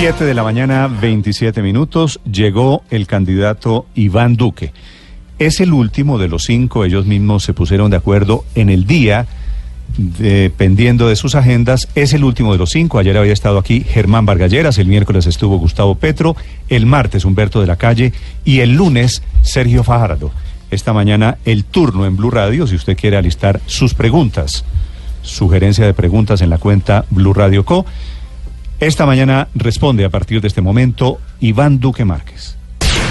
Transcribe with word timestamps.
7 0.00 0.24
de 0.24 0.32
la 0.32 0.42
mañana, 0.42 0.88
27 0.88 1.60
minutos, 1.60 2.20
llegó 2.24 2.84
el 2.88 3.06
candidato 3.06 3.84
Iván 3.94 4.34
Duque. 4.34 4.72
Es 5.38 5.60
el 5.60 5.74
último 5.74 6.16
de 6.16 6.26
los 6.26 6.44
cinco, 6.44 6.86
ellos 6.86 7.04
mismos 7.04 7.44
se 7.44 7.52
pusieron 7.52 7.90
de 7.90 7.98
acuerdo 7.98 8.46
en 8.54 8.70
el 8.70 8.86
día, 8.86 9.26
dependiendo 9.98 11.06
de 11.06 11.16
sus 11.16 11.34
agendas, 11.34 11.86
es 11.94 12.14
el 12.14 12.24
último 12.24 12.52
de 12.52 12.58
los 12.58 12.70
cinco. 12.70 12.98
Ayer 12.98 13.18
había 13.18 13.34
estado 13.34 13.58
aquí 13.58 13.84
Germán 13.86 14.24
Vargalleras, 14.24 14.78
el 14.78 14.86
miércoles 14.86 15.26
estuvo 15.26 15.58
Gustavo 15.58 15.94
Petro, 15.96 16.34
el 16.70 16.86
martes 16.86 17.26
Humberto 17.26 17.60
de 17.60 17.66
la 17.66 17.76
Calle 17.76 18.14
y 18.42 18.60
el 18.60 18.76
lunes 18.76 19.22
Sergio 19.42 19.84
Fajardo. 19.84 20.30
Esta 20.70 20.94
mañana 20.94 21.36
el 21.44 21.64
turno 21.64 22.06
en 22.06 22.16
Blue 22.16 22.30
Radio, 22.30 22.66
si 22.66 22.74
usted 22.74 22.96
quiere 22.96 23.18
alistar 23.18 23.60
sus 23.66 23.92
preguntas, 23.92 24.64
sugerencia 25.20 25.84
de 25.84 25.92
preguntas 25.92 26.40
en 26.40 26.48
la 26.48 26.56
cuenta 26.56 27.04
Blue 27.10 27.34
Radio 27.34 27.66
Co. 27.66 27.84
Esta 28.80 29.04
mañana 29.04 29.48
responde 29.54 30.06
a 30.06 30.08
partir 30.08 30.40
de 30.40 30.48
este 30.48 30.62
momento 30.62 31.20
Iván 31.38 31.80
Duque 31.80 32.06
Márquez. 32.06 32.56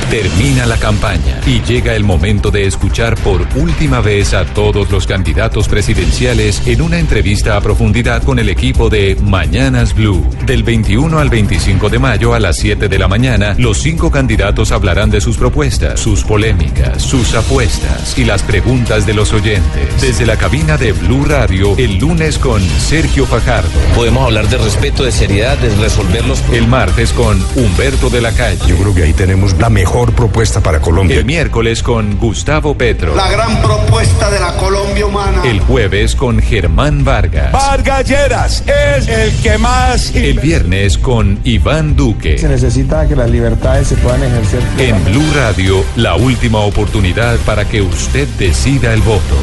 Termina 0.10 0.66
la 0.66 0.78
campaña 0.78 1.40
y 1.46 1.62
llega 1.62 1.94
el 1.94 2.04
momento 2.04 2.50
de 2.50 2.66
escuchar 2.66 3.16
por 3.18 3.48
última 3.56 4.02
vez 4.02 4.34
a 4.34 4.44
todos 4.44 4.90
los 4.90 5.06
candidatos 5.06 5.68
presidenciales 5.68 6.66
en 6.66 6.82
una 6.82 6.98
entrevista 6.98 7.56
a 7.56 7.62
profundidad 7.62 8.24
con 8.24 8.40
el 8.40 8.50
equipo 8.50 8.90
de 8.90 9.16
Mañanas 9.22 9.94
Blue. 9.94 10.28
Del 10.48 10.64
21 10.64 11.20
al 11.20 11.30
25 11.30 11.90
de 11.90 12.00
mayo 12.00 12.34
a 12.34 12.40
las 12.40 12.58
7 12.58 12.90
de 12.90 12.98
la 12.98 13.08
mañana, 13.08 13.54
los 13.60 13.78
cinco 13.78 14.10
candidatos 14.10 14.72
hablarán 14.72 15.12
de 15.12 15.22
sus 15.22 15.38
propuestas, 15.38 16.00
sus 16.00 16.24
polémicas, 16.24 17.04
sus 17.04 17.36
apuestas 17.36 18.18
y 18.18 18.26
las 18.26 18.42
preguntas 18.42 19.06
de 19.06 19.14
los 19.14 19.32
oyentes. 19.32 20.02
Desde 20.02 20.26
la 20.26 20.38
cabina 20.38 20.76
de 20.78 20.92
Blue 20.92 21.26
Radio, 21.26 21.76
el 21.78 22.00
lunes 22.00 22.40
con 22.40 22.64
Sergio 22.64 23.28
Fajardo. 23.28 23.70
Podemos 23.94 24.26
hablar 24.26 24.50
de 24.50 24.58
respeto, 24.58 25.04
de 25.04 25.12
seriedad, 25.12 25.56
de 25.60 25.70
resolver 25.76 26.26
los 26.26 26.42
El 26.52 26.68
martes 26.68 27.14
con 27.14 27.40
Humberto 27.56 28.10
de 28.10 28.22
la 28.22 28.32
Calle. 28.32 28.60
Yo 28.68 28.76
creo 28.76 28.96
que 28.96 29.04
ahí 29.04 29.14
tenemos 29.14 29.56
la 29.60 29.70
mejor 29.70 29.99
propuesta 30.08 30.62
para 30.62 30.80
Colombia. 30.80 31.18
El 31.18 31.26
miércoles 31.26 31.84
con 31.84 32.18
Gustavo 32.18 32.76
Petro. 32.76 33.16
La 33.16 33.30
gran 33.30 33.62
propuesta 33.62 34.30
de 34.32 34.40
la 34.40 34.56
Colombia 34.56 35.06
humana. 35.06 35.42
El 35.44 35.60
jueves 35.60 36.16
con 36.16 36.40
Germán 36.40 37.04
Vargas. 37.04 37.52
Vargalleras 37.52 38.64
es 38.66 39.08
el 39.08 39.36
que 39.42 39.58
más. 39.58 40.16
El 40.16 40.40
viernes 40.40 40.98
con 40.98 41.40
Iván 41.44 41.96
Duque. 41.96 42.38
Se 42.38 42.48
necesita 42.48 43.08
que 43.08 43.16
las 43.16 43.30
libertades 43.30 43.90
se 43.90 43.96
puedan 43.98 44.24
ejercer. 44.24 44.62
En 44.78 45.04
Blue 45.06 45.34
Radio, 45.36 45.84
la 45.96 46.16
última 46.16 46.60
oportunidad 46.60 47.38
para 47.40 47.66
que 47.66 47.82
usted 47.82 48.28
decida 48.38 48.94
el 48.94 49.02
voto. 49.02 49.36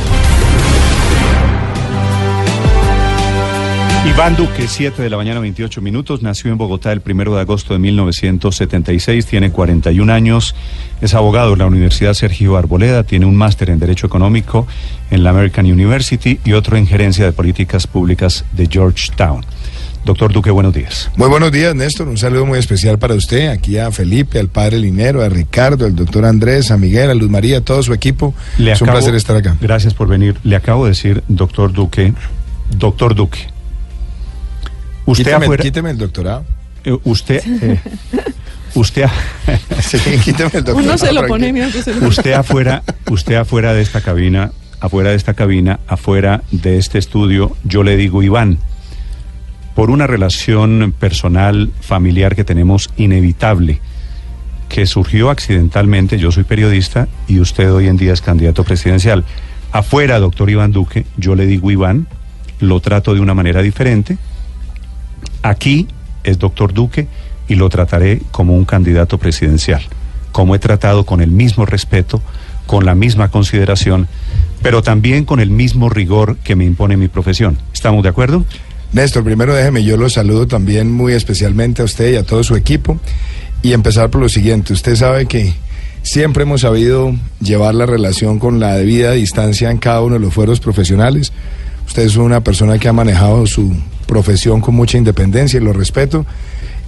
Iván 4.07 4.37
Duque, 4.37 4.69
7 4.69 5.03
de 5.03 5.11
la 5.11 5.17
mañana, 5.17 5.41
28 5.41 5.83
minutos, 5.83 6.23
nació 6.23 6.53
en 6.53 6.59
Bogotá 6.59 6.93
el 6.93 7.03
1 7.05 7.35
de 7.35 7.41
agosto 7.41 7.73
de 7.73 7.81
1976, 7.81 9.27
tiene 9.27 9.51
41 9.51 10.13
años, 10.13 10.55
es 11.01 11.13
abogado 11.15 11.55
en 11.55 11.59
la 11.59 11.67
Universidad 11.67 12.15
Sergio 12.15 12.57
Arboleda, 12.57 13.03
tiene 13.03 13.27
un 13.27 13.35
máster 13.35 13.69
en 13.69 13.81
Derecho 13.81 14.07
Económico 14.07 14.69
en 15.11 15.25
la 15.25 15.31
American 15.31 15.67
University 15.67 16.39
y 16.45 16.53
otro 16.53 16.77
en 16.77 16.87
Gerencia 16.87 17.25
de 17.25 17.33
Políticas 17.33 17.89
Públicas 17.89 18.45
de 18.53 18.69
Georgetown. 18.71 19.45
Doctor 20.05 20.33
Duque, 20.33 20.53
buenos 20.53 20.73
días. 20.73 21.11
Muy 21.17 21.29
buenos 21.29 21.51
días, 21.51 21.75
Néstor. 21.75 22.07
Un 22.07 22.17
saludo 22.17 22.47
muy 22.47 22.61
especial 22.61 23.01
para 23.01 23.15
usted, 23.15 23.49
aquí 23.49 23.77
a 23.77 23.91
Felipe, 23.91 24.39
al 24.39 24.49
padre 24.49 24.79
Linero, 24.79 25.21
a 25.21 25.29
Ricardo, 25.29 25.85
al 25.85 25.97
doctor 25.97 26.27
Andrés, 26.27 26.71
a 26.71 26.77
Miguel, 26.77 27.11
a 27.11 27.15
Luz 27.15 27.29
María, 27.29 27.59
a 27.59 27.61
todo 27.61 27.83
su 27.83 27.93
equipo. 27.93 28.35
Le 28.57 28.71
es 28.71 28.81
un 28.81 28.89
placer 28.89 29.17
estar 29.17 29.37
acá. 29.37 29.57
Gracias 29.61 29.95
por 29.95 30.07
venir. 30.07 30.37
Le 30.45 30.55
acabo 30.55 30.85
de 30.85 30.91
decir, 30.91 31.25
doctor 31.27 31.73
Duque, 31.73 32.15
doctor 32.71 33.17
Duque. 33.17 33.56
Usted 35.07 35.25
quíteme, 35.25 35.45
afuera, 35.45 35.63
quíteme 35.63 35.91
el 35.91 35.99
doctorado. 35.99 36.45
eh, 36.85 36.97
usted, 37.05 37.43
eh, 37.63 37.81
usted, 38.75 39.03
a- 39.05 39.11
Sí, 39.83 39.99
quíteme 40.25 40.51
el 40.53 40.65
doctorado. 40.65 40.79
Uno 40.79 40.99
se 40.99 41.13
lo 41.13 41.27
pone 41.27 41.71
se 41.71 41.95
lo 41.95 42.09
usted 42.09 42.33
afuera, 42.33 42.83
usted 43.11 43.35
afuera 43.37 43.73
de 43.73 43.83
esta 43.83 44.01
cabina, 44.01 44.53
afuera 44.81 45.11
de 45.11 45.17
esta 45.17 45.35
cabina, 45.35 45.81
afuera 45.87 46.43
de 46.51 46.79
este 46.79 46.99
estudio, 46.99 47.57
yo 47.65 47.83
le 47.83 47.97
digo 47.97 48.23
Iván, 48.23 48.59
por 49.75 49.91
una 49.91 50.07
relación 50.07 50.95
personal, 50.99 51.71
familiar 51.81 52.35
que 52.35 52.45
tenemos 52.45 52.91
inevitable, 52.97 53.81
que 54.69 54.87
surgió 54.87 55.31
accidentalmente, 55.31 56.19
yo 56.19 56.33
soy 56.33 56.45
periodista 56.45 57.09
y 57.29 57.41
usted 57.41 57.71
hoy 57.73 57.87
en 57.89 57.97
día 57.97 58.13
es 58.13 58.21
candidato 58.23 58.65
presidencial. 58.65 59.25
Afuera, 59.73 60.19
doctor 60.19 60.49
Iván 60.51 60.73
Duque, 60.73 61.07
yo 61.17 61.35
le 61.35 61.47
digo 61.47 61.71
Iván, 61.71 62.07
lo 62.61 62.81
trato 62.81 63.15
de 63.15 63.21
una 63.21 63.35
manera 63.35 63.61
diferente. 63.63 64.17
Aquí 65.47 65.87
es 66.25 66.41
doctor 66.41 66.75
Duque 66.75 67.07
y 67.47 67.55
lo 67.55 67.69
trataré 67.69 68.21
como 68.33 68.57
un 68.57 68.65
candidato 68.65 69.17
presidencial, 69.17 69.81
como 70.33 70.57
he 70.57 70.59
tratado 70.59 71.07
con 71.07 71.21
el 71.21 71.31
mismo 71.31 71.65
respeto, 71.65 72.21
con 72.67 72.85
la 72.85 72.97
misma 72.97 73.31
consideración, 73.31 74.09
pero 74.61 74.83
también 74.83 75.25
con 75.25 75.39
el 75.39 75.51
mismo 75.51 75.89
rigor 75.89 76.37
que 76.39 76.57
me 76.57 76.65
impone 76.65 76.97
mi 76.97 77.07
profesión. 77.07 77.59
¿Estamos 77.73 78.03
de 78.03 78.09
acuerdo? 78.09 78.45
Néstor, 78.93 79.23
primero 79.23 79.55
déjeme, 79.55 79.85
yo 79.85 79.97
lo 79.97 80.11
saludo 80.11 80.49
también 80.49 80.91
muy 80.91 81.13
especialmente 81.13 81.81
a 81.81 81.85
usted 81.85 82.13
y 82.13 82.17
a 82.17 82.25
todo 82.25 82.43
su 82.43 82.57
equipo. 82.57 82.99
Y 83.63 83.73
empezar 83.73 84.11
por 84.11 84.23
lo 84.23 84.29
siguiente, 84.29 84.73
usted 84.73 84.97
sabe 84.97 85.27
que 85.27 85.55
siempre 86.03 86.43
hemos 86.43 86.63
sabido 86.63 87.15
llevar 87.41 87.77
la 87.77 87.87
relación 87.87 88.41
con 88.41 88.59
la 88.59 88.75
debida 88.75 89.13
distancia 89.13 89.71
en 89.71 89.79
cada 89.79 90.03
uno 90.03 90.15
de 90.15 90.21
los 90.21 90.35
fueros 90.35 90.59
profesionales. 90.59 91.33
Usted 91.87 92.03
es 92.03 92.17
una 92.17 92.41
persona 92.41 92.81
que 92.81 92.89
ha 92.89 92.93
manejado 92.93 93.47
su 93.47 93.73
profesión 94.07 94.61
con 94.61 94.75
mucha 94.75 94.99
independencia 94.99 95.59
y 95.59 95.63
lo 95.63 95.73
respeto. 95.73 96.27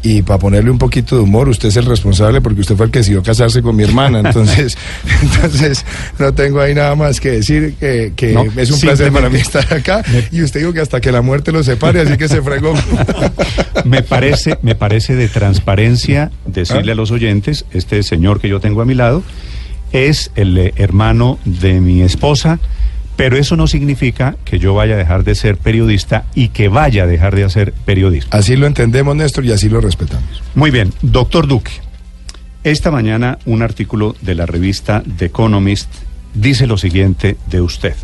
Y 0.01 0.23
para 0.23 0.39
ponerle 0.39 0.71
un 0.71 0.79
poquito 0.79 1.17
de 1.17 1.23
humor, 1.23 1.49
usted 1.49 1.71
es 1.71 1.77
el 1.77 1.85
responsable 1.85 2.41
porque 2.41 2.61
usted 2.61 2.77
fue 2.77 2.87
el 2.87 2.93
que 2.93 3.01
decidió 3.01 3.23
casarse 3.23 3.63
con 3.63 3.75
mi 3.75 3.83
hermana. 3.83 4.21
Entonces, 4.21 4.79
entonces 5.23 5.85
no 6.19 6.33
tengo 6.33 6.61
ahí 6.61 6.75
nada 6.75 6.95
más 6.95 7.21
que 7.21 7.33
decir 7.33 7.75
que, 7.81 8.13
que 8.15 8.33
No, 8.33 8.45
es 8.57 8.71
un 8.71 8.81
placer 8.81 9.11
para 9.11 9.29
mí 9.29 9.39
estar 9.39 9.73
acá. 9.75 10.05
Y 10.31 10.43
usted 10.43 10.61
dijo 10.61 10.73
que 10.73 10.81
hasta 10.81 11.01
que 11.01 11.11
la 11.11 11.21
muerte 11.21 11.51
lo 11.51 11.65
separe, 11.65 12.01
así 12.01 12.17
que 12.17 12.29
se 12.29 12.43
fregó. 12.43 12.75
Me 13.85 14.03
parece, 14.03 14.59
me 14.61 14.75
parece 14.75 15.15
de 15.15 15.29
transparencia 15.29 16.31
decirle 16.45 16.93
a 16.93 16.95
los 16.95 17.11
oyentes, 17.11 17.65
este 17.73 18.03
señor 18.03 18.41
que 18.41 18.49
yo 18.49 18.61
tengo 18.61 18.83
a 18.83 18.85
mi 18.85 18.95
lado 18.95 19.23
es 19.93 20.31
el 20.35 20.73
hermano 20.77 21.39
de 21.45 21.81
mi 21.81 22.03
esposa, 22.03 22.59
pero 23.19 23.37
eso 23.37 23.57
no 23.57 23.67
significa 23.67 24.37
que 24.45 24.61
yo 24.61 24.75
vaya 24.75 24.95
a 24.95 24.97
dejar 24.97 25.25
de 25.25 25.35
ser 25.35 25.57
periodista 25.57 26.27
y 26.37 26.51
que 26.51 26.69
vaya 26.69 27.03
a 27.03 27.07
dejar 27.09 27.35
de 27.35 27.43
hacer 27.43 27.73
periodismo. 27.73 28.31
Así 28.33 28.55
lo 28.55 28.69
entendemos, 28.69 29.17
Néstor, 29.17 29.45
y 29.45 29.51
así 29.51 29.69
lo 29.69 29.81
respetamos. 29.81 30.41
Muy 30.55 30.71
bien, 30.71 30.93
doctor 31.03 31.49
Duque. 31.49 31.73
Esta 32.63 32.93
mañana 32.93 33.41
un 33.45 33.63
artículo 33.63 34.15
de 34.23 34.37
la 34.37 34.47
revista 34.47 35.03
The 35.17 35.25
Economist 35.25 35.93
dice 36.33 36.69
lo 36.69 36.79
siguiente 36.79 37.37
de 37.51 37.61
usted. 37.61 37.97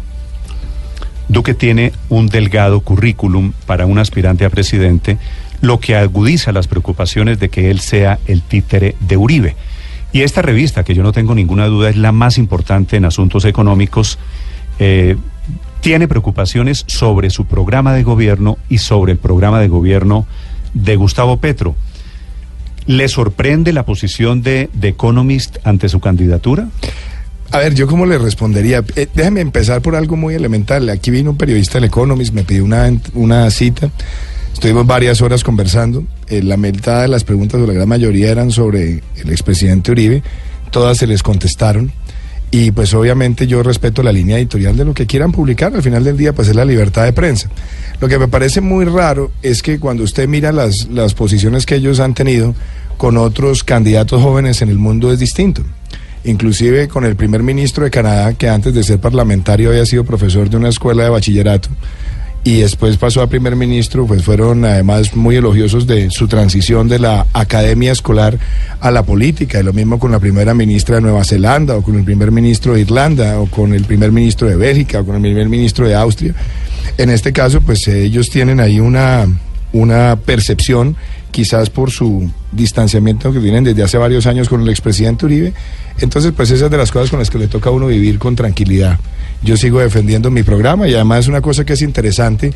Duque 1.28 1.54
tiene 1.54 1.92
un 2.08 2.26
delgado 2.26 2.80
currículum 2.80 3.52
para 3.66 3.86
un 3.86 4.00
aspirante 4.00 4.44
a 4.44 4.50
presidente, 4.50 5.18
lo 5.60 5.78
que 5.78 5.94
agudiza 5.94 6.50
las 6.50 6.66
preocupaciones 6.66 7.38
de 7.38 7.50
que 7.50 7.70
él 7.70 7.78
sea 7.78 8.18
el 8.26 8.42
títere 8.42 8.96
de 8.98 9.16
Uribe. 9.16 9.54
Y 10.12 10.22
esta 10.22 10.42
revista, 10.42 10.82
que 10.82 10.94
yo 10.94 11.04
no 11.04 11.12
tengo 11.12 11.36
ninguna 11.36 11.66
duda 11.66 11.88
es 11.88 11.96
la 11.96 12.10
más 12.10 12.36
importante 12.36 12.96
en 12.96 13.04
asuntos 13.04 13.44
económicos, 13.44 14.18
eh, 14.78 15.16
tiene 15.80 16.08
preocupaciones 16.08 16.84
sobre 16.86 17.30
su 17.30 17.46
programa 17.46 17.92
de 17.92 18.02
gobierno 18.02 18.58
y 18.68 18.78
sobre 18.78 19.12
el 19.12 19.18
programa 19.18 19.60
de 19.60 19.68
gobierno 19.68 20.26
de 20.72 20.96
Gustavo 20.96 21.38
Petro. 21.38 21.76
¿Le 22.86 23.08
sorprende 23.08 23.72
la 23.72 23.84
posición 23.84 24.42
de 24.42 24.68
The 24.78 24.88
Economist 24.88 25.58
ante 25.64 25.88
su 25.88 26.00
candidatura? 26.00 26.68
A 27.50 27.58
ver, 27.58 27.74
yo 27.74 27.86
cómo 27.86 28.04
le 28.04 28.18
respondería. 28.18 28.82
Eh, 28.96 29.08
empezar 29.14 29.80
por 29.80 29.94
algo 29.94 30.16
muy 30.16 30.34
elemental. 30.34 30.88
Aquí 30.88 31.10
vino 31.10 31.30
un 31.30 31.36
periodista 31.36 31.74
del 31.74 31.84
Economist, 31.84 32.34
me 32.34 32.44
pidió 32.44 32.64
una, 32.64 32.92
una 33.14 33.50
cita. 33.50 33.90
Estuvimos 34.52 34.86
varias 34.86 35.20
horas 35.22 35.44
conversando. 35.44 36.04
Eh, 36.28 36.42
la 36.42 36.56
mitad 36.56 37.02
de 37.02 37.08
las 37.08 37.24
preguntas, 37.24 37.60
o 37.60 37.66
la 37.66 37.72
gran 37.72 37.88
mayoría, 37.88 38.30
eran 38.30 38.50
sobre 38.50 39.02
el 39.16 39.30
expresidente 39.30 39.92
Uribe. 39.92 40.22
Todas 40.70 40.98
se 40.98 41.06
les 41.06 41.22
contestaron. 41.22 41.92
Y 42.56 42.70
pues 42.70 42.94
obviamente 42.94 43.48
yo 43.48 43.64
respeto 43.64 44.00
la 44.00 44.12
línea 44.12 44.38
editorial 44.38 44.76
de 44.76 44.84
lo 44.84 44.94
que 44.94 45.06
quieran 45.06 45.32
publicar. 45.32 45.74
Al 45.74 45.82
final 45.82 46.04
del 46.04 46.16
día, 46.16 46.32
pues 46.32 46.46
es 46.46 46.54
la 46.54 46.64
libertad 46.64 47.02
de 47.02 47.12
prensa. 47.12 47.50
Lo 48.00 48.06
que 48.06 48.16
me 48.16 48.28
parece 48.28 48.60
muy 48.60 48.84
raro 48.84 49.32
es 49.42 49.60
que 49.60 49.80
cuando 49.80 50.04
usted 50.04 50.28
mira 50.28 50.52
las, 50.52 50.86
las 50.86 51.14
posiciones 51.14 51.66
que 51.66 51.74
ellos 51.74 51.98
han 51.98 52.14
tenido 52.14 52.54
con 52.96 53.16
otros 53.16 53.64
candidatos 53.64 54.22
jóvenes 54.22 54.62
en 54.62 54.68
el 54.68 54.78
mundo 54.78 55.12
es 55.12 55.18
distinto 55.18 55.64
inclusive 56.26 56.88
con 56.88 57.04
el 57.04 57.16
primer 57.16 57.42
ministro 57.42 57.84
de 57.84 57.90
Canadá, 57.90 58.32
que 58.32 58.48
antes 58.48 58.72
de 58.72 58.82
ser 58.82 58.98
parlamentario 58.98 59.68
había 59.68 59.84
sido 59.84 60.04
profesor 60.04 60.48
de 60.48 60.56
una 60.56 60.70
escuela 60.70 61.04
de 61.04 61.10
bachillerato, 61.10 61.68
y 62.44 62.60
después 62.60 62.98
pasó 62.98 63.22
a 63.22 63.26
primer 63.26 63.56
ministro, 63.56 64.06
pues 64.06 64.22
fueron 64.22 64.66
además 64.66 65.16
muy 65.16 65.36
elogiosos 65.36 65.86
de 65.86 66.10
su 66.10 66.28
transición 66.28 66.88
de 66.88 66.98
la 66.98 67.26
academia 67.32 67.90
escolar 67.90 68.38
a 68.80 68.90
la 68.90 69.02
política, 69.02 69.58
y 69.58 69.62
lo 69.62 69.72
mismo 69.72 69.98
con 69.98 70.12
la 70.12 70.20
primera 70.20 70.52
ministra 70.52 70.96
de 70.96 71.00
Nueva 71.00 71.24
Zelanda, 71.24 71.76
o 71.76 71.82
con 71.82 71.96
el 71.96 72.04
primer 72.04 72.30
ministro 72.30 72.74
de 72.74 72.82
Irlanda, 72.82 73.40
o 73.40 73.46
con 73.46 73.72
el 73.72 73.84
primer 73.84 74.12
ministro 74.12 74.46
de 74.46 74.56
Bélgica, 74.56 75.00
o 75.00 75.06
con 75.06 75.16
el 75.16 75.22
primer 75.22 75.48
ministro 75.48 75.88
de 75.88 75.94
Austria. 75.94 76.34
En 76.98 77.08
este 77.08 77.32
caso, 77.32 77.62
pues 77.62 77.88
ellos 77.88 78.28
tienen 78.28 78.60
ahí 78.60 78.78
una 78.78 79.26
una 79.74 80.16
percepción, 80.16 80.96
quizás 81.30 81.68
por 81.68 81.90
su 81.90 82.30
distanciamiento 82.52 83.32
que 83.32 83.40
tienen 83.40 83.64
desde 83.64 83.82
hace 83.82 83.98
varios 83.98 84.26
años 84.26 84.48
con 84.48 84.62
el 84.62 84.68
expresidente 84.68 85.26
Uribe. 85.26 85.52
Entonces, 85.98 86.32
pues 86.34 86.50
esas 86.50 86.70
de 86.70 86.76
las 86.76 86.92
cosas 86.92 87.10
con 87.10 87.18
las 87.18 87.28
que 87.28 87.38
le 87.38 87.48
toca 87.48 87.70
a 87.70 87.72
uno 87.72 87.88
vivir 87.88 88.18
con 88.18 88.36
tranquilidad. 88.36 88.98
Yo 89.44 89.56
sigo 89.56 89.80
defendiendo 89.80 90.30
mi 90.30 90.42
programa 90.42 90.88
y 90.88 90.94
además 90.94 91.28
una 91.28 91.42
cosa 91.42 91.64
que 91.64 91.74
es 91.74 91.82
interesante, 91.82 92.52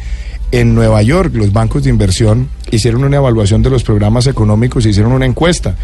en 0.51 0.75
Nueva 0.75 1.03
York 1.03 1.35
los 1.35 1.53
bancos 1.53 1.85
de 1.85 1.91
inversión 1.91 2.49
hicieron 2.71 3.05
una 3.05 3.17
evaluación 3.17 3.63
de 3.63 3.69
los 3.69 3.85
programas 3.85 4.27
económicos, 4.27 4.87
hicieron 4.87 5.13
una 5.13 5.27
encuesta 5.27 5.77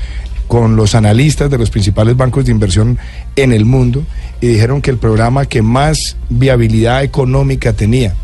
con 0.49 0.77
los 0.77 0.95
analistas 0.95 1.51
de 1.51 1.59
los 1.59 1.71
principales 1.71 2.17
bancos 2.17 2.47
de 2.47 2.53
inversión 2.53 2.99
en 3.37 3.53
el 3.53 3.67
mundo 3.67 4.05
y 4.41 4.47
dijeron 4.47 4.81
que 4.81 4.91
el 4.91 4.99
programa 4.99 5.47
que 5.47 5.62
más 5.62 6.17
viabilidad 6.31 7.03
económica 7.03 7.75
tenía 7.75 8.15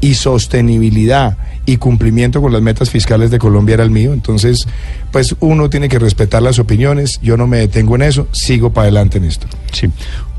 y 0.00 0.14
sostenibilidad 0.14 1.36
y 1.66 1.76
cumplimiento 1.76 2.40
con 2.40 2.52
las 2.52 2.62
metas 2.62 2.88
fiscales 2.88 3.30
de 3.30 3.38
Colombia 3.38 3.74
era 3.74 3.84
el 3.84 3.90
mío. 3.90 4.14
Entonces, 4.14 4.66
pues 5.12 5.36
uno 5.40 5.68
tiene 5.68 5.88
que 5.88 5.98
respetar 5.98 6.40
las 6.40 6.58
opiniones, 6.58 7.18
yo 7.22 7.36
no 7.36 7.46
me 7.46 7.58
detengo 7.58 7.94
en 7.96 8.02
eso, 8.02 8.26
sigo 8.32 8.72
para 8.72 8.84
adelante 8.84 9.18
en 9.18 9.24
esto. 9.24 9.46
Sí. 9.72 9.88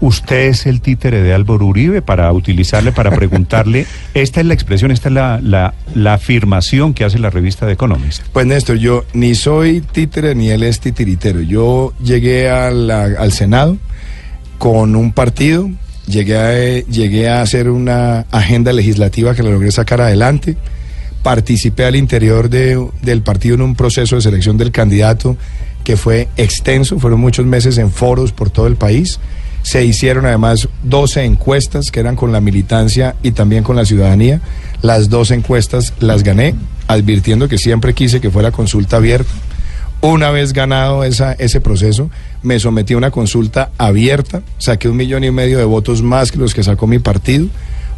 Usted 0.01 0.48
es 0.48 0.66
el 0.66 0.80
títere 0.80 1.22
de 1.22 1.34
Álvaro 1.34 1.66
Uribe 1.66 2.01
para 2.01 2.31
utilizarle, 2.31 2.92
para 2.94 3.12
preguntarle, 3.12 3.86
esta 4.13 4.40
es 4.40 4.46
la 4.46 4.54
expresión, 4.54 4.92
esta 4.92 5.10
es 5.10 5.13
la, 5.16 5.40
la, 5.44 5.74
la 5.94 6.13
afirmación 6.13 6.94
que 6.94 7.04
hace 7.04 7.19
la 7.19 7.30
revista 7.30 7.66
de 7.66 7.74
Economist. 7.74 8.24
Pues 8.31 8.46
Néstor, 8.46 8.78
yo 8.78 9.04
ni 9.13 9.36
soy 9.36 9.81
títere 9.81 10.36
ni 10.36 10.50
él 10.51 10.63
es 10.63 10.80
titiritero. 10.80 11.42
Yo 11.42 11.94
llegué 12.01 12.50
a 12.50 12.72
la- 12.72 13.04
al 13.19 13.34
Senado 13.34 13.78
con 14.57 14.96
un 14.96 15.12
partido, 15.12 15.69
llegué 16.07 16.38
a, 16.38 16.84
llegué 16.90 17.28
a 17.30 17.42
hacer 17.42 17.69
una 17.69 18.22
agenda 18.31 18.72
legislativa 18.72 19.36
que 19.36 19.44
la 19.44 19.50
logré 19.51 19.72
sacar 19.72 20.00
adelante, 20.01 20.56
participé 21.24 21.84
al 21.86 21.98
interior 21.98 22.50
de- 22.50 22.88
del 23.01 23.22
partido 23.22 23.56
en 23.56 23.62
un 23.62 23.75
proceso 23.75 24.16
de 24.16 24.22
selección 24.22 24.57
del 24.57 24.72
candidato 24.72 25.36
que 25.84 25.98
fue 25.98 26.30
extenso, 26.38 27.00
fueron 27.00 27.19
muchos 27.19 27.46
meses 27.46 27.78
en 27.78 27.92
foros 27.92 28.31
por 28.31 28.50
todo 28.50 28.68
el 28.68 28.75
país. 28.78 29.19
Se 29.62 29.84
hicieron 29.84 30.26
además 30.26 30.68
12 30.84 31.24
encuestas 31.24 31.92
que 31.92 32.00
eran 32.00 32.16
con 32.16 32.32
la 32.32 32.42
militancia 32.42 33.16
y 33.24 33.32
también 33.32 33.64
con 33.64 33.76
la 33.76 33.86
ciudadanía. 33.86 34.42
Las 34.82 35.10
dos 35.10 35.32
encuestas 35.32 35.94
las 36.00 36.24
gané, 36.24 36.56
advirtiendo 36.88 37.48
que 37.48 37.58
siempre 37.58 37.94
quise 37.94 38.22
que 38.22 38.32
fuera 38.32 38.52
consulta 38.52 38.98
abierta. 38.98 39.32
Una 40.02 40.32
vez 40.32 40.54
ganado 40.54 41.04
esa, 41.04 41.34
ese 41.34 41.60
proceso, 41.60 42.10
me 42.42 42.58
sometí 42.58 42.94
a 42.94 42.98
una 42.98 43.12
consulta 43.12 43.70
abierta, 43.78 44.42
saqué 44.58 44.88
un 44.88 44.96
millón 44.96 45.26
y 45.26 45.32
medio 45.32 45.58
de 45.58 45.66
votos 45.66 46.02
más 46.02 46.32
que 46.32 46.38
los 46.38 46.54
que 46.54 46.64
sacó 46.64 46.88
mi 46.88 47.00
partido, 47.00 47.48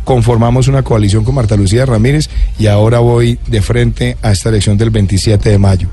conformamos 0.03 0.67
una 0.67 0.81
coalición 0.81 1.23
con 1.23 1.35
Marta 1.35 1.55
Lucía 1.55 1.85
Ramírez 1.85 2.27
y 2.57 2.65
ahora 2.65 2.99
voy 2.99 3.37
de 3.45 3.61
frente 3.61 4.17
a 4.23 4.31
esta 4.31 4.49
elección 4.49 4.79
del 4.79 4.89
27 4.89 5.47
de 5.47 5.59
mayo. 5.59 5.89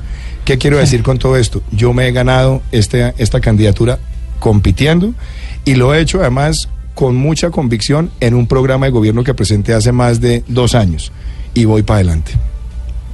¿Qué 0.46 0.56
quiero 0.56 0.78
decir 0.78 1.02
con 1.02 1.18
todo 1.18 1.36
esto? 1.36 1.62
Yo 1.72 1.92
me 1.92 2.08
he 2.08 2.12
ganado 2.12 2.62
este, 2.72 3.12
esta 3.18 3.40
candidatura 3.40 3.98
compitiendo 4.38 5.12
y 5.68 5.74
lo 5.74 5.92
he 5.92 6.00
hecho 6.00 6.22
además 6.22 6.66
con 6.94 7.14
mucha 7.14 7.50
convicción 7.50 8.10
en 8.20 8.32
un 8.32 8.46
programa 8.46 8.86
de 8.86 8.92
gobierno 8.92 9.22
que 9.22 9.34
presenté 9.34 9.74
hace 9.74 9.92
más 9.92 10.18
de 10.18 10.42
dos 10.48 10.74
años 10.74 11.12
y 11.52 11.66
voy 11.66 11.82
para 11.82 11.96
adelante. 11.96 12.32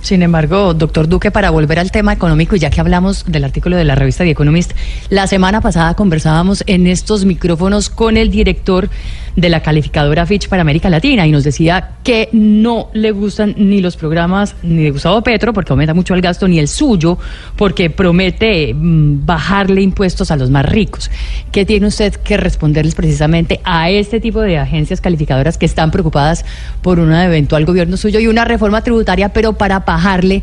Sin 0.02 0.22
embargo, 0.22 0.72
doctor 0.72 1.08
Duque, 1.08 1.32
para 1.32 1.50
volver 1.50 1.80
al 1.80 1.90
tema 1.90 2.12
económico, 2.12 2.54
y 2.54 2.60
ya 2.60 2.70
que 2.70 2.80
hablamos 2.80 3.24
del 3.26 3.42
artículo 3.42 3.76
de 3.76 3.82
la 3.82 3.96
revista 3.96 4.22
The 4.22 4.30
Economist, 4.30 4.70
la 5.08 5.26
semana 5.26 5.62
pasada 5.62 5.94
conversábamos 5.94 6.62
en 6.68 6.86
estos 6.86 7.24
micrófonos 7.24 7.90
con 7.90 8.16
el 8.16 8.30
director 8.30 8.88
de 9.36 9.48
la 9.48 9.60
calificadora 9.60 10.26
Fitch 10.26 10.48
para 10.48 10.62
América 10.62 10.88
Latina 10.88 11.26
y 11.26 11.32
nos 11.32 11.44
decía 11.44 11.92
que 12.02 12.28
no 12.32 12.90
le 12.92 13.10
gustan 13.10 13.54
ni 13.56 13.80
los 13.80 13.96
programas 13.96 14.54
ni 14.62 14.84
de 14.84 14.90
Gustavo 14.90 15.22
Petro 15.22 15.52
porque 15.52 15.72
aumenta 15.72 15.94
mucho 15.94 16.14
el 16.14 16.20
gasto 16.20 16.46
ni 16.46 16.58
el 16.58 16.68
suyo 16.68 17.18
porque 17.56 17.90
promete 17.90 18.72
mm, 18.72 19.26
bajarle 19.26 19.82
impuestos 19.82 20.30
a 20.30 20.36
los 20.36 20.50
más 20.50 20.66
ricos. 20.66 21.10
¿Qué 21.50 21.64
tiene 21.64 21.86
usted 21.86 22.14
que 22.14 22.36
responderles 22.36 22.94
precisamente 22.94 23.60
a 23.64 23.90
este 23.90 24.20
tipo 24.20 24.40
de 24.40 24.58
agencias 24.58 25.00
calificadoras 25.00 25.58
que 25.58 25.66
están 25.66 25.90
preocupadas 25.90 26.44
por 26.82 26.98
un 26.98 27.12
eventual 27.12 27.64
gobierno 27.64 27.96
suyo 27.96 28.20
y 28.20 28.26
una 28.26 28.44
reforma 28.44 28.82
tributaria, 28.82 29.30
pero 29.30 29.54
para 29.54 29.80
bajarle 29.80 30.42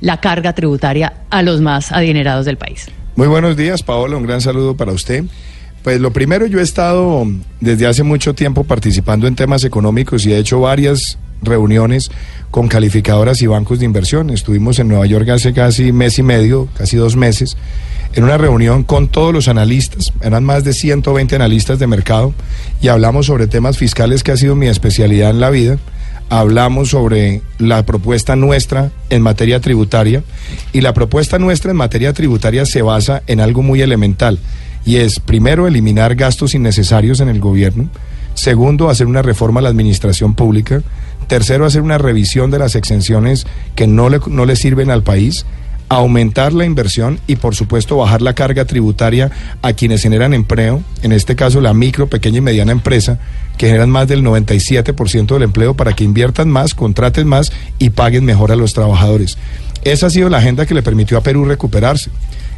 la 0.00 0.20
carga 0.20 0.54
tributaria 0.54 1.12
a 1.30 1.42
los 1.42 1.60
más 1.60 1.92
adinerados 1.92 2.46
del 2.46 2.56
país? 2.56 2.88
Muy 3.16 3.28
buenos 3.28 3.56
días, 3.56 3.82
Paola. 3.82 4.16
Un 4.16 4.22
gran 4.22 4.40
saludo 4.40 4.76
para 4.76 4.92
usted. 4.92 5.24
Pues 5.82 5.98
lo 5.98 6.12
primero, 6.12 6.46
yo 6.46 6.58
he 6.58 6.62
estado 6.62 7.26
desde 7.60 7.86
hace 7.86 8.02
mucho 8.02 8.34
tiempo 8.34 8.64
participando 8.64 9.26
en 9.26 9.34
temas 9.34 9.64
económicos 9.64 10.26
y 10.26 10.32
he 10.32 10.38
hecho 10.38 10.60
varias 10.60 11.18
reuniones 11.42 12.10
con 12.50 12.68
calificadoras 12.68 13.40
y 13.40 13.46
bancos 13.46 13.78
de 13.78 13.86
inversión. 13.86 14.28
Estuvimos 14.28 14.78
en 14.78 14.88
Nueva 14.88 15.06
York 15.06 15.28
hace 15.30 15.54
casi 15.54 15.92
mes 15.92 16.18
y 16.18 16.22
medio, 16.22 16.68
casi 16.76 16.98
dos 16.98 17.16
meses, 17.16 17.56
en 18.12 18.24
una 18.24 18.36
reunión 18.36 18.82
con 18.82 19.08
todos 19.08 19.32
los 19.32 19.48
analistas, 19.48 20.12
eran 20.20 20.44
más 20.44 20.64
de 20.64 20.74
120 20.74 21.36
analistas 21.36 21.78
de 21.78 21.86
mercado, 21.86 22.34
y 22.82 22.88
hablamos 22.88 23.26
sobre 23.26 23.46
temas 23.46 23.78
fiscales 23.78 24.22
que 24.22 24.32
ha 24.32 24.36
sido 24.36 24.56
mi 24.56 24.66
especialidad 24.66 25.30
en 25.30 25.40
la 25.40 25.50
vida 25.50 25.78
hablamos 26.30 26.90
sobre 26.90 27.42
la 27.58 27.84
propuesta 27.84 28.36
nuestra 28.36 28.92
en 29.10 29.20
materia 29.20 29.60
tributaria 29.60 30.22
y 30.72 30.80
la 30.80 30.94
propuesta 30.94 31.40
nuestra 31.40 31.72
en 31.72 31.76
materia 31.76 32.12
tributaria 32.12 32.64
se 32.66 32.82
basa 32.82 33.22
en 33.26 33.40
algo 33.40 33.62
muy 33.62 33.82
elemental 33.82 34.38
y 34.84 34.96
es 34.96 35.20
primero 35.20 35.66
eliminar 35.66 36.14
gastos 36.14 36.54
innecesarios 36.54 37.20
en 37.20 37.28
el 37.28 37.40
gobierno, 37.40 37.88
segundo 38.34 38.88
hacer 38.88 39.06
una 39.06 39.22
reforma 39.22 39.60
a 39.60 39.64
la 39.64 39.68
administración 39.68 40.34
pública, 40.34 40.82
tercero 41.26 41.66
hacer 41.66 41.82
una 41.82 41.98
revisión 41.98 42.50
de 42.50 42.58
las 42.58 42.74
exenciones 42.74 43.46
que 43.74 43.86
no 43.86 44.08
le, 44.08 44.20
no 44.26 44.46
sirven 44.56 44.90
al 44.90 45.02
país, 45.02 45.44
aumentar 45.90 46.52
la 46.52 46.64
inversión 46.64 47.18
y 47.26 47.36
por 47.36 47.56
supuesto 47.56 47.96
bajar 47.96 48.22
la 48.22 48.34
carga 48.34 48.64
tributaria 48.64 49.30
a 49.60 49.72
quienes 49.72 50.02
generan 50.02 50.34
empleo, 50.34 50.82
en 51.02 51.10
este 51.10 51.34
caso 51.34 51.60
la 51.60 51.74
micro, 51.74 52.06
pequeña 52.06 52.38
y 52.38 52.42
mediana 52.42 52.70
empresa, 52.70 53.18
que 53.58 53.66
generan 53.66 53.90
más 53.90 54.06
del 54.06 54.22
97% 54.22 55.26
del 55.26 55.42
empleo 55.42 55.74
para 55.74 55.92
que 55.92 56.04
inviertan 56.04 56.48
más, 56.48 56.74
contraten 56.74 57.26
más 57.26 57.52
y 57.80 57.90
paguen 57.90 58.24
mejor 58.24 58.52
a 58.52 58.56
los 58.56 58.72
trabajadores. 58.72 59.36
Esa 59.82 60.06
ha 60.06 60.10
sido 60.10 60.28
la 60.28 60.38
agenda 60.38 60.64
que 60.64 60.74
le 60.74 60.82
permitió 60.82 61.18
a 61.18 61.22
Perú 61.22 61.44
recuperarse. 61.44 62.10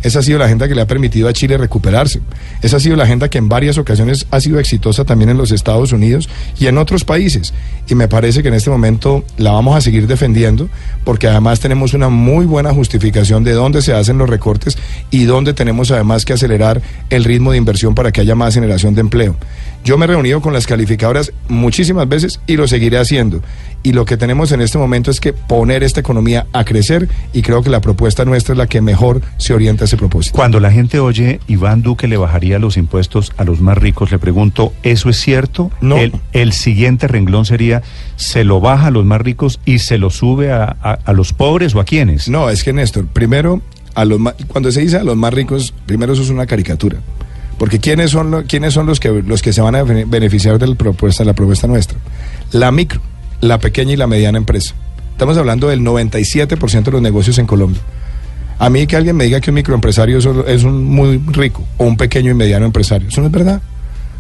Esa 0.02 0.18
ha 0.18 0.22
sido 0.22 0.38
la 0.38 0.46
agenda 0.46 0.68
que 0.68 0.74
le 0.74 0.82
ha 0.82 0.86
permitido 0.86 1.28
a 1.28 1.32
Chile 1.32 1.56
recuperarse. 1.58 2.20
Esa 2.60 2.76
ha 2.76 2.80
sido 2.80 2.96
la 2.96 3.04
agenda 3.04 3.28
que 3.28 3.38
en 3.38 3.48
varias 3.48 3.78
ocasiones 3.78 4.26
ha 4.30 4.40
sido 4.40 4.58
exitosa 4.58 5.04
también 5.04 5.30
en 5.30 5.36
los 5.36 5.52
Estados 5.52 5.92
Unidos 5.92 6.28
y 6.58 6.66
en 6.66 6.78
otros 6.78 7.04
países. 7.04 7.54
Y 7.88 7.94
me 7.94 8.08
parece 8.08 8.42
que 8.42 8.48
en 8.48 8.54
este 8.54 8.70
momento 8.70 9.24
la 9.38 9.52
vamos 9.52 9.76
a 9.76 9.80
seguir 9.80 10.06
defendiendo 10.06 10.68
porque 11.04 11.28
además 11.28 11.60
tenemos 11.60 11.94
una 11.94 12.08
muy 12.08 12.46
buena 12.46 12.72
justificación 12.72 13.44
de 13.44 13.52
dónde 13.52 13.82
se 13.82 13.92
hacen 13.92 14.18
los 14.18 14.28
recortes 14.28 14.78
y 15.10 15.24
dónde 15.24 15.54
tenemos 15.54 15.90
además 15.90 16.24
que 16.24 16.32
acelerar 16.32 16.82
el 17.10 17.24
ritmo 17.24 17.52
de 17.52 17.58
inversión 17.58 17.94
para 17.94 18.12
que 18.12 18.20
haya 18.20 18.34
más 18.34 18.54
generación 18.54 18.94
de 18.94 19.00
empleo. 19.00 19.36
Yo 19.84 19.98
me 19.98 20.04
he 20.04 20.08
reunido 20.08 20.40
con 20.40 20.52
las 20.52 20.66
calificadoras 20.66 21.32
muchísimas 21.48 22.08
veces 22.08 22.40
y 22.46 22.56
lo 22.56 22.68
seguiré 22.68 22.98
haciendo. 22.98 23.42
Y 23.82 23.92
lo 23.92 24.04
que 24.04 24.16
tenemos 24.16 24.52
en 24.52 24.60
este 24.60 24.78
momento 24.78 25.10
es 25.10 25.18
que 25.18 25.32
poner 25.32 25.82
esta 25.82 25.98
economía 25.98 26.46
a 26.52 26.64
crecer 26.64 27.08
y 27.32 27.42
creo 27.42 27.62
que 27.62 27.70
la 27.70 27.80
propuesta 27.80 28.24
nuestra 28.24 28.52
es 28.52 28.58
la 28.58 28.68
que 28.68 28.80
mejor 28.80 29.22
se 29.38 29.54
orienta 29.54 29.86
ese 29.92 29.98
propósito. 29.98 30.34
Cuando 30.36 30.58
la 30.60 30.70
gente 30.70 30.98
oye 31.00 31.40
Iván 31.48 31.82
Duque 31.82 32.08
le 32.08 32.16
bajaría 32.16 32.58
los 32.58 32.76
impuestos 32.76 33.32
a 33.36 33.44
los 33.44 33.60
más 33.60 33.76
ricos, 33.78 34.10
le 34.10 34.18
pregunto, 34.18 34.72
¿eso 34.82 35.10
es 35.10 35.18
cierto? 35.20 35.70
No. 35.80 35.98
El, 35.98 36.12
el 36.32 36.52
siguiente 36.52 37.08
renglón 37.08 37.44
sería, 37.44 37.82
¿se 38.16 38.44
lo 38.44 38.60
baja 38.60 38.86
a 38.86 38.90
los 38.90 39.04
más 39.04 39.20
ricos 39.20 39.60
y 39.64 39.80
se 39.80 39.98
lo 39.98 40.10
sube 40.10 40.50
a, 40.52 40.64
a- 40.82 40.98
a 41.04 41.12
los 41.12 41.32
pobres 41.32 41.74
o 41.74 41.80
a 41.80 41.84
quiénes? 41.84 42.28
No, 42.28 42.48
es 42.50 42.64
que 42.64 42.72
Néstor, 42.72 43.06
primero, 43.06 43.60
a 43.94 44.04
los 44.04 44.18
ma- 44.18 44.34
cuando 44.48 44.72
se 44.72 44.80
dice 44.80 44.96
a 44.96 45.04
los 45.04 45.16
más 45.16 45.34
ricos, 45.34 45.74
primero 45.86 46.14
eso 46.14 46.22
es 46.22 46.30
una 46.30 46.46
caricatura. 46.46 46.98
Porque 47.58 47.78
¿quiénes 47.78 48.10
son, 48.10 48.30
lo- 48.30 48.44
quiénes 48.44 48.72
son 48.72 48.86
los, 48.86 48.98
que, 48.98 49.08
los 49.10 49.42
que 49.42 49.52
se 49.52 49.60
van 49.60 49.74
a 49.74 49.82
bene- 49.84 50.04
beneficiar 50.06 50.58
de 50.58 50.66
la 50.66 50.74
propuesta, 50.74 51.22
la 51.24 51.34
propuesta 51.34 51.66
nuestra? 51.66 51.98
La 52.50 52.72
micro, 52.72 53.00
la 53.40 53.58
pequeña 53.58 53.92
y 53.92 53.96
la 53.96 54.06
mediana 54.06 54.38
empresa. 54.38 54.74
Estamos 55.12 55.36
hablando 55.36 55.68
del 55.68 55.80
97% 55.82 56.82
de 56.84 56.90
los 56.90 57.02
negocios 57.02 57.38
en 57.38 57.46
Colombia. 57.46 57.80
A 58.58 58.70
mí 58.70 58.86
que 58.86 58.96
alguien 58.96 59.16
me 59.16 59.24
diga 59.24 59.40
que 59.40 59.50
un 59.50 59.54
microempresario 59.56 60.18
es 60.46 60.64
un- 60.64 60.84
muy 60.84 61.18
rico 61.28 61.64
o 61.78 61.84
un 61.84 61.96
pequeño 61.96 62.30
y 62.30 62.34
mediano 62.34 62.64
empresario, 62.66 63.08
eso 63.08 63.20
no 63.20 63.26
es 63.26 63.32
verdad. 63.32 63.60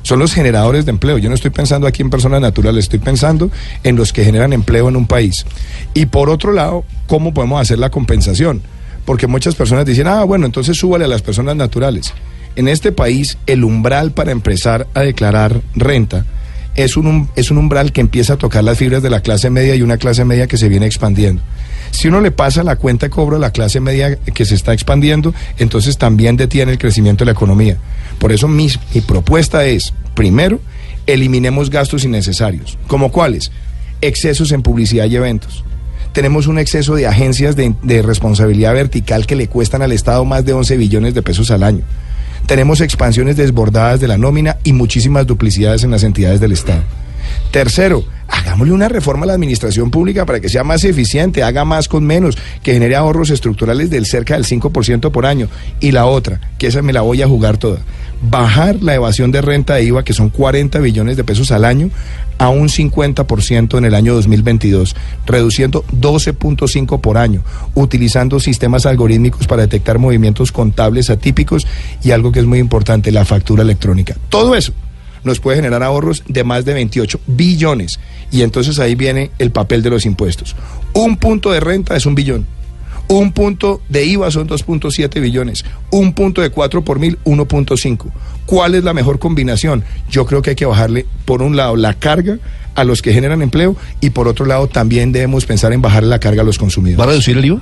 Son 0.02 0.18
los 0.18 0.34
generadores 0.34 0.84
de 0.84 0.90
empleo. 0.90 1.16
Yo 1.18 1.28
no 1.28 1.36
estoy 1.36 1.52
pensando 1.52 1.86
aquí 1.86 2.02
en 2.02 2.10
personas 2.10 2.40
naturales, 2.40 2.86
estoy 2.86 2.98
pensando 2.98 3.52
en 3.84 3.94
los 3.94 4.12
que 4.12 4.24
generan 4.24 4.52
empleo 4.52 4.88
en 4.88 4.96
un 4.96 5.06
país. 5.06 5.46
Y 5.94 6.06
por 6.06 6.28
otro 6.28 6.52
lado, 6.52 6.84
¿cómo 7.06 7.32
podemos 7.32 7.60
hacer 7.62 7.78
la 7.78 7.90
compensación? 7.90 8.62
Porque 9.04 9.28
muchas 9.28 9.54
personas 9.54 9.86
dicen, 9.86 10.08
ah, 10.08 10.24
bueno, 10.24 10.44
entonces 10.46 10.76
súbale 10.76 11.04
a 11.04 11.08
las 11.08 11.22
personas 11.22 11.54
naturales. 11.54 12.12
En 12.56 12.66
este 12.66 12.90
país, 12.90 13.38
el 13.46 13.62
umbral 13.62 14.10
para 14.10 14.32
empezar 14.32 14.88
a 14.94 15.00
declarar 15.02 15.60
renta 15.76 16.24
es 16.74 16.96
un, 16.96 17.28
es 17.36 17.50
un 17.52 17.58
umbral 17.58 17.92
que 17.92 18.00
empieza 18.00 18.32
a 18.34 18.36
tocar 18.38 18.64
las 18.64 18.78
fibras 18.78 19.02
de 19.04 19.10
la 19.10 19.20
clase 19.20 19.50
media 19.50 19.76
y 19.76 19.82
una 19.82 19.98
clase 19.98 20.24
media 20.24 20.48
que 20.48 20.56
se 20.56 20.68
viene 20.68 20.86
expandiendo. 20.86 21.42
Si 21.92 22.08
uno 22.08 22.20
le 22.20 22.30
pasa 22.30 22.64
la 22.64 22.76
cuenta 22.76 23.06
de 23.06 23.10
cobro 23.10 23.36
a 23.36 23.38
la 23.38 23.52
clase 23.52 23.78
media 23.78 24.16
que 24.16 24.44
se 24.44 24.54
está 24.54 24.72
expandiendo, 24.72 25.34
entonces 25.58 25.98
también 25.98 26.36
detiene 26.36 26.72
el 26.72 26.78
crecimiento 26.78 27.22
de 27.22 27.26
la 27.26 27.32
economía. 27.32 27.76
Por 28.18 28.32
eso 28.32 28.48
mi, 28.48 28.68
propuesta 29.06 29.64
es, 29.66 29.92
primero, 30.14 30.58
eliminemos 31.06 31.70
gastos 31.70 32.04
innecesarios. 32.04 32.78
¿Como 32.86 33.12
cuáles? 33.12 33.52
Excesos 34.00 34.52
en 34.52 34.62
publicidad 34.62 35.04
y 35.06 35.16
eventos. 35.16 35.64
Tenemos 36.12 36.46
un 36.46 36.58
exceso 36.58 36.94
de 36.94 37.06
agencias 37.06 37.56
de, 37.56 37.74
de 37.82 38.02
responsabilidad 38.02 38.74
vertical 38.74 39.26
que 39.26 39.36
le 39.36 39.48
cuestan 39.48 39.82
al 39.82 39.92
Estado 39.92 40.24
más 40.24 40.44
de 40.44 40.54
11 40.54 40.76
billones 40.78 41.14
de 41.14 41.22
pesos 41.22 41.50
al 41.50 41.62
año. 41.62 41.84
Tenemos 42.46 42.80
expansiones 42.80 43.36
desbordadas 43.36 44.00
de 44.00 44.08
la 44.08 44.18
nómina 44.18 44.56
y 44.64 44.72
muchísimas 44.72 45.26
duplicidades 45.26 45.84
en 45.84 45.90
las 45.90 46.02
entidades 46.02 46.40
del 46.40 46.52
Estado. 46.52 46.82
Tercero, 47.50 48.04
hagámosle 48.32 48.72
una 48.72 48.88
reforma 48.88 49.24
a 49.24 49.26
la 49.26 49.34
administración 49.34 49.90
pública 49.90 50.24
para 50.24 50.40
que 50.40 50.48
sea 50.48 50.64
más 50.64 50.84
eficiente, 50.84 51.42
haga 51.42 51.64
más 51.64 51.86
con 51.86 52.04
menos, 52.04 52.36
que 52.62 52.72
genere 52.72 52.96
ahorros 52.96 53.30
estructurales 53.30 53.90
del 53.90 54.06
cerca 54.06 54.34
del 54.34 54.46
5% 54.46 55.10
por 55.10 55.26
año. 55.26 55.48
Y 55.80 55.92
la 55.92 56.06
otra, 56.06 56.40
que 56.58 56.68
esa 56.68 56.80
me 56.82 56.94
la 56.94 57.02
voy 57.02 57.20
a 57.20 57.28
jugar 57.28 57.58
toda, 57.58 57.80
bajar 58.22 58.82
la 58.82 58.94
evasión 58.94 59.32
de 59.32 59.42
renta 59.42 59.74
de 59.74 59.84
IVA, 59.84 60.02
que 60.02 60.14
son 60.14 60.30
40 60.30 60.78
billones 60.78 61.16
de 61.18 61.24
pesos 61.24 61.52
al 61.52 61.66
año, 61.66 61.90
a 62.38 62.48
un 62.48 62.68
50% 62.68 63.76
en 63.76 63.84
el 63.84 63.94
año 63.94 64.14
2022, 64.14 64.96
reduciendo 65.26 65.84
12.5 65.92 67.00
por 67.00 67.18
año, 67.18 67.42
utilizando 67.74 68.40
sistemas 68.40 68.86
algorítmicos 68.86 69.46
para 69.46 69.62
detectar 69.62 69.98
movimientos 69.98 70.52
contables 70.52 71.10
atípicos 71.10 71.66
y 72.02 72.12
algo 72.12 72.32
que 72.32 72.40
es 72.40 72.46
muy 72.46 72.58
importante, 72.58 73.12
la 73.12 73.26
factura 73.26 73.62
electrónica. 73.62 74.16
Todo 74.30 74.54
eso 74.54 74.72
nos 75.24 75.40
puede 75.40 75.56
generar 75.56 75.82
ahorros 75.82 76.24
de 76.26 76.44
más 76.44 76.64
de 76.64 76.74
28 76.74 77.20
billones. 77.26 77.98
Y 78.32 78.42
entonces 78.42 78.78
ahí 78.78 78.94
viene 78.94 79.30
el 79.38 79.52
papel 79.52 79.82
de 79.82 79.90
los 79.90 80.06
impuestos. 80.06 80.56
Un 80.94 81.18
punto 81.18 81.52
de 81.52 81.60
renta 81.60 81.96
es 81.96 82.06
un 82.06 82.14
billón. 82.14 82.46
Un 83.08 83.32
punto 83.32 83.82
de 83.90 84.06
IVA 84.06 84.30
son 84.30 84.48
2.7 84.48 85.20
billones. 85.20 85.64
Un 85.90 86.14
punto 86.14 86.40
de 86.40 86.48
4 86.48 86.82
por 86.82 86.98
mil, 86.98 87.18
1.5. 87.24 88.06
¿Cuál 88.46 88.74
es 88.74 88.84
la 88.84 88.94
mejor 88.94 89.18
combinación? 89.18 89.84
Yo 90.10 90.24
creo 90.24 90.40
que 90.40 90.50
hay 90.50 90.56
que 90.56 90.64
bajarle, 90.64 91.06
por 91.26 91.42
un 91.42 91.56
lado, 91.56 91.76
la 91.76 91.94
carga 91.94 92.38
a 92.74 92.84
los 92.84 93.02
que 93.02 93.12
generan 93.12 93.42
empleo 93.42 93.76
y 94.00 94.10
por 94.10 94.28
otro 94.28 94.46
lado 94.46 94.66
también 94.66 95.12
debemos 95.12 95.44
pensar 95.44 95.74
en 95.74 95.82
bajar 95.82 96.04
la 96.04 96.18
carga 96.20 96.40
a 96.40 96.44
los 96.44 96.56
consumidores. 96.56 96.98
¿Va 96.98 97.04
a 97.04 97.08
reducir 97.08 97.36
el 97.36 97.44
IVA? 97.44 97.60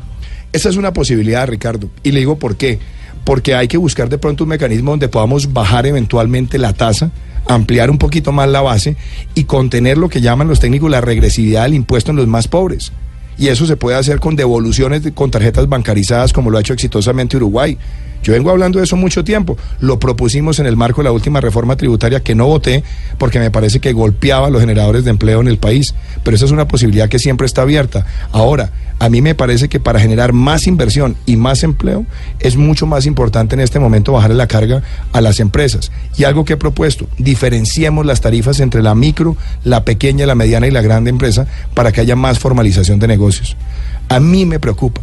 Esa 0.53 0.69
es 0.69 0.77
una 0.77 0.93
posibilidad, 0.93 1.49
Ricardo. 1.49 1.91
Y 2.05 2.13
le 2.13 2.21
digo 2.21 2.39
por 2.39 2.57
qué. 2.57 2.79
Porque 3.25 3.55
hay 3.55 3.69
que 3.69 3.77
buscar 3.77 4.09
de 4.09 4.19
pronto 4.19 4.45
un 4.45 4.51
mecanismo 4.51 4.93
donde 4.93 5.09
podamos 5.09 5.53
bajar 5.53 5.87
eventualmente 5.87 6.59
la 6.59 6.73
tasa 6.73 7.11
ampliar 7.55 7.91
un 7.91 7.99
poquito 7.99 8.33
más 8.33 8.49
la 8.49 8.61
base 8.61 8.97
y 9.35 9.45
contener 9.45 9.99
lo 9.99 10.09
que 10.09 10.21
llaman 10.21 10.49
los 10.49 10.61
técnicos 10.61 10.91
la 10.91 11.01
regresividad 11.01 11.65
del 11.65 11.75
impuesto 11.75 12.11
en 12.11 12.17
los 12.17 12.27
más 12.27 12.49
pobres. 12.49 12.93
Y 13.39 13.49
eso 13.49 13.67
se 13.67 13.77
puede 13.77 13.97
hacer 13.97 14.21
con 14.21 14.37
devoluciones 14.37 15.03
de, 15.03 15.13
con 15.13 15.31
tarjetas 15.31 15.69
bancarizadas 15.69 16.33
como 16.33 16.51
lo 16.51 16.59
ha 16.59 16.61
hecho 16.61 16.75
exitosamente 16.75 17.37
Uruguay. 17.37 17.79
Yo 18.23 18.35
vengo 18.35 18.51
hablando 18.51 18.79
de 18.79 18.85
eso 18.85 18.97
mucho 18.97 19.25
tiempo. 19.25 19.57
Lo 19.81 19.99
propusimos 19.99 20.59
en 20.59 20.67
el 20.67 20.77
marco 20.77 21.01
de 21.01 21.05
la 21.05 21.13
última 21.13 21.41
reforma 21.41 21.77
tributaria 21.77 22.21
que 22.21 22.35
no 22.35 22.47
voté 22.47 22.85
porque 23.19 23.39
me 23.39 23.51
parece 23.51 23.81
que 23.81 23.93
golpeaba 23.93 24.49
a 24.49 24.51
los 24.51 24.61
generadores 24.61 25.05
de 25.05 25.11
empleo 25.11 25.41
en 25.41 25.49
el 25.49 25.59
país. 25.59 25.95
Pero 26.23 26.37
esa 26.37 26.45
es 26.45 26.51
una 26.51 26.69
posibilidad 26.69 27.09
que 27.09 27.19
siempre 27.19 27.47
está 27.47 27.63
abierta. 27.63 28.07
Ahora, 28.33 28.71
a 28.99 29.09
mí 29.09 29.23
me 29.23 29.35
parece 29.35 29.71
que 29.71 29.81
para 29.81 29.99
generar 29.99 30.35
más 30.35 30.67
inversión 30.67 31.17
y 31.25 31.37
más 31.37 31.63
empleo 31.63 32.05
es 32.39 32.57
mucho 32.57 32.87
más 32.87 33.07
importante 33.07 33.55
en 33.55 33.61
este 33.61 33.79
momento 33.79 34.13
bajarle 34.13 34.37
la 34.37 34.47
carga 34.47 34.83
a 35.13 35.23
las 35.23 35.41
empresas. 35.41 35.91
Y 36.19 36.25
algo 36.25 36.45
que 36.45 36.53
he 36.53 36.59
propuesto, 36.59 37.07
diferenciemos 37.17 38.05
las 38.05 38.21
tarifas 38.21 38.61
entre 38.61 38.83
la 38.83 38.95
micro, 38.95 39.39
la 39.65 39.87
pequeña, 39.87 40.27
la 40.27 40.35
mediana 40.35 40.67
y 40.67 40.71
la 40.71 40.83
grande 40.83 41.09
empresa 41.09 41.47
para 41.73 41.93
que 41.93 42.03
haya 42.03 42.15
más 42.15 42.39
formalización 42.39 42.99
de 42.99 43.09
negocios. 43.09 43.57
A 44.11 44.21
mí 44.21 44.45
me 44.45 44.61
preocupa 44.61 45.01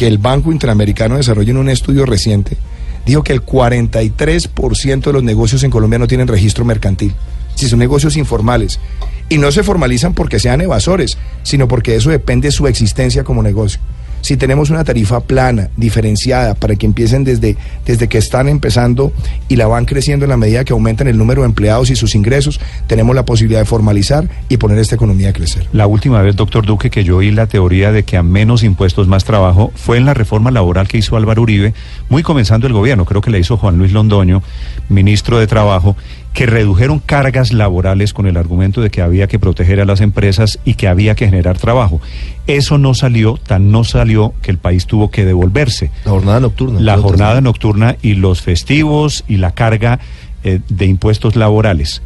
que 0.00 0.06
el 0.06 0.16
Banco 0.16 0.50
Interamericano 0.50 1.14
de 1.14 1.18
Desarrollo 1.18 1.50
en 1.50 1.58
un 1.58 1.68
estudio 1.68 2.06
reciente 2.06 2.56
dijo 3.04 3.22
que 3.22 3.34
el 3.34 3.44
43% 3.44 5.02
de 5.02 5.12
los 5.12 5.22
negocios 5.22 5.62
en 5.62 5.70
Colombia 5.70 5.98
no 5.98 6.06
tienen 6.06 6.26
registro 6.26 6.64
mercantil, 6.64 7.14
si 7.54 7.68
son 7.68 7.80
negocios 7.80 8.16
informales. 8.16 8.80
Y 9.28 9.36
no 9.36 9.52
se 9.52 9.62
formalizan 9.62 10.14
porque 10.14 10.38
sean 10.38 10.62
evasores, 10.62 11.18
sino 11.42 11.68
porque 11.68 11.96
eso 11.96 12.08
depende 12.08 12.48
de 12.48 12.52
su 12.52 12.66
existencia 12.66 13.24
como 13.24 13.42
negocio 13.42 13.78
si 14.20 14.36
tenemos 14.36 14.70
una 14.70 14.84
tarifa 14.84 15.20
plana, 15.20 15.68
diferenciada, 15.76 16.54
para 16.54 16.76
que 16.76 16.86
empiecen 16.86 17.24
desde, 17.24 17.56
desde 17.84 18.08
que 18.08 18.18
están 18.18 18.48
empezando 18.48 19.12
y 19.48 19.56
la 19.56 19.66
van 19.66 19.84
creciendo 19.84 20.24
en 20.24 20.30
la 20.30 20.36
medida 20.36 20.64
que 20.64 20.72
aumentan 20.72 21.08
el 21.08 21.18
número 21.18 21.42
de 21.42 21.48
empleados 21.48 21.90
y 21.90 21.96
sus 21.96 22.14
ingresos, 22.14 22.60
tenemos 22.86 23.14
la 23.14 23.24
posibilidad 23.24 23.60
de 23.60 23.66
formalizar 23.66 24.28
y 24.48 24.56
poner 24.56 24.78
esta 24.78 24.94
economía 24.94 25.30
a 25.30 25.32
crecer. 25.32 25.66
La 25.72 25.86
última 25.86 26.22
vez, 26.22 26.36
doctor 26.36 26.66
Duque, 26.66 26.90
que 26.90 27.04
yo 27.04 27.18
oí 27.18 27.30
la 27.30 27.46
teoría 27.46 27.92
de 27.92 28.02
que 28.02 28.16
a 28.16 28.22
menos 28.22 28.62
impuestos 28.62 29.08
más 29.08 29.24
trabajo 29.24 29.72
fue 29.74 29.96
en 29.96 30.04
la 30.04 30.14
reforma 30.14 30.50
laboral 30.50 30.88
que 30.88 30.98
hizo 30.98 31.16
Álvaro 31.16 31.42
Uribe, 31.42 31.74
muy 32.08 32.22
comenzando 32.22 32.66
el 32.66 32.72
gobierno, 32.72 33.04
creo 33.04 33.20
que 33.20 33.30
la 33.30 33.38
hizo 33.38 33.56
Juan 33.56 33.78
Luis 33.78 33.92
Londoño, 33.92 34.42
ministro 34.88 35.38
de 35.38 35.46
Trabajo, 35.46 35.96
que 36.32 36.46
redujeron 36.46 37.00
cargas 37.00 37.52
laborales 37.52 38.12
con 38.12 38.26
el 38.26 38.36
argumento 38.36 38.80
de 38.80 38.90
que 38.90 39.02
había 39.02 39.26
que 39.26 39.38
proteger 39.38 39.80
a 39.80 39.84
las 39.84 40.00
empresas 40.00 40.58
y 40.64 40.74
que 40.74 40.86
había 40.86 41.14
que 41.14 41.26
generar 41.26 41.58
trabajo. 41.58 42.00
Eso 42.46 42.78
no 42.78 42.94
salió, 42.94 43.36
tan 43.36 43.70
no 43.70 43.84
salió 43.84 44.34
que 44.42 44.50
el 44.50 44.58
país 44.58 44.86
tuvo 44.86 45.10
que 45.10 45.24
devolverse. 45.24 45.90
La 46.04 46.12
jornada 46.12 46.40
nocturna. 46.40 46.80
La 46.80 46.98
jornada 46.98 47.40
nocturna 47.40 47.96
y 48.00 48.14
los 48.14 48.42
festivos 48.42 49.24
y 49.28 49.38
la 49.38 49.52
carga 49.52 49.98
eh, 50.44 50.60
de 50.68 50.86
impuestos 50.86 51.36
laborales. 51.36 52.02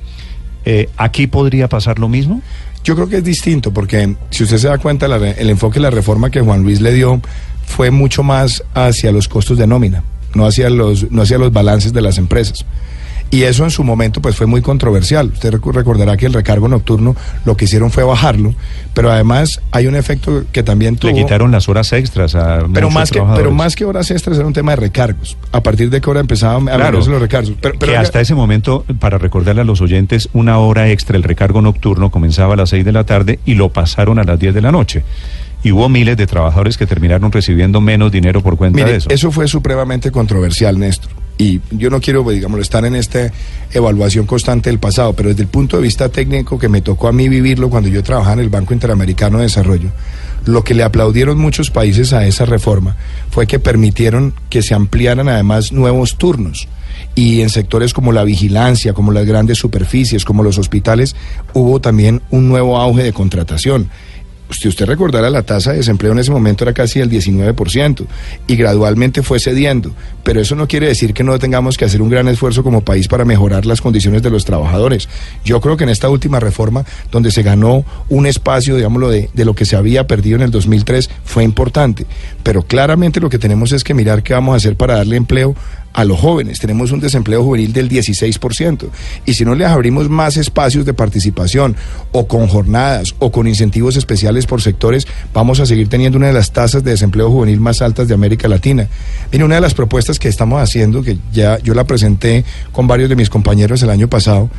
Eh, 0.64 0.88
¿Aquí 0.96 1.26
podría 1.26 1.68
pasar 1.68 1.98
lo 1.98 2.08
mismo? 2.08 2.40
Yo 2.82 2.94
creo 2.94 3.08
que 3.08 3.18
es 3.18 3.24
distinto, 3.24 3.72
porque 3.72 4.16
si 4.30 4.44
usted 4.44 4.58
se 4.58 4.68
da 4.68 4.78
cuenta, 4.78 5.08
la, 5.08 5.16
el 5.16 5.50
enfoque 5.50 5.74
de 5.74 5.82
la 5.82 5.90
reforma 5.90 6.30
que 6.30 6.40
Juan 6.40 6.62
Luis 6.62 6.80
le 6.80 6.92
dio 6.92 7.20
fue 7.66 7.90
mucho 7.90 8.22
más 8.22 8.62
hacia 8.74 9.12
los 9.12 9.28
costos 9.28 9.56
de 9.58 9.66
nómina, 9.66 10.02
no 10.34 10.46
hacia 10.46 10.68
los, 10.70 11.10
no 11.10 11.22
hacia 11.22 11.38
los 11.38 11.52
balances 11.52 11.92
de 11.92 12.02
las 12.02 12.18
empresas. 12.18 12.64
Y 13.34 13.42
eso 13.42 13.64
en 13.64 13.70
su 13.72 13.82
momento 13.82 14.22
pues 14.22 14.36
fue 14.36 14.46
muy 14.46 14.62
controversial. 14.62 15.32
Usted 15.32 15.50
recordará 15.50 16.16
que 16.16 16.26
el 16.26 16.32
recargo 16.32 16.68
nocturno 16.68 17.16
lo 17.44 17.56
que 17.56 17.64
hicieron 17.64 17.90
fue 17.90 18.04
bajarlo, 18.04 18.54
pero 18.94 19.10
además 19.10 19.60
hay 19.72 19.88
un 19.88 19.96
efecto 19.96 20.44
que 20.52 20.62
también 20.62 20.94
tuvo... 20.94 21.10
Le 21.10 21.20
quitaron 21.20 21.50
las 21.50 21.68
horas 21.68 21.92
extras 21.92 22.36
a 22.36 22.64
pero 22.72 22.90
más 22.90 23.10
que 23.10 23.20
Pero 23.34 23.50
más 23.50 23.74
que 23.74 23.84
horas 23.84 24.12
extras 24.12 24.38
era 24.38 24.46
un 24.46 24.52
tema 24.52 24.70
de 24.70 24.76
recargos. 24.76 25.36
A 25.50 25.64
partir 25.64 25.90
de 25.90 26.00
qué 26.00 26.08
hora 26.08 26.20
empezaban 26.20 26.68
a 26.68 26.76
claro, 26.76 26.98
los 26.98 27.08
recargos. 27.08 27.54
Pero, 27.60 27.76
que 27.76 27.96
hasta 27.96 28.20
ese 28.20 28.36
momento, 28.36 28.84
para 29.00 29.18
recordarle 29.18 29.62
a 29.62 29.64
los 29.64 29.80
oyentes, 29.80 30.28
una 30.32 30.58
hora 30.58 30.88
extra, 30.90 31.16
el 31.16 31.24
recargo 31.24 31.60
nocturno 31.60 32.12
comenzaba 32.12 32.54
a 32.54 32.56
las 32.56 32.70
6 32.70 32.84
de 32.84 32.92
la 32.92 33.02
tarde 33.02 33.40
y 33.44 33.56
lo 33.56 33.70
pasaron 33.70 34.20
a 34.20 34.22
las 34.22 34.38
10 34.38 34.54
de 34.54 34.62
la 34.62 34.70
noche 34.70 35.02
y 35.64 35.72
hubo 35.72 35.88
miles 35.88 36.16
de 36.16 36.28
trabajadores 36.28 36.76
que 36.76 36.86
terminaron 36.86 37.32
recibiendo 37.32 37.80
menos 37.80 38.12
dinero 38.12 38.42
por 38.42 38.56
cuenta 38.56 38.76
Mire, 38.76 38.92
de 38.92 38.98
eso. 38.98 39.10
Eso 39.10 39.32
fue 39.32 39.48
supremamente 39.48 40.12
controversial, 40.12 40.78
Néstor. 40.78 41.23
Y 41.36 41.60
yo 41.72 41.90
no 41.90 42.00
quiero, 42.00 42.22
pues, 42.22 42.36
digamos, 42.36 42.60
estar 42.60 42.84
en 42.84 42.94
esta 42.94 43.32
evaluación 43.72 44.24
constante 44.24 44.70
del 44.70 44.78
pasado, 44.78 45.14
pero 45.14 45.30
desde 45.30 45.42
el 45.42 45.48
punto 45.48 45.76
de 45.76 45.82
vista 45.82 46.08
técnico 46.08 46.58
que 46.58 46.68
me 46.68 46.80
tocó 46.80 47.08
a 47.08 47.12
mí 47.12 47.28
vivirlo 47.28 47.70
cuando 47.70 47.88
yo 47.88 48.02
trabajaba 48.04 48.34
en 48.34 48.40
el 48.40 48.50
Banco 48.50 48.72
Interamericano 48.72 49.38
de 49.38 49.44
Desarrollo, 49.44 49.90
lo 50.46 50.62
que 50.62 50.74
le 50.74 50.84
aplaudieron 50.84 51.38
muchos 51.38 51.70
países 51.70 52.12
a 52.12 52.26
esa 52.26 52.44
reforma 52.44 52.96
fue 53.30 53.46
que 53.46 53.58
permitieron 53.58 54.34
que 54.48 54.62
se 54.62 54.74
ampliaran 54.74 55.28
además 55.28 55.72
nuevos 55.72 56.16
turnos. 56.16 56.68
Y 57.16 57.40
en 57.40 57.50
sectores 57.50 57.92
como 57.92 58.12
la 58.12 58.22
vigilancia, 58.22 58.92
como 58.92 59.10
las 59.10 59.26
grandes 59.26 59.58
superficies, 59.58 60.24
como 60.24 60.42
los 60.42 60.58
hospitales, 60.58 61.16
hubo 61.52 61.80
también 61.80 62.22
un 62.30 62.48
nuevo 62.48 62.78
auge 62.78 63.02
de 63.02 63.12
contratación 63.12 63.88
si 64.50 64.68
usted 64.68 64.86
recordará, 64.86 65.30
la 65.30 65.42
tasa 65.42 65.70
de 65.70 65.78
desempleo 65.78 66.12
en 66.12 66.18
ese 66.18 66.30
momento 66.30 66.64
era 66.64 66.72
casi 66.72 67.00
el 67.00 67.10
19% 67.10 68.06
y 68.46 68.56
gradualmente 68.56 69.22
fue 69.22 69.40
cediendo. 69.40 69.92
Pero 70.22 70.40
eso 70.40 70.54
no 70.54 70.68
quiere 70.68 70.86
decir 70.86 71.14
que 71.14 71.24
no 71.24 71.38
tengamos 71.38 71.76
que 71.76 71.84
hacer 71.84 72.02
un 72.02 72.10
gran 72.10 72.28
esfuerzo 72.28 72.62
como 72.62 72.82
país 72.82 73.08
para 73.08 73.24
mejorar 73.24 73.66
las 73.66 73.80
condiciones 73.80 74.22
de 74.22 74.30
los 74.30 74.44
trabajadores. 74.44 75.08
Yo 75.44 75.60
creo 75.60 75.76
que 75.76 75.84
en 75.84 75.90
esta 75.90 76.08
última 76.08 76.40
reforma, 76.40 76.84
donde 77.10 77.30
se 77.30 77.42
ganó 77.42 77.84
un 78.08 78.26
espacio, 78.26 78.76
digámoslo, 78.76 79.10
de, 79.10 79.30
de 79.32 79.44
lo 79.44 79.54
que 79.54 79.64
se 79.64 79.76
había 79.76 80.06
perdido 80.06 80.36
en 80.36 80.42
el 80.42 80.50
2003, 80.50 81.10
fue 81.24 81.44
importante. 81.44 82.06
Pero 82.42 82.62
claramente 82.62 83.20
lo 83.20 83.30
que 83.30 83.38
tenemos 83.38 83.72
es 83.72 83.82
que 83.82 83.94
mirar 83.94 84.22
qué 84.22 84.34
vamos 84.34 84.54
a 84.54 84.56
hacer 84.56 84.76
para 84.76 84.96
darle 84.96 85.16
empleo 85.16 85.54
a 85.94 86.04
los 86.04 86.20
jóvenes. 86.20 86.58
Tenemos 86.58 86.92
un 86.92 87.00
desempleo 87.00 87.42
juvenil 87.42 87.72
del 87.72 87.88
16%. 87.88 88.88
Y 89.24 89.34
si 89.34 89.44
no 89.44 89.54
les 89.54 89.68
abrimos 89.68 90.10
más 90.10 90.36
espacios 90.36 90.84
de 90.84 90.92
participación 90.92 91.76
o 92.12 92.26
con 92.26 92.48
jornadas 92.48 93.14
o 93.20 93.32
con 93.32 93.46
incentivos 93.46 93.96
especiales 93.96 94.46
por 94.46 94.60
sectores, 94.60 95.06
vamos 95.32 95.60
a 95.60 95.66
seguir 95.66 95.88
teniendo 95.88 96.18
una 96.18 96.26
de 96.26 96.32
las 96.34 96.52
tasas 96.52 96.84
de 96.84 96.90
desempleo 96.90 97.30
juvenil 97.30 97.60
más 97.60 97.80
altas 97.80 98.08
de 98.08 98.14
América 98.14 98.48
Latina. 98.48 98.88
Mire, 99.32 99.44
una 99.44 99.54
de 99.54 99.60
las 99.60 99.74
propuestas 99.74 100.18
que 100.18 100.28
estamos 100.28 100.60
haciendo, 100.60 101.02
que 101.02 101.16
ya 101.32 101.58
yo 101.60 101.74
la 101.74 101.84
presenté 101.84 102.44
con 102.72 102.86
varios 102.86 103.08
de 103.08 103.16
mis 103.16 103.30
compañeros 103.30 103.82
el 103.82 103.90
año 103.90 104.08
pasado, 104.08 104.50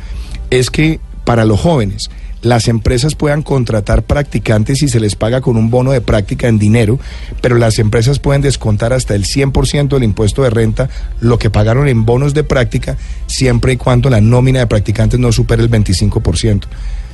es 0.50 0.70
que 0.70 1.00
para 1.24 1.44
los 1.44 1.60
jóvenes, 1.60 2.08
las 2.42 2.68
empresas 2.68 3.14
puedan 3.14 3.42
contratar 3.42 4.02
practicantes 4.02 4.82
y 4.82 4.88
se 4.88 5.00
les 5.00 5.16
paga 5.16 5.40
con 5.40 5.56
un 5.56 5.70
bono 5.70 5.92
de 5.92 6.00
práctica 6.00 6.48
en 6.48 6.58
dinero, 6.58 6.98
pero 7.40 7.56
las 7.56 7.78
empresas 7.78 8.18
pueden 8.18 8.42
descontar 8.42 8.92
hasta 8.92 9.14
el 9.14 9.24
100% 9.24 9.88
del 9.88 10.04
impuesto 10.04 10.42
de 10.42 10.50
renta 10.50 10.88
lo 11.20 11.38
que 11.38 11.50
pagaron 11.50 11.88
en 11.88 12.04
bonos 12.04 12.34
de 12.34 12.44
práctica, 12.44 12.96
siempre 13.26 13.72
y 13.72 13.76
cuando 13.76 14.10
la 14.10 14.20
nómina 14.20 14.60
de 14.60 14.66
practicantes 14.66 15.18
no 15.18 15.32
supere 15.32 15.62
el 15.62 15.70
25%. 15.70 16.64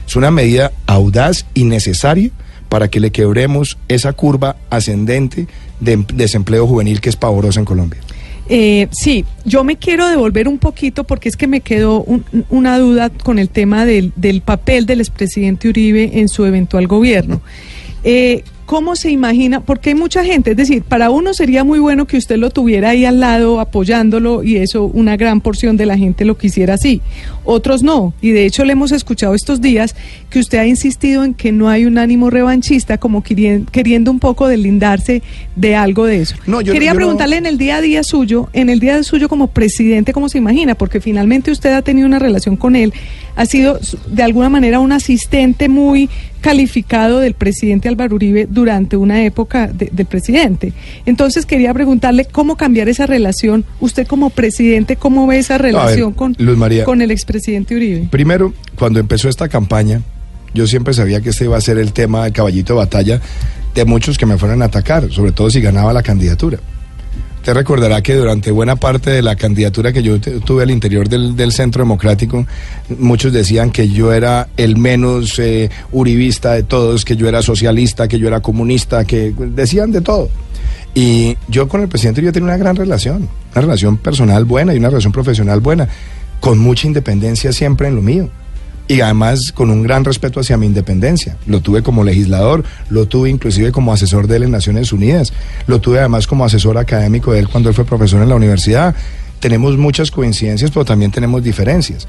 Es 0.07 0.17
una 0.17 0.31
medida 0.31 0.73
audaz 0.87 1.47
y 1.55 1.65
necesaria 1.65 2.31
para 2.69 2.89
que 2.89 3.01
le 3.01 3.13
quebremos 3.13 3.79
esa 3.89 4.13
curva 4.15 4.57
ascendente 4.71 5.47
de 5.81 6.05
desempleo 6.15 6.67
juvenil 6.67 7.01
que 7.01 7.11
es 7.11 7.17
pavorosa 7.17 7.61
en 7.61 7.67
Colombia. 7.67 8.01
Eh, 8.49 8.89
sí, 8.91 9.25
yo 9.45 9.65
me 9.65 9.77
quiero 9.77 10.09
devolver 10.09 10.49
un 10.49 10.59
poquito 10.59 11.05
porque 11.05 11.29
es 11.29 11.37
que 11.37 11.47
me 11.47 11.61
quedó 11.61 12.03
un, 12.03 12.25
una 12.51 12.79
duda 12.79 13.11
con 13.11 13.39
el 13.39 13.49
tema 13.49 13.85
del, 13.85 14.13
papel 14.45 14.87
del 14.87 15.01
expresidente 15.01 15.69
Uribe 15.69 16.19
en 16.19 16.29
su 16.29 16.45
eventual 16.45 16.87
gobierno. 16.87 17.41
Eh, 18.05 18.43
¿cómo 18.67 18.97
se 18.97 19.11
imagina? 19.11 19.61
Porque 19.61 19.91
hay 19.91 19.95
mucha 19.95 20.25
gente, 20.25 20.53
es 20.53 20.57
decir, 20.57 20.83
para 20.83 21.11
uno 21.11 21.35
sería 21.35 21.63
muy 21.63 21.79
bueno 21.79 22.07
que 22.07 22.17
usted 22.17 22.37
lo 22.37 22.51
tuviera 22.51 22.91
ahí 22.91 23.05
al 23.05 23.21
lado 23.21 23.61
apoyándolo 23.61 24.43
y 24.43 24.57
eso 24.57 24.85
una 24.85 25.17
gran 25.17 25.41
porción 25.41 25.77
de 25.77 25.87
la 25.87 25.99
gente 25.99 26.25
lo 26.25 26.39
quisiera 26.39 26.75
así. 26.75 27.01
Otros 27.45 27.83
no. 27.83 28.15
Y 28.21 28.31
de 28.31 28.47
hecho 28.47 28.65
le 28.65 28.73
hemos 28.73 28.93
escuchado 28.93 29.35
estos 29.35 29.61
días 29.61 29.95
que 30.31 30.39
usted 30.39 30.59
ha 30.59 30.67
insistido 30.67 31.25
en 31.25 31.35
que 31.35 31.53
no 31.53 31.69
hay 31.69 31.85
un 31.85 31.99
ánimo 31.99 32.31
revanchista 32.31 32.99
como 32.99 33.23
querien- 33.23 33.67
queriendo 33.71 34.11
un 34.11 34.19
poco 34.21 34.47
deslindarse 34.49 35.23
de 35.57 35.75
algo 35.77 36.07
de 36.07 36.21
eso. 36.23 36.37
No, 36.47 36.61
yo- 36.61 36.73
Quería 36.73 36.91
yo 36.91 36.95
no- 36.95 36.99
preguntarle 36.99 37.37
en 37.37 37.47
el 37.47 37.59
día 37.59 37.77
a 37.77 37.81
día 37.81 38.03
suyo, 38.05 38.49
en 38.53 38.69
el 38.71 38.81
día 38.81 39.03
suyo 39.03 39.29
como 39.29 39.49
presidente, 39.49 40.13
¿cómo 40.13 40.29
se 40.29 40.39
imagina? 40.39 40.75
Porque 40.75 41.01
finalmente 41.01 41.51
usted 41.51 41.73
ha 41.73 41.83
tenido 41.83 42.07
una 42.07 42.19
relación 42.19 42.57
con 42.57 42.77
él, 42.77 42.93
ha 43.37 43.47
sido 43.47 43.79
de 44.07 44.23
alguna 44.23 44.49
manera 44.49 44.79
un 44.81 44.93
asistente 44.93 45.69
muy 45.69 46.09
calificado 46.43 47.21
del 47.21 47.35
presidente 47.35 47.89
Álvaro 47.89 48.17
Uribe 48.17 48.47
durante 48.51 48.97
una 48.97 49.25
época 49.25 49.69
de- 49.69 49.91
del 49.93 50.07
presidente. 50.07 50.73
Entonces 51.07 51.47
quería 51.47 51.73
preguntarle 51.73 52.25
cómo 52.25 52.57
cambiar 52.57 52.89
esa 52.89 53.07
relación. 53.07 53.65
Usted 53.81 54.07
como 54.09 54.29
presidente, 54.31 54.97
¿cómo 54.97 55.27
ve 55.29 55.39
esa 55.39 55.57
relación 55.57 56.13
con, 56.13 56.35
Luz 56.39 56.57
María. 56.59 56.85
con 56.85 57.01
el 57.01 57.11
expresidente 57.13 57.32
Uribe? 57.75 58.09
Primero, 58.11 58.53
cuando 58.77 59.01
empezó 59.01 59.29
esta 59.29 59.49
campaña, 59.49 60.03
yo 60.55 60.67
siempre 60.67 60.95
sabía 60.95 61.21
que 61.21 61.31
este 61.31 61.45
iba 61.45 61.57
a 61.57 61.61
ser 61.61 61.79
el 61.79 61.93
tema 61.93 62.25
del 62.25 62.33
caballito 62.33 62.75
de 62.75 62.79
batalla 62.79 63.21
de 63.75 63.85
muchos 63.85 64.19
que 64.19 64.27
me 64.27 64.39
fueran 64.39 64.63
a 64.63 64.67
atacar, 64.67 65.11
sobre 65.11 65.33
todo 65.33 65.51
si 65.51 65.61
ganaba 65.61 65.93
la 65.93 66.03
candidatura. 66.03 66.59
Usted 67.43 67.55
recordará 67.55 68.03
que 68.03 68.15
durante 68.15 68.53
buena 68.53 68.77
parte 68.77 69.11
de 69.11 69.21
la 69.21 69.35
candidatura 69.35 69.93
que 69.93 70.01
yo 70.01 70.21
tuve 70.21 70.63
al 70.63 70.71
interior 70.71 71.09
del, 71.09 71.35
del 71.35 71.51
Centro 71.51 71.83
Democrático, 71.83 72.47
muchos 73.01 73.33
decían 73.33 73.73
que 73.73 73.89
yo 73.89 74.13
era 74.13 74.47
el 74.57 74.77
menos 74.77 75.41
eh, 75.41 75.69
uribista 75.91 76.53
de 76.53 76.63
todos, 76.63 77.05
que 77.05 77.17
yo 77.17 77.29
era 77.29 77.43
socialista, 77.43 78.07
que 78.07 78.21
yo 78.21 78.29
era 78.29 78.39
comunista, 78.39 79.05
que 79.05 79.35
decían 79.37 79.91
de 79.91 80.03
todo. 80.03 80.31
Y 80.95 81.37
yo 81.49 81.67
con 81.67 81.81
el 81.81 81.89
presidente 81.89 82.23
yo 82.23 82.33
tenía 82.33 82.47
una 82.47 82.59
gran 82.59 82.77
relación, 82.77 83.29
una 83.53 83.61
relación 83.61 83.97
personal 83.97 84.45
buena 84.45 84.73
y 84.73 84.77
una 84.77 84.91
relación 84.91 85.13
profesional 85.13 85.59
buena, 85.59 85.89
con 86.43 86.59
mucha 86.59 86.89
independencia 86.89 87.53
siempre 87.53 87.87
en 87.87 87.95
lo 87.95 88.03
mío. 88.03 88.29
Y 88.89 89.01
además 89.01 89.53
con 89.53 89.71
un 89.71 89.85
gran 89.85 90.05
respeto 90.05 90.41
hacia 90.41 90.57
mi 90.57 90.67
independencia. 90.67 91.37
Lo 91.47 91.61
tuve 91.61 91.85
como 91.85 92.03
legislador, 92.03 92.65
lo 92.91 93.07
tuve 93.07 93.31
inclusive 93.31 93.71
como 93.71 93.93
asesor 93.93 94.27
de 94.27 94.37
él 94.37 94.43
en 94.43 94.51
Naciones 94.51 94.93
Unidas, 94.93 95.33
lo 95.69 95.81
tuve 95.81 96.01
además 96.01 96.27
como 96.27 96.45
asesor 96.45 96.79
académico 96.79 97.33
de 97.33 97.39
él 97.39 97.49
cuando 97.49 97.69
él 97.69 97.77
fue 97.77 97.85
profesor 97.85 98.21
en 98.21 98.29
la 98.29 98.35
universidad. 98.35 98.97
Tenemos 99.39 99.79
muchas 99.79 100.11
coincidencias, 100.11 100.73
pero 100.73 100.85
también 100.85 101.13
tenemos 101.13 101.45
diferencias. 101.45 102.09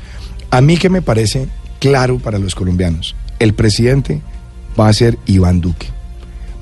A 0.50 0.62
mí 0.62 0.78
que 0.78 0.90
me 0.90 1.04
parece 1.04 1.48
claro 1.80 2.18
para 2.18 2.40
los 2.40 2.56
colombianos, 2.56 3.16
el 3.38 3.54
presidente 3.54 4.22
va 4.78 4.88
a 4.88 4.94
ser 4.94 5.20
Iván 5.28 5.62
Duque. 5.62 5.90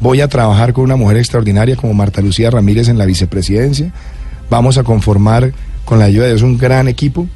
Voy 0.01 0.19
a 0.19 0.27
trabajar 0.27 0.73
con 0.73 0.83
una 0.83 0.97
mujer 0.97 1.15
extraordinaria 1.15 1.77
como 1.77 1.93
Marta 1.93 2.21
Lucía 2.21 2.51
Ramírez 2.51 2.89
en 2.89 2.97
la 2.97 3.05
vicepresidencia. 3.05 3.93
Vamos 4.49 4.77
a 4.77 4.83
conformar 4.83 5.53
con 5.85 5.99
la 5.99 6.05
ayuda 6.05 6.25
de 6.25 6.31
Dios 6.31 6.41
un 6.41 6.57
gran 6.57 6.89
equipo, 6.89 7.27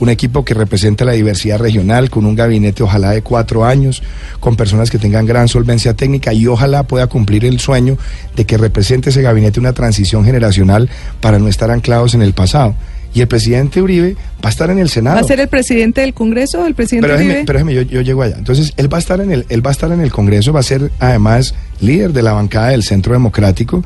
un 0.00 0.08
equipo 0.08 0.44
que 0.44 0.54
represente 0.54 1.04
la 1.04 1.12
diversidad 1.12 1.58
regional, 1.58 2.10
con 2.10 2.26
un 2.26 2.34
gabinete 2.34 2.82
ojalá 2.82 3.10
de 3.10 3.22
cuatro 3.22 3.64
años, 3.64 4.02
con 4.40 4.56
personas 4.56 4.90
que 4.90 4.98
tengan 4.98 5.26
gran 5.26 5.48
solvencia 5.48 5.94
técnica 5.94 6.32
y 6.32 6.46
ojalá 6.46 6.82
pueda 6.84 7.06
cumplir 7.06 7.44
el 7.44 7.60
sueño 7.60 7.96
de 8.36 8.44
que 8.44 8.56
represente 8.58 9.10
ese 9.10 9.22
gabinete 9.22 9.60
una 9.60 9.72
transición 9.72 10.24
generacional 10.24 10.90
para 11.20 11.38
no 11.38 11.48
estar 11.48 11.70
anclados 11.70 12.14
en 12.14 12.22
el 12.22 12.32
pasado. 12.32 12.74
Y 13.14 13.20
el 13.20 13.28
presidente 13.28 13.80
Uribe 13.80 14.16
va 14.44 14.48
a 14.48 14.50
estar 14.50 14.70
en 14.70 14.80
el 14.80 14.88
Senado. 14.88 15.14
¿Va 15.14 15.22
a 15.22 15.24
ser 15.24 15.38
el 15.38 15.46
presidente 15.46 16.00
del 16.00 16.14
Congreso 16.14 16.62
o 16.62 16.66
el 16.66 16.74
presidente 16.74 17.06
Pero 17.06 17.16
déjeme, 17.16 17.34
Uribe? 17.34 17.46
pero 17.46 17.58
déjeme, 17.60 17.74
yo, 17.74 17.82
yo 17.82 18.00
llego 18.00 18.22
allá. 18.22 18.34
Entonces, 18.38 18.72
él 18.76 18.92
va 18.92 18.96
a 18.96 19.00
estar 19.00 19.20
en 19.20 19.30
el, 19.30 19.46
él 19.50 19.64
va 19.64 19.70
a 19.70 19.72
estar 19.72 19.92
en 19.92 20.00
el 20.00 20.10
Congreso, 20.10 20.52
va 20.52 20.58
a 20.58 20.64
ser 20.64 20.90
además 20.98 21.54
líder 21.80 22.12
de 22.12 22.22
la 22.22 22.32
bancada 22.32 22.70
del 22.70 22.82
Centro 22.82 23.12
Democrático 23.12 23.84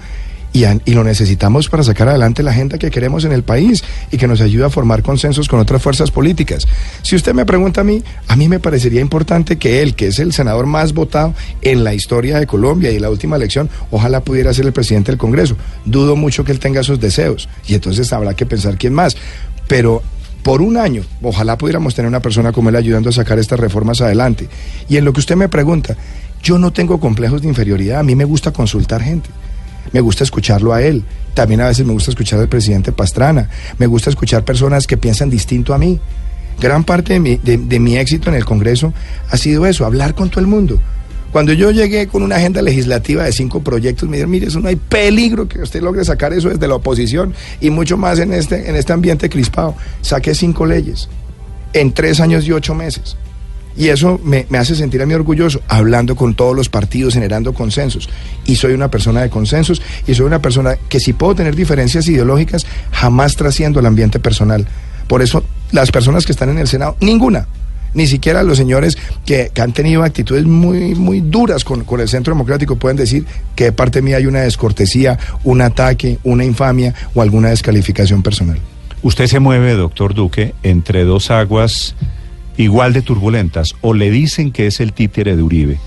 y, 0.53 0.95
lo 0.95 1.05
necesitamos 1.05 1.69
para 1.69 1.83
sacar 1.83 2.09
adelante 2.09 2.43
la 2.43 2.51
agenda 2.51 2.79
que 2.79 2.91
queremos 2.91 3.25
en 3.25 3.33
el 3.33 3.43
país 3.43 3.85
y 4.11 4.17
que 4.17 4.27
nos 4.27 4.41
ayude 4.41 4.65
a 4.65 4.71
formar 4.71 5.03
consensos 5.03 5.49
con 5.49 5.61
otras 5.61 5.83
fuerzas 5.83 6.11
políticas. 6.11 6.67
Si 7.03 7.17
usted 7.17 7.35
me 7.35 7.47
pregunta 7.47 7.83
a 7.83 7.85
mí, 7.85 8.03
a 8.27 8.37
mí 8.37 8.49
me 8.49 8.59
parecería 8.59 9.01
importante 9.01 9.57
que 9.59 9.83
él, 9.83 9.95
que 9.95 10.09
es 10.09 10.19
el 10.19 10.33
senador 10.33 10.67
más 10.67 10.95
votado 10.95 11.35
en 11.63 11.85
la 11.85 11.95
historia 11.95 12.39
de 12.39 12.47
Colombia 12.47 12.91
y 12.91 12.97
en 12.97 13.03
la 13.03 13.11
última 13.11 13.37
elección, 13.37 13.69
ojalá 13.91 14.21
pudiera 14.21 14.53
ser 14.53 14.67
el 14.67 14.73
presidente 14.73 15.13
del 15.13 15.19
Congreso. 15.19 15.57
Dudo 15.85 16.17
mucho 16.17 16.45
que 16.45 16.53
él 16.53 16.59
tenga 16.59 16.81
esos 16.81 17.01
deseos 17.01 17.49
y 17.67 17.75
entonces 17.75 18.13
habrá 18.13 18.35
que 18.35 18.47
pensar 18.47 18.79
quién 18.79 18.95
más. 18.95 19.17
Pero 19.69 20.03
por 20.43 20.63
un 20.63 20.77
año, 20.77 21.03
ojalá 21.23 21.59
pudiéramos 21.59 21.95
tener 21.95 22.09
una 22.09 22.23
persona 22.23 22.53
como 22.53 22.71
él 22.71 22.77
ayudando 22.77 23.11
a 23.11 23.13
sacar 23.13 23.39
estas 23.39 23.61
reformas 23.61 24.01
adelante. 24.01 24.49
Y 24.89 24.97
en 24.97 25.05
lo 25.05 25.13
que 25.13 25.21
usted 25.21 25.37
me 25.37 25.49
pregunta, 25.49 25.97
yo 26.43 26.59
no 26.59 26.73
tengo 26.73 27.01
complejos 27.01 27.43
de 27.43 27.49
inferioridad, 27.49 28.01
a 28.01 28.03
mí 28.03 28.15
me 28.15 28.25
gusta 28.25 28.53
consultar 28.53 29.03
gente. 29.03 29.29
Me 29.93 30.01
gusta 30.01 30.25
escucharlo 30.25 30.73
a 30.73 30.83
él. 30.83 31.05
También 31.35 31.61
a 31.61 31.69
veces 31.69 31.87
me 31.87 31.93
gusta 31.93 32.11
escuchar 32.11 32.41
al 32.41 32.49
presidente 32.49 32.93
Pastrana. 32.93 33.49
Me 33.79 33.87
gusta 33.87 34.11
escuchar 34.11 34.45
personas 34.45 34.87
que 34.87 34.97
piensan 34.97 35.31
distinto 35.31 35.73
a 35.75 35.79
mí. 35.79 35.99
Gran 36.61 36.83
parte 36.85 37.13
de 37.15 37.21
mi, 37.21 37.37
de- 37.37 37.79
mi 37.79 37.97
éxito 37.97 38.29
en 38.31 38.37
el 38.37 38.45
Congreso 38.45 38.93
ha 39.31 39.37
sido 39.37 39.65
eso, 39.67 39.87
hablar 39.87 40.15
con 40.15 40.29
todo 40.29 40.41
el 40.41 40.47
mundo. 40.49 40.81
Cuando 41.31 41.53
yo 41.53 41.71
llegué 41.71 42.07
con 42.09 42.23
una 42.23 42.37
agenda 42.37 42.63
legislativa 42.63 43.23
de 43.23 43.33
cinco 43.33 43.61
proyectos, 43.63 44.09
me 44.09 44.17
dijeron, 44.17 44.31
mire, 44.31 44.47
eso 44.47 44.61
no 44.61 44.69
hay 44.69 44.77
peligro 44.77 45.47
que 45.47 45.61
usted 45.61 45.83
logre 45.83 46.05
sacar 46.05 46.33
eso 46.33 46.49
desde 46.49 46.67
la 46.67 46.75
oposición 46.75 47.35
y 47.61 47.69
mucho 47.71 47.97
más 47.99 48.19
en 48.19 48.33
este, 48.33 48.69
en 48.69 48.77
este 48.77 48.95
ambiente 48.95 49.29
crispado. 49.29 49.75
Saqué 50.01 50.35
cinco 50.35 50.65
leyes 50.65 51.09
en 51.75 51.93
tres 51.93 52.19
años 52.21 52.47
y 52.47 52.53
ocho 52.53 52.75
meses. 52.75 53.17
Y 53.79 53.91
eso 53.91 54.21
me, 54.25 54.45
hace 54.59 54.75
sentir 54.75 55.01
a 55.01 55.07
mí 55.07 55.15
orgulloso, 55.15 55.61
hablando 55.69 56.17
con 56.17 56.35
todos 56.35 56.55
los 56.55 56.69
partidos, 56.69 57.15
generando 57.15 57.55
consensos. 57.55 58.09
Y 58.45 58.57
soy 58.57 58.73
una 58.73 58.91
persona 58.91 59.23
de 59.23 59.31
consensos 59.31 59.81
y 60.05 60.15
soy 60.15 60.27
una 60.27 60.43
persona 60.43 60.77
que 60.89 60.99
si 60.99 61.13
puedo 61.13 61.37
tener 61.37 61.55
diferencias 61.55 62.09
ideológicas, 62.09 62.67
jamás 62.91 63.37
trasciendo 63.37 63.79
el 63.79 63.87
ambiente 63.87 64.19
personal. 64.19 64.67
Por 65.07 65.23
eso 65.23 65.45
las 65.71 65.93
personas 65.93 66.27
que 66.27 66.33
están 66.33 66.49
en 66.49 66.59
el 66.59 66.67
Senado, 66.67 66.97
ninguna, 67.01 67.47
ni 67.95 68.09
siquiera 68.09 68.43
los 68.43 68.59
señores 68.59 68.99
que, 69.25 69.53
que 69.55 69.63
han 69.63 69.73
tenido 69.73 70.03
actitudes 70.03 70.45
muy, 70.45 70.97
muy 70.97 71.21
duras 71.21 71.63
con, 71.63 71.85
con 71.85 72.01
el 72.01 72.09
Centro 72.09 72.35
Democrático 72.35 72.75
pueden 72.75 72.97
decir 72.97 73.27
que 73.55 73.65
de 73.65 73.73
parte 73.73 74.03
mía 74.03 74.17
hay 74.17 74.27
una 74.27 74.41
descortesía, 74.41 75.21
un 75.45 75.61
ataque, 75.63 76.19
una 76.25 76.45
infamia 76.45 76.95
o 77.15 77.23
alguna 77.23 77.51
descalificación 77.51 78.25
personal. 78.25 78.59
Usted 79.03 79.29
se 79.29 79.39
mueve, 79.39 79.75
doctor 79.75 80.15
Duque, 80.15 80.55
entre 80.65 81.05
dos 81.05 81.31
aguas 81.31 81.95
igual 82.59 82.93
de 82.93 83.01
turbulentas. 83.01 83.75
O 83.81 83.95
le 83.95 84.11
dicen 84.11 84.53
que 84.53 84.67
es 84.67 84.81
el 84.81 84.93
títere 84.93 85.35
de 85.37 85.43
Uribe, 85.43 85.79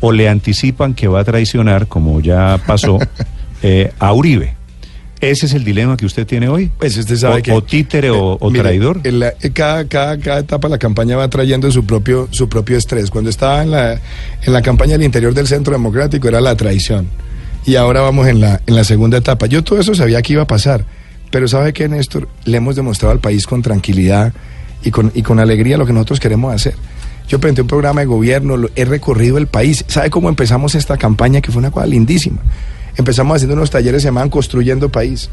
o 0.00 0.12
le 0.12 0.28
anticipan 0.30 0.94
que 0.94 1.08
va 1.08 1.20
a 1.20 1.24
traicionar, 1.24 1.86
como 1.88 2.20
ya 2.20 2.58
pasó, 2.66 2.98
eh, 3.62 3.92
a 3.98 4.12
Uribe. 4.14 4.54
¿Ese 5.20 5.46
es 5.46 5.54
el 5.54 5.64
dilema 5.64 5.96
que 5.96 6.04
usted 6.04 6.26
tiene 6.26 6.48
hoy? 6.48 6.70
Pues 6.78 6.98
usted 6.98 7.16
sabe 7.16 7.40
o, 7.40 7.42
que- 7.42 7.52
o 7.52 7.62
títere 7.62 8.10
o, 8.10 8.36
o 8.38 8.50
Mire, 8.50 8.62
traidor. 8.64 9.00
en 9.04 9.20
la- 9.20 9.32
en 9.40 9.52
cada, 9.52 9.86
cada, 9.86 10.18
cada 10.18 10.40
etapa 10.40 10.68
de 10.68 10.72
la 10.72 10.78
campaña 10.78 11.16
va 11.16 11.28
trayendo 11.30 11.70
su 11.70 11.86
propio, 11.86 12.28
su 12.30 12.48
propio 12.48 12.76
estrés. 12.76 13.10
Cuando 13.10 13.30
estaba 13.30 13.62
en 13.62 13.70
la, 13.70 13.92
en 13.94 14.52
la 14.52 14.60
campaña 14.60 14.92
del 14.92 15.02
interior 15.04 15.32
del 15.32 15.46
Centro 15.46 15.72
Democrático 15.72 16.28
era 16.28 16.42
la 16.42 16.54
traición. 16.56 17.08
Y 17.64 17.76
ahora 17.76 18.02
vamos 18.02 18.26
en 18.28 18.40
la, 18.42 18.60
en 18.66 18.74
la 18.76 18.84
segunda 18.84 19.16
etapa. 19.16 19.46
Yo 19.46 19.64
todo 19.64 19.80
eso 19.80 19.94
sabía 19.94 20.20
que 20.20 20.34
iba 20.34 20.42
a 20.42 20.46
pasar. 20.46 20.84
Pero 21.30 21.48
sabe 21.48 21.72
que, 21.72 21.88
Néstor, 21.88 22.28
le 22.44 22.58
hemos 22.58 22.76
demostrado 22.76 23.12
al 23.12 23.20
país 23.20 23.46
con 23.46 23.62
tranquilidad 23.62 24.34
y 24.84 24.90
con, 24.90 25.10
y 25.14 25.22
con 25.22 25.40
alegría 25.40 25.76
lo 25.76 25.86
que 25.86 25.92
nosotros 25.92 26.20
queremos 26.20 26.54
hacer. 26.54 26.74
Yo 27.26 27.40
presenté 27.40 27.62
un 27.62 27.68
programa 27.68 28.00
de 28.02 28.06
gobierno, 28.06 28.56
lo- 28.56 28.70
he 28.76 28.84
recorrido 28.84 29.38
el 29.38 29.46
país. 29.46 29.84
¿Sabe 29.88 30.10
cómo 30.10 30.28
empezamos 30.28 30.74
esta 30.74 30.96
campaña? 30.98 31.40
Que 31.40 31.50
fue 31.50 31.60
una 31.60 31.70
cosa 31.70 31.86
lindísima. 31.86 32.42
Empezamos 32.96 33.36
haciendo 33.36 33.54
unos 33.54 33.70
talleres 33.70 34.02
se 34.02 34.08
llamaban 34.08 34.30
Construyendo 34.30 34.90
País. 34.90 35.30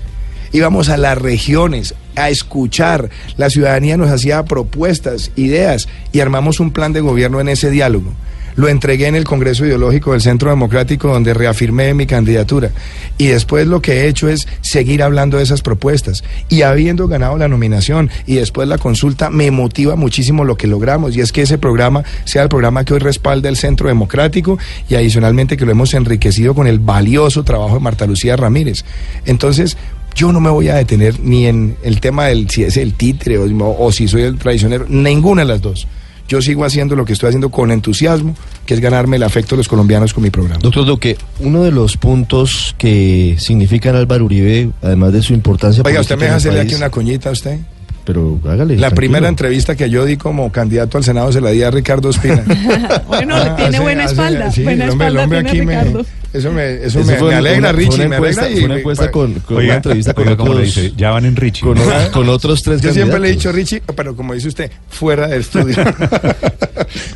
Íbamos 0.54 0.90
a 0.90 0.98
las 0.98 1.18
regiones 1.18 1.94
a 2.16 2.30
escuchar, 2.30 3.10
la 3.38 3.50
ciudadanía 3.50 3.96
nos 3.98 4.10
hacía 4.10 4.44
propuestas, 4.44 5.32
ideas 5.36 5.88
y 6.12 6.20
armamos 6.20 6.60
un 6.60 6.72
plan 6.72 6.92
de 6.92 7.00
gobierno 7.02 7.40
en 7.40 7.48
ese 7.50 7.70
diálogo. 7.72 8.12
Lo 8.56 8.68
entregué 8.68 9.08
en 9.08 9.16
el 9.16 9.24
Congreso 9.24 9.66
Ideológico 9.66 10.12
del 10.12 10.22
Centro 10.22 10.50
Democrático 10.50 11.08
donde 11.08 11.34
reafirmé 11.34 11.94
mi 11.94 12.06
candidatura. 12.06 12.72
Y 13.18 13.28
después 13.28 13.68
lo 13.68 13.82
que 13.82 14.02
he 14.02 14.08
hecho 14.08 14.30
es 14.30 14.48
seguir 14.62 15.04
hablando 15.04 15.38
de 15.38 15.44
esas 15.44 15.62
propuestas. 15.62 16.24
Y 16.50 16.64
habiendo 16.64 17.08
ganado 17.08 17.38
la 17.38 17.48
nominación 17.48 18.10
y 18.26 18.36
después 18.36 18.68
la 18.68 18.78
consulta, 18.78 19.30
me 19.30 19.52
motiva 19.52 19.96
muchísimo 19.96 20.44
lo 20.44 20.58
que 20.58 20.68
logramos. 20.68 21.16
Y 21.16 21.22
es 21.22 21.32
que 21.32 21.44
ese 21.44 21.58
programa 21.58 22.04
sea 22.26 22.44
el 22.44 22.50
programa 22.50 22.86
que 22.86 22.94
hoy 22.94 23.00
respalda 23.00 23.50
el 23.50 23.58
Centro 23.58 23.88
Democrático 23.88 24.58
y 24.90 24.96
adicionalmente 24.96 25.58
que 25.58 25.66
lo 25.66 25.72
hemos 25.72 25.94
enriquecido 25.94 26.54
con 26.54 26.68
el 26.68 26.80
valioso 26.80 27.44
trabajo 27.44 27.76
de 27.76 27.80
Marta 27.82 28.06
Lucía 28.06 28.36
Ramírez. 28.36 28.84
Entonces, 29.26 29.78
yo 30.16 30.32
no 30.32 30.40
me 30.40 30.50
voy 30.50 30.68
a 30.68 30.76
detener 30.76 31.20
ni 31.20 31.46
en 31.48 31.78
el 31.84 32.00
tema 32.02 32.26
del 32.26 32.50
si 32.50 32.64
es 32.64 32.78
el 32.78 32.94
títere 32.94 33.38
o, 33.38 33.48
o 33.80 33.92
si 33.92 34.08
soy 34.08 34.24
el 34.24 34.38
traicionero, 34.38 34.86
ninguna 34.90 35.44
de 35.44 35.48
las 35.48 35.62
dos. 35.62 35.88
Yo 36.32 36.42
sigo 36.42 36.64
haciendo 36.64 36.96
lo 36.96 37.04
que 37.04 37.12
estoy 37.12 37.28
haciendo 37.28 37.50
con 37.50 37.72
entusiasmo, 37.72 38.38
que 38.66 38.74
es 38.74 38.80
ganarme 38.80 39.18
el 39.18 39.24
afecto 39.24 39.56
de 39.56 39.58
los 39.58 39.68
colombianos 39.68 40.14
con 40.14 40.24
mi 40.24 40.30
programa. 40.30 40.62
Doctor 40.62 40.86
Duque, 40.86 41.18
uno 41.42 41.62
de 41.62 41.72
los 41.72 41.98
puntos 41.98 42.74
que 42.78 43.36
significan 43.38 43.98
Álvaro 43.98 44.24
Uribe, 44.24 44.70
además 44.82 45.12
de 45.12 45.24
su 45.24 45.34
importancia 45.34 45.84
Oiga, 45.86 46.00
¿usted 46.00 46.16
me 46.16 46.24
deja 46.24 46.38
hacerle 46.38 46.62
aquí 46.62 46.74
una 46.74 46.90
coñita 46.90 47.28
a 47.28 47.32
usted? 47.34 47.60
Pero 48.06 48.40
hágale. 48.44 48.76
La 48.76 48.88
tranquilo. 48.88 48.96
primera 48.96 49.28
entrevista 49.28 49.76
que 49.76 49.90
yo 49.90 50.06
di 50.06 50.18
como 50.18 50.52
candidato 50.52 50.98
al 50.98 51.04
Senado 51.04 51.32
se 51.32 51.42
la 51.42 51.52
di 51.52 51.62
a 51.64 51.72
Ricardo 51.72 52.10
Espina. 52.10 52.44
bueno, 53.08 53.36
Ah, 53.36 53.56
tiene 53.56 53.70
hace- 53.78 53.80
buena 53.82 54.04
hace- 54.06 54.14
espalda. 54.14 54.52
sí, 54.52 54.64
buena 54.64 54.84
el 54.86 54.90
hombre- 54.92 55.08
el 55.08 55.14
espalda 55.18 55.24
hombre 55.24 55.44
tiene 55.44 55.50
aquí 55.50 55.66
me- 55.68 55.80
Ricardo. 55.84 56.06
eso 56.34 56.52
me, 56.52 56.74
eso 56.76 56.86
Eso 57.00 57.04
me, 57.12 57.16
fue 57.18 57.30
me 57.30 57.36
alegra, 57.36 57.60
una, 57.60 57.70
fue 57.70 57.78
Richie, 57.80 57.96
una 58.00 58.08
me 58.10 58.16
encuesta, 58.16 58.42
alegra. 58.42 58.58
y- 58.58 58.60
fue 58.62 58.70
una 58.70 58.78
encuesta 58.80 59.12
con, 59.12 59.34
con 59.36 59.58
Oiga, 59.58 59.68
una 59.68 59.76
entrevista 59.76 60.14
con 60.14 60.24
oiga, 60.28 60.38
¿cómo 60.38 60.54
le 60.54 60.60
otros, 60.62 60.76
dice? 60.76 60.94
Ya 60.98 61.12
van 61.12 61.26
en 61.26 61.36
Richie. 61.36 61.62
con, 61.62 61.78
o- 61.78 62.12
con 62.12 62.30
otros 62.30 62.64
tres 62.64 62.82
Yo 62.82 62.94
siempre 62.94 63.20
le 63.20 63.28
he 63.30 63.32
dicho. 63.32 63.52
Richie, 63.52 63.82
pero 63.96 64.16
como 64.16 64.34
dice 64.34 64.48
usted, 64.48 64.72
fuera 64.90 65.28
del 65.28 65.42
estudio. 65.42 65.76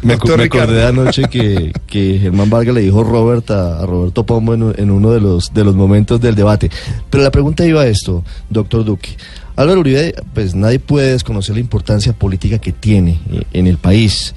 Me, 0.04 0.13
acordé 0.13 0.86
anoche 0.86 1.24
que, 1.30 1.71
que 1.88 2.19
Germán 2.21 2.50
Vargas 2.50 2.76
le 2.76 2.82
dijo 2.82 3.04
Robert 3.04 3.50
a, 3.52 3.80
a 3.80 3.86
Roberto 3.86 4.26
Pombo 4.26 4.54
en, 4.54 4.74
en 4.78 4.91
uno 4.91 5.12
de 5.12 5.19
los, 5.19 5.54
de 5.54 5.63
los 5.63 5.76
momentos 5.76 6.21
del 6.21 6.36
debate. 6.36 6.69
Pero 7.10 7.24
la 7.24 7.32
pregunta 7.32 7.65
iba 7.65 7.82
a 7.82 7.88
esto, 7.88 8.24
doctor 8.50 8.86
Duque. 8.86 9.10
Álvaro 9.55 9.79
Uribe, 9.79 10.15
pues 10.33 10.53
nadie 10.55 10.79
puede 10.79 11.11
desconocer 11.11 11.55
la 11.55 11.61
importancia 11.61 12.13
política 12.13 12.57
que 12.59 12.71
tiene 12.73 13.19
eh, 13.31 13.43
en 13.53 13.67
el 13.67 13.77
país. 13.77 14.33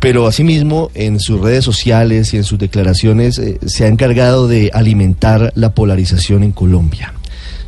Pero 0.00 0.26
asimismo, 0.26 0.90
en 0.94 1.18
sus 1.20 1.40
redes 1.40 1.64
sociales 1.64 2.34
y 2.34 2.36
en 2.36 2.44
sus 2.44 2.58
declaraciones 2.58 3.38
eh, 3.38 3.58
se 3.66 3.84
ha 3.84 3.88
encargado 3.88 4.48
de 4.48 4.70
alimentar 4.74 5.52
la 5.54 5.74
polarización 5.74 6.42
en 6.42 6.52
Colombia. 6.52 7.14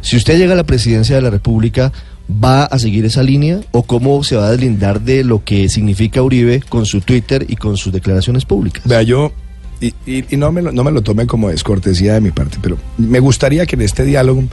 Si 0.00 0.16
usted 0.16 0.38
llega 0.38 0.52
a 0.52 0.56
la 0.56 0.64
presidencia 0.64 1.16
de 1.16 1.22
la 1.22 1.30
República, 1.30 1.92
¿va 2.30 2.64
a 2.64 2.78
seguir 2.78 3.04
esa 3.04 3.22
línea 3.22 3.60
o 3.72 3.82
cómo 3.84 4.22
se 4.22 4.36
va 4.36 4.48
a 4.48 4.50
deslindar 4.50 5.00
de 5.00 5.24
lo 5.24 5.44
que 5.44 5.68
significa 5.68 6.22
Uribe 6.22 6.60
con 6.68 6.84
su 6.86 7.00
Twitter 7.00 7.44
y 7.48 7.56
con 7.56 7.76
sus 7.76 7.92
declaraciones 7.92 8.44
públicas? 8.44 8.82
Vea, 8.84 9.02
yo, 9.02 9.32
y, 9.80 9.94
y- 10.06 10.24
y 10.30 10.36
no, 10.36 10.52
me 10.52 10.62
lo, 10.62 10.72
no 10.72 10.84
me 10.84 10.90
lo 10.92 11.02
tome 11.02 11.26
como 11.26 11.48
descortesía 11.48 12.14
de 12.14 12.20
mi 12.20 12.30
parte, 12.32 12.58
pero 12.62 12.76
me 12.98 13.18
gustaría 13.20 13.64
que 13.66 13.76
en 13.76 13.82
este 13.82 14.04
diálogo, 14.04 14.44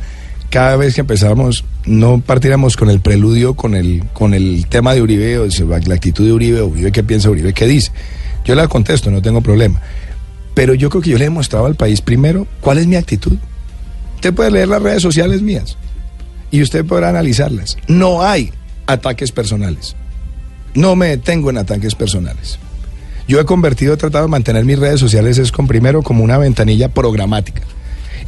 cada 0.53 0.75
vez 0.75 0.93
que 0.93 1.01
empezáramos, 1.01 1.65
no 1.83 2.19
partiéramos 2.19 2.77
con 2.77 2.91
el 2.91 2.99
preludio, 2.99 3.55
con 3.55 3.73
el, 3.73 4.03
con 4.13 4.35
el 4.35 4.67
tema 4.67 4.93
de 4.93 5.01
Uribe, 5.01 5.39
o 5.39 5.47
la 5.47 5.95
actitud 5.95 6.27
de 6.27 6.31
Uribe, 6.31 6.61
o 6.61 6.67
Uribe 6.67 6.91
qué 6.91 7.01
piensa, 7.01 7.31
Uribe 7.31 7.53
qué 7.53 7.65
dice. 7.65 7.91
Yo 8.45 8.53
la 8.53 8.67
contesto, 8.67 9.09
no 9.09 9.19
tengo 9.19 9.41
problema. 9.41 9.81
Pero 10.53 10.75
yo 10.75 10.91
creo 10.91 11.01
que 11.01 11.09
yo 11.09 11.17
le 11.17 11.23
he 11.23 11.29
demostrado 11.29 11.65
al 11.65 11.73
país 11.73 12.01
primero 12.01 12.45
cuál 12.61 12.77
es 12.77 12.85
mi 12.85 12.95
actitud. 12.95 13.35
Usted 14.13 14.31
puede 14.31 14.51
leer 14.51 14.67
las 14.67 14.83
redes 14.83 15.01
sociales 15.01 15.41
mías 15.41 15.75
y 16.51 16.61
usted 16.61 16.85
podrá 16.85 17.09
analizarlas. 17.09 17.75
No 17.87 18.21
hay 18.21 18.51
ataques 18.85 19.31
personales. 19.31 19.95
No 20.75 20.95
me 20.95 21.07
detengo 21.07 21.49
en 21.49 21.57
ataques 21.57 21.95
personales. 21.95 22.59
Yo 23.27 23.39
he 23.39 23.45
convertido, 23.45 23.95
he 23.95 23.97
tratado 23.97 24.25
de 24.25 24.31
mantener 24.31 24.65
mis 24.65 24.77
redes 24.77 24.99
sociales 24.99 25.39
es 25.39 25.51
con 25.51 25.65
primero 25.65 26.03
como 26.03 26.23
una 26.23 26.37
ventanilla 26.37 26.89
programática. 26.89 27.63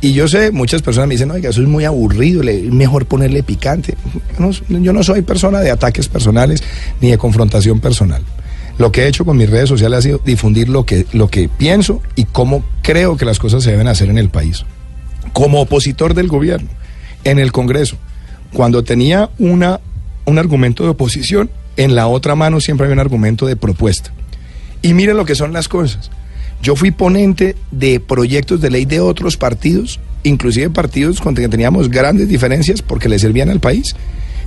Y 0.06 0.14
yo 0.14 0.28
sé, 0.28 0.52
muchas 0.52 0.84
personas 0.84 1.08
me 1.08 1.16
dicen, 1.16 1.32
oiga, 1.32 1.50
eso 1.50 1.64
es 1.64 1.68
muy 1.68 1.84
aburrido, 1.84 2.44
es 2.44 2.72
mejor 2.72 3.08
ponerle 3.08 3.42
picante. 3.42 3.96
No, 4.38 4.52
yo 4.52 4.94
no 4.94 5.02
soy 5.02 5.24
persona 5.24 5.62
de 5.62 5.72
ataques 5.72 6.08
personales 6.10 6.62
ni 7.02 7.10
de 7.10 7.18
confrontación 7.18 7.80
personal. 7.80 8.22
Lo 8.78 8.92
que 8.92 9.02
he 9.02 9.08
hecho 9.08 9.26
con 9.26 9.36
mis 9.36 9.50
redes 9.50 9.68
sociales 9.68 9.98
ha 9.98 10.02
sido 10.04 10.22
difundir 10.24 10.70
lo 10.70 10.86
que, 10.86 11.08
lo 11.14 11.28
que 11.28 11.50
pienso 11.50 12.04
y 12.16 12.26
cómo 12.26 12.64
creo 12.84 13.18
que 13.18 13.26
las 13.26 13.40
cosas 13.40 13.64
se 13.64 13.72
deben 13.72 13.88
hacer 13.88 14.10
en 14.10 14.20
el 14.20 14.30
país. 14.30 14.64
Como 15.34 15.60
opositor 15.60 16.14
del 16.14 16.28
gobierno, 16.28 16.70
en 17.24 17.40
el 17.40 17.52
Congreso, 17.52 17.98
cuando 18.54 18.84
tenía 18.84 19.32
una, 19.40 19.80
un 20.26 20.38
argumento 20.38 20.84
de 20.84 20.90
oposición, 20.90 21.50
en 21.78 21.96
la 21.96 22.06
otra 22.06 22.36
mano 22.36 22.62
siempre 22.62 22.86
había 22.86 22.94
un 22.94 23.00
argumento 23.00 23.48
de 23.48 23.56
propuesta. 23.56 24.12
Y 24.84 24.94
miren 24.94 25.18
lo 25.18 25.26
que 25.26 25.34
son 25.34 25.52
las 25.52 25.68
cosas. 25.68 26.12
Yo 26.62 26.76
fui 26.76 26.92
ponente 26.92 27.56
de 27.72 28.00
proyectos 28.00 28.62
de 28.62 28.70
ley 28.70 28.86
de 28.86 29.00
otros 29.00 29.38
partidos, 29.38 30.00
inclusive 30.24 30.70
partidos 30.70 31.22
con 31.22 31.36
que 31.36 31.48
teníamos 31.48 31.90
grandes 31.90 32.28
diferencias 32.28 32.82
porque 32.82 33.10
le 33.10 33.20
servían 33.20 33.50
al 33.50 33.60
país. 33.60 33.96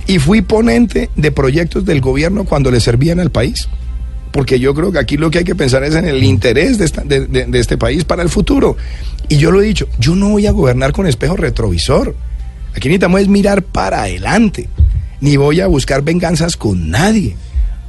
Y 0.07 0.19
fui 0.19 0.41
ponente 0.41 1.09
de 1.15 1.31
proyectos 1.31 1.85
del 1.85 2.01
gobierno 2.01 2.43
cuando 2.43 2.71
le 2.71 2.79
servían 2.79 3.19
al 3.19 3.31
país. 3.31 3.69
Porque 4.31 4.59
yo 4.59 4.75
creo 4.75 4.91
que 4.91 4.99
aquí 4.99 5.17
lo 5.17 5.31
que 5.31 5.39
hay 5.39 5.43
que 5.43 5.55
pensar 5.55 5.83
es 5.83 5.95
en 5.95 6.05
el 6.05 6.23
interés 6.23 6.77
de, 6.77 7.59
este 7.59 7.77
país 7.77 8.03
para 8.03 8.21
el 8.21 8.29
futuro. 8.29 8.77
Y 9.27 9.37
yo 9.37 9.51
lo 9.51 9.61
he 9.61 9.65
dicho, 9.65 9.87
yo 9.99 10.15
no 10.15 10.29
voy 10.29 10.45
a 10.45 10.51
gobernar 10.51 10.91
con 10.91 11.07
espejo 11.07 11.35
retrovisor. 11.35 12.15
Aquí 12.75 12.87
necesitamos 12.87 13.21
es 13.21 13.27
mirar 13.27 13.63
para 13.63 14.03
adelante. 14.03 14.69
Ni 15.21 15.37
voy 15.37 15.61
a 15.61 15.67
buscar 15.67 16.03
venganzas 16.03 16.57
con 16.57 16.89
nadie. 16.89 17.35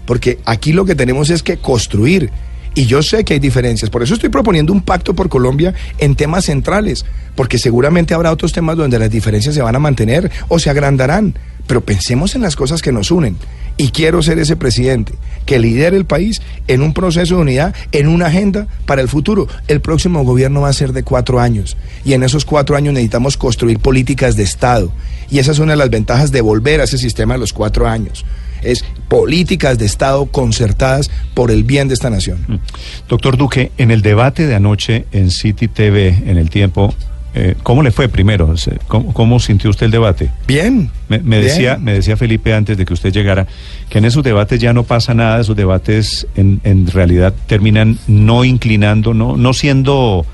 Porque 0.06 0.38
aquí 0.44 0.72
lo 0.72 0.84
que 0.84 0.94
tenemos 0.94 1.30
es 1.30 1.42
que 1.42 1.58
construir. 1.58 2.30
Y 2.74 2.86
yo 2.86 3.02
sé 3.02 3.24
que 3.24 3.34
hay 3.34 3.40
diferencias. 3.40 3.90
Por 3.90 4.02
eso 4.02 4.14
estoy 4.14 4.28
proponiendo 4.28 4.72
un 4.72 4.82
pacto 4.82 5.14
por 5.14 5.28
Colombia 5.28 5.74
en 5.98 6.14
temas 6.14 6.44
centrales. 6.44 7.04
Porque 7.34 7.58
seguramente 7.58 8.14
habrá 8.14 8.32
otros 8.32 8.52
temas 8.52 8.76
donde 8.76 8.98
las 8.98 9.10
diferencias 9.10 9.54
se 9.54 9.62
van 9.62 9.74
a 9.74 9.80
mantener 9.80 10.30
o 10.48 10.58
se 10.58 10.70
agrandarán. 10.70 11.34
Pero 11.66 11.80
pensemos 11.80 12.34
en 12.34 12.42
las 12.42 12.56
cosas 12.56 12.82
que 12.82 12.92
nos 12.92 13.10
unen. 13.10 13.36
Y 13.76 13.90
quiero 13.90 14.22
ser 14.22 14.38
ese 14.38 14.56
presidente 14.56 15.14
que 15.46 15.58
lidere 15.58 15.96
el 15.96 16.04
país 16.04 16.42
en 16.68 16.82
un 16.82 16.92
proceso 16.92 17.36
de 17.36 17.42
unidad, 17.42 17.74
en 17.92 18.08
una 18.08 18.26
agenda 18.26 18.66
para 18.86 19.00
el 19.00 19.08
futuro. 19.08 19.48
El 19.68 19.80
próximo 19.80 20.22
gobierno 20.22 20.60
va 20.60 20.68
a 20.68 20.74
ser 20.74 20.92
de 20.92 21.02
cuatro 21.02 21.40
años. 21.40 21.76
Y 22.04 22.12
en 22.12 22.22
esos 22.22 22.44
cuatro 22.44 22.76
años 22.76 22.94
necesitamos 22.94 23.36
construir 23.36 23.78
políticas 23.78 24.36
de 24.36 24.42
Estado. 24.42 24.92
Y 25.30 25.38
esa 25.38 25.52
es 25.52 25.58
una 25.58 25.72
de 25.72 25.78
las 25.78 25.90
ventajas 25.90 26.30
de 26.30 26.40
volver 26.40 26.80
a 26.80 26.84
ese 26.84 26.98
sistema 26.98 27.34
de 27.34 27.40
los 27.40 27.52
cuatro 27.52 27.88
años. 27.88 28.24
Es 28.62 28.84
políticas 29.08 29.78
de 29.78 29.86
Estado 29.86 30.26
concertadas 30.26 31.10
por 31.34 31.50
el 31.50 31.64
bien 31.64 31.88
de 31.88 31.94
esta 31.94 32.10
nación. 32.10 32.60
Doctor 33.08 33.36
Duque, 33.36 33.72
en 33.78 33.90
el 33.90 34.02
debate 34.02 34.46
de 34.46 34.54
anoche 34.54 35.06
en 35.12 35.30
City 35.30 35.68
TV, 35.68 36.08
en 36.26 36.38
el 36.38 36.50
tiempo, 36.50 36.94
eh, 37.34 37.54
¿cómo 37.62 37.82
le 37.82 37.90
fue 37.90 38.08
primero? 38.08 38.54
¿Cómo, 38.88 39.12
cómo 39.12 39.38
sintió 39.38 39.70
usted 39.70 39.86
el 39.86 39.92
debate? 39.92 40.30
Bien. 40.46 40.90
Me, 41.08 41.18
me 41.18 41.38
bien. 41.38 41.48
decía, 41.48 41.76
me 41.76 41.92
decía 41.92 42.16
Felipe 42.16 42.52
antes 42.52 42.76
de 42.76 42.84
que 42.84 42.92
usted 42.92 43.12
llegara 43.12 43.46
que 43.88 43.98
en 43.98 44.04
esos 44.04 44.22
debates 44.22 44.60
ya 44.60 44.72
no 44.72 44.82
pasa 44.82 45.14
nada, 45.14 45.40
esos 45.40 45.56
debates 45.56 46.26
en, 46.36 46.60
en 46.64 46.86
realidad 46.88 47.34
terminan 47.46 47.98
no 48.08 48.44
inclinando, 48.44 49.14
no, 49.14 49.36
no 49.36 49.52
siendo, 49.52 50.26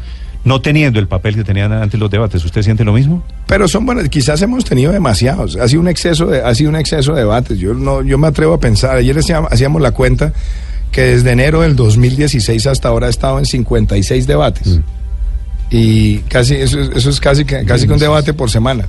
no 0.45 0.61
teniendo 0.61 0.99
el 0.99 1.07
papel 1.07 1.35
que 1.35 1.45
tenían 1.45 1.73
antes 1.73 2.01
los 2.01 2.11
debates. 2.11 2.45
¿Usted 2.45 2.63
siente 2.63 2.85
lo 2.85 2.93
mismo? 2.93 3.23
Pero 3.47 3.69
son 3.69 3.87
buenas, 3.87 4.09
quizás 4.09 4.43
hemos 4.43 4.65
tenido 4.65 4.91
demasiados. 4.93 5.57
Ha 5.57 5.69
sido 5.69 5.81
un 5.81 5.89
exceso 5.89 6.27
de, 6.27 6.43
ha 6.43 6.55
sido 6.55 6.71
un 6.71 6.77
exceso 6.77 7.13
de 7.15 7.21
debates. 7.21 7.59
Yo 7.59 7.75
no, 7.75 8.03
yo 8.03 8.19
me 8.19 8.27
atrevo 8.27 8.55
a 8.55 8.61
pensar, 8.61 8.97
ayer 8.97 9.17
hacíamos, 9.19 9.53
hacíamos 9.53 9.81
la 9.81 9.93
cuenta 9.93 10.33
que 10.91 11.03
desde 11.03 11.31
enero 11.33 11.61
del 11.61 11.77
2016 11.77 12.67
hasta 12.67 12.89
ahora 12.89 13.07
ha 13.07 13.11
estado 13.11 13.39
en 13.39 13.47
56 13.47 14.27
debates. 14.27 14.81
Y 15.71 16.19
casi, 16.29 16.55
eso, 16.55 16.81
es- 16.81 16.91
eso 16.95 17.11
es 17.11 17.21
casi, 17.21 17.45
que- 17.45 17.65
casi 17.65 17.87
que 17.87 17.93
un 17.93 17.99
debate 17.99 18.33
por 18.35 18.51
semana. 18.51 18.87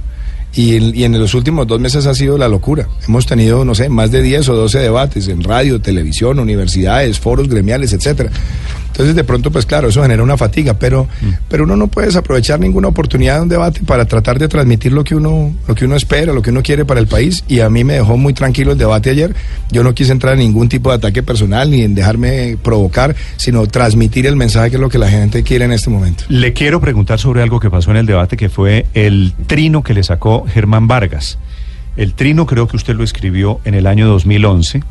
Y, 0.53 0.75
en- 0.77 0.95
y 0.95 1.03
en 1.03 1.19
los 1.19 1.33
últimos 1.33 1.67
dos 1.67 1.79
meses 1.79 2.05
ha 2.07 2.13
sido 2.15 2.37
la 2.37 2.47
locura. 2.47 2.87
Hemos 3.07 3.25
tenido, 3.25 3.63
no 3.65 3.75
sé, 3.75 3.89
más 3.89 4.11
de 4.11 4.21
10 4.21 4.47
o 4.49 4.55
12 4.55 4.79
debates 4.79 5.27
en 5.27 5.43
radio, 5.43 5.79
televisión, 5.81 6.39
universidades, 6.39 7.19
foros 7.19 7.47
gremiales, 7.49 7.93
etcétera. 7.93 8.31
Entonces, 8.97 9.15
de 9.15 9.23
pronto, 9.23 9.51
pues 9.51 9.67
claro, 9.67 9.89
eso 9.89 10.01
genera 10.01 10.23
una 10.23 10.37
fatiga, 10.37 10.73
pero, 10.73 11.07
pero 11.47 11.65
uno 11.65 11.75
no 11.75 11.87
puede 11.87 12.07
desaprovechar 12.07 12.59
ninguna 12.59 12.87
oportunidad 12.87 13.35
de 13.35 13.41
un 13.43 13.49
debate 13.49 13.81
para 13.85 14.05
tratar 14.05 14.39
de 14.39 14.47
transmitir 14.47 14.91
lo 14.91 15.03
que 15.03 15.13
uno, 15.13 15.53
lo 15.67 15.75
que 15.75 15.85
uno 15.85 15.95
espera, 15.95 16.33
lo 16.33 16.41
que 16.41 16.49
uno 16.49 16.63
quiere 16.63 16.83
para 16.83 16.99
el 16.99 17.05
país. 17.05 17.43
Y 17.47 17.59
a 17.59 17.69
mí 17.69 17.83
me 17.83 17.93
dejó 17.93 18.17
muy 18.17 18.33
tranquilo 18.33 18.71
el 18.71 18.79
debate 18.79 19.11
ayer. 19.11 19.35
Yo 19.69 19.83
no 19.83 19.93
quise 19.93 20.13
entrar 20.13 20.33
en 20.33 20.39
ningún 20.39 20.67
tipo 20.67 20.89
de 20.89 20.95
ataque 20.95 21.21
personal 21.21 21.69
ni 21.69 21.83
en 21.83 21.93
dejarme 21.93 22.57
provocar, 22.63 23.15
sino 23.35 23.67
transmitir 23.67 24.25
el 24.25 24.35
mensaje 24.35 24.71
que 24.71 24.77
es 24.77 24.81
lo 24.81 24.89
que 24.89 24.97
la 24.97 25.11
gente 25.11 25.43
quiere 25.43 25.65
en 25.65 25.73
este 25.73 25.91
momento. 25.91 26.23
Le 26.29 26.53
quiero 26.53 26.81
preguntar 26.81 27.19
sobre 27.19 27.43
algo 27.43 27.59
que 27.59 27.69
pasó 27.69 27.91
en 27.91 27.97
el 27.97 28.07
debate, 28.07 28.35
que 28.35 28.49
fue 28.49 28.87
el 28.95 29.35
trino 29.45 29.83
que 29.83 29.93
le 29.93 30.01
sacó 30.01 30.47
Germán 30.47 30.87
Vargas. 30.87 31.37
El 31.97 32.15
trino 32.15 32.47
creo 32.47 32.67
que 32.67 32.77
usted 32.77 32.95
lo 32.95 33.03
escribió 33.03 33.59
en 33.63 33.75
el 33.75 33.85
año 33.85 34.07
2011, 34.07 34.81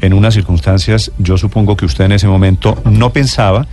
en 0.00 0.12
unas 0.12 0.34
circunstancias, 0.34 1.12
yo 1.18 1.36
supongo 1.38 1.76
que 1.76 1.84
usted 1.84 2.04
en 2.04 2.12
ese 2.12 2.26
momento 2.28 2.80
no 2.84 3.12
pensaba 3.12 3.66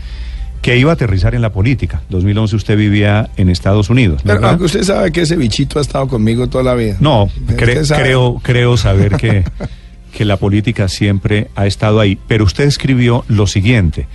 que 0.61 0.77
iba 0.77 0.91
a 0.91 0.93
aterrizar 0.95 1.35
en 1.35 1.41
la 1.41 1.51
política. 1.51 2.01
2011 2.09 2.55
usted 2.55 2.77
vivía 2.77 3.29
en 3.37 3.49
Estados 3.49 3.89
Unidos, 3.89 4.21
Pero 4.23 4.35
¿verdad? 4.35 4.49
aunque 4.51 4.65
usted 4.65 4.83
sabe 4.83 5.11
que 5.11 5.21
ese 5.21 5.35
bichito 5.35 5.79
ha 5.79 5.81
estado 5.81 6.07
conmigo 6.07 6.47
toda 6.49 6.63
la 6.63 6.73
vida. 6.73 6.97
No, 6.99 7.27
cre- 7.47 7.87
creo, 7.95 8.39
creo 8.41 8.75
saber 8.75 9.15
que, 9.17 9.43
que 10.17 10.25
la 10.25 10.37
política 10.37 10.87
siempre 10.87 11.49
ha 11.55 11.67
estado 11.67 11.99
ahí. 11.99 12.17
Pero 12.27 12.43
usted 12.43 12.65
escribió 12.65 13.23
lo 13.27 13.45
siguiente. 13.47 14.07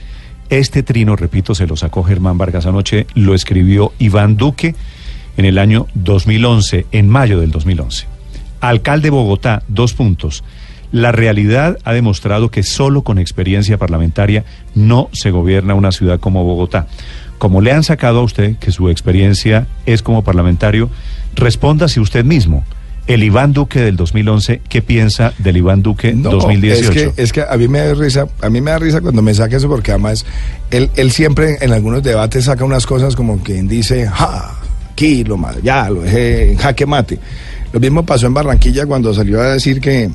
Este 0.50 0.82
trino, 0.82 1.16
repito, 1.16 1.54
se 1.54 1.66
lo 1.66 1.76
sacó 1.76 2.02
Germán 2.02 2.36
Vargas 2.36 2.66
anoche, 2.66 3.06
lo 3.14 3.34
escribió 3.34 3.92
Iván 3.98 4.36
Duque 4.36 4.74
en 5.38 5.44
el 5.46 5.56
año 5.56 5.86
2011, 5.94 6.86
en 6.92 7.08
mayo 7.08 7.40
del 7.40 7.50
2011. 7.52 8.06
Alcalde 8.60 9.08
Bogotá, 9.10 9.62
dos 9.68 9.94
puntos. 9.94 10.44
La 10.92 11.10
realidad 11.10 11.78
ha 11.84 11.92
demostrado 11.92 12.50
que 12.50 12.62
solo 12.62 13.02
con 13.02 13.18
experiencia 13.18 13.78
parlamentaria 13.78 14.44
no 14.74 15.08
se 15.12 15.30
gobierna 15.30 15.74
una 15.74 15.90
ciudad 15.90 16.20
como 16.20 16.44
Bogotá. 16.44 16.86
Como 17.38 17.60
le 17.60 17.72
han 17.72 17.82
sacado 17.82 18.20
a 18.20 18.22
usted 18.22 18.56
que 18.58 18.70
su 18.70 18.88
experiencia 18.88 19.66
es 19.86 20.02
como 20.02 20.22
parlamentario, 20.22 20.90
respóndase 21.34 21.98
usted 21.98 22.24
mismo. 22.24 22.62
El 23.08 23.24
Iván 23.24 23.52
Duque 23.52 23.80
del 23.80 23.96
2011, 23.96 24.60
¿qué 24.68 24.80
piensa 24.80 25.32
del 25.38 25.56
Iván 25.56 25.82
Duque 25.82 26.12
No, 26.14 26.30
2018? 26.30 26.92
Es 26.92 27.12
que, 27.14 27.22
es 27.22 27.32
que 27.32 27.42
a 27.42 27.56
mí 27.56 27.66
me 27.66 27.80
da 27.80 27.94
risa, 27.94 28.28
a 28.40 28.48
mí 28.48 28.60
me 28.60 28.70
da 28.70 28.78
risa 28.78 29.00
cuando 29.00 29.22
me 29.22 29.34
saca 29.34 29.56
eso 29.56 29.68
porque 29.68 29.90
además 29.90 30.24
él, 30.70 30.88
él 30.94 31.10
siempre 31.10 31.56
en 31.60 31.72
algunos 31.72 32.02
debates 32.04 32.44
saca 32.44 32.64
unas 32.64 32.86
cosas 32.86 33.16
como 33.16 33.38
quien 33.42 33.66
dice, 33.66 34.06
ja, 34.06 34.54
aquí, 34.92 35.24
lo 35.24 35.36
ya, 35.62 35.90
lo 35.90 36.02
dejé 36.02 36.52
en 36.52 36.58
jaque 36.58 36.86
mate. 36.86 37.18
Lo 37.72 37.80
mismo 37.80 38.04
pasó 38.04 38.26
en 38.26 38.34
Barranquilla 38.34 38.86
cuando 38.86 39.12
salió 39.14 39.40
a 39.40 39.54
decir 39.54 39.80
que 39.80 40.10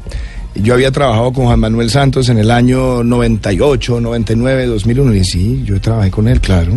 yo 0.62 0.74
había 0.74 0.92
trabajado 0.92 1.32
con 1.34 1.46
Juan 1.46 1.60
Manuel 1.60 1.90
Santos 1.90 2.30
en 2.30 2.38
el 2.38 2.52
año 2.52 3.04
98, 3.04 4.00
99, 4.00 4.66
2001. 4.66 5.16
Y 5.16 5.24
sí, 5.24 5.64
yo 5.66 5.80
trabajé 5.80 6.12
con 6.12 6.28
él, 6.28 6.40
claro. 6.42 6.74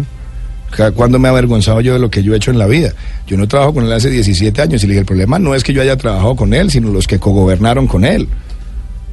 ¿Cuándo 0.94 1.18
me 1.18 1.28
he 1.28 1.30
avergonzado 1.30 1.80
yo 1.80 1.94
de 1.94 1.98
lo 1.98 2.10
que 2.10 2.22
yo 2.22 2.32
he 2.32 2.36
hecho 2.36 2.50
en 2.50 2.58
la 2.58 2.66
vida? 2.66 2.92
Yo 3.26 3.36
no 3.36 3.48
trabajo 3.48 3.74
con 3.74 3.84
él 3.84 3.92
hace 3.92 4.08
17 4.08 4.62
años 4.62 4.82
y 4.84 4.86
le 4.86 4.92
dije, 4.92 5.00
el 5.00 5.06
problema 5.06 5.38
no 5.38 5.54
es 5.54 5.64
que 5.64 5.72
yo 5.72 5.82
haya 5.82 5.96
trabajado 5.96 6.36
con 6.36 6.54
él, 6.54 6.70
sino 6.70 6.90
los 6.92 7.06
que 7.06 7.18
cogobernaron 7.18 7.86
con 7.86 8.04
él. 8.04 8.28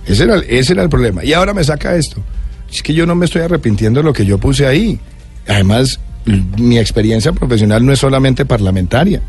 Ese 0.05 0.27
ese 0.47 0.73
era 0.73 0.83
el 0.83 0.89
problema. 0.89 1.25
Y 1.25 1.33
ahora 1.33 1.53
me 1.53 1.63
saca 1.63 1.95
esto. 1.95 2.21
Es 2.71 2.81
que 2.81 2.93
yo 2.93 3.05
no 3.05 3.15
me 3.15 3.25
estoy 3.25 3.41
arrepintiendo 3.41 4.01
de 4.01 4.03
lo 4.03 4.13
que 4.13 4.25
yo 4.25 4.37
puse 4.37 4.67
ahí. 4.67 4.99
Además, 5.47 5.99
mi 6.57 6.77
experiencia 6.77 7.31
profesional 7.31 7.85
no 7.85 7.91
es 7.91 7.99
solamente 7.99 8.45
parlamentaria. 8.45 9.21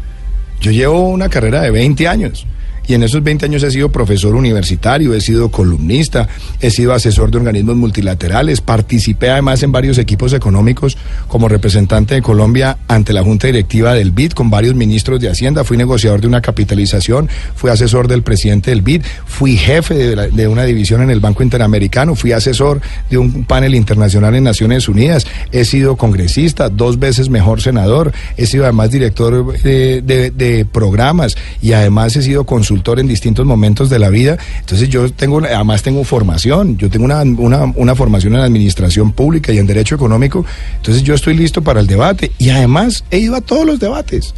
Yo 0.61 0.71
llevo 0.71 1.09
una 1.09 1.29
carrera 1.29 1.63
de 1.63 1.71
20 1.71 2.09
años. 2.09 2.47
Y 2.89 2.95
en 2.95 3.03
esos 3.03 3.23
20 3.23 3.45
años 3.45 3.63
he 3.63 3.71
sido 3.71 3.93
profesor 3.93 4.35
universitario, 4.35 5.13
he 5.13 5.21
sido 5.21 5.51
columnista, 5.51 6.27
he 6.59 6.71
sido 6.71 6.95
asesor 6.95 7.31
de 7.31 7.37
organismos 7.37 7.77
multilaterales, 7.77 8.63
participé 8.63 9.29
además 9.29 9.63
en 9.63 9.73
varios 9.73 9.99
equipos 9.99 10.33
económicos 10.33 10.97
como 11.29 11.49
representante 11.49 12.15
de 12.15 12.23
Colombia 12.23 12.79
ante 12.89 13.13
la 13.13 13.23
Junta 13.23 13.47
Directiva 13.47 13.93
del 13.93 14.11
BID 14.11 14.33
con 14.33 14.49
varios 14.49 14.75
ministros 14.75 15.21
de 15.21 15.29
Hacienda, 15.29 15.65
fui 15.65 15.77
negociador 15.77 16.23
de 16.23 16.29
una 16.29 16.41
capitalización, 16.41 17.29
fui 17.55 17.71
asesor 17.71 18.09
del 18.09 18.23
presidente 18.23 18.71
del 18.71 18.81
BID, 18.81 19.03
fui 19.27 19.59
jefe 19.59 20.17
de, 20.33 20.49
una 20.49 20.65
división 20.65 21.03
en 21.03 21.11
el 21.11 21.21
Banco 21.21 21.43
Interamericano, 21.43 22.15
fui 22.15 22.33
asesor 22.33 22.81
de 23.11 23.19
un 23.19 23.45
panel 23.45 23.75
internacional 23.75 24.35
en 24.35 24.45
Naciones 24.45 24.89
Unidas, 24.89 25.27
he 25.53 25.67
sido 25.67 25.97
congresista, 25.97 26.71
dos 26.71 26.99
veces 26.99 27.29
mejor 27.29 27.61
senador, 27.61 28.15
he 28.39 28.47
sido 28.47 28.65
además 28.65 28.91
director 28.91 29.55
eh, 29.63 30.01
de, 30.03 30.31
de 30.31 30.65
programas 30.65 31.37
y 31.61 31.73
además 31.73 32.17
he 32.17 32.23
sido 32.23 32.45
consultor 32.45 32.78
en 32.99 33.07
distintos 33.07 33.45
momentos 33.45 33.91
de 33.91 33.99
la 33.99 34.09
vida. 34.09 34.39
Entonces 34.61 34.89
yo 34.89 35.11
tengo, 35.13 35.39
además 35.39 35.83
tengo 35.83 36.05
formación, 36.05 36.79
yo 36.79 36.89
tengo 36.89 37.05
una, 37.05 37.23
una, 37.23 37.65
una 37.77 37.95
formación 37.95 38.35
en 38.35 38.41
administración 38.41 39.13
pública 39.13 39.53
y 39.53 39.59
en 39.59 39.67
derecho 39.67 39.95
económico, 39.95 40.45
entonces 40.77 41.03
yo 41.03 41.15
estoy 41.15 41.35
listo 41.35 41.63
para 41.63 41.81
el 41.81 41.87
debate 41.87 42.33
y 42.39 42.51
además 42.51 43.05
he 43.11 43.19
ido 43.19 43.37
a 43.37 43.41
todos 43.41 43.67
los 43.67 43.79
debates. 43.79 44.35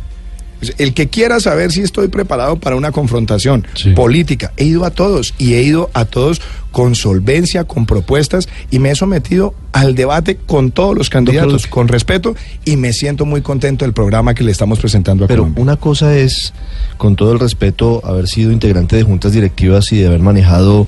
El 0.79 0.94
que 0.94 1.09
quiera 1.09 1.40
saber 1.40 1.73
si 1.73 1.81
estoy 1.81 2.09
preparado 2.09 2.57
para 2.57 2.77
una 2.77 2.92
confrontación 2.92 3.66
política, 3.94 4.53
he 4.57 4.64
ido 4.64 4.85
a 4.85 4.90
todos 4.90 5.35
y 5.38 5.55
he 5.55 5.62
ido 5.62 5.90
a 5.94 6.05
todos 6.05 6.40
con 6.70 6.94
solvencia, 6.94 7.64
con 7.64 7.87
propuestas 7.87 8.49
y 8.70 8.79
me 8.79 8.90
he 8.90 8.94
sometido 8.94 9.55
al 9.73 9.94
debate 9.94 10.37
con 10.37 10.70
todos 10.70 10.96
los 10.96 11.11
candidatos, 11.11 11.66
con 11.66 11.88
respeto 11.88 12.35
y 12.64 12.77
me 12.77 12.92
siento 12.92 13.25
muy 13.25 13.42
contento 13.42 13.85
del 13.85 13.92
programa 13.92 14.35
que 14.35 14.44
le 14.44 14.53
estamos 14.53 14.79
presentando 14.79 15.25
a 15.25 15.29
Pero 15.29 15.42
Colombia. 15.42 15.62
una 15.62 15.77
cosa 15.77 16.16
es, 16.16 16.53
con 16.96 17.16
todo 17.16 17.33
el 17.33 17.40
respeto, 17.40 18.03
haber 18.05 18.29
sido 18.29 18.53
integrante 18.53 18.96
de 18.96 19.03
juntas 19.03 19.33
directivas 19.33 19.92
y 19.92 19.99
de 19.99 20.07
haber 20.07 20.20
manejado 20.20 20.87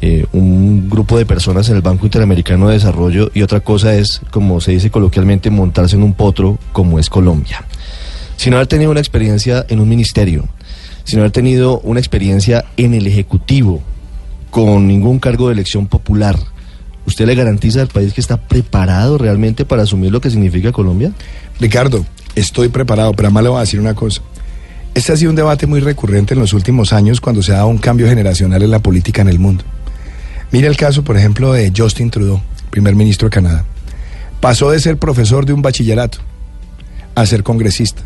eh, 0.00 0.26
un 0.32 0.90
grupo 0.90 1.16
de 1.16 1.24
personas 1.24 1.68
en 1.70 1.76
el 1.76 1.82
Banco 1.82 2.04
Interamericano 2.04 2.68
de 2.68 2.74
Desarrollo 2.74 3.30
y 3.32 3.42
otra 3.42 3.60
cosa 3.60 3.94
es, 3.94 4.20
como 4.30 4.60
se 4.60 4.72
dice 4.72 4.90
coloquialmente, 4.90 5.50
montarse 5.50 5.96
en 5.96 6.02
un 6.02 6.12
potro 6.12 6.58
como 6.72 6.98
es 6.98 7.08
Colombia. 7.08 7.64
Sin 8.36 8.54
haber 8.54 8.66
tenido 8.66 8.90
una 8.90 9.00
experiencia 9.00 9.64
en 9.68 9.80
un 9.80 9.88
ministerio, 9.88 10.48
sin 11.04 11.18
haber 11.18 11.30
tenido 11.30 11.80
una 11.80 12.00
experiencia 12.00 12.64
en 12.76 12.94
el 12.94 13.06
Ejecutivo, 13.06 13.82
con 14.50 14.86
ningún 14.86 15.18
cargo 15.18 15.48
de 15.48 15.54
elección 15.54 15.88
popular, 15.88 16.38
¿usted 17.06 17.26
le 17.26 17.34
garantiza 17.34 17.80
al 17.80 17.88
país 17.88 18.12
que 18.12 18.20
está 18.20 18.36
preparado 18.36 19.18
realmente 19.18 19.64
para 19.64 19.82
asumir 19.82 20.12
lo 20.12 20.20
que 20.20 20.30
significa 20.30 20.72
Colombia? 20.72 21.12
Ricardo, 21.58 22.06
estoy 22.34 22.68
preparado, 22.68 23.12
pero 23.12 23.28
además 23.28 23.42
le 23.42 23.48
voy 23.48 23.58
a 23.58 23.62
decir 23.62 23.80
una 23.80 23.94
cosa. 23.94 24.22
Este 24.94 25.12
ha 25.12 25.16
sido 25.16 25.30
un 25.30 25.36
debate 25.36 25.66
muy 25.66 25.80
recurrente 25.80 26.34
en 26.34 26.40
los 26.40 26.52
últimos 26.52 26.92
años 26.92 27.20
cuando 27.20 27.42
se 27.42 27.52
ha 27.52 27.56
dado 27.56 27.66
un 27.66 27.78
cambio 27.78 28.06
generacional 28.06 28.62
en 28.62 28.70
la 28.70 28.78
política 28.78 29.22
en 29.22 29.28
el 29.28 29.40
mundo. 29.40 29.64
Mira 30.52 30.68
el 30.68 30.76
caso, 30.76 31.02
por 31.02 31.16
ejemplo, 31.16 31.52
de 31.52 31.72
Justin 31.76 32.10
Trudeau, 32.10 32.40
primer 32.70 32.94
ministro 32.94 33.26
de 33.26 33.34
Canadá. 33.34 33.64
Pasó 34.40 34.70
de 34.70 34.78
ser 34.78 34.98
profesor 34.98 35.46
de 35.46 35.52
un 35.52 35.62
bachillerato 35.62 36.18
a 37.16 37.26
ser 37.26 37.42
congresista 37.42 38.02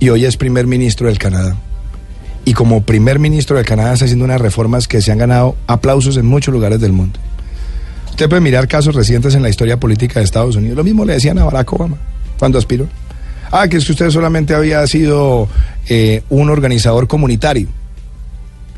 y 0.00 0.08
hoy 0.10 0.24
es 0.24 0.36
primer 0.36 0.66
ministro 0.66 1.08
del 1.08 1.18
Canadá. 1.18 1.56
Y 2.44 2.54
como 2.54 2.82
primer 2.82 3.18
ministro 3.18 3.56
del 3.56 3.66
Canadá 3.66 3.92
está 3.92 4.06
haciendo 4.06 4.24
unas 4.24 4.40
reformas 4.40 4.88
que 4.88 5.02
se 5.02 5.12
han 5.12 5.18
ganado 5.18 5.56
aplausos 5.66 6.16
en 6.16 6.26
muchos 6.26 6.52
lugares 6.52 6.80
del 6.80 6.92
mundo. 6.92 7.18
Usted 8.10 8.28
puede 8.28 8.40
mirar 8.40 8.68
casos 8.68 8.94
recientes 8.94 9.34
en 9.34 9.42
la 9.42 9.48
historia 9.48 9.78
política 9.78 10.20
de 10.20 10.24
Estados 10.24 10.56
Unidos. 10.56 10.76
Lo 10.76 10.84
mismo 10.84 11.04
le 11.04 11.14
decían 11.14 11.38
a 11.38 11.44
Barack 11.44 11.72
Obama 11.72 11.98
cuando 12.38 12.58
aspiró. 12.58 12.88
Ah, 13.50 13.68
que 13.68 13.76
es 13.76 13.84
que 13.84 13.92
usted 13.92 14.10
solamente 14.10 14.54
había 14.54 14.86
sido 14.86 15.48
eh, 15.88 16.22
un 16.28 16.50
organizador 16.50 17.06
comunitario. 17.06 17.68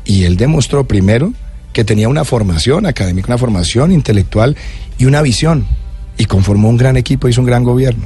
Y 0.05 0.23
él 0.23 0.37
demostró 0.37 0.85
primero 0.85 1.33
que 1.73 1.83
tenía 1.83 2.09
una 2.09 2.25
formación 2.25 2.85
académica, 2.85 3.27
una 3.27 3.37
formación 3.37 3.91
intelectual 3.91 4.57
y 4.97 5.05
una 5.05 5.21
visión. 5.21 5.65
Y 6.17 6.25
conformó 6.25 6.69
un 6.69 6.77
gran 6.77 6.97
equipo, 6.97 7.27
hizo 7.27 7.41
un 7.41 7.47
gran 7.47 7.63
gobierno. 7.63 8.05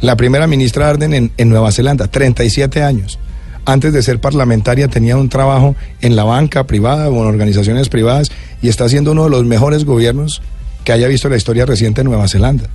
La 0.00 0.16
primera 0.16 0.46
ministra 0.46 0.88
Arden 0.88 1.14
en, 1.14 1.32
en 1.36 1.48
Nueva 1.48 1.72
Zelanda, 1.72 2.08
37 2.08 2.82
años. 2.82 3.18
Antes 3.66 3.92
de 3.92 4.02
ser 4.02 4.20
parlamentaria 4.20 4.88
tenía 4.88 5.16
un 5.16 5.30
trabajo 5.30 5.74
en 6.02 6.16
la 6.16 6.24
banca 6.24 6.64
privada 6.64 7.08
o 7.08 7.22
en 7.22 7.26
organizaciones 7.26 7.88
privadas 7.88 8.30
y 8.60 8.68
está 8.68 8.84
haciendo 8.84 9.12
uno 9.12 9.24
de 9.24 9.30
los 9.30 9.44
mejores 9.44 9.84
gobiernos 9.84 10.42
que 10.84 10.92
haya 10.92 11.08
visto 11.08 11.30
la 11.30 11.36
historia 11.36 11.64
reciente 11.64 12.02
en 12.02 12.08
Nueva 12.08 12.28
Zelanda. 12.28 12.68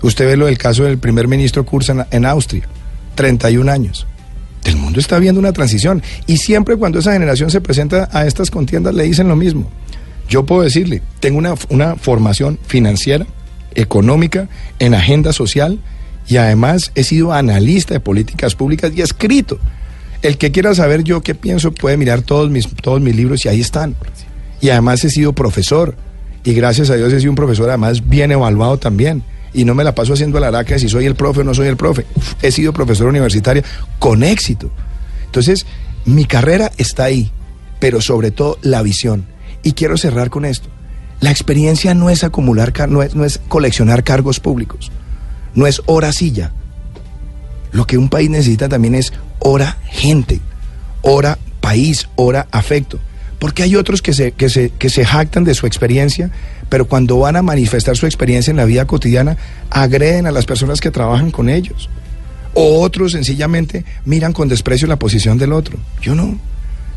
Usted 0.00 0.26
ve 0.26 0.36
lo 0.36 0.46
del 0.46 0.56
caso 0.56 0.84
del 0.84 0.98
primer 0.98 1.28
ministro 1.28 1.66
Kurz 1.66 1.90
en, 1.90 2.04
en 2.10 2.24
Austria, 2.24 2.66
31 3.16 3.70
años. 3.70 4.06
El 4.64 4.76
mundo 4.76 4.98
está 4.98 5.18
viendo 5.18 5.40
una 5.40 5.52
transición 5.52 6.02
y 6.26 6.38
siempre 6.38 6.76
cuando 6.76 6.98
esa 6.98 7.12
generación 7.12 7.50
se 7.50 7.60
presenta 7.60 8.08
a 8.12 8.26
estas 8.26 8.50
contiendas 8.50 8.94
le 8.94 9.04
dicen 9.04 9.28
lo 9.28 9.36
mismo. 9.36 9.70
Yo 10.26 10.46
puedo 10.46 10.62
decirle, 10.62 11.02
tengo 11.20 11.36
una, 11.36 11.54
una 11.68 11.96
formación 11.96 12.58
financiera, 12.66 13.26
económica, 13.74 14.48
en 14.78 14.94
agenda 14.94 15.34
social 15.34 15.78
y 16.26 16.36
además 16.36 16.92
he 16.94 17.04
sido 17.04 17.32
analista 17.32 17.94
de 17.94 18.00
políticas 18.00 18.54
públicas 18.54 18.92
y 18.94 19.02
escrito. 19.02 19.58
El 20.22 20.38
que 20.38 20.50
quiera 20.52 20.74
saber 20.74 21.04
yo 21.04 21.20
qué 21.20 21.34
pienso 21.34 21.72
puede 21.72 21.96
mirar 21.96 22.22
todos 22.22 22.50
mis, 22.50 22.66
todos 22.68 23.00
mis 23.00 23.14
libros 23.14 23.44
y 23.44 23.48
ahí 23.48 23.60
están. 23.60 23.94
Y 24.60 24.70
además 24.70 25.04
he 25.04 25.10
sido 25.10 25.34
profesor 25.34 25.96
y 26.44 26.54
gracias 26.54 26.90
a 26.90 26.96
Dios 26.96 27.12
he 27.12 27.20
sido 27.20 27.32
un 27.32 27.36
profesor 27.36 27.68
además 27.68 28.08
bien 28.08 28.32
evaluado 28.32 28.78
también. 28.78 29.22
Y 29.52 29.64
no 29.64 29.74
me 29.74 29.84
la 29.84 29.94
paso 29.94 30.14
haciendo 30.14 30.40
la 30.40 30.50
de 30.50 30.78
si 30.78 30.88
soy 30.88 31.06
el 31.06 31.14
profe 31.14 31.40
o 31.40 31.44
no 31.44 31.54
soy 31.54 31.68
el 31.68 31.76
profe. 31.76 32.06
He 32.42 32.50
sido 32.50 32.72
profesor 32.72 33.06
universitario 33.06 33.62
con 33.98 34.24
éxito. 34.24 34.70
Entonces, 35.26 35.66
mi 36.04 36.24
carrera 36.24 36.72
está 36.76 37.04
ahí, 37.04 37.30
pero 37.78 38.00
sobre 38.00 38.30
todo 38.30 38.58
la 38.62 38.82
visión. 38.82 39.26
Y 39.62 39.72
quiero 39.72 39.96
cerrar 39.96 40.30
con 40.30 40.44
esto. 40.44 40.68
La 41.20 41.30
experiencia 41.30 41.94
no 41.94 42.10
es 42.10 42.24
acumular, 42.24 42.72
no 42.88 43.02
es, 43.02 43.14
no 43.14 43.24
es 43.24 43.40
coleccionar 43.48 44.04
cargos 44.04 44.40
públicos, 44.40 44.90
no 45.54 45.66
es 45.66 45.82
hora 45.86 46.12
silla. 46.12 46.52
Lo 47.72 47.86
que 47.86 47.98
un 47.98 48.08
país 48.08 48.30
necesita 48.30 48.68
también 48.68 48.94
es 48.94 49.12
hora 49.40 49.78
gente, 49.86 50.40
hora 51.02 51.38
país, 51.60 52.08
hora 52.16 52.46
afecto. 52.50 52.98
Porque 53.38 53.62
hay 53.62 53.76
otros 53.76 54.00
que 54.00 54.14
se, 54.14 54.32
que, 54.32 54.48
se, 54.48 54.70
que 54.70 54.88
se 54.88 55.04
jactan 55.04 55.44
de 55.44 55.54
su 55.54 55.66
experiencia, 55.66 56.30
pero 56.68 56.86
cuando 56.86 57.18
van 57.18 57.36
a 57.36 57.42
manifestar 57.42 57.96
su 57.96 58.06
experiencia 58.06 58.50
en 58.50 58.56
la 58.56 58.64
vida 58.64 58.86
cotidiana, 58.86 59.36
agreden 59.70 60.26
a 60.26 60.30
las 60.30 60.46
personas 60.46 60.80
que 60.80 60.90
trabajan 60.90 61.30
con 61.30 61.48
ellos. 61.48 61.90
O 62.54 62.80
otros 62.80 63.12
sencillamente 63.12 63.84
miran 64.04 64.32
con 64.32 64.48
desprecio 64.48 64.86
la 64.86 64.98
posición 64.98 65.36
del 65.36 65.52
otro. 65.52 65.78
Yo 66.00 66.14
no. 66.14 66.38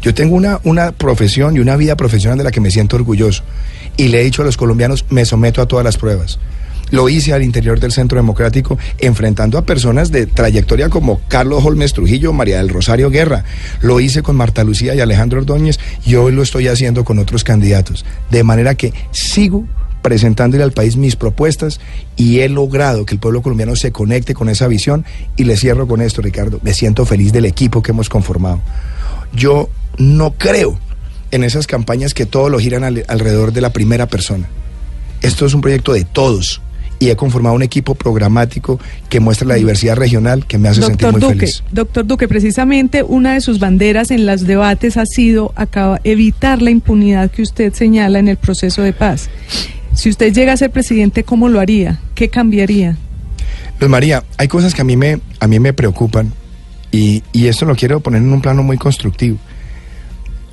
Yo 0.01 0.13
tengo 0.13 0.35
una, 0.35 0.59
una 0.63 0.91
profesión 0.91 1.55
y 1.55 1.59
una 1.59 1.75
vida 1.75 1.97
profesional 1.97 2.37
de 2.37 2.43
la 2.43 2.51
que 2.51 2.61
me 2.61 2.71
siento 2.71 2.95
orgulloso. 2.95 3.43
Y 3.97 4.09
le 4.09 4.21
he 4.21 4.23
dicho 4.23 4.43
a 4.43 4.45
los 4.45 4.57
colombianos, 4.57 5.05
me 5.09 5.25
someto 5.25 5.61
a 5.61 5.67
todas 5.67 5.83
las 5.83 5.97
pruebas. 5.97 6.39
Lo 6.89 7.09
hice 7.09 7.33
al 7.33 7.43
interior 7.43 7.79
del 7.79 7.91
Centro 7.91 8.17
Democrático, 8.17 8.77
enfrentando 8.99 9.57
a 9.57 9.65
personas 9.65 10.11
de 10.11 10.25
trayectoria 10.25 10.89
como 10.89 11.19
Carlos 11.27 11.63
Holmes 11.65 11.93
Trujillo, 11.93 12.31
María 12.33 12.57
del 12.57 12.69
Rosario 12.69 13.09
Guerra. 13.09 13.43
Lo 13.81 13.99
hice 13.99 14.23
con 14.23 14.35
Marta 14.35 14.63
Lucía 14.63 14.95
y 14.95 15.01
Alejandro 15.01 15.39
Ordóñez 15.39 15.79
y 16.05 16.15
hoy 16.15 16.31
lo 16.31 16.43
estoy 16.43 16.67
haciendo 16.67 17.03
con 17.03 17.19
otros 17.19 17.43
candidatos. 17.43 18.05
De 18.31 18.43
manera 18.43 18.75
que 18.75 18.93
sigo 19.11 19.65
presentándole 20.01 20.63
al 20.63 20.71
país 20.71 20.95
mis 20.95 21.17
propuestas 21.17 21.81
y 22.15 22.39
he 22.39 22.47
logrado 22.47 23.05
que 23.05 23.13
el 23.15 23.19
pueblo 23.19 23.41
colombiano 23.41 23.75
se 23.75 23.91
conecte 23.91 24.33
con 24.33 24.47
esa 24.47 24.67
visión. 24.67 25.03
Y 25.35 25.43
le 25.43 25.57
cierro 25.57 25.87
con 25.87 26.01
esto, 26.01 26.21
Ricardo. 26.21 26.59
Me 26.63 26.73
siento 26.73 27.05
feliz 27.05 27.33
del 27.33 27.43
equipo 27.45 27.81
que 27.83 27.91
hemos 27.91 28.07
conformado. 28.07 28.61
Yo 29.33 29.69
no 29.97 30.31
creo 30.37 30.79
en 31.31 31.43
esas 31.43 31.67
campañas 31.67 32.13
que 32.13 32.25
todo 32.25 32.47
lo 32.47 32.59
giran 32.59 32.85
al- 32.85 33.03
alrededor 33.09 33.51
de 33.51 33.59
la 33.59 33.71
primera 33.73 34.05
persona. 34.05 34.47
Esto 35.21 35.45
es 35.45 35.53
un 35.53 35.59
proyecto 35.61 35.91
de 35.91 36.05
todos 36.05 36.61
y 36.99 37.09
he 37.09 37.15
conformado 37.15 37.55
un 37.55 37.63
equipo 37.63 37.95
programático 37.95 38.79
que 39.09 39.19
muestra 39.19 39.47
la 39.47 39.55
diversidad 39.55 39.95
regional 39.95 40.45
que 40.45 40.57
me 40.57 40.69
hace 40.69 40.81
sentir 40.81 41.11
muy 41.11 41.21
Duque, 41.21 41.35
feliz. 41.35 41.63
doctor 41.71 42.05
Duque, 42.05 42.27
precisamente 42.27 43.03
una 43.03 43.33
de 43.33 43.41
sus 43.41 43.59
banderas 43.59 44.11
en 44.11 44.25
los 44.25 44.47
debates 44.47 44.97
ha 44.97 45.05
sido 45.05 45.53
acaba, 45.55 45.99
evitar 46.03 46.61
la 46.61 46.71
impunidad 46.71 47.29
que 47.31 47.41
usted 47.41 47.73
señala 47.73 48.19
en 48.19 48.27
el 48.27 48.37
proceso 48.37 48.81
de 48.81 48.93
paz. 48.93 49.29
Si 49.93 50.09
usted 50.09 50.33
llega 50.33 50.53
a 50.53 50.57
ser 50.57 50.71
presidente, 50.71 51.23
¿cómo 51.23 51.49
lo 51.49 51.59
haría? 51.59 51.99
¿Qué 52.15 52.29
cambiaría? 52.29 52.97
Pues 53.79 53.89
María, 53.89 54.23
hay 54.37 54.47
cosas 54.47 54.73
que 54.73 54.81
a 54.81 54.85
mí 54.85 54.97
me, 54.97 55.19
a 55.39 55.47
mí 55.47 55.59
me 55.59 55.73
preocupan 55.73 56.33
Y, 56.91 57.23
y 57.33 57.47
esto 57.47 57.65
lo 57.65 57.75
quiero 57.75 57.99
poner 57.99 58.21
en 58.21 58.31
un 58.31 58.41
plano 58.41 58.63
muy 58.63 58.77
constructivo. 58.77 59.37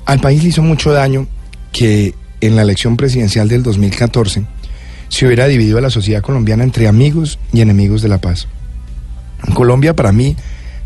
Al 0.05 0.19
país 0.19 0.43
le 0.43 0.49
hizo 0.49 0.61
mucho 0.61 0.91
daño 0.91 1.27
que 1.71 2.13
en 2.41 2.55
la 2.55 2.61
elección 2.61 2.97
presidencial 2.97 3.47
del 3.47 3.63
2014 3.63 4.45
se 5.15 5.25
hubiera 5.25 5.47
dividido 5.47 5.77
a 5.77 5.81
la 5.81 5.89
sociedad 5.89 6.21
colombiana 6.21 6.65
entre 6.65 6.89
amigos 6.89 7.39
y 7.53 7.61
enemigos 7.61 8.01
de 8.01 8.09
la 8.09 8.17
paz. 8.17 8.49
En 9.47 9.53
Colombia, 9.53 9.95
para 9.95 10.11
mí, 10.11 10.35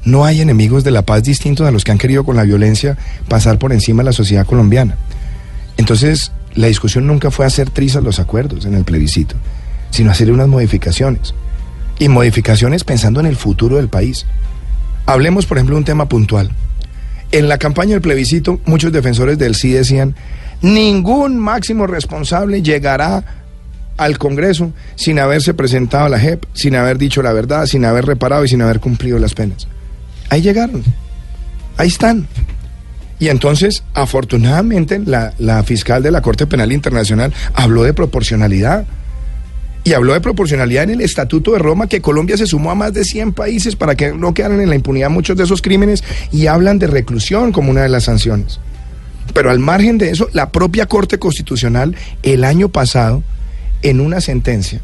no 0.06 0.24
hay 0.24 0.40
enemigos 0.40 0.84
de 0.84 0.92
la 0.92 1.02
paz 1.02 1.24
distintos 1.24 1.68
a 1.68 1.72
los 1.72 1.84
que 1.84 1.92
han 1.92 1.98
querido 1.98 2.24
con 2.24 2.36
la 2.36 2.44
violencia 2.44 2.96
pasar 3.28 3.58
por 3.58 3.74
encima 3.74 4.04
de 4.04 4.10
la 4.10 4.14
sociedad 4.14 4.46
colombiana. 4.46 4.98
Entonces, 5.78 6.32
la 6.54 6.68
discusión 6.68 7.08
nunca 7.08 7.32
fue 7.32 7.48
hacer 7.48 7.72
trizas 7.72 8.04
los 8.04 8.20
acuerdos 8.20 8.66
en 8.66 8.76
el 8.76 8.84
plebiscito, 8.84 9.36
sino 9.90 10.12
hacer 10.12 10.32
unas 10.32 10.48
modificaciones. 10.48 11.34
Y 11.98 12.08
modificaciones 12.08 12.84
pensando 12.84 13.20
en 13.20 13.26
el 13.26 13.36
futuro 13.36 13.78
del 13.78 13.90
país. 13.90 14.28
Hablemos, 15.08 15.48
por 15.48 15.58
ejemplo, 15.58 15.76
de 15.76 15.80
un 15.80 15.86
tema 15.86 16.08
puntual. 16.08 16.52
En 17.32 17.50
la 17.50 17.58
campaña 17.58 17.94
del 17.94 18.02
plebiscito, 18.02 18.62
muchos 18.66 18.92
defensores 18.92 19.40
del 19.40 19.56
sí 19.56 19.72
decían, 19.72 20.14
ningún 20.62 21.40
máximo 21.40 21.88
responsable 21.88 22.62
llegará 22.62 23.39
al 24.00 24.18
Congreso 24.18 24.72
sin 24.96 25.20
haberse 25.20 25.54
presentado 25.54 26.06
a 26.06 26.10
la 26.10 26.20
JEP, 26.20 26.46
sin 26.54 26.76
haber 26.76 26.98
dicho 26.98 27.22
la 27.22 27.34
verdad, 27.34 27.66
sin 27.66 27.86
haber 27.86 28.06
reparado 28.06 28.46
y 28.46 28.48
sin 28.48 28.62
haber 28.62 28.80
cumplido 28.80 29.20
las 29.20 29.34
penas. 29.34 29.68
Ahí 30.30 30.42
llegaron, 30.42 30.84
ahí 31.78 31.90
están. 31.90 32.28
Y 33.20 33.28
entonces, 33.28 33.84
afortunadamente, 33.94 35.00
la, 35.00 35.34
la 35.38 35.62
fiscal 35.64 36.02
de 36.02 36.12
la 36.12 36.22
Corte 36.22 36.48
Penal 36.48 36.72
Internacional 36.72 37.34
habló 37.54 37.84
de 37.84 37.94
proporcionalidad. 37.94 38.86
Y 39.84 39.94
habló 39.94 40.14
de 40.14 40.22
proporcionalidad 40.22 40.84
en 40.84 40.92
el 40.92 41.02
Estatuto 41.02 41.54
de 41.54 41.60
Roma, 41.60 41.88
que 41.88 42.02
Colombia 42.02 42.38
se 42.38 42.46
sumó 42.46 42.72
a 42.72 42.76
más 42.76 42.94
de 42.94 43.06
100 43.06 43.34
países 43.34 43.76
para 43.76 43.96
que 43.96 44.14
no 44.14 44.34
quedaran 44.34 44.60
en 44.60 44.70
la 44.70 44.76
impunidad 44.76 45.10
muchos 45.10 45.38
de 45.38 45.46
esos 45.46 45.62
crímenes 45.62 46.04
y 46.32 46.48
hablan 46.48 46.80
de 46.80 46.88
reclusión 46.88 47.52
como 47.52 47.72
una 47.72 47.84
de 47.84 47.90
las 47.90 48.04
sanciones. 48.04 48.60
Pero 49.34 49.52
al 49.52 49.60
margen 49.60 49.98
de 49.98 50.12
eso, 50.12 50.28
la 50.34 50.50
propia 50.52 50.86
Corte 50.86 51.18
Constitucional 51.18 51.96
el 52.24 52.44
año 52.44 52.70
pasado, 52.70 53.24
en 53.82 54.00
una 54.00 54.22
sentencia, 54.22 54.82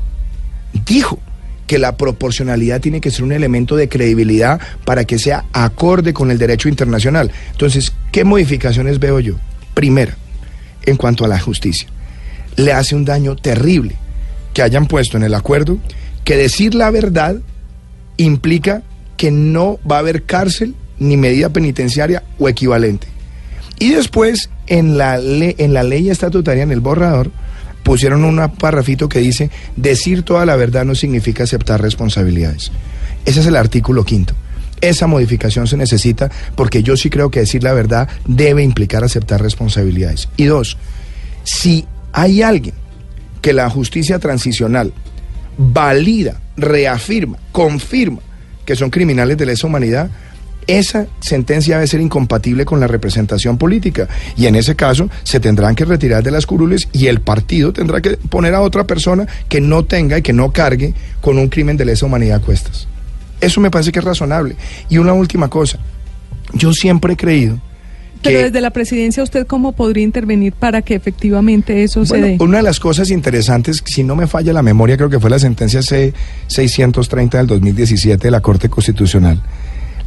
dijo 0.85 1.19
que 1.67 1.79
la 1.79 1.97
proporcionalidad 1.97 2.81
tiene 2.81 3.01
que 3.01 3.11
ser 3.11 3.23
un 3.23 3.31
elemento 3.31 3.75
de 3.75 3.89
credibilidad 3.89 4.59
para 4.85 5.05
que 5.05 5.17
sea 5.17 5.45
acorde 5.51 6.13
con 6.13 6.31
el 6.31 6.37
derecho 6.37 6.69
internacional. 6.69 7.31
Entonces, 7.51 7.93
¿qué 8.11 8.23
modificaciones 8.23 8.99
veo 8.99 9.19
yo? 9.19 9.35
Primera, 9.73 10.15
en 10.85 10.97
cuanto 10.97 11.25
a 11.25 11.27
la 11.27 11.39
justicia, 11.39 11.87
le 12.55 12.71
hace 12.71 12.95
un 12.95 13.05
daño 13.05 13.35
terrible 13.35 13.95
que 14.53 14.61
hayan 14.61 14.87
puesto 14.87 15.17
en 15.17 15.23
el 15.23 15.33
acuerdo 15.33 15.77
que 16.23 16.37
decir 16.37 16.75
la 16.75 16.91
verdad 16.91 17.37
implica 18.17 18.83
que 19.17 19.31
no 19.31 19.79
va 19.89 19.97
a 19.97 19.99
haber 19.99 20.23
cárcel 20.23 20.75
ni 20.99 21.17
medida 21.17 21.49
penitenciaria 21.49 22.23
o 22.39 22.47
equivalente. 22.47 23.07
Y 23.79 23.91
después, 23.91 24.49
en 24.67 24.97
la, 24.97 25.19
en 25.19 25.73
la 25.73 25.83
ley 25.83 26.09
estatutaria, 26.09 26.63
en 26.63 26.71
el 26.71 26.79
borrador, 26.79 27.31
pusieron 27.85 28.23
un 28.23 28.49
parrafito 28.49 29.07
que 29.07 29.19
dice, 29.19 29.51
decir 29.75 30.23
toda 30.23 30.43
la 30.47 30.55
verdad 30.55 30.85
no 30.85 30.95
significa 30.95 31.43
aceptar 31.43 31.79
responsabilidades. 31.83 32.71
Ese 33.25 33.41
es 33.41 33.45
el 33.45 33.55
artículo 33.55 34.03
quinto. 34.03 34.33
Esa 34.81 35.05
modificación 35.05 35.67
se 35.67 35.77
necesita 35.77 36.31
porque 36.55 36.81
yo 36.81 36.97
sí 36.97 37.11
creo 37.11 37.29
que 37.29 37.41
decir 37.41 37.63
la 37.63 37.73
verdad 37.73 38.09
debe 38.25 38.63
implicar 38.63 39.03
aceptar 39.03 39.39
responsabilidades. 39.39 40.29
Y 40.35 40.45
dos, 40.45 40.77
si 41.43 41.85
hay 42.11 42.41
alguien 42.41 42.73
que 43.39 43.53
la 43.53 43.69
justicia 43.69 44.17
transicional 44.17 44.91
valida, 45.55 46.41
reafirma, 46.57 47.37
confirma 47.51 48.21
que 48.65 48.75
son 48.75 48.89
criminales 48.89 49.37
de 49.37 49.45
lesa 49.45 49.67
humanidad, 49.67 50.09
esa 50.67 51.07
sentencia 51.19 51.75
debe 51.75 51.87
ser 51.87 52.01
incompatible 52.01 52.65
con 52.65 52.79
la 52.79 52.87
representación 52.87 53.57
política. 53.57 54.07
Y 54.35 54.47
en 54.47 54.55
ese 54.55 54.75
caso 54.75 55.09
se 55.23 55.39
tendrán 55.39 55.75
que 55.75 55.85
retirar 55.85 56.23
de 56.23 56.31
las 56.31 56.45
curules 56.45 56.87
y 56.91 57.07
el 57.07 57.21
partido 57.21 57.73
tendrá 57.73 58.01
que 58.01 58.17
poner 58.17 58.53
a 58.53 58.61
otra 58.61 58.85
persona 58.85 59.27
que 59.49 59.61
no 59.61 59.85
tenga 59.85 60.17
y 60.17 60.21
que 60.21 60.33
no 60.33 60.51
cargue 60.51 60.93
con 61.21 61.37
un 61.37 61.49
crimen 61.49 61.77
de 61.77 61.85
lesa 61.85 62.05
humanidad 62.05 62.37
a 62.37 62.45
cuestas. 62.45 62.87
Eso 63.41 63.61
me 63.61 63.71
parece 63.71 63.91
que 63.91 63.99
es 63.99 64.05
razonable. 64.05 64.55
Y 64.89 64.97
una 64.97 65.13
última 65.13 65.49
cosa. 65.49 65.79
Yo 66.53 66.73
siempre 66.73 67.13
he 67.13 67.17
creído 67.17 67.59
pero 68.25 68.43
desde 68.43 68.61
la 68.61 68.71
presidencia, 68.71 69.23
¿usted 69.23 69.45
cómo 69.45 69.73
podría 69.73 70.03
intervenir 70.03 70.53
para 70.53 70.81
que 70.81 70.95
efectivamente 70.95 71.83
eso 71.83 72.05
se 72.05 72.17
dé? 72.17 72.37
Una 72.39 72.57
de 72.57 72.63
las 72.63 72.79
cosas 72.79 73.11
interesantes, 73.11 73.83
si 73.85 74.03
no 74.03 74.15
me 74.15 74.27
falla 74.27 74.53
la 74.53 74.63
memoria, 74.63 74.97
creo 74.97 75.09
que 75.09 75.19
fue 75.19 75.29
la 75.29 75.39
sentencia 75.39 75.81
C-630 75.81 77.29
del 77.31 77.47
2017 77.47 78.27
de 78.27 78.31
la 78.31 78.41
Corte 78.41 78.69
Constitucional. 78.69 79.41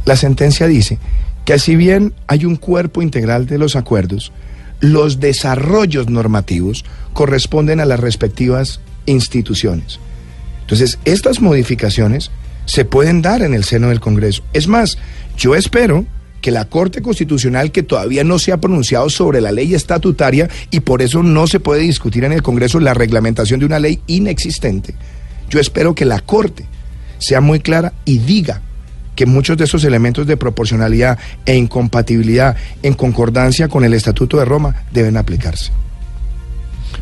La 0.05 0.15
sentencia 0.15 0.67
dice 0.67 0.97
que 1.45 1.59
si 1.59 1.75
bien 1.75 2.13
hay 2.27 2.45
un 2.45 2.55
cuerpo 2.55 3.01
integral 3.01 3.45
de 3.45 3.57
los 3.57 3.75
acuerdos, 3.75 4.31
los 4.79 5.19
desarrollos 5.19 6.09
normativos 6.09 6.85
corresponden 7.13 7.79
a 7.79 7.85
las 7.85 7.99
respectivas 7.99 8.81
instituciones. 9.05 9.99
Entonces, 10.61 10.99
estas 11.05 11.41
modificaciones 11.41 12.31
se 12.65 12.85
pueden 12.85 13.21
dar 13.21 13.41
en 13.41 13.53
el 13.53 13.63
seno 13.63 13.89
del 13.89 13.99
Congreso. 13.99 14.43
Es 14.53 14.67
más, 14.67 14.97
yo 15.37 15.55
espero 15.55 16.05
que 16.41 16.51
la 16.51 16.65
Corte 16.65 17.01
Constitucional, 17.01 17.71
que 17.71 17.83
todavía 17.83 18.23
no 18.23 18.39
se 18.39 18.51
ha 18.51 18.57
pronunciado 18.57 19.09
sobre 19.09 19.41
la 19.41 19.51
ley 19.51 19.73
estatutaria 19.73 20.47
y 20.71 20.79
por 20.81 21.01
eso 21.01 21.23
no 21.23 21.47
se 21.47 21.59
puede 21.59 21.81
discutir 21.81 22.23
en 22.23 22.31
el 22.31 22.43
Congreso 22.43 22.79
la 22.79 22.93
reglamentación 22.93 23.59
de 23.59 23.65
una 23.65 23.79
ley 23.79 24.01
inexistente, 24.07 24.95
yo 25.49 25.59
espero 25.59 25.95
que 25.95 26.05
la 26.05 26.19
Corte 26.19 26.65
sea 27.17 27.41
muy 27.41 27.59
clara 27.59 27.93
y 28.05 28.19
diga 28.19 28.61
que 29.19 29.25
muchos 29.25 29.57
de 29.57 29.65
esos 29.65 29.83
elementos 29.83 30.25
de 30.27 30.37
proporcionalidad 30.37 31.19
e 31.45 31.57
incompatibilidad 31.57 32.55
en 32.83 32.93
concordancia 32.93 33.67
con 33.67 33.83
el 33.83 33.93
Estatuto 33.93 34.37
de 34.37 34.45
Roma 34.45 34.85
deben 34.93 35.17
aplicarse. 35.17 35.73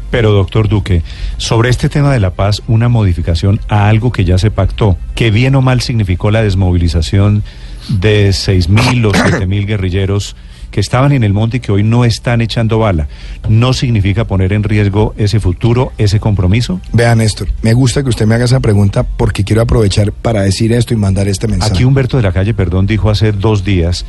Pero, 0.09 0.31
doctor 0.31 0.67
Duque, 0.67 1.03
sobre 1.37 1.69
este 1.69 1.89
tema 1.89 2.11
de 2.11 2.19
la 2.19 2.31
paz, 2.31 2.63
una 2.67 2.89
modificación 2.89 3.59
a 3.69 3.87
algo 3.87 4.11
que 4.11 4.25
ya 4.25 4.39
se 4.39 4.49
pactó, 4.49 4.97
que 5.13 5.29
bien 5.29 5.53
o 5.53 5.61
mal 5.61 5.81
significó 5.81 6.31
la 6.31 6.41
desmovilización 6.41 7.43
de 7.87 8.33
seis 8.33 8.67
mil 8.67 9.05
o 9.05 9.11
siete 9.13 9.45
mil 9.45 9.67
guerrilleros 9.67 10.35
que 10.71 10.79
estaban 10.79 11.11
en 11.11 11.23
el 11.23 11.33
monte 11.33 11.57
y 11.57 11.59
que 11.59 11.71
hoy 11.71 11.83
no 11.83 12.05
están 12.05 12.41
echando 12.41 12.79
bala, 12.79 13.07
¿no 13.49 13.73
significa 13.73 14.25
poner 14.25 14.53
en 14.53 14.63
riesgo 14.63 15.13
ese 15.17 15.39
futuro, 15.39 15.91
ese 15.97 16.19
compromiso? 16.19 16.79
Vea, 16.93 17.15
Néstor, 17.15 17.49
me 17.61 17.73
gusta 17.73 18.03
que 18.03 18.09
usted 18.09 18.25
me 18.25 18.35
haga 18.35 18.45
esa 18.45 18.59
pregunta 18.59 19.03
porque 19.03 19.43
quiero 19.43 19.61
aprovechar 19.61 20.11
para 20.11 20.41
decir 20.41 20.73
esto 20.73 20.93
y 20.93 20.97
mandar 20.97 21.27
este 21.27 21.47
mensaje. 21.47 21.73
Aquí 21.73 21.83
Humberto 21.83 22.17
de 22.17 22.23
la 22.23 22.31
Calle, 22.31 22.53
perdón, 22.53 22.87
dijo 22.87 23.09
hace 23.09 23.31
dos 23.31 23.63
días 23.63 24.05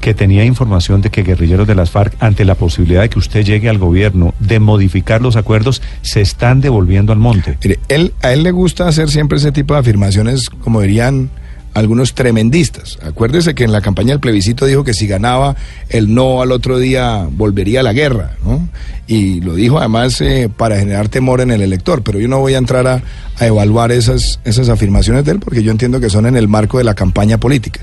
que 0.00 0.14
tenía 0.14 0.44
información 0.44 1.00
de 1.00 1.10
que 1.10 1.22
guerrilleros 1.22 1.66
de 1.66 1.76
las 1.76 1.90
FARC, 1.90 2.14
ante 2.18 2.44
la 2.44 2.56
posibilidad 2.56 3.02
de 3.02 3.08
que 3.08 3.20
usted 3.20 3.44
llegue 3.44 3.68
al 3.68 3.78
gobierno 3.78 4.34
de 4.40 4.58
modificar 4.58 5.22
los 5.22 5.36
acuerdos, 5.36 5.80
se 6.02 6.20
están 6.20 6.60
devolviendo 6.60 7.12
al 7.12 7.20
monte. 7.20 7.56
Mire, 7.62 7.78
él, 7.88 8.12
a 8.20 8.32
él 8.32 8.42
le 8.42 8.50
gusta 8.50 8.88
hacer 8.88 9.10
siempre 9.10 9.38
ese 9.38 9.52
tipo 9.52 9.74
de 9.74 9.80
afirmaciones, 9.80 10.50
como 10.50 10.80
dirían 10.80 11.30
algunos 11.74 12.14
tremendistas. 12.14 12.98
Acuérdese 13.02 13.54
que 13.54 13.64
en 13.64 13.72
la 13.72 13.80
campaña 13.80 14.10
del 14.10 14.20
plebiscito 14.20 14.66
dijo 14.66 14.84
que 14.84 14.94
si 14.94 15.06
ganaba 15.06 15.56
el 15.88 16.14
no 16.14 16.42
al 16.42 16.52
otro 16.52 16.78
día 16.78 17.26
volvería 17.30 17.80
a 17.80 17.82
la 17.82 17.92
guerra, 17.92 18.36
¿no? 18.44 18.68
Y 19.06 19.40
lo 19.40 19.54
dijo 19.54 19.78
además 19.78 20.20
eh, 20.20 20.50
para 20.54 20.78
generar 20.78 21.08
temor 21.08 21.40
en 21.40 21.50
el 21.50 21.62
elector, 21.62 22.02
pero 22.02 22.18
yo 22.18 22.28
no 22.28 22.40
voy 22.40 22.54
a 22.54 22.58
entrar 22.58 22.86
a, 22.86 23.02
evaluar 23.40 23.90
esas, 23.90 24.38
esas 24.44 24.68
afirmaciones 24.68 25.24
de 25.24 25.32
él 25.32 25.40
porque 25.40 25.62
yo 25.62 25.72
entiendo 25.72 25.98
que 25.98 26.10
son 26.10 26.26
en 26.26 26.36
el 26.36 26.46
marco 26.46 26.78
de 26.78 26.84
la 26.84 26.94
campaña 26.94 27.38
política. 27.38 27.80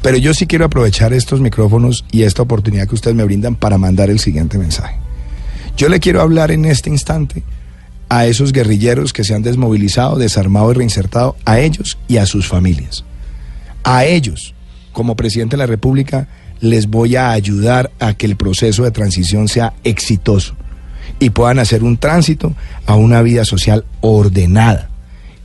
Pero 0.00 0.16
yo 0.18 0.32
sí 0.34 0.46
quiero 0.46 0.64
aprovechar 0.64 1.12
estos 1.12 1.40
micrófonos 1.40 2.04
y 2.10 2.22
esta 2.22 2.42
oportunidad 2.42 2.86
que 2.86 2.94
ustedes 2.94 3.16
me 3.16 3.24
brindan 3.24 3.54
para 3.54 3.78
mandar 3.78 4.10
el 4.10 4.20
siguiente 4.20 4.58
mensaje. 4.58 4.96
Yo 5.76 5.88
le 5.88 5.98
quiero 5.98 6.20
hablar 6.20 6.50
en 6.52 6.66
este 6.66 6.90
instante 6.90 7.42
a 8.08 8.26
esos 8.26 8.52
guerrilleros 8.52 9.12
que 9.12 9.24
se 9.24 9.34
han 9.34 9.42
desmovilizado, 9.42 10.16
desarmado 10.16 10.70
y 10.70 10.74
reinsertado, 10.74 11.36
a 11.44 11.58
ellos 11.58 11.98
y 12.06 12.18
a 12.18 12.26
sus 12.26 12.46
familias 12.46 13.04
a 13.84 14.04
ellos, 14.06 14.54
como 14.92 15.14
presidente 15.14 15.56
de 15.56 15.62
la 15.62 15.66
República, 15.66 16.28
les 16.60 16.88
voy 16.88 17.16
a 17.16 17.30
ayudar 17.30 17.90
a 18.00 18.14
que 18.14 18.26
el 18.26 18.36
proceso 18.36 18.84
de 18.84 18.90
transición 18.90 19.48
sea 19.48 19.74
exitoso 19.84 20.54
y 21.20 21.30
puedan 21.30 21.58
hacer 21.58 21.84
un 21.84 21.98
tránsito 21.98 22.54
a 22.86 22.96
una 22.96 23.22
vida 23.22 23.44
social 23.44 23.84
ordenada. 24.00 24.88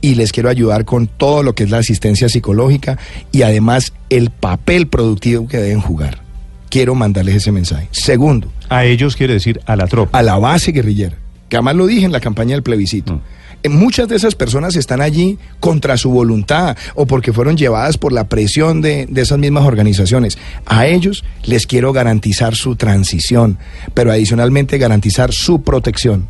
Y 0.00 0.14
les 0.14 0.32
quiero 0.32 0.48
ayudar 0.48 0.86
con 0.86 1.06
todo 1.06 1.42
lo 1.42 1.54
que 1.54 1.64
es 1.64 1.70
la 1.70 1.78
asistencia 1.78 2.30
psicológica 2.30 2.98
y 3.32 3.42
además 3.42 3.92
el 4.08 4.30
papel 4.30 4.88
productivo 4.88 5.46
que 5.46 5.58
deben 5.58 5.80
jugar. 5.80 6.22
Quiero 6.70 6.94
mandarles 6.94 7.34
ese 7.34 7.52
mensaje. 7.52 7.88
Segundo. 7.90 8.50
A 8.70 8.84
ellos 8.84 9.14
quiere 9.14 9.34
decir 9.34 9.60
a 9.66 9.76
la 9.76 9.86
tropa. 9.86 10.18
A 10.18 10.22
la 10.22 10.38
base 10.38 10.72
guerrillera, 10.72 11.16
que 11.50 11.56
además 11.56 11.76
lo 11.76 11.86
dije 11.86 12.06
en 12.06 12.12
la 12.12 12.20
campaña 12.20 12.52
del 12.52 12.62
plebiscito. 12.62 13.14
Mm 13.14 13.20
muchas 13.68 14.08
de 14.08 14.16
esas 14.16 14.34
personas 14.34 14.76
están 14.76 15.00
allí 15.00 15.38
contra 15.60 15.96
su 15.96 16.10
voluntad 16.10 16.76
o 16.94 17.06
porque 17.06 17.32
fueron 17.32 17.56
llevadas 17.56 17.98
por 17.98 18.12
la 18.12 18.28
presión 18.28 18.80
de, 18.80 19.06
de, 19.06 19.20
esas 19.20 19.38
mismas 19.38 19.66
organizaciones. 19.66 20.38
A 20.66 20.86
ellos 20.86 21.24
les 21.44 21.66
quiero 21.66 21.92
garantizar 21.92 22.54
su 22.54 22.76
transición, 22.76 23.58
pero 23.94 24.12
adicionalmente 24.12 24.78
garantizar 24.78 25.32
su 25.32 25.62
protección. 25.62 26.28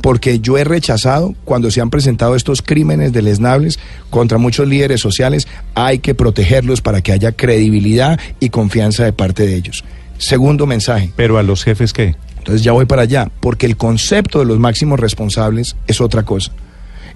porque 0.00 0.38
yo 0.38 0.56
he 0.58 0.62
rechazado 0.64 1.34
cuando 1.44 1.72
se 1.72 1.80
han 1.80 1.90
presentado 1.90 2.36
estos 2.36 2.62
crímenes 2.62 3.12
deleznables 3.12 3.80
contra 4.10 4.38
muchos 4.38 4.68
líderes 4.68 5.00
sociales, 5.00 5.48
hay 5.74 5.98
que 5.98 6.14
protegerlos 6.14 6.80
para 6.80 7.02
que 7.02 7.12
haya 7.12 7.32
credibilidad 7.32 8.18
y 8.38 8.50
confianza 8.50 9.04
de 9.04 9.12
parte 9.12 9.44
de 9.44 9.56
ellos. 9.56 9.84
Segundo 10.18 10.66
mensaje. 10.66 11.12
Pero 11.16 11.38
a 11.38 11.42
los 11.42 11.64
jefes 11.64 11.92
qué? 11.92 12.16
Entonces 12.48 12.64
ya 12.64 12.72
voy 12.72 12.86
para 12.86 13.02
allá, 13.02 13.30
porque 13.40 13.66
el 13.66 13.76
concepto 13.76 14.38
de 14.38 14.46
los 14.46 14.58
máximos 14.58 14.98
responsables 14.98 15.76
es 15.86 16.00
otra 16.00 16.22
cosa. 16.22 16.50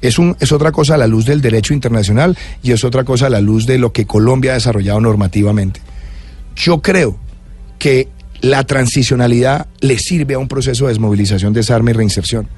Es, 0.03 0.19
un, 0.19 0.37
es 0.41 0.53
otra 0.53 0.73
cosa 0.73 0.97
a 0.97 0.99
la 0.99 1.07
luz 1.07 1.25
del 1.25 1.41
derecho 1.41 1.73
internacional 1.73 2.37
y 2.63 2.73
es 2.73 2.85
otra 2.85 3.05
cosa 3.05 3.29
a 3.29 3.31
la 3.31 3.41
luz 3.41 3.65
de 3.65 3.79
lo 3.79 3.95
que 3.95 4.05
Colombia 4.05 4.51
ha 4.51 4.55
desarrollado 4.57 5.01
normativamente. 5.01 5.81
Yo 6.55 6.83
creo 6.83 7.17
que 7.79 8.09
la 8.43 8.65
transicionalidad 8.65 9.69
le 9.81 9.99
sirve 9.99 10.35
a 10.35 10.39
un 10.39 10.49
proceso 10.49 10.85
de 10.85 10.91
desmovilización, 10.91 11.55
desarme 11.55 11.93
y 11.93 11.95
reinserción. 11.95 12.49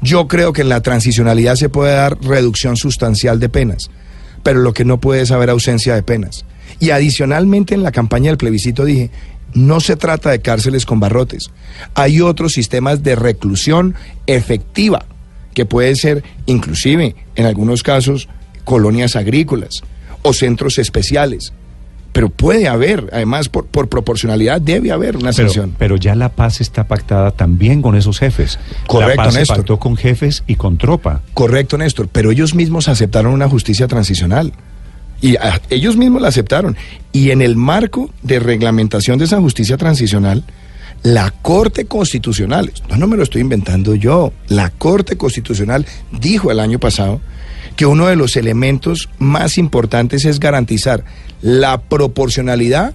Yo 0.00 0.26
creo 0.26 0.54
que 0.54 0.62
en 0.62 0.70
la 0.70 0.80
transicionalidad 0.80 1.56
se 1.56 1.68
puede 1.68 1.92
dar 1.92 2.18
reducción 2.22 2.78
sustancial 2.78 3.40
de 3.40 3.50
penas, 3.50 3.90
pero 4.42 4.60
lo 4.60 4.72
que 4.72 4.86
no 4.86 5.00
puede 5.00 5.20
es 5.20 5.32
haber 5.32 5.50
ausencia 5.50 5.94
de 5.94 6.02
penas. 6.02 6.46
Y 6.80 6.90
adicionalmente 6.90 7.74
en 7.74 7.82
la 7.82 7.92
campaña 7.92 8.30
del 8.30 8.38
plebiscito 8.38 8.86
dije, 8.86 9.10
no 9.54 9.80
se 9.80 9.96
trata 9.96 10.30
de 10.30 10.40
cárceles 10.40 10.86
con 10.86 11.00
barrotes, 11.00 11.50
hay 11.94 12.20
otros 12.20 12.52
sistemas 12.52 13.02
de 13.02 13.16
reclusión 13.16 13.94
efectiva, 14.26 15.04
que 15.54 15.64
puede 15.64 15.96
ser 15.96 16.22
inclusive 16.46 17.16
en 17.34 17.46
algunos 17.46 17.82
casos 17.82 18.28
colonias 18.64 19.16
agrícolas 19.16 19.82
o 20.22 20.32
centros 20.32 20.78
especiales 20.78 21.52
pero 22.16 22.30
puede 22.30 22.66
haber, 22.66 23.10
además 23.12 23.50
por, 23.50 23.66
por 23.66 23.90
proporcionalidad 23.90 24.58
debe 24.58 24.90
haber 24.90 25.18
una 25.18 25.34
sanción. 25.34 25.74
pero 25.76 25.96
ya 25.96 26.14
la 26.14 26.30
paz 26.30 26.62
está 26.62 26.84
pactada 26.84 27.30
también 27.32 27.82
con 27.82 27.94
esos 27.94 28.18
jefes. 28.18 28.58
Correcto, 28.86 29.16
la 29.16 29.24
paz 29.24 29.34
se 29.34 29.40
Néstor. 29.40 29.56
pactó 29.58 29.78
con 29.78 29.98
jefes 29.98 30.42
y 30.46 30.54
con 30.54 30.78
tropa. 30.78 31.20
Correcto, 31.34 31.76
Néstor, 31.76 32.08
pero 32.08 32.30
ellos 32.30 32.54
mismos 32.54 32.88
aceptaron 32.88 33.34
una 33.34 33.50
justicia 33.50 33.86
transicional. 33.86 34.54
Y 35.20 35.36
ellos 35.70 35.96
mismos 35.96 36.22
la 36.22 36.28
aceptaron. 36.28 36.76
Y 37.12 37.30
en 37.30 37.42
el 37.42 37.56
marco 37.56 38.10
de 38.22 38.38
reglamentación 38.38 39.18
de 39.18 39.24
esa 39.24 39.40
justicia 39.40 39.76
transicional, 39.76 40.44
la 41.02 41.30
Corte 41.30 41.86
Constitucional, 41.86 42.72
no 42.96 43.06
me 43.06 43.16
lo 43.16 43.22
estoy 43.22 43.40
inventando 43.40 43.94
yo, 43.94 44.32
la 44.48 44.70
Corte 44.70 45.16
Constitucional 45.16 45.86
dijo 46.10 46.50
el 46.50 46.60
año 46.60 46.78
pasado 46.78 47.20
que 47.76 47.86
uno 47.86 48.06
de 48.06 48.16
los 48.16 48.36
elementos 48.36 49.08
más 49.18 49.58
importantes 49.58 50.24
es 50.24 50.40
garantizar 50.40 51.04
la 51.42 51.80
proporcionalidad 51.82 52.94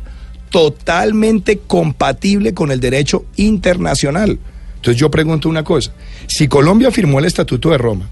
totalmente 0.49 1.59
compatible 1.59 2.53
con 2.53 2.71
el 2.71 2.79
derecho 2.79 3.25
internacional. 3.37 4.39
Entonces 4.75 4.99
yo 4.99 5.11
pregunto 5.11 5.47
una 5.47 5.63
cosa, 5.63 5.93
si 6.27 6.47
Colombia 6.47 6.91
firmó 6.91 7.19
el 7.19 7.25
Estatuto 7.25 7.69
de 7.69 7.77
Roma, 7.77 8.09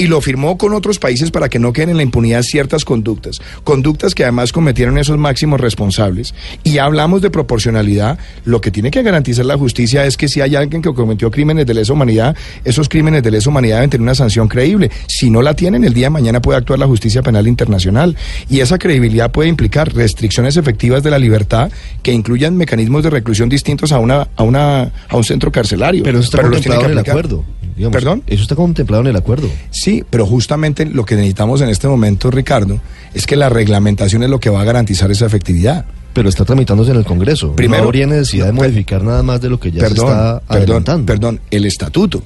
y 0.00 0.06
lo 0.06 0.22
firmó 0.22 0.56
con 0.56 0.72
otros 0.72 0.98
países 0.98 1.30
para 1.30 1.50
que 1.50 1.58
no 1.58 1.74
queden 1.74 1.90
en 1.90 1.98
la 1.98 2.02
impunidad 2.02 2.40
ciertas 2.40 2.86
conductas, 2.86 3.38
conductas 3.64 4.14
que 4.14 4.22
además 4.22 4.50
cometieron 4.50 4.96
esos 4.96 5.18
máximos 5.18 5.60
responsables. 5.60 6.34
Y 6.64 6.78
hablamos 6.78 7.20
de 7.20 7.28
proporcionalidad, 7.28 8.18
lo 8.46 8.62
que 8.62 8.70
tiene 8.70 8.90
que 8.90 9.02
garantizar 9.02 9.44
la 9.44 9.58
justicia 9.58 10.06
es 10.06 10.16
que 10.16 10.26
si 10.28 10.40
hay 10.40 10.56
alguien 10.56 10.80
que 10.80 10.94
cometió 10.94 11.30
crímenes 11.30 11.66
de 11.66 11.74
lesa 11.74 11.92
humanidad, 11.92 12.34
esos 12.64 12.88
crímenes 12.88 13.22
de 13.22 13.30
lesa 13.30 13.50
humanidad 13.50 13.76
deben 13.76 13.90
tener 13.90 14.02
una 14.02 14.14
sanción 14.14 14.48
creíble. 14.48 14.90
Si 15.06 15.28
no 15.28 15.42
la 15.42 15.52
tienen, 15.52 15.84
el 15.84 15.92
día 15.92 16.06
de 16.06 16.10
mañana 16.10 16.40
puede 16.40 16.56
actuar 16.56 16.78
la 16.78 16.86
justicia 16.86 17.20
penal 17.20 17.46
internacional. 17.46 18.16
Y 18.48 18.60
esa 18.60 18.78
credibilidad 18.78 19.30
puede 19.30 19.50
implicar 19.50 19.94
restricciones 19.94 20.56
efectivas 20.56 21.02
de 21.02 21.10
la 21.10 21.18
libertad 21.18 21.70
que 22.02 22.12
incluyan 22.12 22.56
mecanismos 22.56 23.02
de 23.02 23.10
reclusión 23.10 23.50
distintos 23.50 23.92
a 23.92 23.98
una 23.98 24.28
a 24.34 24.44
una 24.44 24.92
a 25.10 25.16
un 25.18 25.24
centro 25.24 25.52
carcelario. 25.52 26.04
Pero 26.04 26.20
eso 26.20 26.24
está 26.24 26.38
tiene 26.38 26.54
contemplado 26.54 26.86
en 26.86 26.92
el 26.92 26.98
acuerdo. 27.00 27.44
Digamos. 27.76 27.94
¿Perdón? 27.94 28.22
Eso 28.26 28.42
está 28.42 28.54
contemplado 28.56 29.02
en 29.02 29.08
el 29.08 29.16
acuerdo. 29.16 29.48
Sí, 29.70 30.04
pero 30.08 30.26
justamente 30.26 30.84
lo 30.86 31.04
que 31.04 31.14
necesitamos 31.16 31.60
en 31.60 31.68
este 31.68 31.88
momento, 31.88 32.30
Ricardo, 32.30 32.80
es 33.14 33.26
que 33.26 33.36
la 33.36 33.48
reglamentación 33.48 34.22
es 34.22 34.30
lo 34.30 34.40
que 34.40 34.50
va 34.50 34.60
a 34.60 34.64
garantizar 34.64 35.10
esa 35.10 35.26
efectividad. 35.26 35.84
Pero 36.12 36.28
está 36.28 36.44
tramitándose 36.44 36.90
en 36.90 36.96
el 36.96 37.04
Congreso. 37.04 37.54
Primero- 37.54 37.82
no 37.84 37.88
habría 37.88 38.06
necesidad 38.06 38.46
de 38.46 38.52
modificar 38.52 39.02
nada 39.04 39.22
más 39.22 39.40
de 39.40 39.48
lo 39.48 39.60
que 39.60 39.70
ya 39.70 39.80
se 39.82 39.94
está 39.94 40.02
perdón, 40.04 40.40
adelantando. 40.48 41.06
perdón, 41.06 41.40
el 41.52 41.64
estatuto 41.66 42.22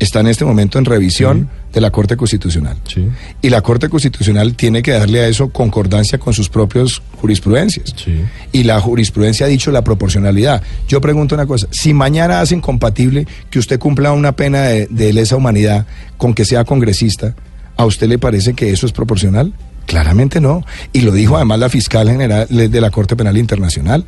está 0.00 0.18
en 0.20 0.26
este 0.26 0.44
momento 0.44 0.78
en 0.78 0.84
revisión 0.86 1.48
de 1.72 1.80
la 1.80 1.90
Corte 1.92 2.16
Constitucional. 2.16 2.76
Sí. 2.88 3.06
Y 3.42 3.50
la 3.50 3.60
Corte 3.60 3.88
Constitucional 3.88 4.54
tiene 4.56 4.82
que 4.82 4.90
darle 4.90 5.20
a 5.20 5.28
eso 5.28 5.50
concordancia 5.50 6.18
con 6.18 6.34
sus 6.34 6.48
propios 6.48 7.00
jurisprudencias. 7.20 7.94
Sí. 7.96 8.22
Y 8.50 8.64
la 8.64 8.80
jurisprudencia 8.80 9.46
ha 9.46 9.48
dicho 9.48 9.70
la 9.70 9.84
proporcionalidad. 9.84 10.62
Yo 10.88 11.00
pregunto 11.00 11.36
una 11.36 11.46
cosa, 11.46 11.68
si 11.70 11.94
mañana 11.94 12.40
hacen 12.40 12.60
compatible 12.60 13.26
que 13.50 13.58
usted 13.60 13.78
cumpla 13.78 14.12
una 14.12 14.32
pena 14.32 14.62
de, 14.62 14.88
de 14.90 15.12
lesa 15.12 15.36
humanidad 15.36 15.86
con 16.16 16.34
que 16.34 16.44
sea 16.44 16.64
congresista, 16.64 17.34
¿a 17.76 17.84
usted 17.84 18.08
le 18.08 18.18
parece 18.18 18.54
que 18.54 18.70
eso 18.72 18.86
es 18.86 18.92
proporcional? 18.92 19.52
Claramente 19.86 20.40
no. 20.40 20.64
Y 20.92 21.02
lo 21.02 21.12
dijo 21.12 21.36
además 21.36 21.58
la 21.60 21.68
fiscal 21.68 22.08
general 22.08 22.46
de 22.48 22.80
la 22.80 22.90
Corte 22.90 23.16
Penal 23.16 23.36
Internacional. 23.36 24.04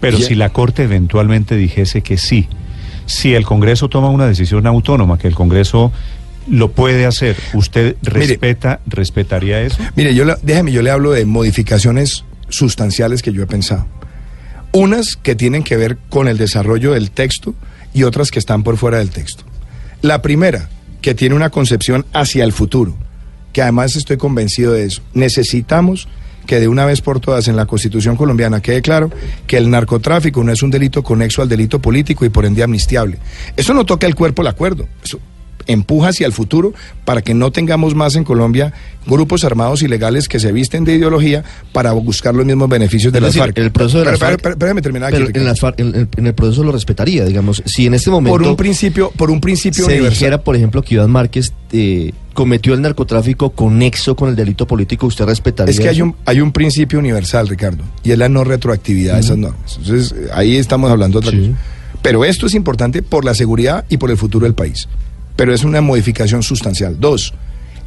Pero 0.00 0.18
Y- 0.18 0.22
si 0.22 0.34
la 0.34 0.50
Corte 0.50 0.82
eventualmente 0.84 1.56
dijese 1.56 2.02
que 2.02 2.18
sí, 2.18 2.48
si 3.08 3.34
el 3.34 3.44
Congreso 3.44 3.88
toma 3.88 4.08
una 4.10 4.26
decisión 4.28 4.66
autónoma, 4.68 5.18
que 5.18 5.26
el 5.26 5.34
Congreso 5.34 5.90
lo 6.48 6.70
puede 6.70 7.04
hacer, 7.06 7.36
¿usted 7.54 7.96
respeta, 8.02 8.80
respetaría 8.86 9.60
eso? 9.62 9.78
Mire, 9.96 10.14
yo 10.14 10.24
le- 10.24 10.36
déjeme, 10.42 10.70
yo 10.72 10.80
le 10.82 10.90
hablo 10.90 11.10
de 11.10 11.26
modificaciones 11.26 12.24
sustanciales 12.48 13.20
que 13.22 13.32
yo 13.32 13.42
he 13.42 13.46
pensado. 13.46 13.86
Unas 14.72 15.16
que 15.16 15.34
tienen 15.34 15.62
que 15.64 15.76
ver 15.76 15.98
con 16.10 16.28
el 16.28 16.38
desarrollo 16.38 16.92
del 16.92 17.10
texto 17.10 17.54
y 17.94 18.04
otras 18.04 18.30
que 18.30 18.38
están 18.38 18.62
por 18.62 18.76
fuera 18.76 18.98
del 18.98 19.10
texto. 19.10 19.44
La 20.02 20.22
primera, 20.22 20.68
que 21.00 21.14
tiene 21.14 21.34
una 21.34 21.50
concepción 21.50 22.06
hacia 22.12 22.44
el 22.44 22.52
futuro, 22.52 22.94
que 23.52 23.62
además 23.62 23.96
estoy 23.96 24.18
convencido 24.18 24.72
de 24.72 24.84
eso. 24.84 25.02
Necesitamos 25.14 26.06
que 26.48 26.58
de 26.58 26.66
una 26.66 26.86
vez 26.86 27.02
por 27.02 27.20
todas 27.20 27.46
en 27.46 27.56
la 27.56 27.66
Constitución 27.66 28.16
colombiana 28.16 28.62
quede 28.62 28.80
claro 28.80 29.10
que 29.46 29.58
el 29.58 29.68
narcotráfico 29.68 30.42
no 30.42 30.50
es 30.50 30.62
un 30.62 30.70
delito 30.70 31.02
conexo 31.02 31.42
al 31.42 31.48
delito 31.48 31.78
político 31.78 32.24
y 32.24 32.30
por 32.30 32.46
ende 32.46 32.62
amnistiable. 32.62 33.18
Eso 33.54 33.74
no 33.74 33.84
toca 33.84 34.06
el 34.06 34.14
cuerpo 34.14 34.40
el 34.40 34.48
acuerdo. 34.48 34.88
Eso 35.04 35.20
empuja 35.68 36.08
hacia 36.08 36.26
el 36.26 36.32
futuro 36.32 36.74
para 37.04 37.22
que 37.22 37.32
no 37.34 37.52
tengamos 37.52 37.94
más 37.94 38.16
en 38.16 38.24
Colombia 38.24 38.72
grupos 39.06 39.44
armados 39.44 39.82
ilegales 39.82 40.28
que 40.28 40.40
se 40.40 40.50
visten 40.52 40.84
de 40.84 40.94
ideología 40.96 41.44
para 41.72 41.92
buscar 41.92 42.34
los 42.34 42.44
mismos 42.44 42.68
beneficios 42.68 43.12
de 43.12 43.20
Es 43.20 43.22
las 43.22 43.28
decir, 43.34 43.42
FARC. 43.42 43.58
el 43.58 43.70
proceso 43.70 43.98
de 43.98 44.04
Pero- 44.04 44.10
las 44.12 44.20
pero- 44.20 44.32
FARC- 44.36 44.40
pero- 44.42 44.54
Espérame 44.54 44.82
terminar 44.82 45.08
aquí. 45.08 45.14
Pero 45.16 45.26
Ricardo. 45.28 45.40
en, 45.40 45.48
las 45.48 45.60
FARC- 45.62 45.74
en 45.80 45.94
el, 45.94 46.08
en 46.16 46.26
el 46.26 46.34
proceso 46.34 46.64
lo 46.64 46.72
respetaría, 46.72 47.24
digamos. 47.24 47.62
Si 47.64 47.86
en 47.86 47.94
este 47.94 48.10
momento 48.10 48.36
por 48.38 48.46
un 48.46 48.56
principio, 48.56 49.10
por 49.16 49.30
un 49.30 49.40
principio 49.40 49.84
se 49.84 49.92
universal. 49.92 50.10
dijera, 50.10 50.42
por 50.42 50.56
ejemplo, 50.56 50.82
que 50.82 50.94
Iván 50.96 51.10
Márquez 51.10 51.52
eh, 51.72 52.12
cometió 52.34 52.74
el 52.74 52.82
narcotráfico 52.82 53.50
conexo 53.50 54.14
con 54.16 54.28
el 54.28 54.36
delito 54.36 54.66
político, 54.66 55.06
¿usted 55.06 55.24
respetaría 55.26 55.70
Es 55.72 55.80
que 55.80 55.88
hay 55.88 56.02
un, 56.02 56.14
hay 56.26 56.40
un 56.40 56.52
principio 56.52 56.98
universal, 56.98 57.48
Ricardo, 57.48 57.84
y 58.02 58.10
es 58.12 58.18
la 58.18 58.28
no 58.28 58.44
retroactividad 58.44 59.14
de 59.14 59.20
esas 59.20 59.38
normas. 59.38 59.78
Entonces, 59.80 60.14
ahí 60.34 60.56
estamos 60.56 60.90
hablando 60.90 61.20
de 61.20 61.26
otra 61.28 61.38
Sí. 61.40 61.48
cosa. 61.50 61.60
Pero 62.02 62.24
esto 62.24 62.46
es 62.46 62.54
importante 62.54 63.02
por 63.02 63.24
la 63.24 63.34
seguridad 63.34 63.84
y 63.88 63.96
por 63.96 64.10
el 64.10 64.16
futuro 64.16 64.44
del 64.44 64.54
país. 64.54 64.88
Pero 65.38 65.54
es 65.54 65.62
una 65.62 65.80
modificación 65.80 66.42
sustancial. 66.42 66.98
Dos, 66.98 67.32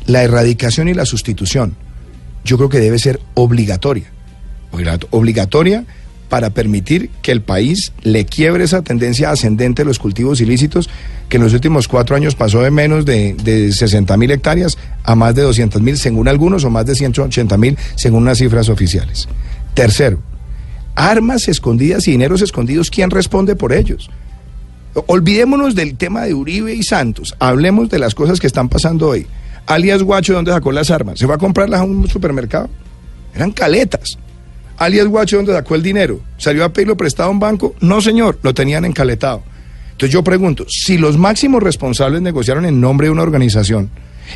la 0.08 0.24
erradicación 0.24 0.88
y 0.88 0.94
la 0.94 1.06
sustitución. 1.06 1.76
Yo 2.46 2.56
creo 2.58 2.70
que 2.70 2.80
debe 2.80 2.98
ser 2.98 3.20
obligatoria. 3.36 4.06
Obligato- 4.72 5.08
Obligatoria 5.12 5.84
para 6.30 6.50
permitir 6.52 7.10
que 7.22 7.34
el 7.34 7.42
país 7.42 7.92
le 8.04 8.24
quiebre 8.26 8.64
esa 8.64 8.82
tendencia 8.84 9.32
ascendente 9.32 9.82
de 9.82 9.86
los 9.86 10.00
cultivos 10.00 10.40
ilícitos 10.40 10.90
que 11.28 11.36
en 11.36 11.44
los 11.44 11.52
últimos 11.54 11.90
cuatro 11.90 12.16
años 12.16 12.36
pasó 12.36 12.62
de 12.62 12.72
menos 12.72 13.04
de, 13.06 13.34
de 13.34 13.74
60 13.74 14.16
mil 14.16 14.32
hectáreas 14.32 14.78
a 15.04 15.14
más 15.16 15.36
de 15.36 15.42
200 15.42 15.82
mil 15.82 15.98
según 15.98 16.30
algunos 16.30 16.64
o 16.64 16.70
más 16.70 16.86
de 16.86 16.96
180 16.96 17.58
mil 17.58 17.78
según 17.96 18.24
unas 18.24 18.38
cifras 18.38 18.70
oficiales. 18.70 19.28
Tercero, 19.74 20.22
armas 20.96 21.50
escondidas 21.50 22.08
y 22.08 22.12
dineros 22.12 22.42
escondidos, 22.42 22.90
¿quién 22.90 23.10
responde 23.12 23.58
por 23.58 23.74
ellos? 23.74 24.10
Olvidémonos 24.94 25.74
del 25.74 25.96
tema 25.96 26.24
de 26.24 26.34
Uribe 26.34 26.74
y 26.74 26.84
Santos, 26.84 27.36
hablemos 27.40 27.90
de 27.90 28.00
las 28.00 28.14
cosas 28.14 28.40
que 28.40 28.48
están 28.48 28.68
pasando 28.68 29.08
hoy. 29.08 29.26
Alias 29.66 30.04
Guacho, 30.04 30.34
¿de 30.34 30.38
dónde 30.38 30.52
sacó 30.52 30.72
las 30.72 30.92
armas? 30.92 31.18
¿Se 31.18 31.26
va 31.26 31.36
a 31.36 31.38
comprarlas 31.38 31.80
a 31.80 31.84
un 31.84 32.10
supermercado? 32.10 32.70
Eran 33.34 33.52
caletas. 33.52 34.18
Alias 34.78 35.08
Guacho, 35.08 35.38
¿dónde 35.38 35.54
sacó 35.54 35.76
el 35.76 35.84
dinero? 35.84 36.20
¿Salió 36.38 36.66
a 36.66 36.74
pedirlo 36.74 36.98
prestado 36.98 37.30
a 37.30 37.32
un 37.32 37.40
banco? 37.40 37.76
No, 37.80 38.02
señor, 38.02 38.40
lo 38.44 38.54
tenían 38.54 38.84
encaletado. 38.84 39.44
Entonces 39.92 40.14
yo 40.14 40.24
pregunto, 40.24 40.66
si 40.68 40.98
los 40.98 41.18
máximos 41.18 41.64
responsables 41.64 42.22
negociaron 42.22 42.66
en 42.66 42.82
nombre 42.82 43.08
de 43.08 43.12
una 43.12 43.22
organización 43.22 43.92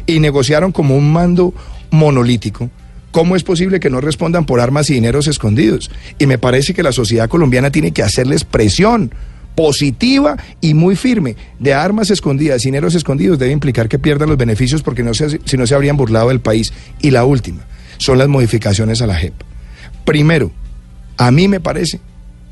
y 0.05 0.19
negociaron 0.19 0.71
como 0.71 0.95
un 0.95 1.11
mando 1.11 1.53
monolítico, 1.91 2.69
¿cómo 3.11 3.35
es 3.35 3.43
posible 3.43 3.79
que 3.79 3.89
no 3.89 3.99
respondan 3.99 4.45
por 4.45 4.61
armas 4.61 4.89
y 4.89 4.93
dineros 4.93 5.27
escondidos? 5.27 5.91
Y 6.17 6.27
me 6.27 6.37
parece 6.37 6.73
que 6.73 6.83
la 6.83 6.91
sociedad 6.91 7.27
colombiana 7.27 7.71
tiene 7.71 7.91
que 7.91 8.03
hacerles 8.03 8.45
presión 8.45 9.11
positiva 9.55 10.37
y 10.61 10.73
muy 10.73 10.95
firme 10.95 11.35
de 11.59 11.73
armas 11.73 12.11
escondidas, 12.11 12.61
dineros 12.61 12.93
escondidos, 12.95 13.39
debe 13.39 13.51
implicar 13.51 13.87
que 13.87 13.99
pierdan 13.99 14.29
los 14.29 14.37
beneficios 14.37 14.83
porque 14.83 15.03
no 15.03 15.13
se, 15.13 15.39
si 15.43 15.57
no 15.57 15.65
se 15.65 15.75
habrían 15.75 15.97
burlado 15.97 16.29
del 16.29 16.41
país. 16.41 16.73
Y 16.99 17.11
la 17.11 17.25
última, 17.25 17.65
son 17.97 18.17
las 18.17 18.27
modificaciones 18.27 19.01
a 19.01 19.07
la 19.07 19.15
JEP. 19.15 19.33
Primero, 20.03 20.51
a 21.17 21.31
mí 21.31 21.47
me 21.47 21.59
parece 21.59 21.99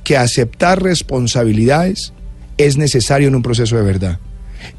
que 0.03 0.17
aceptar 0.17 0.81
responsabilidades 0.81 2.13
es 2.57 2.77
necesario 2.77 3.27
en 3.27 3.35
un 3.35 3.43
proceso 3.43 3.75
de 3.75 3.83
verdad. 3.83 4.19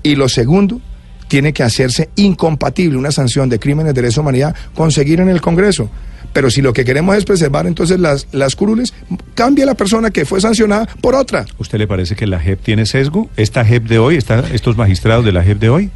Y 0.03 0.17
lo 0.17 0.29
segundo, 0.29 0.81
tiene 1.29 1.53
que 1.53 1.63
hacerse 1.63 2.11
incompatible 2.17 2.97
una 2.97 3.11
sanción 3.11 3.49
de 3.49 3.59
crímenes 3.59 3.95
de 3.95 4.03
lesa 4.03 4.21
humanidad 4.21 4.55
conseguir 4.75 5.21
en 5.21 5.29
el 5.29 5.41
Congreso. 5.41 5.91
Pero 6.33 6.51
si 6.51 6.63
lo 6.63 6.73
que 6.73 6.85
queremos 6.85 7.17
es 7.17 7.25
preservar 7.25 7.67
entonces 7.67 8.01
las, 8.01 8.27
las 8.33 8.57
curules, 8.57 8.93
cambia 9.35 9.67
la 9.67 9.75
persona 9.75 10.11
que 10.11 10.25
fue 10.25 10.41
sancionada 10.41 10.87
por 11.01 11.15
otra. 11.15 11.47
¿Usted 11.59 11.79
le 11.79 11.87
parece 11.87 12.17
que 12.17 12.27
la 12.27 12.41
JEP 12.41 12.63
tiene 12.63 12.87
sesgo? 12.87 13.31
¿Esta 13.37 13.65
JEP 13.65 13.85
de 13.85 13.99
hoy, 13.99 14.17
está, 14.17 14.41
estos 14.53 14.77
magistrados 14.77 15.25
de 15.25 15.33
la 15.33 15.43
JEP 15.43 15.59
de 15.59 15.69
hoy? 15.69 15.91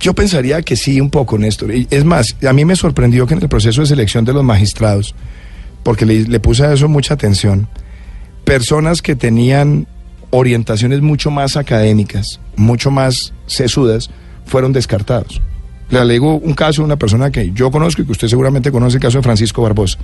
Yo 0.00 0.14
pensaría 0.14 0.62
que 0.62 0.76
sí, 0.76 1.00
un 1.00 1.10
poco, 1.10 1.36
Néstor. 1.36 1.74
Y 1.74 1.86
Es 1.90 2.04
más, 2.04 2.36
a 2.46 2.52
mí 2.54 2.64
me 2.64 2.74
sorprendió 2.74 3.26
que 3.26 3.34
en 3.34 3.42
el 3.42 3.48
proceso 3.48 3.82
de 3.82 3.86
selección 3.86 4.24
de 4.24 4.32
los 4.32 4.42
magistrados, 4.42 5.14
porque 5.82 6.06
le, 6.06 6.22
le 6.22 6.40
puse 6.40 6.64
a 6.64 6.72
eso 6.72 6.88
mucha 6.88 7.14
atención, 7.14 7.68
personas 8.44 9.02
que 9.02 9.14
tenían 9.14 9.86
orientaciones 10.30 11.02
mucho 11.02 11.30
más 11.30 11.56
académicas, 11.56 12.40
mucho 12.56 12.90
más 12.90 13.34
sesudas, 13.46 14.10
fueron 14.46 14.72
descartados. 14.72 15.42
Le 15.90 15.98
alego 15.98 16.36
un 16.36 16.54
caso 16.54 16.82
de 16.82 16.86
una 16.86 16.96
persona 16.96 17.30
que 17.30 17.50
yo 17.52 17.70
conozco 17.70 18.02
y 18.02 18.06
que 18.06 18.12
usted 18.12 18.28
seguramente 18.28 18.70
conoce, 18.70 18.96
el 18.96 19.02
caso 19.02 19.18
de 19.18 19.22
Francisco 19.22 19.62
Barbosa. 19.62 19.98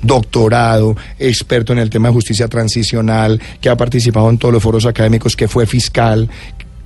Doctorado, 0.00 0.96
experto 1.18 1.72
en 1.72 1.78
el 1.78 1.90
tema 1.90 2.08
de 2.08 2.14
justicia 2.14 2.48
transicional, 2.48 3.40
que 3.60 3.68
ha 3.68 3.76
participado 3.76 4.28
en 4.30 4.38
todos 4.38 4.52
los 4.52 4.62
foros 4.62 4.86
académicos, 4.86 5.36
que 5.36 5.48
fue 5.48 5.66
fiscal, 5.66 6.28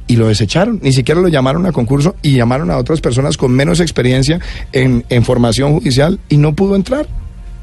y 0.09 0.17
lo 0.17 0.27
desecharon. 0.27 0.81
Ni 0.83 0.93
siquiera 0.93 1.21
lo 1.21 1.29
llamaron 1.29 1.67
a 1.67 1.73
concurso 1.73 2.17
y 2.23 2.37
llamaron 2.37 2.71
a 2.71 2.79
otras 2.79 3.01
personas 3.01 3.37
con 3.37 3.53
menos 3.53 3.79
experiencia 3.79 4.41
en, 4.73 5.05
en 5.09 5.25
formación 5.25 5.75
judicial 5.75 6.19
y 6.29 6.39
no 6.39 6.55
pudo 6.55 6.75
entrar. 6.75 7.07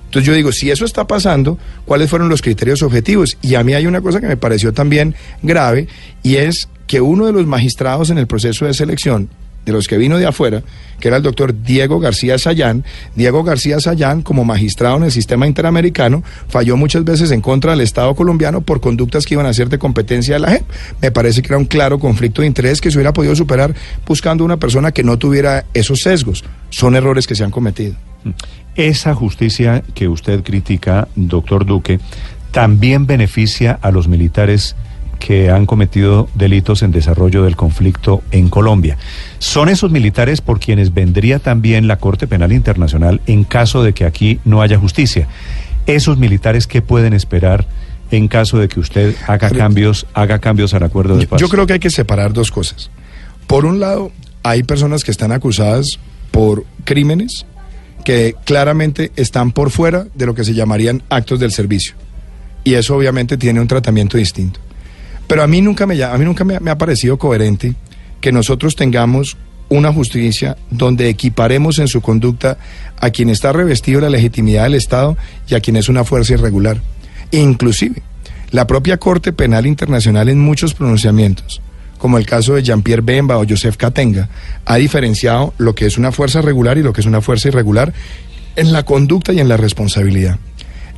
Entonces 0.05 0.27
yo 0.27 0.33
digo, 0.33 0.53
si 0.53 0.71
eso 0.71 0.85
está 0.85 1.07
pasando, 1.07 1.57
¿cuáles 1.83 2.09
fueron 2.09 2.29
los 2.29 2.41
criterios 2.41 2.81
objetivos? 2.83 3.37
Y 3.41 3.55
a 3.55 3.63
mí 3.63 3.73
hay 3.73 3.87
una 3.87 3.99
cosa 3.99 4.21
que 4.21 4.27
me 4.27 4.37
pareció 4.37 4.71
también 4.71 5.15
grave 5.41 5.87
y 6.23 6.35
es 6.35 6.69
que 6.87 7.01
uno 7.01 7.25
de 7.25 7.33
los 7.33 7.45
magistrados 7.47 8.11
en 8.11 8.17
el 8.17 8.27
proceso 8.27 8.65
de 8.65 8.73
selección, 8.73 9.27
de 9.65 9.71
los 9.73 9.87
que 9.87 9.97
vino 9.97 10.17
de 10.17 10.27
afuera, 10.27 10.63
que 10.99 11.07
era 11.07 11.17
el 11.17 11.23
doctor 11.23 11.63
Diego 11.63 11.99
García 11.99 12.37
Sayán, 12.37 12.83
Diego 13.15 13.43
García 13.43 13.79
Sayán, 13.79 14.21
como 14.21 14.45
magistrado 14.45 14.97
en 14.97 15.03
el 15.03 15.11
sistema 15.11 15.47
interamericano, 15.47 16.23
falló 16.47 16.77
muchas 16.77 17.03
veces 17.03 17.31
en 17.31 17.41
contra 17.41 17.71
del 17.71 17.81
Estado 17.81 18.15
colombiano 18.15 18.61
por 18.61 18.79
conductas 18.79 19.25
que 19.25 19.33
iban 19.33 19.45
a 19.45 19.53
ser 19.53 19.69
de 19.69 19.79
competencia 19.79 20.35
de 20.35 20.39
la 20.39 20.51
JEP. 20.51 20.63
Me 21.01 21.11
parece 21.11 21.41
que 21.41 21.47
era 21.47 21.57
un 21.57 21.65
claro 21.65 21.99
conflicto 21.99 22.41
de 22.41 22.47
interés 22.47 22.79
que 22.79 22.91
se 22.91 22.97
hubiera 22.97 23.13
podido 23.13 23.35
superar 23.35 23.73
buscando 24.07 24.45
una 24.45 24.57
persona 24.57 24.91
que 24.91 25.03
no 25.03 25.17
tuviera 25.17 25.65
esos 25.73 26.01
sesgos. 26.01 26.43
Son 26.69 26.95
errores 26.95 27.27
que 27.27 27.35
se 27.35 27.43
han 27.43 27.51
cometido. 27.51 27.95
Esa 28.75 29.13
justicia 29.15 29.83
que 29.93 30.07
usted 30.07 30.43
critica, 30.43 31.07
doctor 31.15 31.65
Duque, 31.65 31.99
también 32.51 33.05
beneficia 33.05 33.77
a 33.81 33.91
los 33.91 34.07
militares 34.07 34.75
que 35.19 35.49
han 35.49 35.65
cometido 35.65 36.29
delitos 36.35 36.83
en 36.83 36.91
desarrollo 36.91 37.43
del 37.43 37.55
conflicto 37.55 38.21
en 38.31 38.49
Colombia. 38.49 38.97
Son 39.39 39.69
esos 39.69 39.91
militares 39.91 40.41
por 40.41 40.59
quienes 40.59 40.93
vendría 40.93 41.39
también 41.39 41.87
la 41.87 41.97
Corte 41.97 42.27
Penal 42.27 42.51
Internacional 42.51 43.21
en 43.25 43.43
caso 43.43 43.83
de 43.83 43.93
que 43.93 44.05
aquí 44.05 44.39
no 44.45 44.61
haya 44.61 44.77
justicia. 44.77 45.27
Esos 45.85 46.17
militares 46.17 46.67
qué 46.67 46.81
pueden 46.81 47.13
esperar 47.13 47.65
en 48.11 48.27
caso 48.27 48.57
de 48.57 48.67
que 48.67 48.79
usted 48.79 49.15
haga 49.27 49.49
cambios, 49.49 50.05
haga 50.13 50.39
cambios 50.39 50.73
al 50.73 50.83
acuerdo 50.83 51.17
de 51.17 51.27
paz. 51.27 51.41
Yo 51.41 51.49
creo 51.49 51.65
que 51.65 51.73
hay 51.73 51.79
que 51.79 51.89
separar 51.89 52.33
dos 52.33 52.51
cosas. 52.51 52.89
Por 53.47 53.65
un 53.65 53.79
lado, 53.79 54.11
hay 54.43 54.63
personas 54.63 55.03
que 55.03 55.11
están 55.11 55.31
acusadas 55.31 55.99
por 56.31 56.65
crímenes 56.83 57.45
que 58.03 58.35
claramente 58.45 59.11
están 59.15 59.51
por 59.51 59.71
fuera 59.71 60.05
de 60.13 60.25
lo 60.27 60.35
que 60.35 60.43
se 60.43 60.53
llamarían 60.53 61.01
actos 61.09 61.39
del 61.39 61.51
servicio. 61.51 61.95
Y 62.63 62.75
eso 62.75 62.95
obviamente 62.95 63.37
tiene 63.37 63.59
un 63.59 63.67
tratamiento 63.67 64.17
distinto. 64.17 64.59
Pero 65.27 65.43
a 65.43 65.47
mí 65.47 65.61
nunca 65.61 65.85
me, 65.85 66.01
a 66.01 66.17
mí 66.17 66.25
nunca 66.25 66.43
me, 66.43 66.55
ha 66.55 66.77
parecido 66.77 67.17
coherente 67.17 67.75
que 68.21 68.31
nosotros 68.31 68.75
tengamos 68.75 69.37
una 69.69 69.91
justicia 69.91 70.57
donde 70.69 71.09
equiparemos 71.09 71.79
en 71.79 71.87
su 71.87 72.01
conducta 72.01 72.57
a 72.99 73.09
quien 73.09 73.29
está 73.29 73.51
revestido 73.51 73.99
de 73.99 74.05
la 74.05 74.11
legitimidad 74.11 74.63
del 74.63 74.75
Estado 74.75 75.17
y 75.47 75.55
a 75.55 75.59
quien 75.59 75.75
es 75.75 75.89
una 75.89 76.03
fuerza 76.03 76.33
irregular. 76.33 76.81
Inclusive, 77.31 78.03
la 78.51 78.67
propia 78.67 78.97
Corte 78.97 79.33
Penal 79.33 79.65
Internacional 79.65 80.29
en 80.29 80.39
muchos 80.39 80.75
pronunciamientos, 80.75 81.61
como 81.97 82.19
el 82.19 82.27
caso 82.27 82.53
de 82.53 82.63
Jean-Pierre 82.63 83.01
Bemba 83.01 83.37
o 83.37 83.45
Joseph 83.47 83.77
Katenga, 83.77 84.29
ha 84.65 84.75
diferenciado 84.75 85.53
lo 85.57 85.73
que 85.73 85.87
es 85.87 85.97
una 85.97 86.11
fuerza 86.11 86.41
regular 86.41 86.77
y 86.77 86.83
lo 86.83 86.93
que 86.93 87.01
es 87.01 87.07
una 87.07 87.21
fuerza 87.21 87.47
irregular 87.47 87.93
en 88.55 88.71
la 88.71 88.83
conducta 88.83 89.33
y 89.33 89.39
en 89.39 89.49
la 89.49 89.57
responsabilidad. 89.57 90.37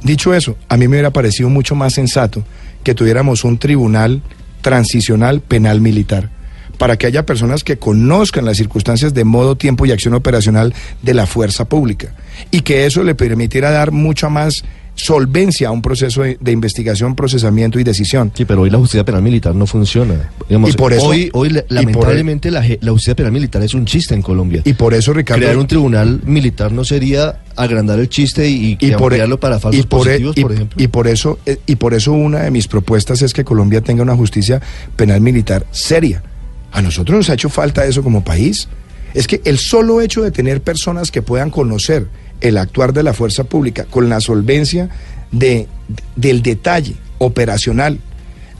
Dicho 0.03 0.33
eso, 0.33 0.57
a 0.67 0.77
mí 0.77 0.87
me 0.87 0.97
hubiera 0.97 1.11
parecido 1.11 1.49
mucho 1.49 1.75
más 1.75 1.93
sensato 1.93 2.43
que 2.87 2.95
tuviéramos 2.95 3.43
un 3.43 3.57
tribunal 3.57 4.21
transicional 4.61 5.41
penal 5.41 5.81
militar 5.81 6.29
para 6.77 6.95
que 6.95 7.05
haya 7.05 7.25
personas 7.25 7.65
que 7.65 7.77
conozcan 7.77 8.45
las 8.45 8.55
circunstancias 8.55 9.13
de 9.13 9.25
modo, 9.25 9.57
tiempo 9.57 9.85
y 9.85 9.91
acción 9.91 10.13
operacional 10.13 10.73
de 11.01 11.13
la 11.13 11.25
fuerza 11.25 11.67
pública 11.67 12.13
y 12.49 12.61
que 12.61 12.85
eso 12.85 13.03
le 13.03 13.13
permitiera 13.13 13.71
dar 13.71 13.91
mucha 13.91 14.29
más 14.29 14.63
solvencia 14.97 15.69
a 15.69 15.71
un 15.71 15.81
proceso 15.81 16.23
de, 16.23 16.37
de 16.41 16.51
investigación, 16.51 17.15
procesamiento 17.15 17.79
y 17.79 17.83
decisión. 17.83 18.31
Sí, 18.35 18.45
pero 18.45 18.61
hoy 18.63 18.69
la 18.69 18.79
justicia 18.79 19.05
penal 19.05 19.21
militar 19.21 19.53
no 19.55 19.65
funciona. 19.67 20.31
Digamos, 20.49 20.71
Y 20.71 20.73
por 20.73 20.91
eso- 20.91 21.05
hoy, 21.05 21.29
hoy 21.33 21.49
por- 21.53 21.65
lamentablemente, 21.69 22.51
la, 22.51 22.61
justicia 22.61 23.15
penal 23.15 23.31
militar 23.31 23.61
es 23.61 23.73
un 23.75 23.85
chiste 23.85 24.15
en 24.15 24.21
Colombia. 24.23 24.61
Y 24.65 24.73
por 24.73 24.93
eso, 24.93 25.13
Ricardo, 25.13 25.41
Crear 25.41 25.57
un 25.57 25.67
tribunal 25.67 26.21
militar 26.25 26.71
no 26.71 26.83
sería 26.83 27.41
agrandar 27.55 27.99
el 27.99 28.09
chiste 28.09 28.49
y, 28.49 28.77
y, 28.81 28.87
y 28.87 28.91
por, 28.93 29.13
ampliarlo 29.13 29.39
para 29.39 29.59
falsos 29.59 29.83
y 29.83 29.87
por, 29.87 30.07
e- 30.07 30.11
positivos, 30.11 30.37
y- 30.37 30.41
por 30.41 30.51
ejemplo. 30.51 30.83
y 30.83 30.87
por 30.87 31.07
eso 31.07 31.39
eh, 31.45 31.57
y 31.67 31.75
por 31.75 31.93
eso 31.93 32.11
una 32.13 32.39
de 32.39 32.51
mis 32.51 32.67
propuestas 32.67 33.21
es 33.21 33.33
que 33.33 33.43
Colombia 33.43 33.81
tenga 33.81 34.01
una 34.03 34.15
justicia 34.15 34.61
penal 34.95 35.21
militar 35.21 35.65
seria. 35.71 36.23
A 36.71 36.81
nosotros 36.81 37.15
nos 37.17 37.29
ha 37.29 37.33
hecho 37.35 37.49
falta 37.49 37.85
eso 37.85 38.03
como 38.03 38.23
país. 38.23 38.67
Es 39.13 39.25
que 39.27 39.41
el 39.45 39.57
solo 39.57 40.01
hecho 40.01 40.21
de 40.21 40.31
tener 40.31 40.61
personas 40.61 41.11
que 41.11 41.21
puedan 41.21 41.49
conocer 41.49 42.07
el 42.41 42.57
actuar 42.57 42.93
de 42.93 43.03
la 43.03 43.13
fuerza 43.13 43.43
pública 43.43 43.85
con 43.89 44.09
la 44.09 44.19
solvencia 44.21 44.89
de, 45.31 45.67
del 46.15 46.41
detalle 46.41 46.95
operacional, 47.17 47.99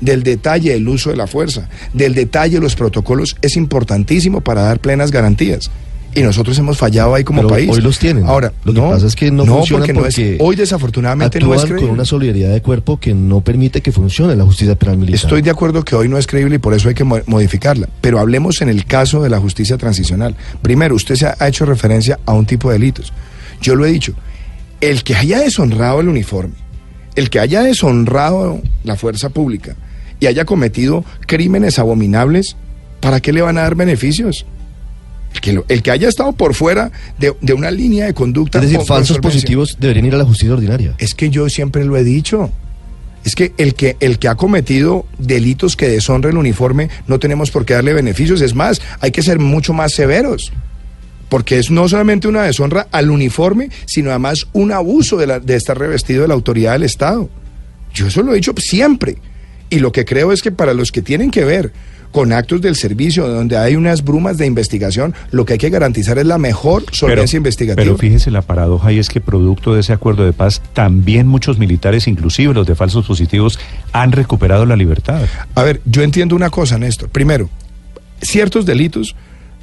del 0.02 0.24
detalle 0.24 0.74
del 0.74 0.88
uso 0.88 1.10
de 1.10 1.16
la 1.16 1.28
fuerza, 1.28 1.70
del 1.94 2.14
detalle 2.14 2.56
de 2.56 2.62
los 2.62 2.76
protocolos 2.76 3.36
es 3.42 3.56
importantísimo 3.58 4.42
para 4.42 4.62
dar 4.64 4.80
plenas 4.80 5.12
garantías. 5.12 5.72
Y 6.16 6.22
nosotros 6.24 6.58
hemos 6.58 6.80
fallado 6.80 7.14
ahí 7.14 7.24
como 7.24 7.42
Pero 7.42 7.50
país. 7.50 7.70
hoy 7.70 7.80
los 7.82 8.00
tienen. 8.00 8.26
Ahora, 8.26 8.52
Lo 8.64 8.74
que 8.74 8.80
pasa 8.82 9.06
es 9.06 9.16
que 9.16 9.30
no 9.30 9.46
funcionan 9.46 9.86
porque 9.88 9.94
no 9.94 10.06
es- 10.08 10.40
hoy 10.40 10.56
desafortunadamente 10.56 11.40
no 11.40 11.54
es 11.54 11.62
actúan 11.62 11.68
con 11.68 11.76
creíble. 11.78 11.94
una 11.94 12.06
solidaridad 12.06 12.54
de 12.54 12.62
cuerpo 12.62 12.98
que 13.00 13.14
no 13.14 13.42
permite 13.42 13.82
que 13.82 13.92
funcione 13.92 14.36
la 14.36 14.44
justicia 14.44 14.74
penal 14.76 14.98
militar. 14.98 15.16
Estoy 15.22 15.44
de 15.44 15.52
acuerdo 15.52 15.84
que 15.84 15.96
hoy 15.96 16.08
no 16.10 16.18
es 16.18 16.26
creíble 16.26 16.56
y 16.56 16.58
por 16.60 16.74
eso 16.74 16.90
hay 16.90 16.96
que 16.96 17.04
mo- 17.04 17.20
modificarla. 17.28 17.88
Pero 18.02 18.18
hablemos 18.20 18.62
en 18.62 18.70
el 18.70 18.86
caso 18.86 19.22
de 19.22 19.30
la 19.30 19.40
justicia 19.40 19.78
transicional. 19.78 20.36
Primero, 20.64 20.96
usted 20.96 21.16
se 21.16 21.28
ha 21.28 21.48
hecho 21.48 21.66
referencia 21.66 22.18
a 22.26 22.34
un 22.34 22.48
tipo 22.48 22.70
de 22.70 22.80
delitos. 22.80 23.14
Yo 23.62 23.76
lo 23.76 23.86
he 23.86 23.92
dicho. 23.92 24.14
El 24.82 25.04
que 25.04 25.16
haya 25.16 25.40
deshonrado 25.40 26.00
el 26.02 26.08
uniforme, 26.08 26.54
el 27.16 27.30
que 27.30 27.40
haya 27.40 27.64
deshonrado 27.64 28.62
la 28.84 28.96
fuerza 28.96 29.30
pública 29.30 29.76
y 30.20 30.28
haya 30.28 30.46
cometido 30.46 31.04
crímenes 31.26 31.80
abominables, 31.80 32.56
¿para 33.00 33.20
qué 33.20 33.34
le 33.34 33.42
van 33.42 33.58
a 33.58 33.62
dar 33.62 33.76
beneficios? 33.76 34.46
El 35.34 35.42
que, 35.42 35.54
lo- 35.54 35.66
el 35.68 35.82
que 35.84 35.92
haya 35.92 36.08
estado 36.08 36.32
por 36.34 36.54
fuera 36.54 36.92
de, 37.20 37.34
de 37.42 37.54
una 37.54 37.70
línea 37.72 38.06
de 38.06 38.14
conducta. 38.14 38.60
Es 38.60 38.66
decir, 38.66 38.78
falsos 38.88 39.18
positivos 39.34 39.78
deberían 39.80 40.06
ir 40.06 40.16
a 40.16 40.18
la 40.20 40.26
justicia 40.26 40.54
ordinaria. 40.54 40.94
Es 41.00 41.14
que 41.16 41.30
yo 41.30 41.50
siempre 41.50 41.84
lo 41.84 41.98
he 41.98 42.04
dicho. 42.04 42.50
Es 43.26 43.36
que 43.36 43.52
el 43.58 43.74
que 43.74 43.98
el 44.00 44.20
que 44.20 44.30
ha 44.30 44.36
cometido 44.36 45.06
delitos 45.18 45.76
que 45.76 45.90
deshonra 45.90 46.30
el 46.30 46.38
uniforme 46.38 46.90
no 47.08 47.20
tenemos 47.20 47.52
por 47.52 47.66
qué 47.66 47.74
darle 47.74 47.94
beneficios. 47.94 48.40
Es 48.42 48.56
más, 48.56 48.82
hay 49.02 49.12
que 49.12 49.22
ser 49.22 49.38
mucho 49.40 49.74
más 49.74 49.92
severos. 49.94 50.54
Porque 51.30 51.60
es 51.60 51.70
no 51.72 51.88
solamente 51.90 52.28
una 52.28 52.44
deshonra 52.44 52.88
al 52.92 53.10
uniforme, 53.12 53.70
sino 53.86 54.10
además 54.12 54.48
un 54.54 54.72
abuso 54.72 55.18
de, 55.18 55.28
la- 55.28 55.40
de 55.40 55.56
estar 55.56 55.78
revestido 55.78 56.22
de 56.22 56.28
la 56.30 56.34
autoridad 56.34 56.74
del 56.74 56.84
Estado. 56.84 57.30
Yo 57.94 58.08
eso 58.08 58.24
lo 58.24 58.32
he 58.32 58.36
dicho 58.36 58.54
siempre. 58.58 59.18
Y 59.70 59.80
lo 59.80 59.92
que 59.92 60.06
creo 60.06 60.32
es 60.32 60.42
que 60.42 60.52
para 60.52 60.74
los 60.74 60.92
que 60.92 61.02
tienen 61.02 61.30
que 61.32 61.44
ver 61.44 61.74
con 62.14 62.32
actos 62.32 62.62
del 62.62 62.78
servicio, 62.78 63.28
donde 63.28 63.58
hay 63.58 63.76
unas 63.76 64.02
brumas 64.06 64.38
de 64.38 64.46
investigación, 64.46 65.14
lo 65.32 65.46
que 65.46 65.54
hay 65.54 65.60
que 65.60 65.70
garantizar 65.70 66.18
es 66.18 66.26
la 66.26 66.38
mejor 66.38 66.86
solvencia 66.94 67.36
investigativa. 67.36 67.84
Pero 67.84 67.98
fíjese 67.98 68.32
la 68.32 68.42
paradoja 68.42 68.94
y 68.94 68.98
es 69.00 69.10
que 69.10 69.20
producto 69.20 69.74
de 69.74 69.82
ese 69.82 69.92
acuerdo 69.92 70.24
de 70.24 70.32
paz, 70.32 70.62
también 70.72 71.28
muchos 71.28 71.60
militares, 71.60 72.08
inclusive 72.08 72.54
los 72.54 72.66
de 72.66 72.76
falsos 72.76 73.06
positivos, 73.06 73.60
han 73.92 74.14
recuperado 74.14 74.66
la 74.66 74.78
libertad. 74.78 75.24
A 75.54 75.64
ver, 75.64 75.82
yo 75.84 76.02
entiendo 76.02 76.34
una 76.38 76.50
cosa, 76.50 76.78
Néstor. 76.78 77.10
Primero, 77.10 77.50
ciertos 78.22 78.66
delitos 78.66 79.16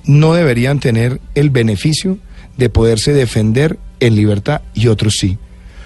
no 0.05 0.34
deberían 0.34 0.80
tener 0.80 1.20
el 1.34 1.50
beneficio 1.50 2.18
de 2.57 2.68
poderse 2.68 3.12
defender 3.12 3.78
en 4.00 4.14
libertad 4.14 4.62
y 4.74 4.88
otros 4.88 5.14
sí. 5.18 5.38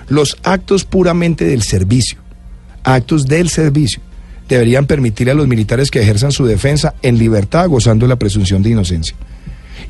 Los 0.09 0.39
actos 0.43 0.85
puramente 0.85 1.45
del 1.45 1.63
servicio, 1.63 2.19
actos 2.83 3.27
del 3.27 3.49
servicio, 3.49 4.01
deberían 4.49 4.87
permitir 4.87 5.31
a 5.31 5.35
los 5.35 5.47
militares 5.47 5.91
que 5.91 6.01
ejerzan 6.01 6.33
su 6.33 6.47
defensa 6.47 6.95
en 7.03 7.19
libertad 7.19 7.69
gozando 7.69 8.07
de 8.07 8.11
la 8.11 8.17
presunción 8.17 8.63
de 8.63 8.71
inocencia. 8.71 9.15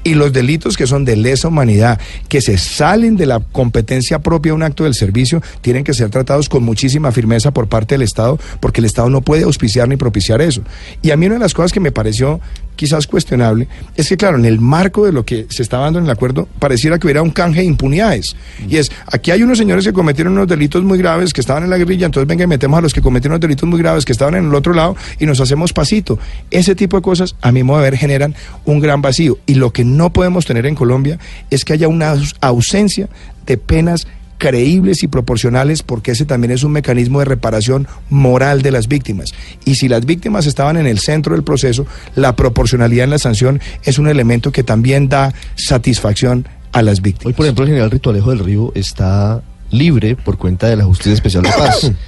Y 0.05 0.15
los 0.15 0.33
delitos 0.33 0.77
que 0.77 0.87
son 0.87 1.05
de 1.05 1.17
lesa 1.17 1.49
humanidad, 1.49 2.01
que 2.29 2.41
se 2.41 2.59
salen 2.59 3.17
de 3.17 3.27
la 3.27 3.41
competencia 3.41 4.21
propia 4.21 4.51
de 4.51 4.57
un 4.57 4.63
acto 4.63 4.85
del 4.85 4.95
servicio, 4.95 5.43
tienen 5.61 5.85
que 5.85 5.95
ser 5.95 6.11
tratados 6.11 6.49
con 6.49 6.63
muchísima 6.63 7.11
firmeza 7.11 7.53
por 7.53 7.69
parte 7.69 7.95
del 7.95 8.03
Estado, 8.03 8.39
porque 8.61 8.81
el 8.81 8.85
Estado 8.85 9.11
no 9.11 9.23
puede 9.23 9.45
auspiciar 9.45 9.89
ni 9.89 9.97
propiciar 9.97 10.41
eso. 10.41 10.63
Y 11.03 11.11
a 11.11 11.17
mí 11.17 11.27
una 11.27 11.37
de 11.37 11.41
las 11.41 11.55
cosas 11.55 11.73
que 11.73 11.81
me 11.81 11.93
pareció 11.93 12.41
quizás 12.79 13.09
cuestionable, 13.09 13.67
es 13.97 14.09
que 14.09 14.17
claro, 14.17 14.39
en 14.39 14.45
el 14.45 14.61
marco 14.61 15.05
de 15.05 15.11
lo 15.11 15.25
que 15.25 15.47
se 15.51 15.65
estaba 15.65 15.83
dando 15.83 15.99
en 15.99 16.05
el 16.05 16.11
acuerdo, 16.13 16.47
pareciera 16.61 16.97
que 16.97 17.09
hubiera 17.09 17.23
un 17.23 17.31
canje 17.31 17.59
de 17.59 17.67
impunidades. 17.67 18.37
Y 18.69 18.77
es, 18.77 18.93
aquí 19.11 19.33
hay 19.33 19.43
unos 19.43 19.59
señores 19.59 19.85
que 19.85 19.93
cometieron 19.93 20.35
unos 20.35 20.47
delitos 20.47 20.85
muy 20.85 20.97
graves, 20.97 21.33
que 21.33 21.41
estaban 21.41 21.65
en 21.65 21.71
la 21.71 21.77
guerrilla, 21.77 22.07
entonces 22.07 22.29
venga 22.29 22.45
y 22.45 22.47
metemos 22.47 22.79
a 22.79 22.81
los 22.81 22.95
que 22.95 23.03
cometieron 23.03 23.33
unos 23.33 23.41
delitos 23.41 23.69
muy 23.69 23.81
graves, 23.81 24.05
que 24.05 24.13
estaban 24.13 24.37
en 24.37 24.47
el 24.47 24.55
otro 24.55 24.75
lado, 24.75 24.97
y 25.19 25.27
nos 25.27 25.41
hacemos 25.41 25.73
pasito. 25.73 26.21
Ese 26.53 26.77
tipo 26.77 26.97
de 26.97 27.03
cosas, 27.03 27.35
a 27.41 27.51
mi 27.51 27.65
modo 27.65 27.79
de 27.79 27.91
ver, 27.91 27.99
generan 27.99 28.37
un 28.65 28.79
gran 28.79 29.03
vacío. 29.03 29.39
Y 29.45 29.55
lo 29.55 29.73
que 29.73 29.85
no 29.85 30.13
podemos 30.13 30.47
tener 30.47 30.65
en 30.65 30.77
Colombia 30.77 31.19
es 31.51 31.65
que 31.65 31.73
haya 31.73 31.89
una 31.89 32.15
ausencia 32.41 33.09
de 33.45 33.59
penas 33.59 34.07
creíbles 34.39 35.03
y 35.03 35.09
proporcionales 35.09 35.83
porque 35.83 36.13
ese 36.13 36.25
también 36.25 36.53
es 36.53 36.65
un 36.65 36.73
mecanismo 36.73 37.19
de 37.19 37.27
reparación 37.27 37.87
moral 38.09 38.63
de 38.63 38.71
las 38.71 38.89
víctimas. 38.89 39.33
Y 39.65 39.75
si 39.75 39.89
las 39.89 40.07
víctimas 40.07 40.47
estaban 40.47 40.77
en 40.77 40.87
el 40.87 41.01
centro 41.01 41.35
del 41.35 41.45
proceso, 41.45 41.87
la 42.15 42.37
proporcionalidad 42.37 43.05
en 43.05 43.11
la 43.11 43.19
sanción 43.19 43.61
es 43.85 43.99
un 43.99 44.09
elemento 44.09 44.53
que 44.53 44.63
también 44.63 45.09
da 45.09 45.35
satisfacción 45.57 46.47
a 46.73 46.83
las 46.83 47.03
víctimas. 47.03 47.27
Hoy, 47.27 47.33
por 47.35 47.47
ejemplo, 47.47 47.65
el 47.65 47.71
general 47.71 47.91
Ritualejo 47.91 48.31
del 48.31 48.39
Río 48.41 48.73
está 48.75 49.43
libre 49.71 50.17
por 50.17 50.39
cuenta 50.39 50.69
de 50.69 50.77
la 50.77 50.85
Justicia 50.85 51.13
Especial 51.13 51.43
de 51.43 51.51
Paz. 51.51 51.91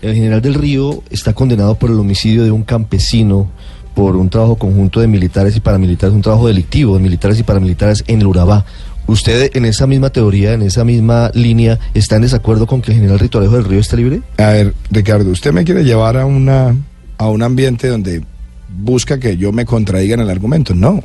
El 0.00 0.14
general 0.14 0.40
del 0.40 0.54
Río 0.54 1.02
está 1.10 1.32
condenado 1.32 1.74
por 1.74 1.90
el 1.90 1.98
homicidio 1.98 2.44
de 2.44 2.52
un 2.52 2.62
campesino 2.62 3.50
por 3.96 4.14
un 4.14 4.30
trabajo 4.30 4.54
conjunto 4.54 5.00
de 5.00 5.08
militares 5.08 5.56
y 5.56 5.60
paramilitares, 5.60 6.14
un 6.14 6.22
trabajo 6.22 6.46
delictivo 6.46 6.94
de 6.94 7.02
militares 7.02 7.40
y 7.40 7.42
paramilitares 7.42 8.04
en 8.06 8.20
el 8.20 8.28
Urabá. 8.28 8.64
¿Usted 9.08 9.50
en 9.54 9.64
esa 9.64 9.86
misma 9.86 10.10
teoría, 10.10 10.52
en 10.52 10.60
esa 10.60 10.84
misma 10.84 11.30
línea, 11.32 11.78
está 11.94 12.16
en 12.16 12.22
desacuerdo 12.22 12.66
con 12.66 12.82
que 12.82 12.92
el 12.92 12.98
general 12.98 13.18
Ritualejo 13.18 13.56
del 13.56 13.64
Río 13.64 13.80
esté 13.80 13.96
libre? 13.96 14.20
A 14.36 14.50
ver, 14.50 14.74
Ricardo, 14.90 15.30
usted 15.30 15.50
me 15.50 15.64
quiere 15.64 15.82
llevar 15.82 16.18
a 16.18 16.26
una 16.26 16.76
a 17.16 17.28
un 17.28 17.42
ambiente 17.42 17.88
donde 17.88 18.22
busca 18.68 19.18
que 19.18 19.38
yo 19.38 19.50
me 19.50 19.64
contradiga 19.64 20.14
en 20.14 20.20
el 20.20 20.30
argumento. 20.30 20.74
No. 20.74 21.02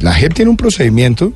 La 0.00 0.14
JEP 0.14 0.32
tiene 0.32 0.50
un 0.50 0.56
procedimiento 0.56 1.34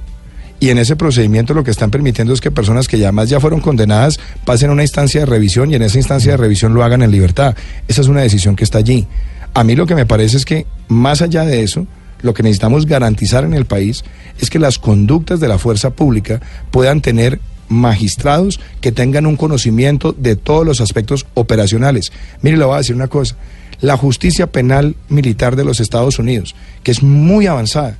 y 0.58 0.70
en 0.70 0.78
ese 0.78 0.96
procedimiento 0.96 1.52
lo 1.52 1.64
que 1.64 1.70
están 1.70 1.90
permitiendo 1.90 2.32
es 2.32 2.40
que 2.40 2.50
personas 2.50 2.88
que 2.88 2.98
ya 2.98 3.12
más 3.12 3.28
ya 3.28 3.38
fueron 3.38 3.60
condenadas 3.60 4.18
pasen 4.44 4.70
a 4.70 4.72
una 4.72 4.82
instancia 4.82 5.20
de 5.20 5.26
revisión 5.26 5.70
y 5.70 5.74
en 5.74 5.82
esa 5.82 5.98
instancia 5.98 6.32
de 6.32 6.38
revisión 6.38 6.72
lo 6.72 6.82
hagan 6.82 7.02
en 7.02 7.10
libertad. 7.10 7.54
Esa 7.88 8.00
es 8.00 8.08
una 8.08 8.22
decisión 8.22 8.56
que 8.56 8.64
está 8.64 8.78
allí. 8.78 9.06
A 9.52 9.64
mí 9.64 9.76
lo 9.76 9.86
que 9.86 9.94
me 9.94 10.06
parece 10.06 10.38
es 10.38 10.44
que 10.44 10.66
más 10.88 11.22
allá 11.22 11.44
de 11.44 11.62
eso, 11.62 11.86
lo 12.22 12.34
que 12.34 12.42
necesitamos 12.42 12.86
garantizar 12.86 13.44
en 13.44 13.54
el 13.54 13.64
país 13.64 14.04
es 14.40 14.50
que 14.50 14.58
las 14.58 14.78
conductas 14.78 15.40
de 15.40 15.48
la 15.48 15.58
fuerza 15.58 15.90
pública 15.90 16.40
puedan 16.70 17.00
tener 17.00 17.40
magistrados 17.68 18.60
que 18.80 18.92
tengan 18.92 19.26
un 19.26 19.36
conocimiento 19.36 20.12
de 20.12 20.36
todos 20.36 20.66
los 20.66 20.80
aspectos 20.80 21.26
operacionales. 21.34 22.12
Mire, 22.42 22.56
le 22.56 22.64
voy 22.64 22.74
a 22.74 22.78
decir 22.78 22.96
una 22.96 23.08
cosa. 23.08 23.36
La 23.80 23.96
justicia 23.96 24.48
penal 24.48 24.96
militar 25.08 25.56
de 25.56 25.64
los 25.64 25.80
Estados 25.80 26.18
Unidos, 26.18 26.54
que 26.82 26.90
es 26.90 27.02
muy 27.02 27.46
avanzada, 27.46 27.96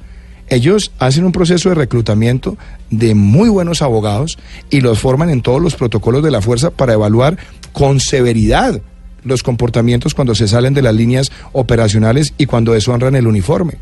ellos 0.49 0.91
hacen 0.99 1.25
un 1.25 1.33
proceso 1.33 1.69
de 1.69 1.77
reclutamiento 1.77 2.59
de 2.91 3.15
muy 3.15 3.49
buenos 3.49 3.83
abogados 3.83 4.37
y 4.69 4.81
los 4.81 4.99
forman 4.99 5.31
en 5.31 5.43
todos 5.43 5.63
los 5.63 5.77
protocolos 5.77 6.25
de 6.25 6.33
la 6.33 6.43
fuerza 6.43 6.71
para 6.71 6.93
evaluar 6.93 7.39
con 7.73 8.01
severidad 8.01 8.83
los 9.23 9.43
comportamientos 9.45 10.15
cuando 10.15 10.35
se 10.35 10.49
salen 10.49 10.75
de 10.75 10.83
las 10.83 10.95
líneas 10.95 11.31
operacionales 11.53 12.35
y 12.37 12.47
cuando 12.47 12.73
deshonran 12.73 13.15
el 13.15 13.29
uniforme. 13.29 13.75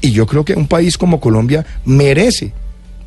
Y 0.00 0.12
yo 0.12 0.26
creo 0.26 0.44
que 0.44 0.54
un 0.54 0.66
país 0.66 0.98
como 0.98 1.20
Colombia 1.20 1.64
merece 1.84 2.52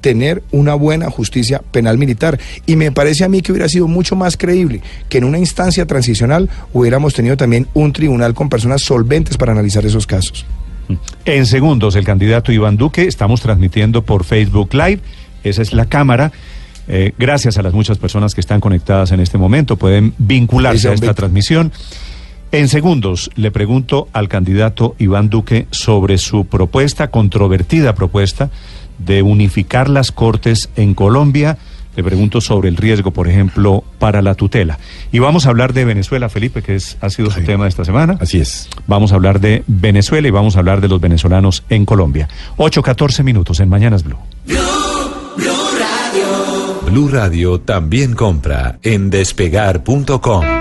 tener 0.01 0.43
una 0.51 0.75
buena 0.75 1.09
justicia 1.09 1.61
penal 1.71 1.97
militar. 1.97 2.39
Y 2.65 2.75
me 2.75 2.91
parece 2.91 3.23
a 3.23 3.29
mí 3.29 3.41
que 3.41 3.51
hubiera 3.51 3.69
sido 3.69 3.87
mucho 3.87 4.15
más 4.15 4.37
creíble 4.37 4.81
que 5.09 5.17
en 5.17 5.25
una 5.25 5.37
instancia 5.39 5.85
transicional 5.85 6.49
hubiéramos 6.73 7.13
tenido 7.13 7.37
también 7.37 7.67
un 7.73 7.93
tribunal 7.93 8.33
con 8.33 8.49
personas 8.49 8.81
solventes 8.81 9.37
para 9.37 9.51
analizar 9.51 9.85
esos 9.85 10.07
casos. 10.07 10.45
En 11.25 11.45
segundos, 11.45 11.95
el 11.95 12.03
candidato 12.03 12.51
Iván 12.51 12.77
Duque, 12.77 13.03
estamos 13.03 13.41
transmitiendo 13.41 14.03
por 14.03 14.23
Facebook 14.23 14.73
Live, 14.73 15.01
esa 15.43 15.61
es 15.61 15.73
la 15.73 15.85
cámara. 15.85 16.31
Eh, 16.87 17.13
gracias 17.19 17.59
a 17.59 17.61
las 17.61 17.73
muchas 17.73 17.99
personas 17.99 18.33
que 18.33 18.41
están 18.41 18.59
conectadas 18.59 19.11
en 19.11 19.19
este 19.19 19.37
momento, 19.37 19.75
pueden 19.75 20.13
vincularse 20.17 20.89
a 20.89 20.93
esta 20.93 21.13
transmisión. 21.13 21.71
En 22.51 22.67
segundos, 22.67 23.29
le 23.35 23.51
pregunto 23.51 24.07
al 24.11 24.27
candidato 24.27 24.95
Iván 24.97 25.29
Duque 25.29 25.67
sobre 25.69 26.17
su 26.17 26.45
propuesta, 26.45 27.09
controvertida 27.11 27.93
propuesta, 27.93 28.49
de 28.97 29.21
unificar 29.21 29.87
las 29.87 30.11
cortes 30.11 30.69
en 30.75 30.95
Colombia. 30.95 31.59
Le 31.95 32.03
pregunto 32.03 32.41
sobre 32.41 32.69
el 32.69 32.77
riesgo, 32.77 33.11
por 33.11 33.27
ejemplo, 33.27 33.83
para 33.99 34.23
la 34.23 34.33
tutela. 34.33 34.79
Y 35.11 35.19
vamos 35.19 35.45
a 35.45 35.49
hablar 35.49 35.73
de 35.73 35.85
Venezuela, 35.85 36.27
Felipe, 36.27 36.63
que 36.63 36.75
es, 36.75 36.97
ha 37.01 37.11
sido 37.11 37.29
su 37.29 37.43
tema 37.43 37.65
de 37.65 37.69
esta 37.69 37.85
semana. 37.85 38.17
Así 38.19 38.39
es. 38.39 38.67
Vamos 38.87 39.11
a 39.11 39.15
hablar 39.15 39.39
de 39.39 39.63
Venezuela 39.67 40.27
y 40.27 40.31
vamos 40.31 40.55
a 40.55 40.59
hablar 40.59 40.81
de 40.81 40.87
los 40.87 40.99
venezolanos 40.99 41.63
en 41.69 41.85
Colombia. 41.85 42.29
8.14 42.57 43.23
minutos 43.23 43.59
en 43.59 43.69
Mañanas 43.69 44.03
Blue. 44.03 44.17
Blue 46.85 47.07
Radio 47.09 47.59
también 47.59 48.15
compra 48.15 48.79
en 48.81 49.11
despegar.com. 49.11 50.58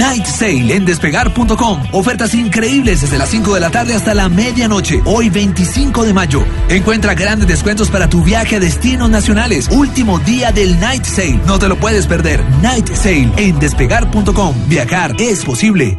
Night 0.00 0.24
Sale 0.24 0.74
en 0.74 0.86
despegar.com. 0.86 1.82
Ofertas 1.92 2.34
increíbles 2.34 3.02
desde 3.02 3.18
las 3.18 3.28
5 3.28 3.54
de 3.54 3.60
la 3.60 3.70
tarde 3.70 3.94
hasta 3.94 4.14
la 4.14 4.30
medianoche. 4.30 5.02
Hoy 5.04 5.28
25 5.28 6.04
de 6.04 6.14
mayo. 6.14 6.42
Encuentra 6.70 7.14
grandes 7.14 7.46
descuentos 7.46 7.90
para 7.90 8.08
tu 8.08 8.24
viaje 8.24 8.56
a 8.56 8.60
destinos 8.60 9.10
nacionales. 9.10 9.68
Último 9.70 10.18
día 10.18 10.52
del 10.52 10.80
Night 10.80 11.04
Sale. 11.04 11.40
No 11.46 11.58
te 11.58 11.68
lo 11.68 11.76
puedes 11.76 12.06
perder. 12.06 12.42
Night 12.62 12.88
Sale 12.94 13.30
en 13.36 13.58
despegar.com. 13.58 14.54
Viajar 14.68 15.14
es 15.18 15.44
posible. 15.44 15.98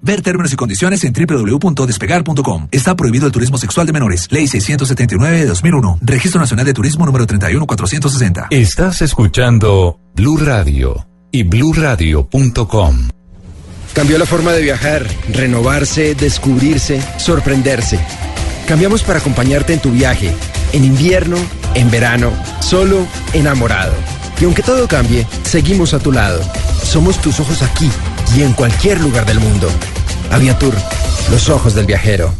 Ver 0.00 0.22
términos 0.22 0.52
y 0.52 0.56
condiciones 0.56 1.04
en 1.04 1.12
www.despegar.com. 1.12 2.68
Está 2.72 2.96
prohibido 2.96 3.26
el 3.26 3.32
turismo 3.32 3.58
sexual 3.58 3.86
de 3.86 3.92
menores. 3.92 4.28
Ley 4.30 4.48
679 4.48 5.40
de 5.40 5.46
2001. 5.46 5.98
Registro 6.00 6.40
Nacional 6.40 6.64
de 6.64 6.72
Turismo 6.72 7.04
número 7.04 7.26
31460. 7.26 8.46
Estás 8.50 9.02
escuchando 9.02 10.00
Blue 10.16 10.38
Radio 10.38 11.06
y 11.30 11.42
bluradio.com. 11.42 13.21
Cambió 13.94 14.16
la 14.16 14.24
forma 14.24 14.52
de 14.52 14.62
viajar, 14.62 15.06
renovarse, 15.28 16.14
descubrirse, 16.14 17.02
sorprenderse. 17.18 18.00
Cambiamos 18.66 19.02
para 19.02 19.18
acompañarte 19.18 19.74
en 19.74 19.80
tu 19.80 19.90
viaje, 19.90 20.32
en 20.72 20.84
invierno, 20.84 21.36
en 21.74 21.90
verano, 21.90 22.32
solo, 22.60 23.06
enamorado. 23.34 23.92
Y 24.40 24.44
aunque 24.44 24.62
todo 24.62 24.88
cambie, 24.88 25.26
seguimos 25.44 25.92
a 25.92 25.98
tu 25.98 26.10
lado. 26.10 26.40
Somos 26.82 27.20
tus 27.20 27.38
ojos 27.38 27.62
aquí 27.62 27.90
y 28.34 28.42
en 28.42 28.54
cualquier 28.54 28.98
lugar 29.00 29.26
del 29.26 29.40
mundo. 29.40 29.68
Aviatur, 30.30 30.74
los 31.30 31.50
ojos 31.50 31.74
del 31.74 31.84
viajero. 31.84 32.32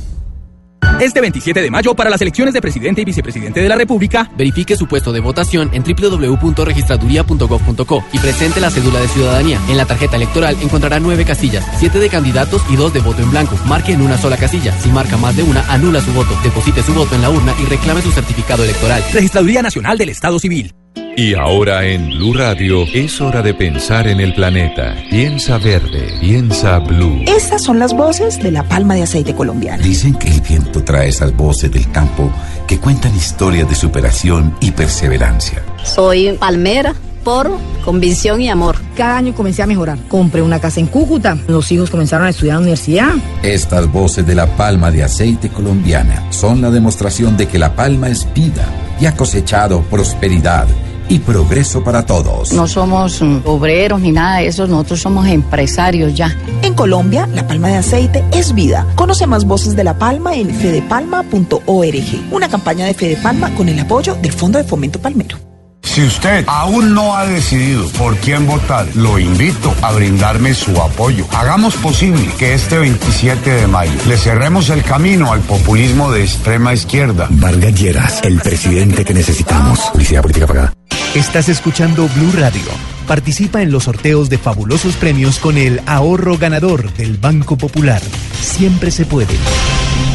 Este 1.03 1.20
27 1.20 1.61
de 1.61 1.70
mayo, 1.70 1.95
para 1.97 2.11
las 2.11 2.22
elecciones 2.22 2.55
de 2.55 2.61
presidente 2.61 3.01
y 3.01 3.05
vicepresidente 3.05 3.61
de 3.61 3.68
la 3.68 3.74
República, 3.74 4.30
verifique 4.37 4.76
su 4.76 4.87
puesto 4.87 5.12
de 5.12 5.18
votación 5.18 5.68
en 5.72 5.83
www.registraduría.gov.co 5.83 8.05
y 8.12 8.20
presente 8.20 8.61
la 8.61 8.70
cédula 8.70 9.01
de 9.01 9.09
ciudadanía. 9.09 9.59
En 9.68 9.76
la 9.76 9.85
tarjeta 9.85 10.14
electoral 10.14 10.57
encontrará 10.62 11.01
nueve 11.01 11.24
casillas, 11.24 11.66
siete 11.76 11.99
de 11.99 12.09
candidatos 12.09 12.62
y 12.70 12.76
dos 12.76 12.95
de 12.95 13.01
voto 13.01 13.20
en 13.20 13.33
blanco. 13.33 13.59
Marque 13.66 13.91
en 13.93 14.03
una 14.03 14.16
sola 14.16 14.37
casilla. 14.37 14.78
Si 14.78 14.91
marca 14.91 15.16
más 15.16 15.37
de 15.37 15.43
una, 15.43 15.62
anula 15.72 16.01
su 16.01 16.12
voto. 16.12 16.39
Deposite 16.45 16.85
su 16.85 16.95
voto 16.95 17.16
en 17.16 17.22
la 17.22 17.30
urna 17.30 17.53
y 17.61 17.64
reclame 17.64 18.01
su 18.01 18.12
certificado 18.12 18.62
electoral. 18.62 19.03
Registraduría 19.12 19.62
Nacional 19.62 19.99
del 19.99 20.11
Estado 20.11 20.39
Civil. 20.39 20.72
Y 21.14 21.34
ahora 21.34 21.84
en 21.84 22.08
Blue 22.08 22.32
Radio 22.32 22.84
es 22.94 23.20
hora 23.20 23.42
de 23.42 23.52
pensar 23.52 24.08
en 24.08 24.18
el 24.18 24.32
planeta. 24.32 24.96
Piensa 25.10 25.58
verde, 25.58 26.14
piensa 26.20 26.78
blue. 26.78 27.22
Estas 27.26 27.62
son 27.62 27.78
las 27.78 27.92
voces 27.92 28.42
de 28.42 28.50
la 28.50 28.62
palma 28.62 28.94
de 28.94 29.02
aceite 29.02 29.34
colombiana. 29.34 29.82
Dicen 29.82 30.14
que 30.14 30.28
el 30.28 30.40
viento 30.40 30.82
trae 30.82 31.08
esas 31.08 31.36
voces 31.36 31.70
del 31.70 31.90
campo 31.92 32.32
que 32.66 32.80
cuentan 32.80 33.14
historias 33.14 33.68
de 33.68 33.74
superación 33.74 34.56
y 34.60 34.70
perseverancia. 34.70 35.62
Soy 35.84 36.32
palmera 36.40 36.94
por 37.24 37.50
convicción 37.84 38.40
y 38.40 38.48
amor. 38.48 38.76
Cada 38.96 39.18
año 39.18 39.34
comencé 39.34 39.62
a 39.62 39.66
mejorar. 39.66 39.98
Compré 40.08 40.40
una 40.40 40.60
casa 40.60 40.80
en 40.80 40.86
Cúcuta. 40.86 41.36
Los 41.46 41.70
hijos 41.72 41.90
comenzaron 41.90 42.26
a 42.26 42.30
estudiar 42.30 42.54
en 42.54 42.60
la 42.60 42.62
universidad. 42.62 43.12
Estas 43.42 43.86
voces 43.92 44.26
de 44.26 44.34
la 44.34 44.46
palma 44.56 44.90
de 44.90 45.04
aceite 45.04 45.50
colombiana 45.50 46.32
son 46.32 46.62
la 46.62 46.70
demostración 46.70 47.36
de 47.36 47.48
que 47.48 47.58
la 47.58 47.76
palma 47.76 48.08
es 48.08 48.26
vida 48.32 48.66
y 48.98 49.04
ha 49.04 49.14
cosechado 49.14 49.82
prosperidad 49.82 50.66
y 51.09 51.18
progreso 51.18 51.82
para 51.82 52.05
todos. 52.07 52.53
No 52.53 52.66
somos 52.66 53.20
mm, 53.20 53.40
obreros 53.44 54.00
ni 54.00 54.12
nada 54.12 54.38
de 54.38 54.48
eso, 54.48 54.66
nosotros 54.66 55.00
somos 55.00 55.26
empresarios 55.26 56.14
ya. 56.14 56.36
En 56.62 56.74
Colombia, 56.74 57.28
la 57.32 57.46
palma 57.46 57.68
de 57.68 57.76
aceite 57.76 58.24
es 58.32 58.55
vida. 58.55 58.86
Conoce 58.94 59.26
más 59.26 59.44
voces 59.44 59.76
de 59.76 59.84
la 59.84 59.98
palma 59.98 60.34
en 60.34 60.55
fedepalma.org, 60.55 62.32
una 62.32 62.48
campaña 62.48 62.86
de 62.86 62.94
Fedepalma 62.94 63.55
con 63.55 63.68
el 63.68 63.78
apoyo 63.78 64.14
del 64.16 64.32
Fondo 64.32 64.59
de 64.59 64.64
Fomento 64.64 65.00
Palmero. 65.00 65.38
Si 65.82 66.03
usted 66.03 66.44
aún 66.46 66.94
no 66.94 67.14
ha 67.14 67.26
decidido 67.26 67.86
por 67.98 68.16
quién 68.16 68.46
votar, 68.46 68.86
lo 68.94 69.18
invito 69.18 69.74
a 69.82 69.92
brindarme 69.92 70.55
su 70.55 70.80
apoyo. 70.80 71.26
Hagamos 71.32 71.74
posible 71.76 72.26
que 72.38 72.55
este 72.55 72.78
27 72.78 73.50
de 73.50 73.66
mayo 73.66 73.92
le 74.07 74.16
cerremos 74.16 74.70
el 74.70 74.82
camino 74.84 75.32
al 75.32 75.40
populismo 75.40 76.11
de 76.11 76.22
extrema 76.22 76.72
izquierda. 76.72 77.28
Vargas 77.30 77.74
Lleras, 77.74 78.20
el 78.22 78.40
presidente 78.40 79.05
que 79.05 79.12
necesitamos. 79.12 79.80
Publicidad 79.92 80.22
política 80.22 80.46
pagada. 80.46 80.72
Estás 81.14 81.50
escuchando 81.50 82.08
Blue 82.16 82.32
Radio. 82.32 82.62
Participa 83.06 83.60
en 83.60 83.70
los 83.70 83.84
sorteos 83.84 84.30
de 84.30 84.38
fabulosos 84.38 84.96
premios 84.96 85.38
con 85.38 85.58
el 85.58 85.82
ahorro 85.84 86.38
ganador 86.38 86.90
del 86.94 87.18
Banco 87.18 87.58
Popular. 87.58 88.00
Siempre 88.40 88.90
se 88.90 89.04
puede. 89.04 89.34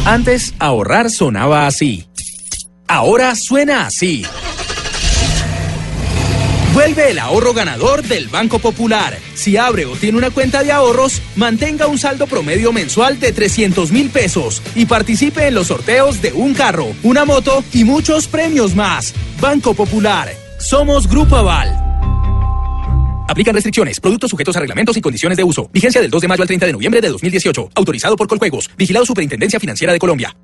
Antes, 0.04 0.54
ahorrar 0.58 1.08
sonaba 1.08 1.68
así. 1.68 2.08
Ahora 2.88 3.36
suena 3.36 3.86
así. 3.86 4.24
Vuelve 6.74 7.12
el 7.12 7.20
ahorro 7.20 7.54
ganador 7.54 8.02
del 8.02 8.26
Banco 8.26 8.58
Popular. 8.58 9.16
Si 9.34 9.56
abre 9.56 9.86
o 9.86 9.94
tiene 9.94 10.18
una 10.18 10.30
cuenta 10.30 10.64
de 10.64 10.72
ahorros, 10.72 11.22
mantenga 11.36 11.86
un 11.86 11.98
saldo 11.98 12.26
promedio 12.26 12.72
mensual 12.72 13.20
de 13.20 13.30
300 13.30 13.92
mil 13.92 14.10
pesos 14.10 14.62
y 14.74 14.86
participe 14.86 15.46
en 15.46 15.54
los 15.54 15.68
sorteos 15.68 16.20
de 16.22 16.32
un 16.32 16.54
carro, 16.54 16.88
una 17.04 17.24
moto 17.24 17.62
y 17.72 17.84
muchos 17.84 18.26
premios 18.26 18.74
más. 18.74 19.14
Banco 19.40 19.74
Popular. 19.74 20.47
Somos 20.58 21.06
Grupo 21.08 21.36
Aval. 21.36 21.68
Aplican 23.28 23.54
restricciones. 23.54 24.00
Productos 24.00 24.30
sujetos 24.30 24.56
a 24.56 24.60
reglamentos 24.60 24.96
y 24.96 25.00
condiciones 25.00 25.36
de 25.36 25.44
uso. 25.44 25.68
Vigencia 25.72 26.00
del 26.00 26.10
2 26.10 26.22
de 26.22 26.28
mayo 26.28 26.42
al 26.42 26.46
30 26.48 26.66
de 26.66 26.72
noviembre 26.72 27.00
de 27.00 27.08
2018. 27.10 27.70
Autorizado 27.74 28.16
por 28.16 28.26
Coljuegos. 28.26 28.70
Vigilado 28.76 29.04
Superintendencia 29.06 29.60
Financiera 29.60 29.92
de 29.92 29.98
Colombia. 29.98 30.34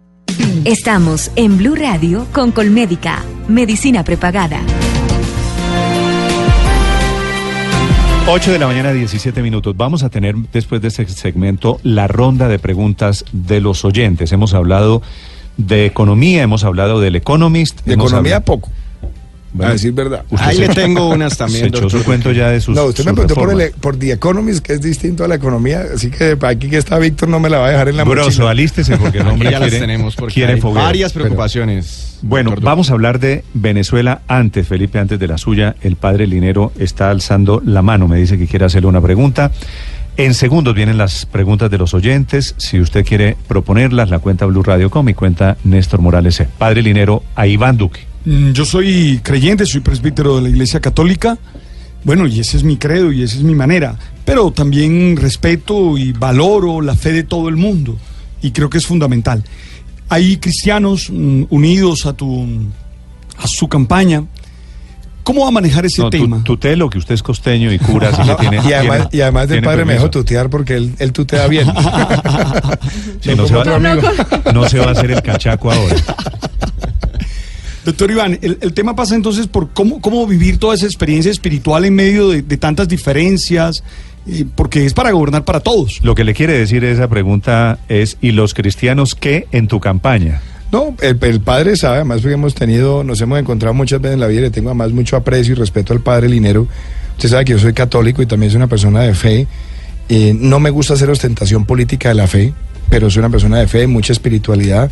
Estamos 0.64 1.30
en 1.36 1.56
Blue 1.58 1.74
Radio 1.74 2.26
con 2.32 2.52
Colmédica. 2.52 3.24
Medicina 3.48 4.04
prepagada. 4.04 4.60
8 8.26 8.52
de 8.52 8.58
la 8.58 8.66
mañana, 8.66 8.92
17 8.92 9.42
minutos. 9.42 9.76
Vamos 9.76 10.02
a 10.02 10.08
tener 10.08 10.34
después 10.52 10.80
de 10.80 10.88
este 10.88 11.06
segmento 11.08 11.78
la 11.82 12.08
ronda 12.08 12.48
de 12.48 12.58
preguntas 12.58 13.24
de 13.32 13.60
los 13.60 13.84
oyentes. 13.84 14.32
Hemos 14.32 14.54
hablado 14.54 15.02
de 15.58 15.84
economía, 15.86 16.42
hemos 16.42 16.64
hablado 16.64 17.00
del 17.00 17.16
Economist. 17.16 17.82
De 17.84 17.94
economía 17.94 18.36
hablado- 18.36 18.44
poco. 18.44 18.70
A 19.60 19.70
decir 19.72 19.92
verdad. 19.92 20.24
Ahí 20.38 20.58
le 20.58 20.68
tengo 20.68 21.08
unas 21.10 21.36
también, 21.36 21.70
Se 21.72 21.78
echó 21.78 21.88
su 21.90 22.02
cuento 22.04 22.32
ya 22.32 22.48
de 22.50 22.60
sus. 22.60 22.74
No, 22.74 22.84
usted 22.86 23.04
me 23.04 23.12
preguntó 23.12 23.34
por, 23.34 23.60
el, 23.60 23.70
por 23.72 23.96
The 23.96 24.12
Economist, 24.12 24.64
que 24.64 24.72
es 24.74 24.80
distinto 24.82 25.24
a 25.24 25.28
la 25.28 25.36
economía, 25.36 25.84
así 25.94 26.10
que 26.10 26.36
aquí 26.42 26.68
que 26.68 26.78
está 26.78 26.98
Víctor 26.98 27.28
no 27.28 27.38
me 27.40 27.48
la 27.50 27.58
va 27.58 27.66
a 27.66 27.70
dejar 27.70 27.88
en 27.88 27.96
la 27.96 28.04
Grosso, 28.04 28.26
mochila. 28.28 28.50
alístese 28.50 28.96
porque 28.96 29.20
Aquí 29.20 29.28
hombre 29.30 29.50
ya 29.50 29.58
las 29.60 29.70
tenemos 29.70 30.16
porque 30.16 30.34
quiere 30.34 30.54
hay 30.54 30.60
varias 30.60 31.12
Pero- 31.12 31.24
preocupaciones. 31.26 32.18
Bueno, 32.22 32.50
doctor. 32.50 32.64
vamos 32.64 32.90
a 32.90 32.94
hablar 32.94 33.18
de 33.20 33.44
Venezuela 33.52 34.22
antes, 34.28 34.66
Felipe, 34.66 34.98
antes 34.98 35.18
de 35.18 35.28
la 35.28 35.36
suya. 35.36 35.76
El 35.82 35.96
padre 35.96 36.26
Linero 36.26 36.72
está 36.78 37.10
alzando 37.10 37.60
la 37.64 37.82
mano, 37.82 38.08
me 38.08 38.16
dice 38.16 38.38
que 38.38 38.46
quiere 38.46 38.64
hacerle 38.64 38.88
una 38.88 39.00
pregunta. 39.02 39.50
En 40.16 40.32
segundos 40.32 40.74
vienen 40.76 40.96
las 40.96 41.26
preguntas 41.26 41.70
de 41.70 41.76
los 41.76 41.92
oyentes. 41.92 42.54
Si 42.56 42.80
usted 42.80 43.04
quiere 43.04 43.36
proponerlas, 43.48 44.10
la 44.10 44.20
cuenta 44.20 44.46
Blue 44.46 44.62
Radio 44.62 44.88
Com 44.88 45.08
y 45.08 45.14
cuenta 45.14 45.56
Néstor 45.64 46.00
Morales. 46.00 46.36
C. 46.36 46.46
Padre 46.56 46.82
Linero 46.82 47.24
a 47.34 47.46
Iván 47.48 47.76
Duque. 47.76 48.00
Mm, 48.24 48.52
Yo 48.52 48.64
soy 48.64 49.20
creyente, 49.22 49.66
soy 49.66 49.80
presbítero 49.80 50.36
de 50.36 50.42
la 50.42 50.48
Iglesia 50.48 50.80
Católica. 50.80 51.38
Bueno, 52.04 52.26
y 52.26 52.40
ese 52.40 52.56
es 52.58 52.64
mi 52.64 52.76
credo 52.76 53.12
y 53.12 53.22
esa 53.22 53.36
es 53.36 53.42
mi 53.42 53.54
manera. 53.54 53.96
Pero 54.24 54.50
también 54.50 55.16
respeto 55.16 55.96
y 55.98 56.12
valoro 56.12 56.80
la 56.80 56.94
fe 56.94 57.12
de 57.12 57.22
todo 57.24 57.48
el 57.48 57.56
mundo. 57.56 57.96
Y 58.42 58.50
creo 58.50 58.68
que 58.70 58.78
es 58.78 58.86
fundamental. 58.86 59.42
Hay 60.10 60.36
cristianos 60.36 61.08
mm, 61.10 61.44
unidos 61.50 62.06
a 62.06 62.12
tu 62.12 62.46
a 63.38 63.46
su 63.48 63.68
campaña. 63.68 64.24
¿Cómo 65.24 65.40
va 65.42 65.48
a 65.48 65.50
manejar 65.50 65.86
ese 65.86 66.02
No, 66.02 66.10
tu- 66.10 66.18
tema? 66.18 66.44
tutelo, 66.44 66.90
que 66.90 66.98
usted 66.98 67.14
es 67.14 67.22
costeño 67.22 67.72
y 67.72 67.78
cura, 67.78 68.10
así 68.10 68.20
que 68.20 68.28
No, 68.28 68.36
tiene. 68.36 68.56
y, 68.56 68.72
además, 68.74 69.08
tiene- 69.08 69.08
y 69.12 69.20
además 69.22 69.48
del 69.48 69.62
padre 69.62 69.84
me 69.86 69.94
dejó 69.94 70.10
tutear 70.10 70.50
porque 70.50 70.74
él, 70.76 70.94
él 70.98 71.12
tutea 71.12 71.46
bien. 71.48 71.66
Sí, 73.22 73.30
no, 73.34 73.46
se 73.46 73.54
va, 73.54 73.64
no 74.52 74.68
se 74.68 74.78
va 74.78 74.88
a 74.88 74.90
hacer 74.90 75.10
el 75.10 75.22
cachaco 75.22 75.72
ahora. 75.72 75.96
Doctor 77.84 78.10
Iván, 78.10 78.38
el, 78.40 78.58
el 78.60 78.72
tema 78.72 78.96
pasa 78.96 79.14
entonces 79.14 79.46
por 79.46 79.70
cómo, 79.70 80.00
cómo 80.00 80.26
vivir 80.26 80.58
toda 80.58 80.74
esa 80.74 80.86
experiencia 80.86 81.30
espiritual 81.30 81.84
en 81.84 81.94
medio 81.94 82.30
de, 82.30 82.40
de 82.42 82.56
tantas 82.56 82.88
diferencias, 82.88 83.84
eh, 84.26 84.46
porque 84.54 84.86
es 84.86 84.94
para 84.94 85.10
gobernar 85.10 85.44
para 85.44 85.60
todos. 85.60 86.00
Lo 86.02 86.14
que 86.14 86.24
le 86.24 86.32
quiere 86.32 86.54
decir 86.54 86.82
esa 86.84 87.08
pregunta 87.08 87.78
es: 87.88 88.16
¿y 88.22 88.32
los 88.32 88.54
cristianos 88.54 89.14
qué 89.14 89.46
en 89.52 89.68
tu 89.68 89.80
campaña? 89.80 90.40
No, 90.72 90.96
el, 91.02 91.18
el 91.20 91.40
padre 91.40 91.76
sabe, 91.76 91.96
además 91.96 92.22
porque 92.22 92.34
hemos 92.34 92.54
tenido, 92.54 93.04
nos 93.04 93.20
hemos 93.20 93.38
encontrado 93.38 93.74
muchas 93.74 94.00
veces 94.00 94.14
en 94.14 94.20
la 94.20 94.28
vida, 94.28 94.40
y 94.40 94.42
le 94.44 94.50
tengo 94.50 94.70
además 94.70 94.92
mucho 94.92 95.16
aprecio 95.16 95.52
y 95.52 95.56
respeto 95.56 95.92
al 95.92 96.00
padre 96.00 96.28
Linero. 96.28 96.66
Usted 97.16 97.28
sabe 97.28 97.44
que 97.44 97.52
yo 97.52 97.58
soy 97.58 97.74
católico 97.74 98.22
y 98.22 98.26
también 98.26 98.50
soy 98.50 98.56
una 98.56 98.66
persona 98.66 99.02
de 99.02 99.14
fe. 99.14 99.46
Eh, 100.08 100.34
no 100.34 100.58
me 100.58 100.70
gusta 100.70 100.94
hacer 100.94 101.10
ostentación 101.10 101.64
política 101.64 102.08
de 102.08 102.14
la 102.14 102.26
fe, 102.26 102.54
pero 102.88 103.10
soy 103.10 103.20
una 103.20 103.30
persona 103.30 103.58
de 103.58 103.68
fe, 103.68 103.86
mucha 103.86 104.12
espiritualidad. 104.12 104.90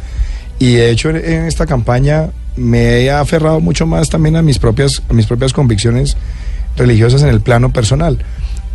Y 0.58 0.74
de 0.74 0.90
hecho 0.90 1.10
en, 1.10 1.16
en 1.16 1.44
esta 1.46 1.66
campaña 1.66 2.30
me 2.56 3.00
he 3.02 3.10
aferrado 3.10 3.60
mucho 3.60 3.86
más 3.86 4.08
también 4.10 4.36
a 4.36 4.42
mis 4.42 4.58
propias, 4.58 5.02
a 5.08 5.12
mis 5.12 5.26
propias 5.26 5.52
convicciones 5.52 6.16
religiosas 6.76 7.22
en 7.22 7.28
el 7.28 7.40
plano 7.40 7.72
personal. 7.72 8.18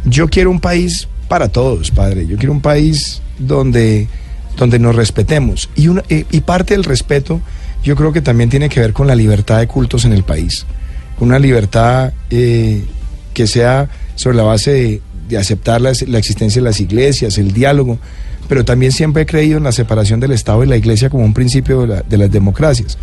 Yo 0.05 0.27
quiero 0.29 0.51
un 0.51 0.59
país 0.59 1.07
para 1.27 1.49
todos, 1.49 1.91
padre. 1.91 2.25
Yo 2.27 2.37
quiero 2.37 2.53
un 2.53 2.61
país 2.61 3.21
donde, 3.39 4.07
donde 4.57 4.79
nos 4.79 4.95
respetemos. 4.95 5.69
Y, 5.75 5.87
una- 5.89 6.03
eh, 6.09 6.25
y 6.31 6.41
parte 6.41 6.73
del 6.73 6.83
respeto 6.83 7.41
yo 7.83 7.95
creo 7.95 8.11
que 8.13 8.21
también 8.21 8.49
tiene 8.49 8.69
que 8.69 8.79
ver 8.79 8.93
con 8.93 9.07
la 9.07 9.15
libertad 9.15 9.59
de 9.59 9.67
cultos 9.67 10.05
en 10.05 10.13
el 10.13 10.23
país. 10.23 10.65
Una 11.19 11.39
libertad 11.39 12.13
eh, 12.29 12.83
que 13.33 13.47
sea 13.47 13.89
sobre 14.15 14.37
la 14.37 14.43
base 14.43 15.01
de, 15.29 15.37
aceptar 15.37 15.81
la, 15.81 15.91
la 16.07 16.17
existencia 16.17 16.61
de 16.61 16.67
las 16.67 16.79
iglesias, 16.79 17.37
el 17.37 17.51
diálogo, 17.53 17.97
pero 18.47 18.63
también 18.65 18.91
siempre 18.91 19.23
he 19.23 19.25
creído 19.25 19.57
en 19.57 19.63
la 19.65 19.71
separación 19.71 20.19
del 20.19 20.31
Estado 20.31 20.63
y 20.63 20.67
la 20.67 20.77
iglesia 20.77 21.09
como 21.09 21.25
un 21.25 21.33
principio 21.33 21.85
de 21.85 22.17
las 22.17 22.31
democracias. 22.31 22.97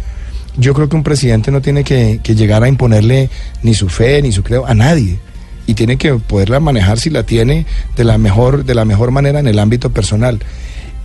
Yo 0.57 0.73
creo 0.73 0.89
que 0.89 0.97
un 0.97 1.03
presidente 1.03 1.51
no 1.51 1.61
tiene 1.61 1.83
que, 1.83 2.21
llegar 2.23 2.63
a 2.63 2.69
imponerle 2.69 3.29
ni 3.63 3.75
su 3.75 3.89
fe 3.89 4.23
ni 4.23 4.31
su 4.33 4.43
credo 4.43 4.67
a 4.67 4.75
nadie 4.75 5.19
y 5.67 5.75
tiene 5.75 5.97
que 5.97 6.15
poderla 6.15 6.61
manejar 6.61 6.99
si 6.99 7.11
la 7.11 7.25
tiene 7.25 7.67
de 7.97 8.05
la 8.05 8.19
mejor 8.19 8.65
de 8.65 8.75
la 8.75 8.85
mejor 8.85 9.11
manera 9.11 9.41
en 9.41 9.47
el 9.47 9.59
ámbito 9.59 9.91
personal. 9.91 10.41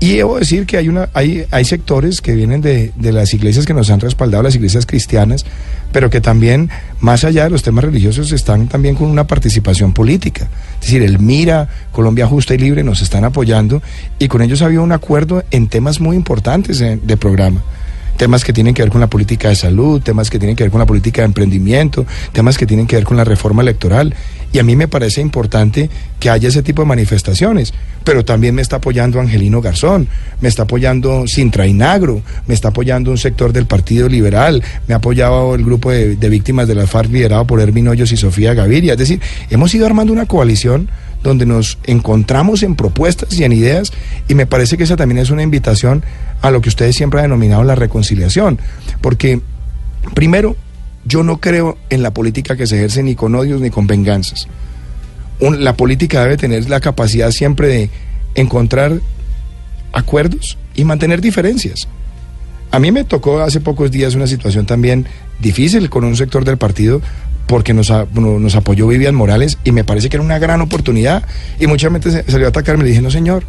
Y 0.02 0.16
debo 0.18 0.39
decir 0.39 0.66
que 0.66 0.78
hay 0.78 0.88
una 0.88 1.10
hay 1.14 1.66
sectores 1.66 2.22
que 2.22 2.34
vienen 2.34 2.62
de, 2.62 2.93
de 2.95 3.12
las 3.12 3.34
iglesias 3.34 3.66
que 3.66 3.74
nos 3.74 3.89
han 3.89 4.00
respaldado, 4.00 4.43
las 4.43 4.56
iglesias 4.56 4.86
cristianas, 4.86 5.45
pero 5.91 6.10
que 6.10 6.22
también 6.22 6.70
más 7.00 7.24
allá 7.24 7.45
de 7.45 7.50
los 7.50 7.64
temas 7.64 7.84
religiosos 7.84 8.32
están 8.32 8.68
también 8.68 8.95
con 8.95 9.08
una 9.08 9.28
participación 9.28 9.93
política. 9.93 10.47
Es 10.76 10.88
decir, 10.88 11.02
el 11.02 11.20
Mira, 11.20 11.68
Colombia 11.91 12.28
Justa 12.28 12.54
y 12.54 12.60
Libre 12.60 12.84
nos 12.84 13.02
están 13.02 13.26
apoyando 13.26 13.82
y 14.20 14.28
con 14.28 14.41
ellos 14.41 14.62
ha 14.62 14.66
habido 14.66 14.84
un 14.84 14.91
acuerdo 14.91 15.43
en 15.52 15.68
temas 15.68 16.00
muy 16.00 16.16
importantes 16.16 16.80
eh, 16.82 17.00
de 17.02 17.18
programa 17.18 17.62
temas 18.20 18.43
que 18.43 18.51
tienen 18.51 18.74
que 18.74 18.82
ver 18.82 18.91
con 18.91 18.99
la 18.99 19.07
política 19.07 19.47
de 19.47 19.55
salud, 19.55 20.01
temas 20.01 20.30
que 20.30 20.39
tienen 20.39 20.57
que 20.57 20.65
ver 20.65 20.72
con 20.72 20.80
la 20.80 20.86
política 20.86 21.22
de 21.22 21.28
emprendimiento, 21.28 22.05
temas 22.34 22.57
que 22.57 22.65
tienen 22.65 22.86
que 22.86 22.97
ver 22.97 23.05
con 23.05 23.15
la 23.15 23.24
reforma 23.24 23.61
electoral. 23.61 24.13
Y 24.51 24.59
a 24.59 24.63
mí 24.63 24.76
me 24.76 24.89
parece 24.89 25.22
importante 25.22 25.89
que 26.20 26.30
haya 26.30 26.49
ese 26.49 26.61
tipo 26.61 26.82
de 26.82 26.88
manifestaciones. 26.89 27.74
Pero 28.03 28.26
también 28.26 28.55
me 28.55 28.61
está 28.61 28.76
apoyando 28.76 29.22
Angelino 29.22 29.61
Garzón, 29.61 30.09
me 30.41 30.49
está 30.49 30.63
apoyando 30.63 31.28
Sintra 31.28 31.65
Inagro, 31.65 32.22
me 32.45 32.53
está 32.53 32.70
apoyando 32.70 33.09
un 33.09 33.17
sector 33.17 33.53
del 33.53 33.67
Partido 33.67 34.09
Liberal, 34.09 34.61
me 34.88 34.95
ha 34.95 34.97
apoyado 34.97 35.55
el 35.55 35.63
grupo 35.63 35.91
de, 35.91 36.15
víctimas 36.30 36.67
de 36.67 36.76
la 36.76 36.88
FARC 36.88 37.09
liderado 37.11 37.47
por 37.47 37.61
Hermin 37.61 37.88
Hoyos 37.88 38.11
y 38.11 38.17
Sofía 38.17 38.53
Gaviria. 38.53 38.93
Es 38.93 38.99
decir, 38.99 39.22
hemos 39.49 39.74
ido 39.74 39.86
armando 39.86 40.11
una 40.11 40.26
coalición 40.26 40.89
donde 41.24 41.45
nos 41.45 41.78
encontramos 41.86 42.63
en 42.63 42.76
propuestas 42.76 43.38
y 43.38 43.45
en 43.45 43.53
ideas 43.53 43.91
y 44.28 44.36
me 44.36 44.45
parece 44.45 44.78
que 44.78 44.84
esa 44.84 44.95
también 44.95 45.20
es 45.20 45.30
una 45.30 45.43
invitación 45.43 46.03
a 46.42 46.52
lo 46.52 46.62
que 46.62 46.70
ustedes 46.70 46.96
siempre 46.96 47.20
han 47.20 47.26
denominado 47.26 47.64
la 47.64 47.76
reconciliación, 47.76 48.60
porque 49.02 49.42
primero 50.14 50.56
yo 51.06 51.24
no 51.24 51.40
creo 51.40 51.78
en 51.90 52.04
la 52.04 52.12
política 52.14 52.56
que 52.56 52.68
se 52.68 52.76
ejerce 52.78 53.04
ni 53.04 53.16
con 53.16 53.36
odios 53.36 53.62
ni 53.62 53.70
con 53.70 53.88
venganzas. 53.88 54.48
La 55.42 55.74
política 55.76 56.22
debe 56.24 56.38
tener 56.38 56.70
la 56.70 56.80
capacidad 56.82 57.32
siempre 57.32 57.68
de 57.68 57.90
encontrar 58.36 59.00
acuerdos 59.94 60.58
y 60.76 60.84
mantener 60.84 61.22
diferencias. 61.22 61.88
A 62.72 62.80
mí 62.80 62.92
me 62.92 63.04
tocó 63.04 63.40
hace 63.42 63.60
pocos 63.62 63.90
días 63.92 64.16
una 64.16 64.28
situación 64.28 64.66
también 64.66 65.08
difícil 65.40 65.90
con 65.90 66.04
un 66.04 66.16
sector 66.16 66.46
del 66.46 66.58
partido 66.58 67.02
porque 67.48 67.74
nos 67.74 67.90
apoyó 68.56 68.86
Vivian 68.88 69.16
Morales 69.16 69.58
y 69.64 69.72
me 69.72 69.84
parece 69.84 70.10
que 70.10 70.18
era 70.18 70.24
una 70.24 70.38
gran 70.38 70.62
oportunidad 70.62 71.24
y 71.60 71.66
mucha 71.66 71.90
gente 71.90 72.12
se- 72.12 72.30
salió 72.32 72.46
a 72.46 72.50
atacarme 72.50 72.84
y 72.84 72.86
le 72.86 72.90
dije, 72.92 73.02
no 73.02 73.10
señor, 73.10 73.44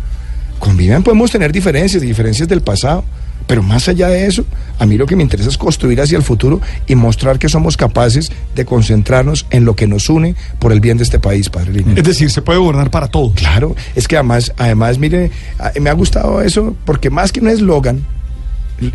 con 0.60 0.76
Vivian 0.76 1.02
podemos 1.02 1.30
tener 1.32 1.50
diferencias, 1.50 2.00
diferencias 2.02 2.46
del 2.48 2.60
pasado, 2.60 3.02
pero 3.46 3.62
más 3.64 3.88
allá 3.88 4.08
de 4.08 4.26
eso, 4.26 4.44
a 4.78 4.86
mí 4.86 4.96
lo 4.96 5.06
que 5.06 5.16
me 5.16 5.22
interesa 5.24 5.48
es 5.48 5.58
construir 5.58 6.00
hacia 6.00 6.16
el 6.16 6.22
futuro 6.22 6.60
y 6.86 6.94
mostrar 6.94 7.38
que 7.40 7.48
somos 7.48 7.76
capaces 7.76 8.30
de 8.54 8.64
concentrarnos 8.64 9.46
en 9.50 9.64
lo 9.64 9.74
que 9.74 9.88
nos 9.88 10.08
une 10.08 10.36
por 10.60 10.70
el 10.72 10.78
bien 10.80 10.98
de 10.98 11.02
este 11.04 11.18
país, 11.18 11.48
Padre 11.50 11.72
Linero. 11.72 12.00
Es 12.00 12.06
decir, 12.06 12.30
se 12.30 12.42
puede 12.42 12.60
gobernar 12.60 12.90
para 12.92 13.08
todos. 13.08 13.32
Claro, 13.34 13.74
es 13.96 14.06
que 14.06 14.16
además, 14.16 14.52
además, 14.58 14.98
mire, 14.98 15.32
me 15.80 15.90
ha 15.90 15.94
gustado 15.94 16.42
eso 16.42 16.76
porque 16.84 17.10
más 17.10 17.32
que 17.32 17.40
un 17.40 17.48
eslogan, 17.48 18.04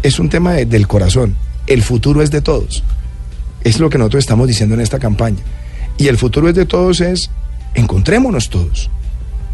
es 0.03 0.20
un 0.20 0.30
tema 0.30 0.53
de- 0.53 0.66
del 0.66 0.88
corazón. 0.88 1.36
El 1.68 1.82
futuro 1.84 2.22
es 2.22 2.32
de 2.32 2.41
todos. 2.41 2.84
Es 3.63 3.80
lo 3.80 3.89
que 3.89 3.97
nosotros 3.97 4.24
estamos 4.24 4.47
diciendo 4.47 4.76
en 4.76 4.82
esta 4.82 4.99
campaña. 4.99 5.39
Y 5.97 6.07
el 6.07 6.18
futuro 6.18 6.47
es 6.47 6.55
de 6.55 6.66
todos 6.66 7.01
es, 7.01 7.30
encontrémonos 7.74 8.49
todos. 8.49 8.89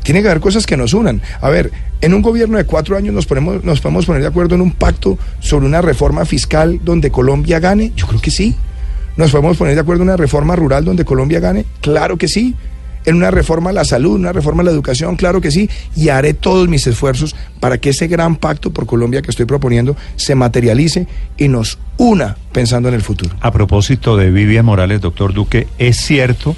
Tiene 0.03 0.21
que 0.21 0.27
haber 0.29 0.41
cosas 0.41 0.65
que 0.65 0.77
nos 0.77 0.93
unan. 0.93 1.21
A 1.41 1.49
ver, 1.49 1.71
en 2.01 2.13
un 2.13 2.21
gobierno 2.21 2.57
de 2.57 2.65
cuatro 2.65 2.97
años 2.97 3.13
nos, 3.13 3.25
ponemos, 3.25 3.63
nos 3.63 3.79
podemos 3.79 4.05
poner 4.05 4.21
de 4.21 4.27
acuerdo 4.27 4.55
en 4.55 4.61
un 4.61 4.71
pacto 4.71 5.17
sobre 5.39 5.67
una 5.67 5.81
reforma 5.81 6.25
fiscal 6.25 6.79
donde 6.83 7.11
Colombia 7.11 7.59
gane. 7.59 7.93
Yo 7.95 8.07
creo 8.07 8.19
que 8.19 8.31
sí. 8.31 8.55
Nos 9.17 9.31
podemos 9.31 9.57
poner 9.57 9.75
de 9.75 9.81
acuerdo 9.81 10.03
en 10.03 10.09
una 10.09 10.17
reforma 10.17 10.55
rural 10.55 10.83
donde 10.83 11.05
Colombia 11.05 11.39
gane. 11.39 11.65
Claro 11.81 12.17
que 12.17 12.27
sí. 12.27 12.55
en 13.05 13.15
una 13.15 13.31
reforma 13.31 13.71
a 13.71 13.73
la 13.73 13.83
salud, 13.83 14.15
una 14.15 14.31
reforma 14.31 14.61
a 14.61 14.65
la 14.65 14.71
educación, 14.71 15.15
claro 15.15 15.41
que 15.41 15.49
sí, 15.49 15.67
y 15.95 16.09
haré 16.09 16.35
todos 16.35 16.67
mis 16.67 16.85
esfuerzos 16.85 17.35
para 17.59 17.79
que 17.79 17.89
ese 17.89 18.07
gran 18.07 18.35
pacto 18.35 18.71
por 18.71 18.85
Colombia 18.85 19.23
que 19.23 19.31
estoy 19.31 19.47
proponiendo 19.47 19.95
se 20.17 20.35
materialice 20.35 21.07
y 21.35 21.47
nos 21.47 21.79
una 21.97 22.37
pensando 22.51 22.89
en 22.89 22.95
el 22.95 23.01
futuro. 23.01 23.35
A 23.41 23.51
propósito 23.51 24.17
de 24.17 24.29
Vivian 24.29 24.65
Morales, 24.65 25.01
doctor 25.01 25.33
Duque, 25.33 25.67
¿es 25.79 25.97
cierto 25.97 26.55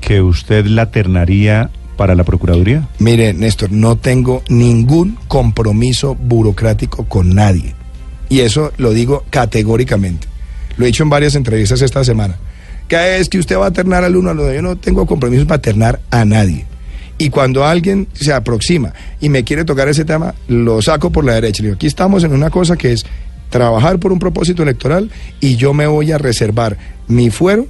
que 0.00 0.22
usted 0.22 0.66
la 0.66 0.90
ternaría 0.90 1.70
para 1.96 2.14
la 2.14 2.24
Procuraduría? 2.24 2.88
Mire, 2.98 3.32
Néstor, 3.34 3.72
no 3.72 3.96
tengo 3.96 4.42
ningún 4.48 5.18
compromiso 5.28 6.14
burocrático 6.14 7.04
con 7.04 7.34
nadie. 7.34 7.74
Y 8.28 8.40
eso 8.40 8.72
lo 8.76 8.92
digo 8.92 9.24
categóricamente. 9.30 10.26
Lo 10.76 10.84
he 10.84 10.88
dicho 10.88 11.02
en 11.02 11.10
varias 11.10 11.34
entrevistas 11.34 11.82
esta 11.82 12.04
semana. 12.04 12.36
Que 12.88 13.18
es 13.18 13.28
que 13.28 13.38
usted 13.38 13.56
va 13.56 13.66
a 13.66 13.70
ternar 13.72 14.04
al 14.04 14.16
uno 14.16 14.30
al 14.30 14.40
otro. 14.40 14.54
Yo 14.54 14.62
no 14.62 14.76
tengo 14.76 15.06
compromiso 15.06 15.46
para 15.46 15.62
ternar 15.62 16.00
a 16.10 16.24
nadie. 16.24 16.66
Y 17.16 17.30
cuando 17.30 17.64
alguien 17.64 18.08
se 18.12 18.32
aproxima 18.32 18.92
y 19.20 19.28
me 19.28 19.44
quiere 19.44 19.64
tocar 19.64 19.88
ese 19.88 20.04
tema, 20.04 20.34
lo 20.48 20.82
saco 20.82 21.10
por 21.10 21.24
la 21.24 21.34
derecha. 21.34 21.62
Le 21.62 21.72
aquí 21.72 21.86
estamos 21.86 22.24
en 22.24 22.32
una 22.32 22.50
cosa 22.50 22.76
que 22.76 22.92
es 22.92 23.06
trabajar 23.50 24.00
por 24.00 24.12
un 24.12 24.18
propósito 24.18 24.64
electoral 24.64 25.10
y 25.40 25.56
yo 25.56 25.74
me 25.74 25.86
voy 25.86 26.10
a 26.10 26.18
reservar 26.18 26.76
mi 27.06 27.30
fuero 27.30 27.66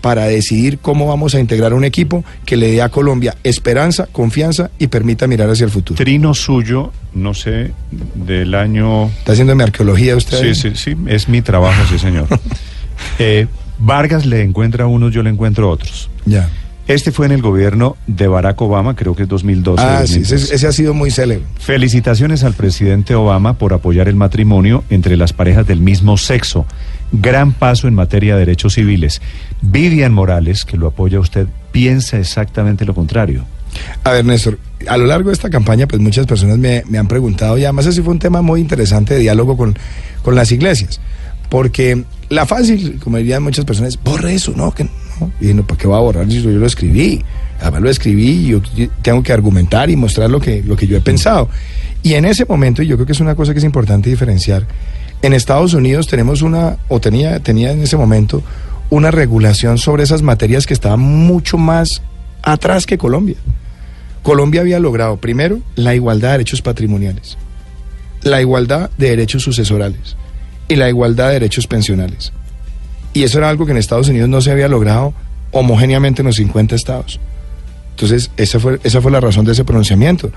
para 0.00 0.24
decidir 0.26 0.78
cómo 0.78 1.06
vamos 1.06 1.34
a 1.34 1.40
integrar 1.40 1.74
un 1.74 1.84
equipo 1.84 2.24
que 2.44 2.56
le 2.56 2.72
dé 2.72 2.82
a 2.82 2.88
Colombia 2.88 3.36
esperanza, 3.44 4.06
confianza 4.10 4.70
y 4.78 4.88
permita 4.88 5.26
mirar 5.26 5.50
hacia 5.50 5.64
el 5.64 5.70
futuro. 5.70 5.96
Trino 5.96 6.34
suyo, 6.34 6.92
no 7.14 7.34
sé, 7.34 7.72
del 8.14 8.54
año... 8.54 9.06
¿Está 9.06 9.32
haciendo 9.32 9.54
mi 9.54 9.62
arqueología 9.62 10.16
usted? 10.16 10.40
Sí, 10.40 10.54
sí, 10.54 10.72
sí, 10.74 10.96
es 11.06 11.28
mi 11.28 11.42
trabajo, 11.42 11.82
sí, 11.88 11.98
señor. 11.98 12.26
Eh, 13.20 13.46
Vargas 13.78 14.26
le 14.26 14.42
encuentra 14.42 14.84
a 14.84 14.86
unos, 14.88 15.12
yo 15.12 15.22
le 15.22 15.30
encuentro 15.30 15.68
a 15.68 15.70
otros. 15.70 16.10
Ya. 16.26 16.48
Este 16.88 17.12
fue 17.12 17.26
en 17.26 17.32
el 17.32 17.42
gobierno 17.42 17.98
de 18.06 18.28
Barack 18.28 18.62
Obama, 18.62 18.96
creo 18.96 19.14
que 19.14 19.24
es 19.24 19.28
2012. 19.28 19.82
Ah, 19.82 20.06
sí, 20.06 20.20
2013. 20.20 20.34
ese, 20.34 20.54
ese 20.54 20.66
ha 20.66 20.72
sido 20.72 20.94
muy 20.94 21.10
célebre. 21.10 21.44
Felicitaciones 21.58 22.44
al 22.44 22.54
presidente 22.54 23.14
Obama 23.14 23.58
por 23.58 23.74
apoyar 23.74 24.08
el 24.08 24.16
matrimonio 24.16 24.82
entre 24.88 25.18
las 25.18 25.34
parejas 25.34 25.66
del 25.66 25.80
mismo 25.80 26.16
sexo. 26.16 26.64
Gran 27.12 27.52
paso 27.52 27.88
en 27.88 27.94
materia 27.94 28.34
de 28.34 28.40
derechos 28.40 28.74
civiles. 28.74 29.20
Vivian 29.60 30.14
Morales, 30.14 30.64
que 30.64 30.78
lo 30.78 30.86
apoya 30.86 31.20
usted, 31.20 31.46
piensa 31.72 32.18
exactamente 32.18 32.86
lo 32.86 32.94
contrario. 32.94 33.44
A 34.04 34.12
ver, 34.12 34.24
Néstor, 34.24 34.58
a 34.88 34.96
lo 34.96 35.04
largo 35.04 35.28
de 35.28 35.34
esta 35.34 35.50
campaña, 35.50 35.86
pues 35.86 36.00
muchas 36.00 36.24
personas 36.24 36.56
me, 36.56 36.84
me 36.88 36.96
han 36.96 37.06
preguntado, 37.06 37.58
y 37.58 37.64
además 37.64 37.84
ese 37.84 38.02
fue 38.02 38.14
un 38.14 38.18
tema 38.18 38.40
muy 38.40 38.62
interesante 38.62 39.12
de 39.12 39.20
diálogo 39.20 39.58
con, 39.58 39.76
con 40.22 40.34
las 40.34 40.52
iglesias, 40.52 41.00
porque 41.50 42.04
la 42.30 42.46
fácil, 42.46 42.98
como 42.98 43.18
dirían 43.18 43.42
muchas 43.42 43.66
personas, 43.66 43.94
es, 43.94 44.02
borre 44.02 44.34
eso, 44.34 44.52
¿no? 44.56 44.72
Que, 44.72 44.88
Y 45.40 45.54
no, 45.54 45.66
¿para 45.66 45.78
qué 45.78 45.88
va 45.88 45.98
a 45.98 46.00
borrar 46.00 46.30
si 46.30 46.42
yo 46.42 46.50
lo 46.50 46.66
escribí? 46.66 47.22
Además 47.60 47.82
lo 47.82 47.90
escribí 47.90 48.28
y 48.28 48.46
yo, 48.48 48.60
tengo 49.02 49.22
que 49.22 49.32
argumentar 49.32 49.90
y 49.90 49.96
mostrar 49.96 50.30
lo 50.30 50.40
que, 50.40 50.62
lo 50.62 50.76
que 50.76 50.86
yo 50.86 50.96
he 50.96 51.00
pensado. 51.00 51.48
Y 52.02 52.14
en 52.14 52.24
ese 52.24 52.44
momento, 52.44 52.82
y 52.82 52.86
yo 52.86 52.96
creo 52.96 53.06
que 53.06 53.12
es 53.12 53.20
una 53.20 53.34
cosa 53.34 53.52
que 53.52 53.58
es 53.58 53.64
importante 53.64 54.10
diferenciar, 54.10 54.66
en 55.22 55.32
Estados 55.32 55.74
Unidos 55.74 56.06
tenemos 56.06 56.42
una, 56.42 56.76
o 56.88 57.00
tenía, 57.00 57.40
tenía 57.40 57.72
en 57.72 57.82
ese 57.82 57.96
momento, 57.96 58.42
una 58.90 59.10
regulación 59.10 59.78
sobre 59.78 60.04
esas 60.04 60.22
materias 60.22 60.66
que 60.66 60.74
estaban 60.74 61.00
mucho 61.00 61.58
más 61.58 62.02
atrás 62.42 62.86
que 62.86 62.98
Colombia. 62.98 63.36
Colombia 64.22 64.60
había 64.60 64.78
logrado, 64.78 65.16
primero, 65.16 65.60
la 65.74 65.94
igualdad 65.94 66.28
de 66.28 66.32
derechos 66.32 66.62
patrimoniales, 66.62 67.36
la 68.22 68.40
igualdad 68.40 68.90
de 68.96 69.10
derechos 69.10 69.42
sucesorales 69.42 70.16
y 70.68 70.76
la 70.76 70.88
igualdad 70.88 71.28
de 71.28 71.34
derechos 71.34 71.66
pensionales. 71.66 72.32
Y 73.18 73.24
eso 73.24 73.38
era 73.38 73.50
algo 73.50 73.66
que 73.66 73.72
en 73.72 73.78
Estados 73.78 74.08
Unidos 74.08 74.28
no 74.28 74.40
se 74.40 74.52
había 74.52 74.68
logrado 74.68 75.12
homogéneamente 75.50 76.22
en 76.22 76.26
los 76.26 76.36
50 76.36 76.76
estados. 76.76 77.18
Entonces, 77.90 78.30
esa 78.36 78.60
fue, 78.60 78.78
esa 78.84 79.00
fue 79.00 79.10
la 79.10 79.18
razón 79.18 79.44
de 79.44 79.50
ese 79.50 79.64
pronunciamiento. 79.64 80.30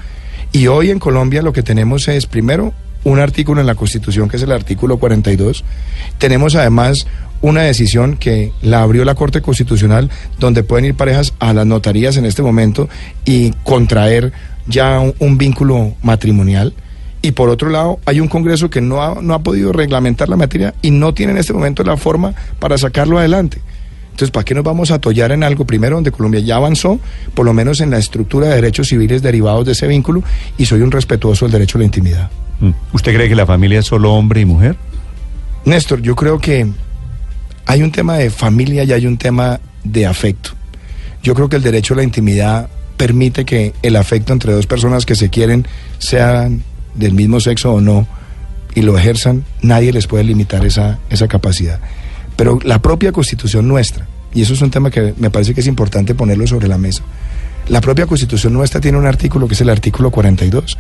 Y 0.52 0.66
hoy 0.66 0.90
en 0.90 0.98
Colombia 0.98 1.44
lo 1.44 1.54
que 1.54 1.62
tenemos 1.62 2.08
es, 2.08 2.26
primero, 2.26 2.74
un 3.04 3.20
artículo 3.20 3.62
en 3.62 3.68
la 3.68 3.76
Constitución, 3.76 4.30
que 4.30 4.38
es 4.38 4.42
el 4.42 4.52
artículo 4.52 4.98
42. 4.98 5.64
Tenemos 6.18 6.56
además 6.56 7.06
una 7.42 7.62
decisión 7.62 8.18
que 8.18 8.52
la 8.64 8.82
abrió 8.82 9.06
la 9.06 9.14
Corte 9.14 9.44
Constitucional, 9.44 10.10
donde 10.40 10.64
pueden 10.64 10.86
ir 10.86 10.96
parejas 10.96 11.36
a 11.38 11.54
las 11.54 11.68
notarías 11.68 12.18
en 12.18 12.26
este 12.26 12.42
momento 12.42 12.90
y 13.26 13.52
contraer 13.64 14.34
ya 14.66 15.00
un, 15.00 15.14
un 15.20 15.38
vínculo 15.38 15.94
matrimonial. 16.02 16.74
Y 17.22 17.32
por 17.32 17.50
otro 17.50 17.70
lado, 17.70 18.00
hay 18.06 18.20
un 18.20 18.28
Congreso 18.28 18.70
que 18.70 18.82
no 18.82 19.02
ha, 19.02 19.22
no 19.22 19.34
ha 19.34 19.40
podido 19.40 19.72
reglamentar 19.72 20.28
la 20.28 20.38
materia 20.38 20.74
y 20.82 20.92
no 20.92 21.14
tiene 21.14 21.34
en 21.34 21.38
este 21.38 21.54
momento 21.54 21.84
la 21.84 21.98
forma 21.98 22.34
para 22.60 22.78
sacarlo 22.78 23.20
adelante. 23.20 23.62
Entonces, 24.12 24.32
¿para 24.32 24.44
qué 24.44 24.54
nos 24.56 24.64
vamos 24.64 24.92
a 24.92 24.96
atollar 24.96 25.32
en 25.32 25.44
algo 25.44 25.66
primero 25.66 25.96
donde 25.96 26.12
Colombia 26.12 26.42
ya 26.42 26.58
avanzó, 26.58 27.00
por 27.34 27.46
lo 27.46 27.54
menos 27.54 27.80
en 27.80 27.92
la 27.92 27.98
estructura 27.98 28.48
de 28.48 28.56
derechos 28.56 28.88
civiles 28.88 29.22
derivados 29.22 29.66
de 29.66 29.72
ese 29.72 29.88
vínculo, 29.88 30.24
y 30.58 30.66
soy 30.66 30.82
un 30.82 30.92
respetuoso 30.92 31.46
del 31.46 31.54
derecho 31.54 31.78
a 31.78 31.80
la 31.80 31.86
intimidad? 31.86 32.30
Mm. 32.60 32.72
¿Usted 32.94 33.14
cree 33.14 33.30
que 33.30 33.36
la 33.36 33.46
familia 33.46 33.80
es 33.80 33.86
solo 33.86 34.14
hombre 34.14 34.42
y 34.42 34.46
mujer? 34.46 34.76
Néstor, 35.66 36.02
yo 36.02 36.16
creo 36.16 36.40
que 36.40 36.68
hay 37.66 37.84
un 37.84 37.92
tema 37.92 38.18
de 38.18 38.30
familia 38.30 38.84
y 38.84 38.92
hay 38.92 39.06
un 39.06 39.18
tema 39.18 39.60
de 39.84 40.06
afecto. 40.06 40.52
Yo 41.24 41.36
creo 41.36 41.50
que 41.50 41.56
el 41.56 41.64
derecho 41.64 41.94
a 41.94 41.98
la 41.98 42.04
intimidad 42.04 42.68
permite 42.98 43.46
que 43.46 43.74
el 43.82 43.96
afecto 43.96 44.34
entre 44.34 44.54
dos 44.54 44.68
personas 44.68 45.06
que 45.06 45.16
se 45.16 45.30
quieren, 45.30 45.68
sean 45.98 46.64
del 46.96 47.14
mismo 47.14 47.40
sexo 47.40 47.74
o 47.74 47.82
no, 47.82 48.08
y 48.76 48.82
lo 48.82 48.98
ejerzan, 48.98 49.44
nadie 49.62 49.92
les 49.92 50.08
puede 50.08 50.24
limitar 50.24 50.66
esa, 50.66 51.00
esa 51.10 51.28
capacidad. 51.28 51.80
Pero 52.36 52.60
la 52.64 52.82
propia 52.82 53.12
constitución 53.12 53.68
nuestra, 53.68 54.08
y 54.34 54.42
eso 54.42 54.54
es 54.54 54.62
un 54.62 54.72
tema 54.72 54.90
que 54.90 55.14
me 55.18 55.30
parece 55.30 55.54
que 55.54 55.62
es 55.62 55.68
importante 55.68 56.16
ponerlo 56.16 56.48
sobre 56.48 56.68
la 56.68 56.78
mesa, 56.78 57.04
la 57.68 57.82
propia 57.82 58.08
constitución 58.08 58.54
nuestra 58.54 58.82
tiene 58.82 58.98
un 58.98 59.06
artículo 59.06 59.48
que 59.48 59.54
es 59.54 59.62
el 59.62 59.70
artículo 59.70 60.12
42, 60.12 60.78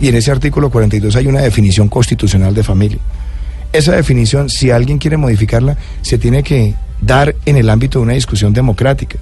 y 0.00 0.08
en 0.08 0.14
ese 0.14 0.30
artículo 0.30 0.70
42 0.70 1.16
hay 1.16 1.26
una 1.26 1.40
definición 1.40 1.88
constitucional 1.88 2.54
de 2.54 2.62
familia. 2.62 2.98
Esa 3.72 3.92
definición, 3.92 4.48
si 4.48 4.70
alguien 4.70 4.98
quiere 4.98 5.16
modificarla, 5.16 5.76
se 6.02 6.18
tiene 6.18 6.42
que 6.42 6.74
dar 7.00 7.34
en 7.44 7.56
el 7.56 7.68
ámbito 7.68 7.98
de 7.98 8.04
una 8.04 8.14
discusión 8.14 8.52
democrática. 8.52 9.18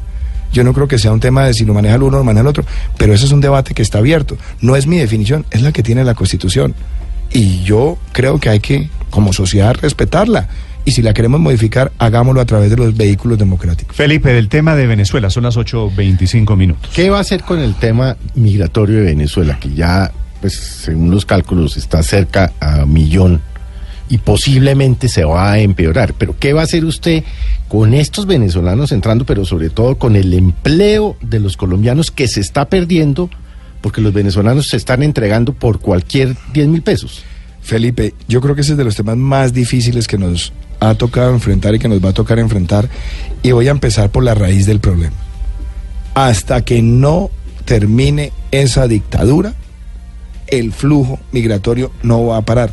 Yo 0.57 0.65
no 0.65 0.73
creo 0.73 0.89
que 0.89 0.99
sea 0.99 1.13
un 1.13 1.21
tema 1.21 1.45
de 1.45 1.53
si 1.53 1.67
lo 1.67 1.75
maneja 1.75 1.97
el 1.97 2.03
uno 2.03 2.17
o 2.17 2.21
lo 2.21 2.25
maneja 2.25 2.41
el 2.41 2.47
otro, 2.47 2.65
pero 2.97 3.13
ese 3.13 3.27
es 3.27 3.33
un 3.33 3.43
debate 3.43 3.75
que 3.75 3.83
está 3.83 3.99
abierto. 3.99 4.39
No 4.63 4.75
es 4.75 4.87
mi 4.87 4.97
definición, 4.97 5.45
es 5.51 5.61
la 5.61 5.71
que 5.71 5.83
tiene 5.83 6.03
la 6.03 6.15
Constitución. 6.15 6.75
Y 7.31 7.63
yo 7.63 7.99
creo 8.13 8.41
que 8.41 8.49
hay 8.49 8.61
que, 8.61 8.89
como 9.11 9.35
sociedad, 9.35 9.77
respetarla. 9.79 10.49
Y 10.87 10.93
si 10.93 11.03
la 11.03 11.13
queremos 11.13 11.41
modificar, 11.41 11.93
hagámoslo 11.99 12.41
a 12.41 12.47
través 12.47 12.71
de 12.71 12.79
los 12.79 12.97
vehículos 12.97 13.37
democráticos. 13.37 13.95
Felipe, 13.95 14.33
del 14.33 14.49
tema 14.49 14.75
de 14.75 14.87
Venezuela, 14.87 15.29
son 15.29 15.43
las 15.43 15.59
8.25 15.59 16.57
minutos. 16.57 16.91
¿Qué 16.95 17.11
va 17.11 17.19
a 17.19 17.21
hacer 17.21 17.43
con 17.43 17.59
el 17.59 17.75
tema 17.75 18.17
migratorio 18.35 19.01
de 19.01 19.05
Venezuela, 19.05 19.59
que 19.61 19.75
ya, 19.75 20.11
pues, 20.41 20.55
según 20.55 21.11
los 21.11 21.27
cálculos, 21.27 21.77
está 21.77 22.03
cerca 22.03 22.55
a 22.61 22.87
millón 22.87 23.43
y 24.09 24.19
posiblemente 24.19 25.09
se 25.09 25.25
va 25.25 25.53
a 25.53 25.59
empeorar? 25.59 26.15
Pero 26.15 26.37
¿qué 26.39 26.53
va 26.53 26.63
a 26.63 26.65
hacer 26.65 26.85
usted 26.85 27.25
con 27.69 27.95
estos 27.95 28.27
venezolanos 28.27 28.93
entrando, 28.93 29.25
pero 29.27 29.45
sobre 29.45 29.71
todo 29.71 29.97
con 29.97 30.17
el 30.17 30.33
empleo 30.35 31.17
de 31.21 31.41
los 31.41 31.57
colombianos 31.57 32.11
que 32.11 32.29
se 32.29 32.41
está 32.41 32.69
perdiendo 32.69 33.31
porque 33.81 34.01
los 34.01 34.13
venezolanos 34.13 34.69
se 34.69 34.77
están 34.77 35.03
entregando 35.03 35.53
por 35.53 35.81
cualquier 35.81 36.37
10 36.53 36.69
mil 36.69 36.83
pesos? 36.83 37.23
Felipe, 37.63 38.15
yo 38.29 38.41
creo 38.41 38.55
que 38.55 38.61
ese 38.61 38.73
es 38.73 38.79
de 38.79 38.85
los 38.85 38.95
temas 38.95 39.17
más 39.17 39.53
difíciles 39.53 40.07
que 40.07 40.19
nos 40.19 40.53
ha 40.79 40.95
tocado 40.95 41.33
enfrentar 41.33 41.75
y 41.75 41.79
que 41.79 41.89
nos 41.89 42.05
va 42.05 42.11
a 42.11 42.15
tocar 42.15 42.39
enfrentar. 42.39 42.89
Y 43.43 43.51
voy 43.51 43.69
a 43.69 43.73
empezar 43.73 44.11
por 44.11 44.23
la 44.23 44.35
raíz 44.35 44.67
del 44.67 44.81
problema. 44.81 45.17
Hasta 46.15 46.65
que 46.65 46.81
no 46.81 47.31
termine 47.65 48.33
esa 48.53 48.87
dictadura, 48.87 49.55
el 50.47 50.73
flujo 50.73 51.19
migratorio 51.33 51.91
no 52.03 52.27
va 52.27 52.39
a 52.39 52.43
parar. 52.43 52.71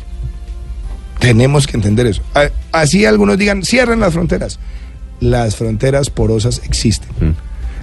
Tenemos 1.24 1.66
que 1.66 1.76
entender 1.76 2.06
eso. 2.06 2.22
Así 2.70 3.06
algunos 3.06 3.38
digan, 3.38 3.62
cierren 3.62 4.00
las 4.00 4.12
fronteras. 4.12 4.58
Las 5.20 5.56
fronteras 5.56 6.10
porosas 6.10 6.60
existen. 6.64 7.36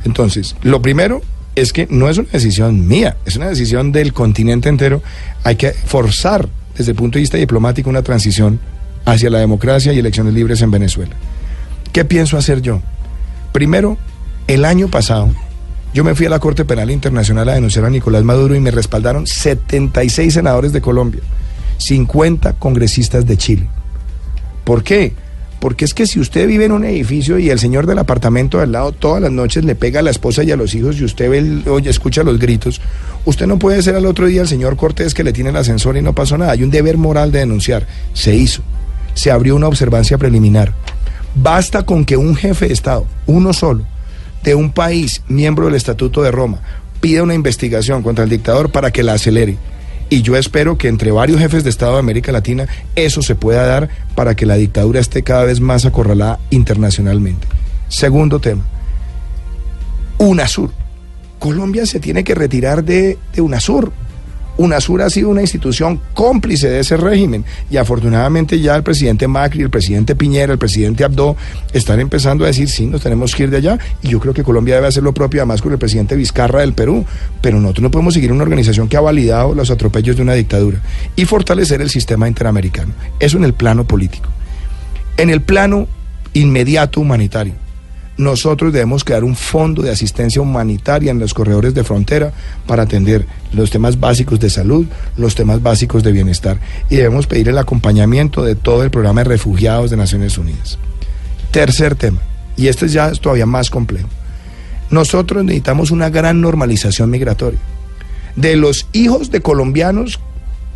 Entonces, 0.05 0.55
lo 0.61 0.81
primero 0.81 1.21
es 1.55 1.73
que 1.73 1.87
no 1.89 2.09
es 2.09 2.17
una 2.17 2.29
decisión 2.31 2.87
mía, 2.87 3.17
es 3.25 3.35
una 3.35 3.49
decisión 3.49 3.91
del 3.91 4.13
continente 4.13 4.69
entero. 4.69 5.01
Hay 5.43 5.55
que 5.55 5.71
forzar 5.71 6.49
desde 6.77 6.91
el 6.91 6.97
punto 6.97 7.17
de 7.17 7.21
vista 7.21 7.37
diplomático 7.37 7.89
una 7.89 8.03
transición 8.03 8.59
hacia 9.05 9.29
la 9.29 9.39
democracia 9.39 9.91
y 9.91 9.99
elecciones 9.99 10.33
libres 10.33 10.61
en 10.61 10.71
Venezuela. 10.71 11.15
¿Qué 11.91 12.05
pienso 12.05 12.37
hacer 12.37 12.61
yo? 12.61 12.81
Primero, 13.51 13.97
el 14.47 14.65
año 14.65 14.87
pasado, 14.87 15.29
yo 15.93 16.03
me 16.03 16.15
fui 16.15 16.25
a 16.25 16.29
la 16.29 16.39
Corte 16.39 16.63
Penal 16.63 16.91
Internacional 16.91 17.49
a 17.49 17.55
denunciar 17.55 17.85
a 17.85 17.89
Nicolás 17.89 18.23
Maduro 18.23 18.55
y 18.55 18.59
me 18.59 18.71
respaldaron 18.71 19.27
76 19.27 20.33
senadores 20.33 20.71
de 20.71 20.81
Colombia, 20.81 21.21
50 21.81 22.53
congresistas 22.53 23.25
de 23.25 23.37
Chile. 23.37 23.67
¿Por 24.63 24.83
qué? 24.83 25.13
Porque 25.59 25.85
es 25.85 25.93
que 25.93 26.07
si 26.07 26.19
usted 26.19 26.47
vive 26.47 26.65
en 26.65 26.71
un 26.71 26.85
edificio 26.85 27.37
y 27.37 27.49
el 27.49 27.59
señor 27.59 27.85
del 27.85 27.99
apartamento 27.99 28.57
de 28.57 28.63
al 28.63 28.71
lado 28.71 28.91
todas 28.91 29.21
las 29.21 29.31
noches 29.31 29.63
le 29.63 29.75
pega 29.75 29.99
a 29.99 30.03
la 30.03 30.09
esposa 30.09 30.43
y 30.43 30.51
a 30.51 30.55
los 30.55 30.73
hijos 30.73 30.99
y 30.99 31.03
usted 31.03 31.29
ve 31.29 31.69
oye, 31.69 31.89
escucha 31.89 32.23
los 32.23 32.39
gritos, 32.39 32.81
usted 33.25 33.45
no 33.45 33.59
puede 33.59 33.81
ser 33.83 33.95
al 33.95 34.05
otro 34.05 34.25
día 34.25 34.41
el 34.41 34.47
señor 34.47 34.75
Cortés 34.75 35.13
que 35.13 35.23
le 35.23 35.33
tiene 35.33 35.51
el 35.51 35.55
ascensor 35.55 35.97
y 35.97 36.01
no 36.01 36.13
pasó 36.13 36.37
nada. 36.37 36.53
Hay 36.53 36.63
un 36.63 36.71
deber 36.71 36.97
moral 36.97 37.31
de 37.31 37.39
denunciar. 37.39 37.85
Se 38.13 38.35
hizo. 38.35 38.63
Se 39.13 39.29
abrió 39.29 39.55
una 39.55 39.67
observancia 39.67 40.17
preliminar. 40.17 40.73
Basta 41.35 41.83
con 41.83 42.05
que 42.05 42.17
un 42.17 42.35
jefe 42.35 42.67
de 42.67 42.73
Estado, 42.73 43.05
uno 43.25 43.53
solo, 43.53 43.85
de 44.43 44.55
un 44.55 44.71
país 44.71 45.21
miembro 45.27 45.65
del 45.65 45.75
Estatuto 45.75 46.23
de 46.23 46.31
Roma 46.31 46.61
pida 47.01 47.23
una 47.23 47.33
investigación 47.33 48.03
contra 48.03 48.23
el 48.23 48.29
dictador 48.29 48.71
para 48.71 48.91
que 48.91 49.03
la 49.03 49.13
acelere. 49.13 49.57
Y 50.11 50.23
yo 50.23 50.35
espero 50.35 50.77
que 50.77 50.89
entre 50.89 51.09
varios 51.11 51.39
jefes 51.39 51.63
de 51.63 51.69
Estado 51.69 51.93
de 51.93 51.99
América 51.99 52.33
Latina 52.33 52.67
eso 52.97 53.21
se 53.21 53.33
pueda 53.33 53.65
dar 53.65 53.87
para 54.13 54.35
que 54.35 54.45
la 54.45 54.55
dictadura 54.55 54.99
esté 54.99 55.23
cada 55.23 55.45
vez 55.45 55.61
más 55.61 55.85
acorralada 55.85 56.37
internacionalmente. 56.49 57.47
Segundo 57.87 58.41
tema, 58.41 58.61
UNASUR. 60.17 60.69
Colombia 61.39 61.85
se 61.85 62.01
tiene 62.01 62.25
que 62.25 62.35
retirar 62.35 62.83
de, 62.83 63.17
UNASUR. 63.37 63.93
UNASUR 64.61 65.01
ha 65.01 65.09
sido 65.09 65.29
una 65.29 65.41
institución 65.41 65.99
cómplice 66.13 66.69
de 66.69 66.81
ese 66.81 66.95
régimen 66.95 67.43
y 67.69 67.77
afortunadamente 67.77 68.59
ya 68.59 68.75
el 68.75 68.83
presidente 68.83 69.27
Macri, 69.27 69.63
el 69.63 69.71
presidente 69.71 70.15
Piñera, 70.15 70.53
el 70.53 70.59
presidente 70.59 71.03
Abdo 71.03 71.35
están 71.73 71.99
empezando 71.99 72.43
a 72.43 72.47
decir 72.47 72.69
sí, 72.69 72.85
nos 72.85 73.01
tenemos 73.01 73.33
que 73.33 73.43
ir 73.43 73.49
de 73.49 73.57
allá 73.57 73.79
y 74.03 74.09
yo 74.09 74.19
creo 74.19 74.33
que 74.33 74.43
Colombia 74.43 74.75
debe 74.75 74.87
hacer 74.87 75.01
lo 75.01 75.13
propio 75.13 75.41
además 75.41 75.61
con 75.61 75.71
el 75.71 75.79
presidente 75.79 76.15
Vizcarra 76.15 76.61
del 76.61 76.73
Perú, 76.73 77.05
pero 77.41 77.59
nosotros 77.59 77.83
no 77.83 77.91
podemos 77.91 78.13
seguir 78.13 78.31
una 78.31 78.43
organización 78.43 78.87
que 78.87 78.97
ha 78.97 79.01
validado 79.01 79.55
los 79.55 79.71
atropellos 79.71 80.15
de 80.15 80.21
una 80.21 80.33
dictadura 80.33 80.79
y 81.15 81.25
fortalecer 81.25 81.81
el 81.81 81.89
sistema 81.89 82.27
interamericano. 82.27 82.93
Eso 83.19 83.37
en 83.37 83.45
el 83.45 83.53
plano 83.53 83.85
político. 83.85 84.29
En 85.17 85.31
el 85.31 85.41
plano 85.41 85.87
inmediato 86.33 87.01
humanitario 87.01 87.55
nosotros 88.17 88.73
debemos 88.73 89.03
crear 89.03 89.23
un 89.23 89.35
fondo 89.35 89.81
de 89.81 89.91
asistencia 89.91 90.41
humanitaria 90.41 91.11
en 91.11 91.19
los 91.19 91.33
corredores 91.33 91.73
de 91.73 91.83
frontera 91.83 92.33
para 92.67 92.83
atender 92.83 93.25
los 93.53 93.71
temas 93.71 93.99
básicos 93.99 94.39
de 94.39 94.49
salud, 94.49 94.85
los 95.17 95.35
temas 95.35 95.63
básicos 95.63 96.03
de 96.03 96.11
bienestar 96.11 96.59
y 96.89 96.97
debemos 96.97 97.27
pedir 97.27 97.49
el 97.49 97.57
acompañamiento 97.57 98.43
de 98.43 98.55
todo 98.55 98.83
el 98.83 98.91
programa 98.91 99.21
de 99.21 99.29
refugiados 99.29 99.89
de 99.89 99.97
Naciones 99.97 100.37
Unidas. 100.37 100.77
Tercer 101.51 101.95
tema, 101.95 102.19
y 102.57 102.67
este 102.67 102.87
ya 102.87 103.09
es 103.09 103.19
todavía 103.19 103.45
más 103.45 103.69
complejo. 103.69 104.09
Nosotros 104.89 105.43
necesitamos 105.43 105.89
una 105.91 106.09
gran 106.09 106.41
normalización 106.41 107.09
migratoria. 107.09 107.59
De 108.35 108.55
los 108.55 108.87
hijos 108.93 109.31
de 109.31 109.41
colombianos 109.41 110.19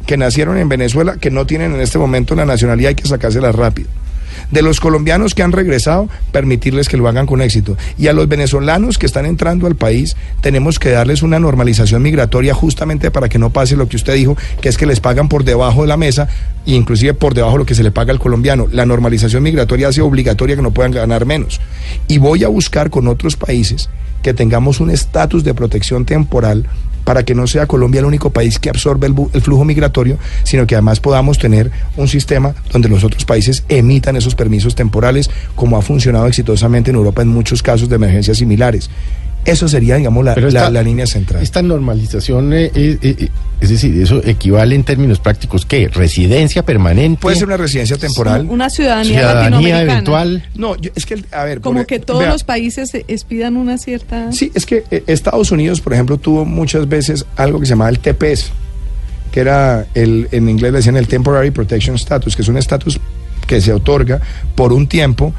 que 0.06 0.18
nacieron 0.18 0.58
en 0.58 0.70
Venezuela, 0.70 1.18
que 1.18 1.32
no 1.32 1.46
tienen 1.46 1.74
en 1.74 1.82
este 1.82 1.98
momento 1.98 2.36
la 2.36 2.46
nacionalidad, 2.46 2.90
hay 2.90 2.96
que 2.96 3.08
sacársela 3.08 3.52
rápido 3.52 3.90
de 4.52 4.62
los 4.62 4.80
colombianos 4.80 5.34
que 5.34 5.44
han 5.44 5.52
regresado, 5.52 6.10
permitirles 6.32 6.90
que 6.90 6.98
lo 6.98 7.08
hagan 7.08 7.26
con 7.26 7.42
éxito. 7.42 7.78
Y 7.98 8.08
a 8.08 8.14
los 8.14 8.28
venezolanos 8.28 8.98
que 8.98 9.06
están 9.06 9.26
entrando 9.26 9.68
al 9.68 9.76
país, 9.76 10.16
tenemos 10.42 10.80
que 10.80 10.92
darles 10.92 11.24
una 11.24 11.40
normalización 11.40 12.02
migratoria 12.02 12.54
justamente 12.54 13.12
para 13.12 13.30
que 13.30 13.40
no 13.40 13.50
pase 13.50 13.76
lo 13.76 13.88
que 13.88 13.98
usted 13.98 14.16
dijo, 14.16 14.38
que 14.62 14.70
es 14.70 14.78
que 14.78 14.86
les 14.86 15.00
pagan 15.00 15.30
por 15.30 15.44
debajo 15.44 15.82
de 15.82 15.88
la 15.88 15.98
mesa, 15.98 16.28
inclusive 16.66 17.14
por 17.14 17.34
debajo 17.34 17.54
de 17.54 17.60
lo 17.60 17.66
que 17.66 17.76
se 17.76 17.84
le 17.84 17.92
paga 17.92 18.12
al 18.12 18.20
colombiano. 18.20 18.68
La 18.72 18.86
normalización 18.86 19.44
migratoria 19.44 19.90
hace 19.90 20.02
obligatoria 20.02 20.56
que 20.56 20.62
no 20.62 20.72
puedan 20.72 20.92
ganar 20.92 21.26
menos. 21.26 21.60
Y 22.08 22.18
voy 22.18 22.44
a 22.44 22.48
buscar 22.48 22.90
con 22.90 23.08
otros 23.08 23.36
países 23.36 23.90
que 24.22 24.34
tengamos 24.34 24.80
un 24.80 24.90
estatus 24.90 25.44
de 25.44 25.54
protección 25.54 26.04
temporal 26.04 26.66
para 27.06 27.24
que 27.24 27.34
no 27.34 27.48
sea 27.48 27.68
Colombia 27.68 28.00
el 28.00 28.06
único 28.06 28.32
país 28.32 28.60
que 28.60 28.70
absorbe 28.70 29.08
el, 29.08 29.16
el, 29.32 29.42
flujo 29.42 29.64
migratorio, 29.64 30.18
sino 30.44 30.68
que 30.68 30.76
además 30.76 31.00
podamos 31.00 31.40
tener 31.40 31.72
un 31.96 32.10
sistema 32.10 32.54
donde 32.74 32.90
los 32.90 33.06
otros 33.06 33.24
países 33.24 33.64
emitan 33.70 34.18
esos 34.18 34.36
permisos 34.36 34.76
temporales, 34.76 35.30
como 35.56 35.78
ha 35.78 35.82
funcionado 35.82 36.28
exitosamente 36.28 36.90
en 36.90 36.98
Europa 36.98 37.22
en 37.22 37.30
muchos 37.30 37.64
casos 37.64 37.88
de 37.88 37.96
emergencias 37.96 38.38
similares. 38.38 38.90
Eso 39.46 39.68
sería, 39.68 39.96
digamos, 39.96 40.26
la, 40.26 40.34
esta, 40.34 40.50
la, 40.50 40.70
la, 40.72 40.84
línea 40.84 41.06
central. 41.06 41.44
Esta 41.44 41.62
normalización, 41.62 42.52
eh, 42.52 42.72
eh, 42.74 42.98
eh, 43.02 43.30
es 43.62 43.70
decir, 43.70 44.02
eso 44.02 44.20
equivale 44.26 44.74
en 44.74 44.84
términos 44.84 45.20
prácticos, 45.20 45.68
¿qué? 45.68 45.88
¿Residencia 45.88 46.64
permanente? 46.64 47.22
Puede 47.22 47.36
ser 47.36 47.46
una 47.46 47.58
residencia 47.58 47.96
temporal. 47.96 48.48
Una 48.50 48.72
ciudadanía, 48.72 49.20
ciudadanía 49.20 49.50
latinoamericana. 49.50 49.92
eventual. 49.94 50.44
No, 50.56 50.76
yo, 50.78 50.90
es 50.96 51.06
que, 51.06 51.24
a 51.32 51.44
ver. 51.44 51.62
Como 51.62 51.82
por, 51.82 51.86
que 51.86 52.00
todos 52.00 52.22
vea, 52.22 52.32
los 52.32 52.44
países 52.44 52.90
expidan 53.08 53.56
una 53.56 53.78
cierta... 53.78 54.32
Sí, 54.32 54.52
es 54.56 54.66
que 54.66 54.84
eh, 54.90 55.04
Estados 55.06 55.52
Unidos, 55.52 55.80
por 55.80 55.94
ejemplo, 55.94 56.18
tuvo 56.18 56.44
muchas 56.44 56.90
veces 56.90 57.24
algo 57.36 57.60
que 57.60 57.68
se 57.68 57.72
llamaba 57.72 57.92
el 57.92 58.00
TPS, 58.00 58.52
que 59.32 59.42
era, 59.42 59.86
el, 59.94 60.28
en 60.32 60.50
inglés 60.50 60.72
le 60.72 60.78
decían 60.80 60.98
el 60.98 61.08
Temporary 61.08 61.52
Protection 61.52 61.96
Status, 61.98 62.36
que 62.36 62.42
es 62.42 62.48
un 62.48 62.58
estatus 62.58 63.00
que 63.48 63.62
se 63.62 63.74
otorga 63.74 64.22
por 64.56 64.74
un 64.74 64.88
tiempo 64.88 65.34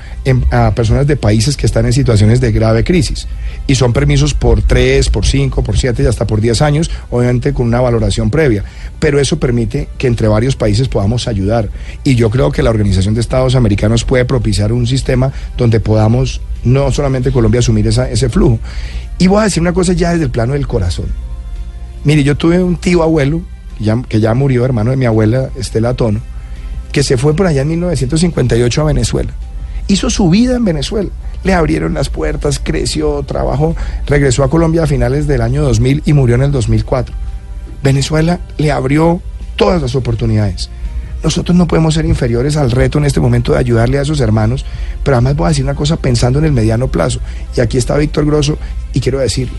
a 0.51 0.73
personas 0.75 1.07
de 1.07 1.17
países 1.17 1.57
que 1.57 1.67
están 1.67 1.87
en 1.87 1.93
situaciones 1.93 2.41
de 2.41 2.53
grave 2.53 2.85
crisis. 2.85 3.27
Y 3.67 3.75
son 3.75 3.93
permisos 3.93 4.35
por 4.35 4.63
3, 4.63 5.09
por 5.11 5.27
5, 5.27 5.63
por 5.63 5.77
7 5.77 6.03
y 6.03 6.07
hasta 6.07 6.27
por 6.27 6.41
10 6.41 6.63
años, 6.63 6.91
obviamente 7.11 7.53
con 7.53 7.67
una 7.67 7.81
valoración 7.81 8.31
previa. 8.31 8.65
Pero 8.99 9.19
eso 9.19 9.39
permite 9.39 9.89
que 9.99 10.07
entre 10.07 10.29
varios 10.29 10.57
países 10.57 10.89
podamos 10.89 11.27
ayudar. 11.27 11.69
Y 12.05 12.15
yo 12.15 12.31
creo 12.31 12.53
que 12.53 12.63
la 12.63 12.71
Organización 12.71 13.15
de 13.15 13.21
Estados 13.21 13.55
Americanos 13.55 14.05
puede 14.05 14.25
propiciar 14.25 14.73
un 14.73 14.87
sistema 14.87 15.33
donde 15.57 15.81
podamos, 15.81 16.41
no 16.65 16.93
solamente 16.93 17.33
Colombia, 17.33 17.59
asumir 17.59 17.87
ese 17.89 18.29
flujo. 18.29 18.59
Y 19.19 19.27
voy 19.27 19.41
a 19.41 19.45
decir 19.45 19.61
una 19.61 19.73
cosa 19.73 19.93
ya 19.95 20.13
desde 20.13 20.25
el 20.25 20.31
plano 20.31 20.53
del 20.53 20.67
corazón. 20.67 21.07
Mire, 22.05 22.23
yo 22.23 22.37
tuve 22.37 22.63
un 22.63 22.77
tío 22.77 23.03
abuelo, 23.03 23.43
ya, 23.81 24.01
que 24.09 24.21
ya 24.21 24.33
murió, 24.35 24.65
hermano 24.65 24.91
de 24.93 24.97
mi 24.97 25.07
abuela 25.07 25.51
Estela 25.57 25.95
Tono, 25.95 26.21
que 26.97 27.03
se 27.03 27.19
fue 27.19 27.37
por 27.37 27.47
allá 27.47 27.61
en 27.61 27.69
1958 27.69 28.81
a 28.81 28.85
Venezuela. 28.87 29.31
Hizo 29.87 30.09
su 30.09 30.31
vida 30.31 30.57
en 30.57 30.65
Venezuela. 30.65 31.11
Le 31.45 31.53
abrieron 31.53 31.93
las 31.93 32.09
puertas, 32.09 32.59
creció, 32.59 33.23
trabajó, 33.23 33.77
regresó 34.07 34.45
a 34.45 34.49
Colombia 34.49 34.85
a 34.85 34.87
finales 34.87 35.27
del 35.27 35.43
año 35.43 35.63
2000 35.63 36.05
y 36.07 36.15
murió 36.15 36.37
en 36.37 36.45
el 36.45 36.53
2004. 36.53 37.15
Venezuela 37.83 38.41
le 38.57 38.73
abrió 38.73 39.21
todas 39.57 39.83
las 39.83 39.95
oportunidades. 39.95 40.71
Nosotros 41.23 41.55
no 41.55 41.67
podemos 41.67 41.93
ser 41.93 42.07
inferiores 42.07 42.57
al 42.57 42.71
reto 42.71 42.97
en 42.97 43.05
este 43.05 43.21
momento 43.21 43.53
de 43.53 43.59
ayudarle 43.59 43.99
a 43.99 44.03
esos 44.03 44.21
hermanos, 44.21 44.65
pero 45.05 45.19
además 45.19 45.37
voy 45.37 45.45
a 45.45 45.49
decir 45.51 45.65
una 45.65 45.75
cosa 45.75 45.99
pensando 45.99 46.39
en 46.39 46.47
el 46.47 46.53
mediano 46.53 46.89
plazo. 46.89 47.21
Y 47.55 47.61
aquí 47.61 47.77
está 47.77 47.99
Víctor 47.99 48.25
Grosso 48.25 48.57
y 48.95 49.01
quiero 49.01 49.19
decirlo. 49.19 49.59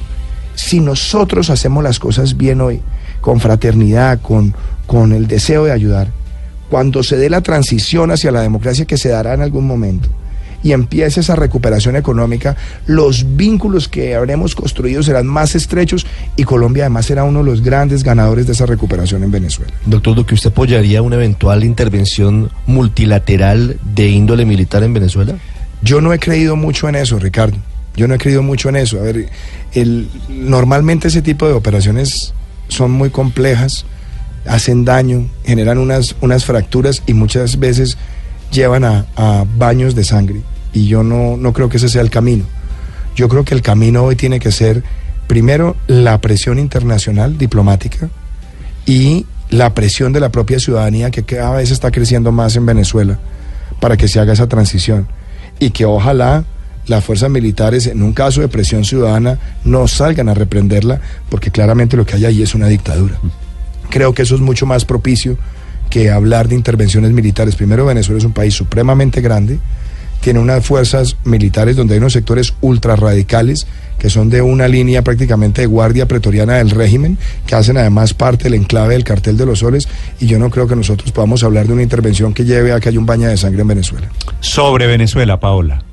Si 0.56 0.80
nosotros 0.80 1.52
hacemos 1.52 1.84
las 1.84 2.00
cosas 2.00 2.36
bien 2.36 2.62
hoy, 2.62 2.82
con 3.22 3.40
fraternidad, 3.40 4.22
con, 4.24 4.56
con 4.88 5.14
el 5.14 5.28
deseo 5.28 5.66
de 5.66 5.72
ayudar, 5.72 6.12
cuando 6.70 7.03
se 7.03 7.18
dé 7.18 7.30
la 7.30 7.41
transición 7.41 8.11
hacia 8.11 8.32
la 8.32 8.41
democracia 8.41 8.86
que 8.86 8.97
se 8.97 9.09
dará 9.09 9.34
en 9.34 9.41
algún 9.41 9.65
momento 9.65 10.09
y 10.63 10.72
empiece 10.72 11.20
esa 11.20 11.36
recuperación 11.36 11.95
económica, 11.95 12.55
los 12.88 13.38
vínculos 13.38 13.88
que 13.88 14.15
habremos 14.15 14.55
construido 14.55 15.03
serán 15.03 15.28
más 15.28 15.55
estrechos 15.55 16.05
y 16.36 16.43
Colombia 16.43 16.84
además 16.84 17.05
será 17.05 17.24
uno 17.24 17.39
de 17.39 17.45
los 17.45 17.61
grandes 17.61 18.03
ganadores 18.03 18.47
de 18.47 18.53
esa 18.53 18.65
recuperación 18.65 19.24
en 19.24 19.32
Venezuela. 19.32 19.72
Doctor 19.86 20.15
Duque, 20.15 20.34
¿usted 20.34 20.49
apoyaría 20.49 21.01
una 21.01 21.15
eventual 21.15 21.63
intervención 21.63 22.49
multilateral 22.65 23.78
de 23.84 24.09
índole 24.09 24.45
militar 24.45 24.84
en 24.84 24.93
Venezuela? 24.93 25.36
Yo 25.82 26.01
no 26.01 26.11
he 26.11 26.20
creído 26.20 26.55
mucho 26.55 26.89
en 26.89 26.95
eso, 26.95 27.20
Ricardo. 27.20 27.57
Yo 27.95 28.07
no 28.07 28.15
he 28.15 28.18
creído 28.18 28.43
mucho 28.43 28.70
en 28.70 28.78
eso. 28.78 28.99
A 28.99 29.03
ver, 29.03 29.30
el, 29.74 30.09
normalmente 30.30 31.07
ese 31.07 31.22
tipo 31.22 31.47
de 31.47 31.53
operaciones 31.53 32.34
son 32.68 32.91
muy 32.91 33.09
complejas 33.09 33.86
hacen 34.48 34.86
daño, 34.86 35.28
generan 35.45 35.78
unas, 35.78 36.16
unas 36.22 36.45
fracturas 36.45 37.04
y 37.06 37.14
muchas 37.14 37.60
veces 37.60 37.98
llevan 38.52 38.84
a, 38.84 39.45
baños 39.58 39.95
de 39.95 40.04
sangre. 40.04 40.41
Y 40.74 40.88
yo 40.88 41.04
no, 41.04 41.38
no 41.38 41.54
creo 41.54 41.70
que 41.70 41.78
ese 41.78 41.89
sea 41.89 42.02
el 42.02 42.10
camino. 42.10 42.45
Yo 43.16 43.30
creo 43.30 43.43
que 43.43 43.56
el 43.56 43.62
camino 43.62 44.04
hoy 44.04 44.16
tiene 44.16 44.39
que 44.39 44.52
ser, 44.52 44.84
primero, 45.28 45.76
la 45.88 46.20
presión 46.22 46.60
internacional 46.60 47.38
diplomática 47.38 48.10
y 48.86 49.26
la 49.50 49.74
presión 49.74 50.14
de 50.14 50.20
la 50.20 50.30
propia 50.30 50.60
ciudadanía 50.60 51.10
que 51.10 51.24
cada 51.24 51.58
vez 51.58 51.72
está 51.72 51.91
creciendo 51.91 52.32
más 52.32 52.56
en 52.56 52.66
Venezuela 52.66 53.20
para 53.80 53.98
que 53.98 54.08
se 54.08 54.20
haga 54.20 54.34
esa 54.34 54.48
transición. 54.48 55.08
Y 55.60 55.72
que 55.72 55.86
ojalá 55.86 56.45
las 56.86 57.04
fuerzas 57.04 57.30
militares, 57.30 57.88
en 57.88 58.02
un 58.02 58.14
caso 58.14 58.41
de 58.41 58.48
presión 58.48 58.86
ciudadana, 58.86 59.39
no 59.64 59.88
salgan 59.88 60.30
a 60.30 60.34
reprenderla, 60.34 61.02
porque 61.30 61.52
claramente 61.52 61.98
lo 61.98 62.06
que 62.06 62.16
hay 62.16 62.26
ahí 62.26 62.41
es 62.41 62.56
una 62.56 62.68
dictadura. 62.68 63.16
Creo 63.90 64.14
que 64.14 64.24
eso 64.24 64.36
es 64.36 64.42
mucho 64.42 64.66
más 64.66 64.86
propicio 64.86 65.38
que 65.90 66.12
hablar 66.12 66.48
de 66.48 66.56
intervenciones 66.56 67.12
militares. 67.12 67.56
Primero, 67.56 67.86
Venezuela 67.86 68.20
es 68.20 68.26
un 68.26 68.34
país 68.34 68.54
supremamente 68.54 69.22
grande, 69.22 69.60
tiene 70.22 70.40
unas 70.40 70.66
fuerzas 70.66 71.16
militares 71.24 71.76
donde 71.76 71.94
hay 71.94 72.00
unos 72.00 72.14
sectores 72.14 72.54
ultra 72.62 72.96
radicales 72.96 73.68
que 73.98 74.10
son 74.10 74.30
de 74.30 74.42
una 74.42 74.68
línea 74.68 75.02
prácticamente 75.02 75.62
de 75.62 75.68
guardia 75.68 76.08
pretoriana 76.08 76.56
del 76.56 76.70
régimen, 76.70 77.18
que 77.46 77.56
hacen 77.56 77.78
además 77.78 78.14
parte 78.14 78.46
del 78.46 78.54
enclave 78.54 78.94
del 78.94 79.04
cartel 79.04 79.38
de 79.38 79.46
los 79.46 79.60
soles, 79.60 79.88
y 80.20 80.28
yo 80.28 80.38
no 80.40 80.50
creo 80.50 80.68
que 80.68 80.76
nosotros 80.76 81.12
podamos 81.12 81.44
hablar 81.44 81.68
de 81.68 81.74
una 81.74 81.84
intervención 81.84 82.34
que 82.34 82.46
lleve 82.46 82.74
a 82.74 82.80
que 82.80 82.90
haya 82.90 83.00
un 83.00 83.06
baño 83.06 83.28
de 83.28 83.38
sangre 83.38 83.62
en 83.62 83.68
Venezuela. 83.68 84.10
Sobre 84.40 84.86
Venezuela, 84.88 85.40
Paola. 85.40 85.87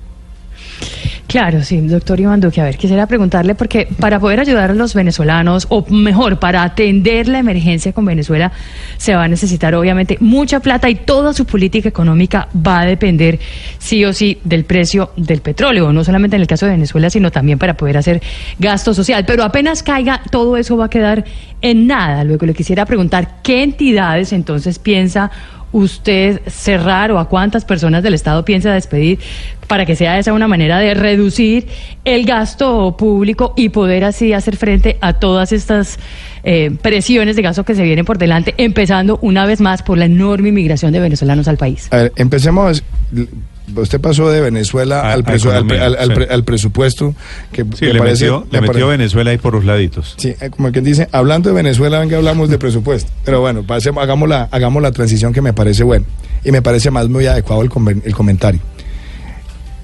Claro, 1.26 1.64
sí, 1.64 1.80
doctor 1.80 2.20
Iván 2.20 2.40
Duque. 2.40 2.60
A 2.60 2.64
ver, 2.64 2.76
quisiera 2.76 3.06
preguntarle, 3.06 3.56
porque 3.56 3.88
para 3.98 4.20
poder 4.20 4.38
ayudar 4.38 4.70
a 4.70 4.74
los 4.74 4.94
venezolanos, 4.94 5.66
o 5.68 5.84
mejor, 5.90 6.38
para 6.38 6.62
atender 6.62 7.26
la 7.26 7.40
emergencia 7.40 7.92
con 7.92 8.04
Venezuela, 8.04 8.52
se 8.98 9.16
va 9.16 9.24
a 9.24 9.28
necesitar 9.28 9.74
obviamente 9.74 10.16
mucha 10.20 10.60
plata 10.60 10.88
y 10.88 10.94
toda 10.94 11.32
su 11.32 11.44
política 11.44 11.88
económica 11.88 12.48
va 12.54 12.82
a 12.82 12.86
depender 12.86 13.40
sí 13.78 14.04
o 14.04 14.12
sí 14.12 14.38
del 14.44 14.64
precio 14.64 15.10
del 15.16 15.40
petróleo, 15.40 15.92
no 15.92 16.04
solamente 16.04 16.36
en 16.36 16.42
el 16.42 16.46
caso 16.46 16.66
de 16.66 16.72
Venezuela, 16.72 17.10
sino 17.10 17.32
también 17.32 17.58
para 17.58 17.76
poder 17.76 17.96
hacer 17.96 18.22
gasto 18.60 18.94
social. 18.94 19.24
Pero 19.26 19.42
apenas 19.42 19.82
caiga, 19.82 20.20
todo 20.30 20.56
eso 20.56 20.76
va 20.76 20.84
a 20.84 20.90
quedar 20.90 21.24
en 21.62 21.88
nada. 21.88 22.22
Luego 22.22 22.46
le 22.46 22.54
quisiera 22.54 22.86
preguntar, 22.86 23.42
¿qué 23.42 23.64
entidades 23.64 24.32
entonces 24.32 24.78
piensa 24.78 25.32
usted 25.74 26.40
cerrar 26.46 27.10
o 27.10 27.18
a 27.18 27.28
cuántas 27.28 27.64
personas 27.64 28.04
del 28.04 28.14
Estado 28.14 28.44
piensa 28.44 28.72
despedir 28.72 29.18
para 29.66 29.84
que 29.84 29.96
sea 29.96 30.18
esa 30.18 30.32
una 30.32 30.46
manera 30.46 30.78
de 30.78 30.94
reducir 30.94 31.66
el 32.04 32.24
gasto 32.24 32.96
público 32.96 33.54
y 33.56 33.70
poder 33.70 34.04
así 34.04 34.32
hacer 34.32 34.56
frente 34.56 34.98
a 35.00 35.14
todas 35.14 35.50
estas 35.50 35.98
eh, 36.44 36.70
presiones 36.80 37.34
de 37.34 37.42
gasto 37.42 37.64
que 37.64 37.74
se 37.74 37.82
vienen 37.82 38.04
por 38.04 38.18
delante, 38.18 38.54
empezando 38.56 39.18
una 39.20 39.46
vez 39.46 39.60
más 39.60 39.82
por 39.82 39.98
la 39.98 40.04
enorme 40.04 40.50
inmigración 40.50 40.92
de 40.92 41.00
venezolanos 41.00 41.48
al 41.48 41.56
país. 41.56 41.88
A 41.90 41.96
ver, 41.96 42.12
empecemos. 42.16 42.84
Usted 43.74 43.98
pasó 44.00 44.28
de 44.30 44.40
Venezuela 44.42 45.00
A- 45.00 45.12
al, 45.14 45.24
presu- 45.24 45.50
al, 45.50 46.36
sí. 46.36 46.42
presupuesto 46.42 47.14
que, 47.50 47.62
Sí, 47.62 47.68
que 47.86 47.92
le 47.94 47.98
parece- 47.98 48.24
metió, 48.24 48.46
le 48.50 48.60
me 48.60 48.66
metió 48.68 48.88
Venezuela 48.88 49.30
ahí 49.30 49.38
por 49.38 49.54
los 49.54 49.64
laditos. 49.64 50.14
Sí, 50.18 50.34
eh, 50.40 50.50
como 50.50 50.70
quien 50.70 50.84
dice, 50.84 51.08
hablando 51.12 51.48
de 51.48 51.54
Venezuela, 51.56 51.98
venga, 51.98 52.18
hablamos 52.18 52.50
de 52.50 52.58
presupuesto. 52.58 53.10
Pero 53.24 53.40
bueno, 53.40 53.62
pasemos, 53.62 54.02
hagamos, 54.02 54.28
la, 54.28 54.48
hagamos 54.50 54.82
la 54.82 54.92
transición 54.92 55.32
que 55.32 55.40
me 55.40 55.52
parece 55.54 55.82
buena. 55.82 56.04
Y 56.44 56.52
me 56.52 56.60
parece 56.60 56.90
más 56.90 57.08
muy 57.08 57.24
adecuado 57.26 57.62
el, 57.62 57.70
conven- 57.70 58.02
el 58.04 58.14
comentario. 58.14 58.60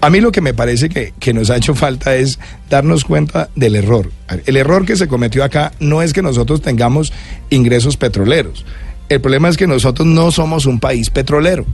A 0.03 0.09
mí 0.09 0.21
lo 0.21 0.33
que 0.33 0.41
me 0.41 0.55
parece 0.55 0.89
que, 0.89 1.13
que 1.19 1.33
nos 1.35 1.51
ha 1.51 1.57
hecho 1.57 1.75
falta 1.75 2.15
es 2.17 2.39
darnos 2.71 3.05
cuenta 3.05 3.51
del 3.55 3.77
error. 3.77 4.11
El 4.47 4.57
error 4.57 4.87
que 4.87 4.97
se 4.97 5.09
cometió 5.09 5.45
acá 5.45 5.73
no 5.79 6.01
es 6.01 6.13
que 6.15 6.23
nosotros 6.23 6.63
tengamos 6.63 7.13
ingresos 7.51 7.97
petroleros. 7.99 8.65
El 9.11 9.21
problema 9.21 9.49
es 9.49 9.57
que 9.59 9.67
nosotros 9.67 10.07
no 10.07 10.31
somos 10.31 10.65
un 10.67 10.81
país 10.81 11.11
petrolero. 11.11 11.67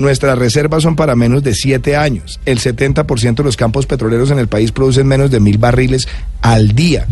Nuestras 0.00 0.38
reservas 0.38 0.82
son 0.82 0.96
para 0.96 1.14
menos 1.14 1.42
de 1.42 1.54
siete 1.54 1.94
años. 1.94 2.40
El 2.46 2.58
70% 2.58 3.34
de 3.34 3.44
los 3.44 3.58
campos 3.58 3.84
petroleros 3.84 4.30
en 4.30 4.38
el 4.38 4.48
país 4.48 4.72
producen 4.72 5.06
menos 5.06 5.30
de 5.30 5.40
mil 5.40 5.58
barriles 5.58 6.08
al 6.40 6.74
día. 6.74 7.06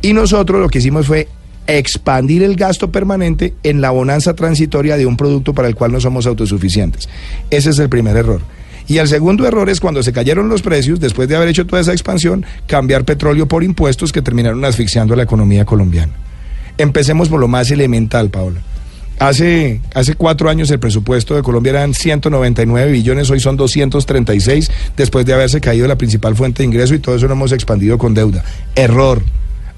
Y 0.00 0.14
nosotros 0.14 0.58
lo 0.58 0.70
que 0.70 0.78
hicimos 0.78 1.06
fue 1.06 1.28
expandir 1.66 2.42
el 2.42 2.56
gasto 2.56 2.90
permanente 2.90 3.52
en 3.62 3.82
la 3.82 3.90
bonanza 3.90 4.34
transitoria 4.34 4.96
de 4.96 5.04
un 5.04 5.18
producto 5.18 5.52
para 5.52 5.68
el 5.68 5.74
cual 5.74 5.92
no 5.92 6.00
somos 6.00 6.26
autosuficientes. 6.26 7.10
Ese 7.50 7.70
es 7.70 7.78
el 7.78 7.90
primer 7.90 8.16
error. 8.16 8.40
Y 8.88 8.96
el 8.96 9.06
segundo 9.06 9.46
error 9.46 9.68
es 9.68 9.78
cuando 9.78 10.02
se 10.02 10.14
cayeron 10.14 10.48
los 10.48 10.62
precios, 10.62 10.98
después 10.98 11.28
de 11.28 11.36
haber 11.36 11.48
hecho 11.48 11.66
toda 11.66 11.82
esa 11.82 11.92
expansión, 11.92 12.46
cambiar 12.66 13.04
petróleo 13.04 13.46
por 13.46 13.62
impuestos 13.62 14.12
que 14.12 14.22
terminaron 14.22 14.64
asfixiando 14.64 15.12
a 15.12 15.18
la 15.18 15.24
economía 15.24 15.66
colombiana. 15.66 16.14
Empecemos 16.78 17.28
por 17.28 17.38
lo 17.38 17.48
más 17.48 17.70
elemental, 17.70 18.30
Paola. 18.30 18.62
Hace, 19.20 19.82
hace 19.92 20.14
cuatro 20.14 20.48
años 20.48 20.70
el 20.70 20.78
presupuesto 20.78 21.36
de 21.36 21.42
Colombia 21.42 21.70
eran 21.70 21.92
199 21.92 22.90
billones, 22.90 23.28
hoy 23.28 23.38
son 23.38 23.54
236, 23.54 24.70
después 24.96 25.26
de 25.26 25.34
haberse 25.34 25.60
caído 25.60 25.86
la 25.86 25.98
principal 25.98 26.34
fuente 26.34 26.62
de 26.62 26.68
ingreso 26.68 26.94
y 26.94 27.00
todo 27.00 27.16
eso 27.16 27.26
lo 27.26 27.34
hemos 27.34 27.52
expandido 27.52 27.98
con 27.98 28.14
deuda. 28.14 28.42
Error. 28.74 29.22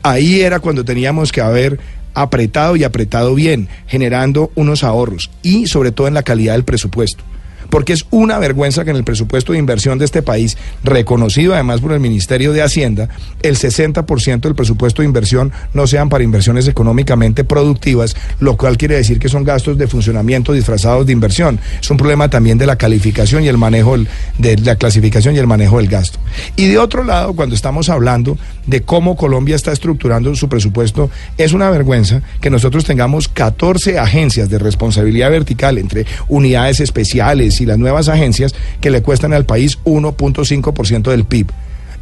Ahí 0.05 0.43
era 0.43 0.61
cuando 0.61 0.85
teníamos 0.85 1.33
que 1.33 1.41
haber 1.41 1.81
apretado 2.15 2.77
y 2.77 2.85
apretado 2.85 3.35
bien, 3.35 3.69
generando 3.89 4.53
unos 4.55 4.85
ahorros 4.85 5.29
y 5.43 5.67
sobre 5.67 5.91
todo 5.91 6.07
en 6.07 6.15
la 6.15 6.23
calidad 6.23 6.53
del 6.53 6.63
presupuesto. 6.63 7.25
Porque 7.73 7.95
es 7.95 8.05
una 8.11 8.39
vergüenza 8.39 8.85
que 8.85 8.91
en 8.91 8.97
el 8.97 9.03
presupuesto 9.03 9.55
de 9.55 9.59
inversión 9.59 9.99
de 9.99 10.05
este 10.05 10.21
país, 10.21 10.59
reconocido 10.85 11.55
además 11.55 11.81
por 11.81 11.93
el 11.93 12.01
Ministerio 12.01 12.53
de 12.53 12.61
Hacienda, 12.61 13.09
el 13.41 13.57
60% 13.57 14.41
del 14.41 14.55
presupuesto 14.55 15.01
de 15.01 15.07
inversión 15.09 15.53
no 15.73 15.87
sean 15.87 16.11
para 16.11 16.23
inversiones 16.23 16.69
económicamente 16.69 17.45
productivas, 17.45 18.15
lo 18.41 18.59
cual 18.59 18.77
quiere 18.77 18.97
decir 18.97 19.19
que 19.19 19.31
son 19.31 19.45
gastos 19.45 19.79
de 19.79 19.87
funcionamiento 19.87 20.53
disfrazados 20.53 21.07
de 21.07 21.15
inversión. 21.15 21.59
Es 21.81 21.91
un 21.91 21.97
problema 21.97 22.29
también 22.29 22.59
de 22.59 22.67
la 22.67 22.77
calificación 22.77 23.43
y 23.43 23.49
el 23.49 23.57
manejo 23.57 23.97
de 24.37 24.59
la 24.59 24.77
clasificación 24.77 25.35
y 25.35 25.39
el 25.39 25.47
manejo 25.47 25.79
del 25.79 25.89
gasto. 25.89 26.19
Y 26.57 26.67
de 26.67 26.77
otro 26.77 27.05
lado, 27.05 27.33
cuando 27.33 27.55
estamos 27.55 27.89
hablando 27.89 28.37
de 28.67 28.83
cómo 28.83 29.17
Colombia 29.17 29.57
está 29.57 29.73
estructurando 29.73 30.35
su 30.35 30.47
presupuesto, 30.51 31.09
es 31.39 31.55
una 31.55 31.71
vergüenza 31.71 32.21
que 32.43 32.51
nosotros 32.51 32.85
tengamos 32.85 33.29
14 33.29 33.99
agencias 33.99 34.51
de 34.51 34.59
responsabilidad 34.59 35.31
vertical 35.31 35.79
entre 35.79 36.05
unidades 36.29 36.81
especiales 36.81 37.62
y 37.63 37.67
las 37.67 37.79
nuevas 37.79 38.09
agencias 38.09 38.55
que 38.81 38.91
le 38.91 39.03
cuestan 39.03 39.33
al 39.33 39.47
país 39.47 39.79
1.5% 39.85 41.11
del 41.11 41.25
PIB. 41.25 41.47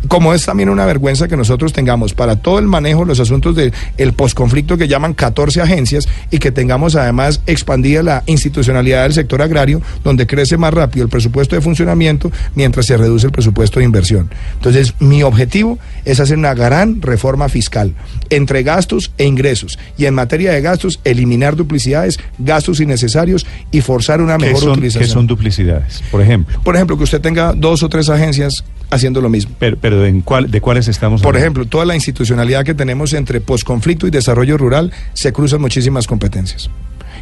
Como 0.09 0.35
es 0.35 0.47
también 0.47 0.69
una 0.71 0.87
vergüenza 0.87 1.29
que 1.29 1.37
nosotros 1.37 1.73
tengamos 1.73 2.15
para 2.15 2.37
todo 2.37 2.59
el 2.59 2.67
manejo 2.67 3.01
de 3.01 3.07
los 3.07 3.21
asuntos 3.21 3.55
del 3.55 3.73
el 3.99 4.13
posconflicto 4.13 4.77
que 4.77 4.89
llaman 4.89 5.15
14 5.15 5.61
agencias 5.61 6.09
y 6.31 6.39
que 6.39 6.53
tengamos 6.53 6.97
además 6.97 7.43
expandida 7.47 8.03
la 8.03 8.23
institucionalidad 8.27 9.03
del 9.03 9.13
sector 9.13 9.43
agrario, 9.43 9.83
donde 10.03 10.27
crece 10.27 10.57
más 10.57 10.73
rápido 10.73 11.05
el 11.05 11.11
presupuesto 11.11 11.55
de 11.55 11.63
funcionamiento 11.63 12.33
mientras 12.55 12.87
se 12.87 12.97
reduce 12.97 13.27
el 13.27 13.33
presupuesto 13.33 13.79
de 13.79 13.85
inversión. 13.85 14.31
Entonces, 14.55 14.95
mi 15.01 15.23
objetivo 15.23 15.79
es 16.05 16.21
hacer 16.21 16.39
una 16.39 16.55
gran 16.55 17.03
reforma 17.03 17.49
fiscal 17.49 17.95
entre 18.31 18.63
gastos 18.63 19.13
e 19.19 19.27
ingresos 19.27 19.79
y 19.99 20.07
en 20.07 20.15
materia 20.15 20.53
de 20.53 20.61
gastos 20.61 21.01
eliminar 21.05 21.57
duplicidades, 21.57 22.19
gastos 22.39 22.81
innecesarios 22.81 23.47
y 23.71 23.81
forzar 23.81 24.21
una 24.21 24.37
¿Qué 24.39 24.47
mejor 24.47 24.61
son, 24.61 24.71
utilización. 24.73 25.05
qué 25.05 25.13
son 25.13 25.27
duplicidades? 25.27 26.03
Por 26.11 26.23
ejemplo. 26.23 26.61
Por 26.63 26.75
ejemplo, 26.75 26.97
que 26.97 27.05
usted 27.05 27.21
tenga 27.21 27.53
dos 27.53 27.83
o 27.83 27.89
tres 27.89 28.09
agencias 28.09 28.65
haciendo 28.91 29.21
lo 29.21 29.29
mismo. 29.29 29.55
Pero, 29.59 29.77
pero 29.81 30.05
¿en 30.05 30.21
cuál, 30.21 30.51
¿de 30.51 30.61
cuáles 30.61 30.89
estamos 30.89 31.23
Por 31.23 31.29
hablando? 31.29 31.45
ejemplo, 31.45 31.67
toda 31.67 31.85
la 31.85 31.95
institucionalidad 31.95 32.65
que 32.65 32.75
tenemos 32.75 33.13
entre 33.13 33.41
posconflicto 33.41 34.07
y 34.07 34.11
desarrollo 34.11 34.59
rural 34.59 34.93
se 35.15 35.33
cruzan 35.33 35.61
muchísimas 35.61 36.07
competencias. 36.07 36.71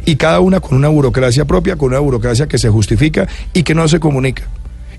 Y 0.05 0.15
cada 0.15 0.39
una 0.39 0.59
con 0.59 0.77
una 0.77 0.87
burocracia 0.87 1.45
propia, 1.45 1.75
con 1.75 1.89
una 1.89 1.99
burocracia 1.99 2.47
que 2.47 2.57
se 2.57 2.69
justifica 2.69 3.27
y 3.53 3.63
que 3.63 3.75
no 3.75 3.87
se 3.87 3.99
comunica. 3.99 4.43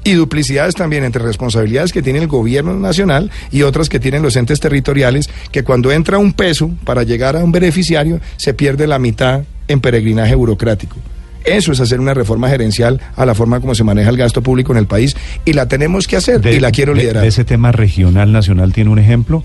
Y 0.02 0.12
duplicidades 0.12 0.74
también 0.74 1.04
entre 1.04 1.22
responsabilidades 1.22 1.92
que 1.92 2.02
tiene 2.02 2.20
el 2.20 2.26
gobierno 2.26 2.74
nacional 2.78 3.30
y 3.50 3.62
otras 3.62 3.88
que 3.88 4.00
tienen 4.00 4.22
los 4.22 4.36
entes 4.36 4.58
territoriales, 4.60 5.28
que 5.52 5.62
cuando 5.62 5.92
entra 5.92 6.18
un 6.18 6.32
peso 6.32 6.70
para 6.84 7.02
llegar 7.02 7.36
a 7.36 7.44
un 7.44 7.52
beneficiario, 7.52 8.20
se 8.36 8.54
pierde 8.54 8.86
la 8.86 8.98
mitad 8.98 9.42
en 9.68 9.80
peregrinaje 9.80 10.34
burocrático. 10.34 10.96
Eso 11.44 11.72
es 11.72 11.80
hacer 11.80 12.00
una 12.00 12.12
reforma 12.14 12.48
gerencial 12.48 13.00
a 13.16 13.24
la 13.26 13.34
forma 13.34 13.60
como 13.60 13.74
se 13.74 13.82
maneja 13.84 14.10
el 14.10 14.16
gasto 14.16 14.42
público 14.42 14.72
en 14.72 14.78
el 14.78 14.86
país 14.86 15.16
y 15.44 15.52
la 15.54 15.66
tenemos 15.68 16.06
que 16.06 16.16
hacer 16.16 16.40
De- 16.40 16.54
y 16.54 16.60
la 16.60 16.70
quiero 16.70 16.92
de- 16.94 17.00
liderar. 17.00 17.22
de 17.22 17.28
ese 17.28 17.44
tema 17.44 17.72
regional, 17.72 18.30
nacional, 18.32 18.72
¿tiene 18.72 18.90
un 18.90 18.98
ejemplo? 18.98 19.42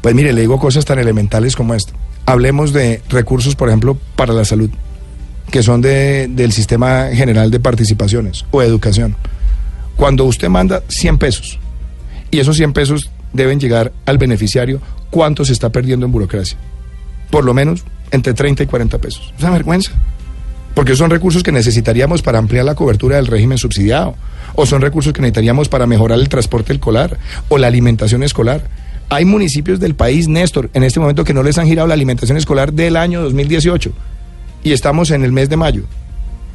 Pues 0.00 0.14
mire, 0.14 0.32
le 0.32 0.40
digo 0.42 0.58
cosas 0.58 0.84
tan 0.84 0.98
elementales 0.98 1.54
como 1.56 1.74
esta. 1.74 1.92
Hablemos 2.26 2.72
de 2.72 3.02
recursos, 3.10 3.54
por 3.56 3.68
ejemplo, 3.68 3.96
para 4.16 4.32
la 4.32 4.44
salud, 4.44 4.70
que 5.50 5.62
son 5.62 5.80
de- 5.82 6.28
del 6.28 6.52
sistema 6.52 7.08
general 7.12 7.50
de 7.50 7.60
participaciones 7.60 8.44
o 8.50 8.62
educación. 8.62 9.14
Cuando 9.96 10.24
usted 10.24 10.48
manda 10.48 10.82
100 10.88 11.18
pesos 11.18 11.58
y 12.30 12.38
esos 12.40 12.56
100 12.56 12.72
pesos 12.72 13.10
deben 13.32 13.60
llegar 13.60 13.92
al 14.06 14.18
beneficiario, 14.18 14.80
¿cuánto 15.10 15.44
se 15.44 15.52
está 15.52 15.70
perdiendo 15.70 16.06
en 16.06 16.12
burocracia? 16.12 16.56
Por 17.30 17.44
lo 17.44 17.52
menos 17.54 17.84
entre 18.10 18.32
30 18.34 18.62
y 18.62 18.66
40 18.66 18.98
pesos. 18.98 19.32
Es 19.36 19.42
una 19.42 19.52
vergüenza. 19.52 19.92
Porque 20.74 20.96
son 20.96 21.10
recursos 21.10 21.42
que 21.42 21.52
necesitaríamos 21.52 22.22
para 22.22 22.38
ampliar 22.38 22.64
la 22.64 22.74
cobertura 22.74 23.16
del 23.16 23.26
régimen 23.26 23.58
subsidiado. 23.58 24.16
O 24.54 24.66
son 24.66 24.82
recursos 24.82 25.12
que 25.12 25.20
necesitaríamos 25.20 25.68
para 25.68 25.86
mejorar 25.86 26.18
el 26.18 26.28
transporte 26.28 26.72
escolar 26.72 27.18
o 27.48 27.58
la 27.58 27.68
alimentación 27.68 28.22
escolar. 28.22 28.68
Hay 29.08 29.24
municipios 29.24 29.80
del 29.80 29.94
país, 29.94 30.28
Néstor, 30.28 30.70
en 30.74 30.82
este 30.82 31.00
momento 31.00 31.24
que 31.24 31.34
no 31.34 31.42
les 31.42 31.58
han 31.58 31.66
girado 31.66 31.86
la 31.86 31.94
alimentación 31.94 32.36
escolar 32.36 32.72
del 32.72 32.96
año 32.96 33.22
2018. 33.22 33.92
Y 34.64 34.72
estamos 34.72 35.10
en 35.10 35.24
el 35.24 35.32
mes 35.32 35.48
de 35.48 35.56
mayo. 35.56 35.84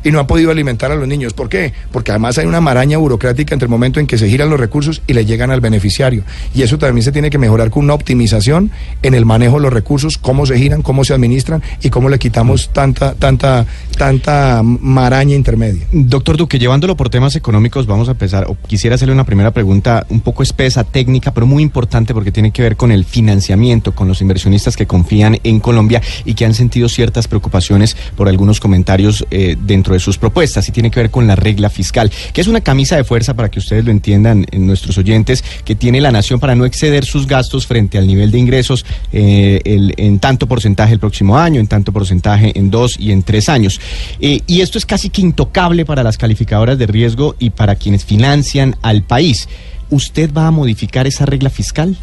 Y 0.04 0.12
no 0.12 0.20
han 0.20 0.28
podido 0.28 0.52
alimentar 0.52 0.92
a 0.92 0.96
los 0.96 1.08
niños. 1.08 1.34
¿Por 1.34 1.50
qué? 1.50 1.74
Porque 1.92 2.12
además 2.12 2.38
hay 2.38 2.46
una 2.46 2.62
maraña 2.62 2.98
burocrática 2.98 3.54
entre 3.54 3.66
el 3.66 3.70
momento 3.70 4.00
en 4.00 4.08
que 4.08 4.18
se 4.18 4.30
giran 4.30 4.50
los 4.50 4.60
recursos 4.60 5.02
y 5.08 5.14
le 5.14 5.26
llegan 5.26 5.52
al 5.52 5.62
beneficiario. 5.62 6.24
Y 6.54 6.62
eso 6.62 6.78
también 6.78 7.04
se 7.04 7.12
tiene 7.12 7.30
que 7.30 7.38
mejorar 7.38 7.70
con 7.70 7.84
una 7.84 7.94
optimización 7.94 8.72
en 9.02 9.14
el 9.14 9.26
manejo 9.26 9.56
de 9.56 9.64
los 9.64 9.74
recursos, 9.74 10.18
cómo 10.18 10.46
se 10.46 10.58
giran, 10.58 10.82
cómo 10.82 11.04
se 11.04 11.14
administran 11.14 11.62
y 11.82 11.90
cómo 11.90 12.10
le 12.10 12.20
quitamos 12.20 12.70
tanta, 12.74 13.14
tanta, 13.14 13.66
tanta 13.98 14.62
maraña 14.64 15.36
intermedia. 15.36 15.86
Doctor 15.92 16.38
Duque, 16.38 16.60
llevándolo 16.60 16.96
por 16.96 17.10
temas 17.10 17.36
económicos, 17.36 17.86
vamos 17.86 18.08
a 18.08 18.12
empezar. 18.12 18.46
O 18.50 18.58
quisiera 18.68 18.96
hacerle 18.96 19.14
una 19.14 19.26
primera 19.26 19.52
pregunta 19.52 20.06
un 20.10 20.22
poco 20.22 20.44
espesa, 20.44 20.84
técnica, 20.84 21.34
pero 21.34 21.46
muy 21.46 21.64
importante 21.64 22.14
porque 22.14 22.32
tiene 22.32 22.52
que 22.52 22.62
ver 22.62 22.76
con 22.76 22.92
el 22.92 23.06
financiamiento, 23.06 23.94
con 23.94 24.08
los 24.08 24.22
inversionistas 24.22 24.78
que 24.78 24.88
confían 24.88 25.40
en 25.44 25.60
Colombia 25.60 26.02
y 26.26 26.34
que 26.34 26.46
han 26.46 26.54
sentido 26.54 26.90
ciertas 26.90 27.28
preocupaciones 27.28 27.96
por 28.16 28.30
algunos 28.30 28.60
comentarios 28.60 29.26
eh, 29.32 29.56
dentro 29.60 29.89
de 29.94 30.00
sus 30.00 30.18
propuestas 30.18 30.68
y 30.68 30.72
tiene 30.72 30.92
que 30.92 31.00
ver 31.00 31.10
con 31.10 31.28
la 31.28 31.36
regla 31.36 31.70
fiscal, 31.70 32.12
que 32.34 32.42
es 32.42 32.48
una 32.48 32.62
camisa 32.62 32.96
de 32.96 33.04
fuerza 33.04 33.34
para 33.34 33.50
que 33.50 33.60
ustedes 33.60 33.86
lo 33.86 33.92
entiendan, 33.92 34.46
en 34.52 34.68
nuestros 34.68 34.98
oyentes, 34.98 35.44
que 35.64 35.76
tiene 35.76 36.02
la 36.02 36.12
nación 36.12 36.40
para 36.40 36.56
no 36.56 36.66
exceder 36.66 37.06
sus 37.06 37.28
gastos 37.28 37.66
frente 37.68 37.98
al 37.98 38.08
nivel 38.08 38.32
de 38.32 38.40
ingresos 38.40 38.86
eh, 39.12 39.62
en 39.66 40.20
tanto 40.20 40.48
porcentaje 40.48 40.94
el 40.94 41.00
próximo 41.00 41.38
año, 41.38 41.60
en 41.60 41.68
tanto 41.68 41.92
porcentaje 41.92 42.58
en 42.58 42.70
dos 42.70 43.00
y 43.00 43.12
en 43.12 43.24
tres 43.24 43.50
años. 43.50 43.80
Eh, 44.20 44.42
y 44.48 44.62
esto 44.62 44.78
es 44.78 44.86
casi 44.86 45.10
que 45.10 45.22
intocable 45.22 45.86
para 45.86 46.04
las 46.04 46.18
calificadoras 46.18 46.78
de 46.78 46.88
riesgo 46.88 47.36
y 47.40 47.52
para 47.52 47.76
quienes 47.76 48.06
financian 48.06 48.76
al 48.82 49.04
país. 49.04 49.48
¿Usted 49.90 50.32
va 50.34 50.48
a 50.48 50.52
modificar 50.52 51.08
esa 51.08 51.26
regla 51.26 51.50
fiscal? 51.50 51.98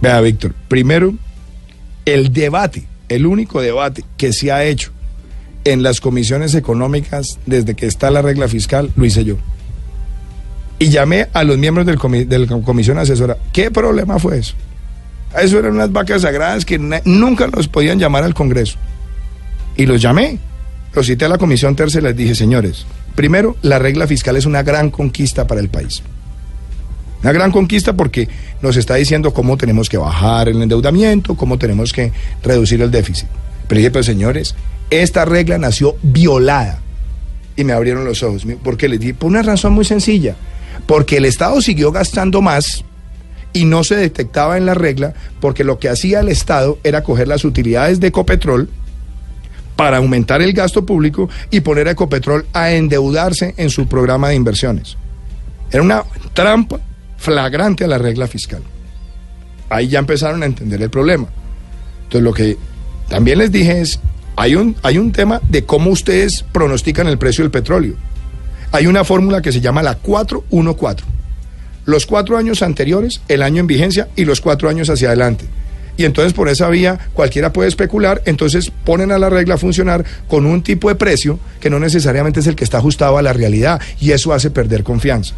Vea, 0.00 0.20
Víctor, 0.20 0.54
primero, 0.68 1.14
el 2.04 2.32
debate, 2.32 2.84
el 3.08 3.26
único 3.26 3.60
debate 3.60 4.04
que 4.16 4.32
se 4.32 4.52
ha 4.52 4.64
hecho 4.64 4.93
en 5.64 5.82
las 5.82 6.00
comisiones 6.00 6.54
económicas 6.54 7.38
desde 7.46 7.74
que 7.74 7.86
está 7.86 8.10
la 8.10 8.22
regla 8.22 8.48
fiscal, 8.48 8.90
lo 8.96 9.04
hice 9.04 9.24
yo. 9.24 9.36
Y 10.78 10.88
llamé 10.88 11.28
a 11.32 11.44
los 11.44 11.56
miembros 11.56 11.86
del 11.86 12.28
de 12.28 12.38
la 12.38 12.46
comisión 12.62 12.98
asesora. 12.98 13.36
¿Qué 13.52 13.70
problema 13.70 14.18
fue 14.18 14.38
eso? 14.38 14.54
Eso 15.40 15.58
eran 15.58 15.72
unas 15.72 15.90
vacas 15.90 16.22
sagradas 16.22 16.64
que 16.64 16.78
nunca 16.78 17.46
los 17.48 17.68
podían 17.68 17.98
llamar 17.98 18.24
al 18.24 18.34
Congreso. 18.34 18.76
Y 19.76 19.86
los 19.86 20.00
llamé. 20.00 20.38
lo 20.94 21.02
cité 21.02 21.24
a 21.24 21.28
la 21.28 21.38
Comisión 21.38 21.74
Tercera 21.74 22.06
y 22.06 22.10
les 22.10 22.16
dije, 22.16 22.34
señores, 22.36 22.86
primero, 23.16 23.56
la 23.62 23.80
regla 23.80 24.06
fiscal 24.06 24.36
es 24.36 24.46
una 24.46 24.62
gran 24.62 24.90
conquista 24.90 25.46
para 25.46 25.60
el 25.60 25.68
país. 25.68 26.02
Una 27.22 27.32
gran 27.32 27.50
conquista 27.50 27.94
porque 27.94 28.28
nos 28.62 28.76
está 28.76 28.94
diciendo 28.94 29.32
cómo 29.32 29.56
tenemos 29.56 29.88
que 29.88 29.96
bajar 29.96 30.48
el 30.48 30.62
endeudamiento, 30.62 31.34
cómo 31.34 31.58
tenemos 31.58 31.92
que 31.92 32.12
reducir 32.42 32.82
el 32.82 32.90
déficit. 32.90 33.26
Pero 33.66 33.78
dije, 33.78 33.90
pues 33.90 34.06
señores, 34.06 34.54
esta 35.02 35.24
regla 35.24 35.58
nació 35.58 35.96
violada. 36.02 36.80
Y 37.56 37.64
me 37.64 37.72
abrieron 37.72 38.04
los 38.04 38.22
ojos. 38.22 38.46
Porque 38.62 38.88
les 38.88 39.00
dije, 39.00 39.14
por 39.14 39.30
una 39.30 39.42
razón 39.42 39.72
muy 39.72 39.84
sencilla. 39.84 40.36
Porque 40.86 41.18
el 41.18 41.24
Estado 41.24 41.60
siguió 41.60 41.92
gastando 41.92 42.42
más 42.42 42.84
y 43.52 43.64
no 43.64 43.84
se 43.84 43.96
detectaba 43.96 44.58
en 44.58 44.66
la 44.66 44.74
regla 44.74 45.14
porque 45.40 45.64
lo 45.64 45.78
que 45.78 45.88
hacía 45.88 46.20
el 46.20 46.28
Estado 46.28 46.78
era 46.82 47.02
coger 47.02 47.28
las 47.28 47.44
utilidades 47.44 48.00
de 48.00 48.08
Ecopetrol 48.08 48.68
para 49.76 49.98
aumentar 49.98 50.42
el 50.42 50.52
gasto 50.52 50.84
público 50.84 51.30
y 51.50 51.60
poner 51.60 51.88
a 51.88 51.92
Ecopetrol 51.92 52.46
a 52.52 52.72
endeudarse 52.72 53.54
en 53.56 53.70
su 53.70 53.86
programa 53.86 54.28
de 54.28 54.34
inversiones. 54.34 54.96
Era 55.70 55.82
una 55.82 56.04
trampa 56.32 56.80
flagrante 57.16 57.84
a 57.84 57.88
la 57.88 57.98
regla 57.98 58.26
fiscal. 58.26 58.62
Ahí 59.70 59.88
ya 59.88 60.00
empezaron 60.00 60.42
a 60.42 60.46
entender 60.46 60.82
el 60.82 60.90
problema. 60.90 61.28
Entonces 62.04 62.22
lo 62.22 62.32
que 62.34 62.56
también 63.08 63.38
les 63.38 63.50
dije 63.50 63.80
es, 63.80 64.00
hay 64.36 64.56
un, 64.56 64.76
hay 64.82 64.98
un 64.98 65.12
tema 65.12 65.40
de 65.48 65.64
cómo 65.64 65.90
ustedes 65.90 66.44
pronostican 66.52 67.06
el 67.06 67.18
precio 67.18 67.44
del 67.44 67.50
petróleo. 67.50 67.94
Hay 68.72 68.86
una 68.86 69.04
fórmula 69.04 69.40
que 69.40 69.52
se 69.52 69.60
llama 69.60 69.82
la 69.82 69.96
414. 69.96 71.04
Los 71.84 72.06
cuatro 72.06 72.36
años 72.36 72.62
anteriores, 72.62 73.20
el 73.28 73.42
año 73.42 73.60
en 73.60 73.66
vigencia 73.66 74.08
y 74.16 74.24
los 74.24 74.40
cuatro 74.40 74.68
años 74.68 74.88
hacia 74.90 75.08
adelante. 75.08 75.44
Y 75.96 76.04
entonces 76.04 76.32
por 76.32 76.48
esa 76.48 76.68
vía 76.70 76.98
cualquiera 77.12 77.52
puede 77.52 77.68
especular, 77.68 78.22
entonces 78.24 78.72
ponen 78.84 79.12
a 79.12 79.18
la 79.18 79.30
regla 79.30 79.54
a 79.54 79.58
funcionar 79.58 80.04
con 80.26 80.44
un 80.44 80.62
tipo 80.62 80.88
de 80.88 80.96
precio 80.96 81.38
que 81.60 81.70
no 81.70 81.78
necesariamente 81.78 82.40
es 82.40 82.46
el 82.48 82.56
que 82.56 82.64
está 82.64 82.78
ajustado 82.78 83.16
a 83.16 83.22
la 83.22 83.32
realidad 83.32 83.80
y 84.00 84.10
eso 84.10 84.32
hace 84.32 84.50
perder 84.50 84.82
confianza. 84.82 85.34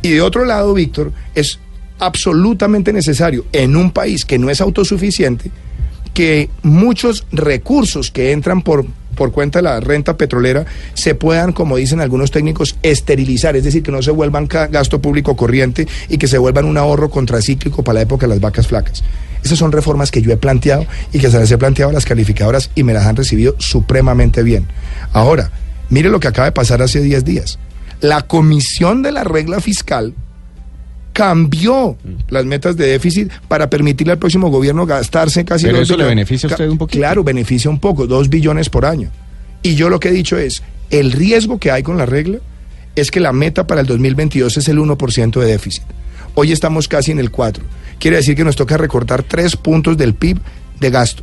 Y 0.00 0.10
de 0.12 0.22
otro 0.22 0.44
lado, 0.44 0.72
Víctor, 0.72 1.12
es 1.34 1.58
absolutamente 1.98 2.92
necesario 2.92 3.44
en 3.52 3.76
un 3.76 3.90
país 3.90 4.24
que 4.24 4.38
no 4.38 4.48
es 4.48 4.60
autosuficiente 4.60 5.50
que 6.16 6.48
muchos 6.62 7.26
recursos 7.30 8.10
que 8.10 8.32
entran 8.32 8.62
por, 8.62 8.86
por 9.14 9.32
cuenta 9.32 9.58
de 9.58 9.64
la 9.64 9.80
renta 9.80 10.16
petrolera 10.16 10.64
se 10.94 11.14
puedan, 11.14 11.52
como 11.52 11.76
dicen 11.76 12.00
algunos 12.00 12.30
técnicos, 12.30 12.78
esterilizar, 12.82 13.54
es 13.54 13.64
decir, 13.64 13.82
que 13.82 13.92
no 13.92 14.00
se 14.00 14.12
vuelvan 14.12 14.48
gasto 14.48 15.02
público 15.02 15.36
corriente 15.36 15.86
y 16.08 16.16
que 16.16 16.26
se 16.26 16.38
vuelvan 16.38 16.64
un 16.64 16.78
ahorro 16.78 17.10
contracíclico 17.10 17.84
para 17.84 17.96
la 17.96 18.00
época 18.00 18.26
de 18.26 18.30
las 18.30 18.40
vacas 18.40 18.66
flacas. 18.66 19.04
Esas 19.44 19.58
son 19.58 19.72
reformas 19.72 20.10
que 20.10 20.22
yo 20.22 20.32
he 20.32 20.38
planteado 20.38 20.86
y 21.12 21.18
que 21.18 21.30
se 21.30 21.38
las 21.38 21.50
he 21.50 21.58
planteado 21.58 21.90
a 21.90 21.92
las 21.92 22.06
calificadoras 22.06 22.70
y 22.74 22.82
me 22.82 22.94
las 22.94 23.04
han 23.04 23.16
recibido 23.16 23.54
supremamente 23.58 24.42
bien. 24.42 24.66
Ahora, 25.12 25.50
mire 25.90 26.08
lo 26.08 26.18
que 26.18 26.28
acaba 26.28 26.46
de 26.46 26.52
pasar 26.52 26.80
hace 26.80 27.02
10 27.02 27.26
días. 27.26 27.58
La 28.00 28.22
comisión 28.22 29.02
de 29.02 29.12
la 29.12 29.22
regla 29.22 29.60
fiscal 29.60 30.14
cambió 31.16 31.96
las 32.28 32.44
metas 32.44 32.76
de 32.76 32.88
déficit 32.88 33.32
para 33.48 33.70
permitirle 33.70 34.12
al 34.12 34.18
próximo 34.18 34.50
gobierno 34.50 34.84
gastarse 34.84 35.46
casi 35.46 35.64
Pero 35.64 35.78
dos 35.78 35.88
eso 35.88 35.96
le 35.96 36.04
beneficia 36.04 36.46
a 36.46 36.52
usted 36.52 36.68
un 36.68 36.76
poquito. 36.76 36.98
Claro, 36.98 37.24
beneficia 37.24 37.70
un 37.70 37.80
poco, 37.80 38.06
dos 38.06 38.28
billones 38.28 38.68
por 38.68 38.84
año. 38.84 39.08
Y 39.62 39.76
yo 39.76 39.88
lo 39.88 39.98
que 39.98 40.10
he 40.10 40.12
dicho 40.12 40.36
es, 40.36 40.62
el 40.90 41.12
riesgo 41.12 41.58
que 41.58 41.70
hay 41.70 41.82
con 41.82 41.96
la 41.96 42.04
regla 42.04 42.40
es 42.96 43.10
que 43.10 43.20
la 43.20 43.32
meta 43.32 43.66
para 43.66 43.80
el 43.80 43.86
2022 43.86 44.58
es 44.58 44.68
el 44.68 44.76
1% 44.76 45.40
de 45.40 45.46
déficit. 45.46 45.84
Hoy 46.34 46.52
estamos 46.52 46.86
casi 46.86 47.12
en 47.12 47.18
el 47.18 47.30
4. 47.30 47.64
Quiere 47.98 48.18
decir 48.18 48.36
que 48.36 48.44
nos 48.44 48.54
toca 48.54 48.76
recortar 48.76 49.22
3 49.22 49.56
puntos 49.56 49.96
del 49.96 50.12
PIB 50.12 50.38
de 50.80 50.90
gasto. 50.90 51.22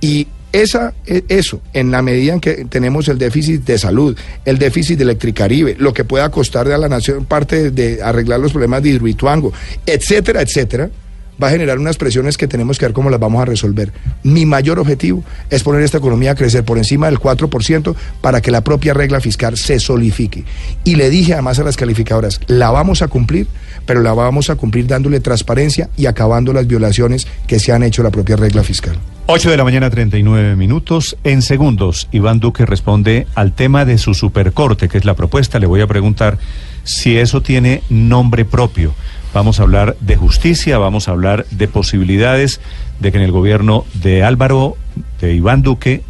Y 0.00 0.26
esa, 0.52 0.94
eso, 1.04 1.60
en 1.72 1.90
la 1.90 2.02
medida 2.02 2.32
en 2.32 2.40
que 2.40 2.64
tenemos 2.64 3.08
el 3.08 3.18
déficit 3.18 3.64
de 3.64 3.78
salud, 3.78 4.16
el 4.44 4.58
déficit 4.58 4.96
de 4.96 5.04
Electricaribe, 5.04 5.76
lo 5.78 5.92
que 5.92 6.04
pueda 6.04 6.30
costarle 6.30 6.74
a 6.74 6.78
la 6.78 6.88
nación 6.88 7.26
parte 7.26 7.70
de 7.70 8.02
arreglar 8.02 8.40
los 8.40 8.52
problemas 8.52 8.82
de 8.82 8.90
Hidroituango, 8.90 9.52
etcétera, 9.86 10.40
etcétera, 10.40 10.90
va 11.42 11.48
a 11.48 11.50
generar 11.50 11.78
unas 11.78 11.96
presiones 11.96 12.36
que 12.36 12.48
tenemos 12.48 12.78
que 12.78 12.86
ver 12.86 12.92
cómo 12.92 13.10
las 13.10 13.20
vamos 13.20 13.40
a 13.40 13.44
resolver. 13.44 13.92
Mi 14.22 14.46
mayor 14.46 14.78
objetivo 14.78 15.22
es 15.50 15.62
poner 15.62 15.82
esta 15.82 15.98
economía 15.98 16.32
a 16.32 16.34
crecer 16.34 16.64
por 16.64 16.78
encima 16.78 17.06
del 17.06 17.18
4% 17.18 17.94
para 18.20 18.40
que 18.40 18.50
la 18.50 18.62
propia 18.62 18.94
regla 18.94 19.20
fiscal 19.20 19.56
se 19.56 19.78
solidifique. 19.78 20.44
Y 20.84 20.96
le 20.96 21.10
dije 21.10 21.34
además 21.34 21.58
a 21.58 21.64
las 21.64 21.76
calificadoras, 21.76 22.40
la 22.46 22.70
vamos 22.70 23.02
a 23.02 23.08
cumplir, 23.08 23.46
pero 23.86 24.02
la 24.02 24.12
vamos 24.14 24.50
a 24.50 24.56
cumplir 24.56 24.86
dándole 24.86 25.20
transparencia 25.20 25.88
y 25.96 26.06
acabando 26.06 26.52
las 26.52 26.66
violaciones 26.66 27.26
que 27.46 27.60
se 27.60 27.72
han 27.72 27.82
hecho 27.82 28.02
a 28.02 28.06
la 28.06 28.10
propia 28.10 28.36
regla 28.36 28.62
fiscal. 28.64 28.98
8 29.30 29.50
de 29.50 29.56
la 29.58 29.64
mañana, 29.64 29.90
39 29.90 30.56
minutos. 30.56 31.18
En 31.22 31.42
segundos, 31.42 32.08
Iván 32.12 32.40
Duque 32.40 32.64
responde 32.64 33.26
al 33.34 33.52
tema 33.52 33.84
de 33.84 33.98
su 33.98 34.14
supercorte, 34.14 34.88
que 34.88 34.96
es 34.96 35.04
la 35.04 35.12
propuesta. 35.14 35.58
Le 35.58 35.66
voy 35.66 35.82
a 35.82 35.86
preguntar 35.86 36.38
si 36.84 37.18
eso 37.18 37.42
tiene 37.42 37.82
nombre 37.90 38.46
propio. 38.46 38.94
Vamos 39.34 39.60
a 39.60 39.64
hablar 39.64 39.96
de 40.00 40.16
justicia, 40.16 40.78
vamos 40.78 41.08
a 41.08 41.10
hablar 41.10 41.44
de 41.50 41.68
posibilidades 41.68 42.62
de 43.00 43.12
que 43.12 43.18
en 43.18 43.24
el 43.24 43.30
gobierno 43.32 43.84
de 43.92 44.22
Álvaro, 44.24 44.76
de 45.20 45.34
Iván 45.34 45.60
Duque, 45.60 46.02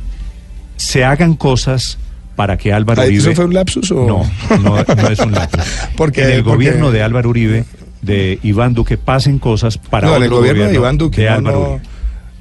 se 0.77 1.05
hagan 1.05 1.35
cosas 1.35 1.99
para 2.37 2.57
que 2.57 2.73
Álvaro 2.73 3.03
Ah, 3.03 3.07
¿Eso 3.07 3.15
Uribe... 3.25 3.35
fue 3.35 3.45
un 3.47 3.55
lapsus 3.55 3.91
o...? 3.91 4.07
No, 4.07 4.59
no, 4.63 4.77
no 4.95 5.09
es 5.09 5.19
un 5.19 5.33
lapsus. 5.33 5.65
Porque- 5.97 6.23
en 6.23 6.31
el 6.31 6.45
porque- 6.45 6.51
gobierno 6.57 6.93
de 6.93 7.03
Álvaro 7.03 7.31
Uribe, 7.31 7.65
de 8.01 8.39
Iván 8.45 8.75
Duque, 8.75 8.97
pasen 8.97 9.41
cosas 9.41 9.77
para 9.77 10.07
no, 10.07 10.13
otro 10.13 10.25
el 10.25 10.31
gobierno 10.31 10.65
de 10.67 10.75
Iván 10.77 10.97
Duque, 10.99 11.23
de 11.23 11.29
Álvaro 11.31 11.59
no. 11.59 11.65
Uribe. 11.75 11.98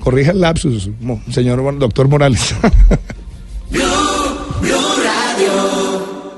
Corrija 0.07 0.31
el 0.31 0.39
lapsus, 0.39 0.89
señor 1.29 1.77
doctor 1.77 2.07
Morales. 2.07 2.55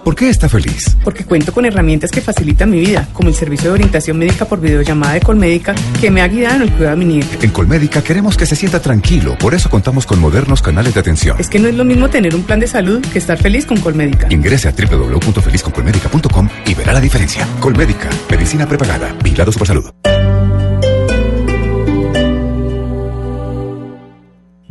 ¿Por 0.04 0.16
qué 0.16 0.28
está 0.28 0.50
feliz? 0.50 0.98
Porque 1.04 1.24
cuento 1.24 1.54
con 1.54 1.66
herramientas 1.66 2.10
que 2.10 2.20
facilitan 2.20 2.72
mi 2.72 2.80
vida, 2.80 3.08
como 3.14 3.30
el 3.30 3.36
servicio 3.36 3.66
de 3.70 3.74
orientación 3.76 4.18
médica 4.18 4.46
por 4.46 4.60
videollamada 4.60 5.14
de 5.14 5.20
Colmédica, 5.20 5.76
que 6.02 6.10
me 6.10 6.24
ha 6.24 6.28
guiado 6.28 6.56
en 6.56 6.62
el 6.64 6.72
cuidado 6.72 6.98
de 6.98 7.06
mi 7.06 7.14
nieto. 7.14 7.30
En 7.44 7.52
Colmédica 7.52 8.02
queremos 8.02 8.36
que 8.38 8.48
se 8.48 8.56
sienta 8.56 8.82
tranquilo, 8.82 9.38
por 9.38 9.54
eso 9.54 9.70
contamos 9.70 10.08
con 10.08 10.20
modernos 10.20 10.64
canales 10.64 10.96
de 10.96 11.02
atención. 11.02 11.38
Es 11.40 11.48
que 11.48 11.60
no 11.60 11.68
es 11.68 11.76
lo 11.76 11.86
mismo 11.86 12.10
tener 12.10 12.34
un 12.34 12.42
plan 12.42 12.60
de 12.60 12.66
salud 12.66 13.06
que 13.14 13.20
estar 13.20 13.38
feliz 13.38 13.68
con 13.68 13.80
Colmédica. 13.82 14.26
Ingrese 14.32 14.68
a 14.68 14.72
www.felizconcolmédica.com 14.72 16.50
y 16.66 16.74
verá 16.74 16.92
la 16.92 17.02
diferencia. 17.02 17.48
Colmédica, 17.60 18.10
medicina 18.32 18.68
prepagada, 18.68 19.16
vigilado 19.24 19.52
Supersalud. 19.52 19.92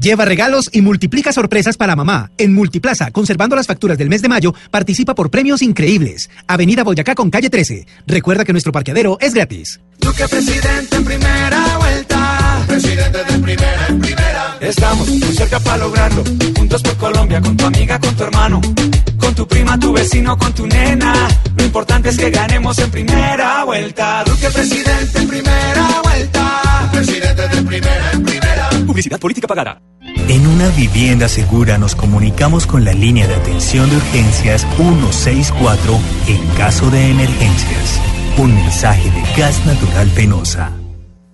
Lleva 0.00 0.24
regalos 0.24 0.70
y 0.72 0.80
multiplica 0.80 1.32
sorpresas 1.32 1.76
para 1.76 1.96
mamá. 1.96 2.30
En 2.38 2.54
Multiplaza, 2.54 3.10
conservando 3.10 3.56
las 3.56 3.66
facturas 3.66 3.98
del 3.98 4.08
mes 4.08 4.22
de 4.22 4.28
mayo, 4.28 4.54
participa 4.70 5.12
por 5.16 5.28
premios 5.28 5.60
increíbles. 5.60 6.30
Avenida 6.46 6.84
Boyacá 6.84 7.16
con 7.16 7.30
calle 7.30 7.50
13. 7.50 7.84
Recuerda 8.06 8.44
que 8.44 8.52
nuestro 8.52 8.70
parqueadero 8.70 9.18
es 9.20 9.34
gratis. 9.34 9.80
Duque 9.98 10.28
presidente 10.28 10.96
en 10.96 11.04
primera 11.04 11.78
vuelta. 11.78 12.64
Presidente 12.68 13.24
de 13.24 13.38
primera 13.40 13.86
en 13.88 13.98
primera. 13.98 14.56
Estamos 14.60 15.08
muy 15.08 15.34
cerca 15.34 15.58
para 15.58 15.78
lograrlo. 15.78 16.22
Juntos 16.56 16.80
por 16.80 16.96
Colombia, 16.96 17.40
con 17.40 17.56
tu 17.56 17.66
amiga, 17.66 17.98
con 17.98 18.14
tu 18.14 18.22
hermano. 18.22 18.60
Con 19.18 19.34
tu 19.34 19.48
prima, 19.48 19.80
tu 19.80 19.92
vecino, 19.92 20.38
con 20.38 20.52
tu 20.52 20.64
nena. 20.68 21.12
Lo 21.56 21.64
importante 21.64 22.10
es 22.10 22.16
que 22.16 22.30
ganemos 22.30 22.78
en 22.78 22.90
primera 22.92 23.64
vuelta. 23.64 24.22
Duque 24.22 24.48
presidente 24.50 25.18
en 25.18 25.28
primera 25.28 26.00
vuelta. 26.04 26.88
Presidente 26.92 27.48
de 27.48 27.62
primera 27.62 28.12
en 28.12 28.22
primera. 28.22 28.68
Publicidad 28.86 29.18
política 29.18 29.48
pagada. 29.48 29.80
En 30.28 30.46
una 30.46 30.68
vivienda 30.68 31.26
segura 31.26 31.78
nos 31.78 31.94
comunicamos 31.94 32.66
con 32.66 32.84
la 32.84 32.92
línea 32.92 33.26
de 33.26 33.34
atención 33.34 33.88
de 33.88 33.96
urgencias 33.96 34.66
164 34.76 35.98
en 36.26 36.46
caso 36.48 36.90
de 36.90 37.10
emergencias. 37.10 37.98
Un 38.36 38.54
mensaje 38.54 39.10
de 39.10 39.22
gas 39.40 39.64
natural 39.64 40.06
penosa. 40.14 40.70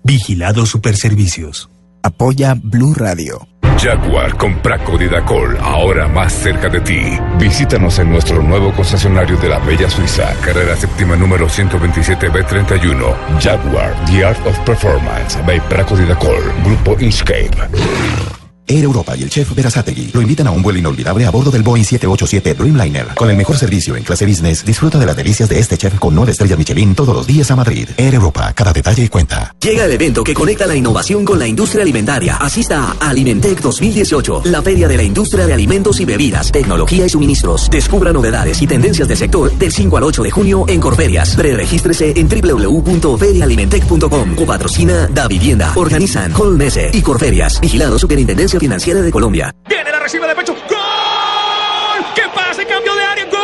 Vigilado 0.01 0.65
Superservicios. 0.65 1.69
Apoya 2.03 2.55
Blue 2.55 2.93
Radio. 2.93 3.45
Jaguar 3.77 4.37
con 4.37 4.61
Praco 4.61 4.97
Didacol, 4.97 5.57
ahora 5.57 6.07
más 6.07 6.31
cerca 6.31 6.69
de 6.69 6.79
ti. 6.79 7.01
Visítanos 7.37 7.99
en 7.99 8.09
nuestro 8.09 8.41
nuevo 8.41 8.71
concesionario 8.71 9.35
de 9.37 9.49
la 9.49 9.59
Bella 9.59 9.89
Suiza, 9.89 10.33
carrera 10.39 10.77
séptima 10.77 11.17
número 11.17 11.49
127B31. 11.49 13.41
Jaguar, 13.41 13.93
The 14.05 14.23
Art 14.23 14.47
of 14.47 14.57
Performance, 14.59 15.37
by 15.45 15.59
Praco 15.67 15.97
Didacol, 15.97 16.41
Grupo 16.63 16.95
Inchcape. 17.01 18.34
Air 18.67 18.83
Europa 18.83 19.15
y 19.15 19.23
el 19.23 19.29
chef 19.29 19.53
Verazategui 19.53 20.11
lo 20.13 20.21
invitan 20.21 20.47
a 20.47 20.51
un 20.51 20.61
vuelo 20.61 20.79
inolvidable 20.79 21.25
a 21.25 21.29
bordo 21.29 21.51
del 21.51 21.63
Boeing 21.63 21.83
787 21.83 22.55
Dreamliner. 22.55 23.07
Con 23.15 23.29
el 23.29 23.37
mejor 23.37 23.57
servicio 23.57 23.95
en 23.95 24.03
clase 24.03 24.25
business, 24.25 24.65
disfruta 24.65 24.97
de 24.97 25.05
las 25.05 25.15
delicias 25.15 25.47
de 25.49 25.59
este 25.59 25.77
chef 25.77 25.99
con 25.99 26.15
nueve 26.15 26.31
estrellas 26.31 26.57
Michelin 26.57 26.95
todos 26.95 27.15
los 27.15 27.27
días 27.27 27.51
a 27.51 27.55
Madrid. 27.55 27.89
Air 27.97 28.15
Europa, 28.15 28.51
cada 28.53 28.73
detalle 28.73 29.09
cuenta. 29.09 29.53
Llega 29.61 29.85
el 29.85 29.91
evento 29.91 30.23
que 30.23 30.33
conecta 30.33 30.65
la 30.65 30.75
innovación 30.75 31.25
con 31.25 31.37
la 31.37 31.47
industria 31.47 31.83
alimentaria. 31.83 32.37
Asista 32.37 32.95
a 32.99 33.09
Alimentec 33.09 33.61
2018, 33.61 34.41
la 34.45 34.61
feria 34.61 34.87
de 34.87 34.97
la 34.97 35.03
industria 35.03 35.45
de 35.45 35.53
alimentos 35.53 35.99
y 35.99 36.05
bebidas, 36.05 36.51
tecnología 36.51 37.05
y 37.05 37.09
suministros. 37.09 37.69
Descubra 37.69 38.11
novedades 38.11 38.61
y 38.61 38.67
tendencias 38.67 39.07
del 39.07 39.17
sector 39.17 39.55
del 39.57 39.71
5 39.71 39.97
al 39.97 40.03
8 40.03 40.23
de 40.23 40.31
junio 40.31 40.65
en 40.67 40.79
Corferias. 40.79 41.35
Preregístrese 41.35 42.13
en 42.15 42.27
www.ferialimentec.com. 42.27 44.35
Copatrocina 44.35 45.07
Da 45.13 45.27
Vivienda. 45.27 45.71
Organizan 45.75 46.31
Colmese 46.31 46.89
y 46.93 47.01
Corferias. 47.01 47.59
Vigilado 47.61 47.99
Superintendencia 47.99 48.54
Financiera 48.59 49.01
de 49.01 49.11
Colombia. 49.11 49.53
Viene 49.67 49.91
la 49.91 49.99
recibe 49.99 50.27
de 50.27 50.35
pecho. 50.35 50.53
¡Gol! 50.53 52.05
¡Que 52.15 52.23
pase, 52.33 52.65
cambio 52.65 52.95
de 52.95 53.03
área! 53.03 53.25
¡Gol! 53.25 53.41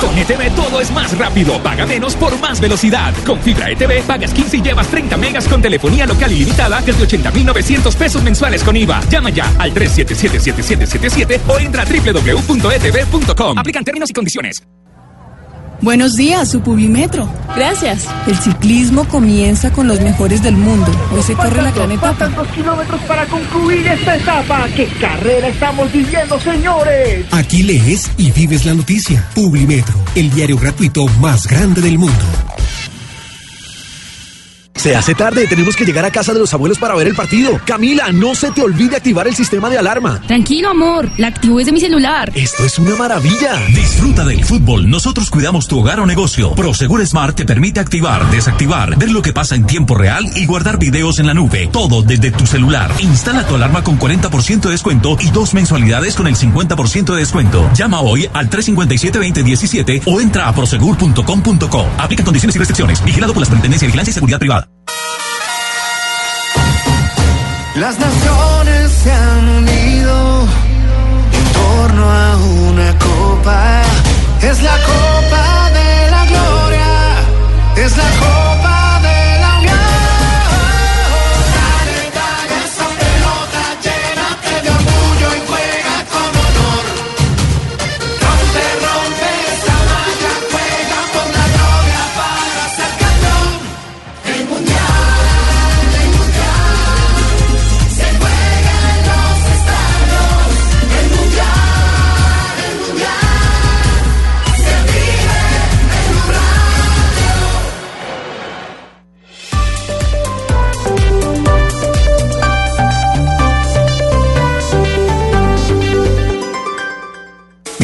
Con 0.00 0.18
ETV 0.18 0.54
todo 0.56 0.80
es 0.80 0.90
más 0.90 1.16
rápido. 1.16 1.62
Paga 1.62 1.86
menos 1.86 2.16
por 2.16 2.38
más 2.40 2.60
velocidad. 2.60 3.14
Con 3.24 3.38
fibra 3.40 3.70
ETV 3.70 4.02
pagas 4.06 4.32
15 4.32 4.56
y 4.56 4.62
llevas 4.62 4.88
30 4.88 5.16
megas 5.16 5.46
con 5.46 5.62
telefonía 5.62 6.06
local 6.06 6.32
ilimitada 6.32 6.80
desde 6.80 7.06
80.900 7.06 7.94
pesos 7.96 8.22
mensuales 8.22 8.64
con 8.64 8.76
IVA. 8.76 9.00
Llama 9.08 9.30
ya 9.30 9.50
al 9.58 9.72
377-7777 9.72 11.40
o 11.46 11.58
entra 11.58 11.82
a 11.82 11.86
www.etv.com. 11.86 13.58
Aplican 13.58 13.84
términos 13.84 14.10
y 14.10 14.12
condiciones. 14.12 14.62
Buenos 15.82 16.14
días, 16.14 16.48
su 16.48 16.60
Publimetro. 16.60 17.28
Gracias. 17.56 18.06
El 18.28 18.36
ciclismo 18.36 19.04
comienza 19.08 19.72
con 19.72 19.88
los 19.88 20.00
mejores 20.00 20.40
del 20.40 20.56
mundo. 20.56 20.86
Hoy 21.12 21.22
se 21.24 21.34
corre 21.34 21.60
la 21.60 21.72
gran 21.72 21.90
etapa. 21.90 22.14
Faltan 22.14 22.34
dos 22.36 22.46
kilómetros 22.54 23.00
para 23.02 23.26
concluir 23.26 23.84
esta 23.88 24.16
etapa. 24.16 24.68
¿Qué 24.76 24.86
carrera 25.00 25.48
estamos 25.48 25.92
viviendo, 25.92 26.38
señores? 26.38 27.26
Aquí 27.32 27.64
lees 27.64 28.12
y 28.16 28.30
vives 28.30 28.64
la 28.64 28.74
noticia. 28.74 29.28
Publimetro, 29.34 29.96
el 30.14 30.30
diario 30.30 30.56
gratuito 30.56 31.04
más 31.20 31.48
grande 31.48 31.80
del 31.80 31.98
mundo. 31.98 32.24
Se 34.82 34.96
hace 34.96 35.14
tarde, 35.14 35.46
tenemos 35.46 35.76
que 35.76 35.84
llegar 35.84 36.04
a 36.04 36.10
casa 36.10 36.32
de 36.32 36.40
los 36.40 36.52
abuelos 36.52 36.76
para 36.76 36.96
ver 36.96 37.06
el 37.06 37.14
partido. 37.14 37.60
Camila, 37.64 38.10
no 38.10 38.34
se 38.34 38.50
te 38.50 38.62
olvide 38.62 38.96
activar 38.96 39.28
el 39.28 39.36
sistema 39.36 39.70
de 39.70 39.78
alarma. 39.78 40.20
Tranquilo, 40.26 40.70
amor, 40.70 41.08
la 41.18 41.28
activo 41.28 41.58
desde 41.58 41.70
mi 41.70 41.78
celular. 41.78 42.32
Esto 42.34 42.64
es 42.64 42.80
una 42.80 42.96
maravilla. 42.96 43.64
Disfruta 43.68 44.24
del 44.24 44.44
fútbol. 44.44 44.90
Nosotros 44.90 45.30
cuidamos 45.30 45.68
tu 45.68 45.78
hogar 45.78 46.00
o 46.00 46.06
negocio. 46.06 46.56
Prosegur 46.56 47.06
Smart 47.06 47.36
te 47.36 47.44
permite 47.44 47.78
activar, 47.78 48.28
desactivar, 48.32 48.98
ver 48.98 49.12
lo 49.12 49.22
que 49.22 49.32
pasa 49.32 49.54
en 49.54 49.66
tiempo 49.66 49.94
real 49.94 50.28
y 50.34 50.46
guardar 50.46 50.80
videos 50.80 51.20
en 51.20 51.28
la 51.28 51.34
nube. 51.34 51.68
Todo 51.72 52.02
desde 52.02 52.32
tu 52.32 52.44
celular. 52.44 52.90
Instala 52.98 53.46
tu 53.46 53.54
alarma 53.54 53.84
con 53.84 54.00
40% 54.00 54.62
de 54.62 54.70
descuento 54.72 55.16
y 55.20 55.30
dos 55.30 55.54
mensualidades 55.54 56.16
con 56.16 56.26
el 56.26 56.34
50% 56.34 57.14
de 57.14 57.20
descuento. 57.20 57.70
Llama 57.74 58.00
hoy 58.00 58.28
al 58.32 58.50
357-2017 58.50 60.02
o 60.06 60.20
entra 60.20 60.48
a 60.48 60.52
prosegur.com.co. 60.52 61.86
Aplica 61.98 62.24
condiciones 62.24 62.56
y 62.56 62.58
restricciones. 62.58 63.04
Vigilado 63.04 63.32
por 63.32 63.42
la 63.42 63.46
Superintendencia 63.46 63.86
de 63.86 63.90
Vigilancia 63.90 64.10
y 64.10 64.14
Seguridad 64.14 64.40
Privada. 64.40 64.71
Las 67.74 67.98
naciones 67.98 68.92
se 68.92 69.10
han 69.10 69.48
unido 69.48 70.46
en 71.32 71.52
torno 71.52 72.10
a 72.10 72.36
una 72.36 72.98
copa. 72.98 73.82
Es 74.42 74.62
la 74.62 74.76
copa 74.76 75.70
de 75.70 76.10
la 76.10 76.26
gloria. 76.26 77.84
Es 77.84 77.96
la 77.96 78.04
copa 78.10 78.21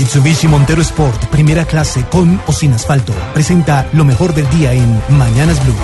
Mitsubishi 0.08 0.48
Montero 0.48 0.80
Sport, 0.80 1.26
primera 1.26 1.66
clase 1.66 2.02
con 2.10 2.40
o 2.46 2.52
sin 2.52 2.72
asfalto, 2.72 3.12
presenta 3.34 3.86
lo 3.92 4.06
mejor 4.06 4.32
del 4.32 4.48
día 4.48 4.72
en 4.72 5.02
Mañanas 5.10 5.62
Blue. 5.62 5.74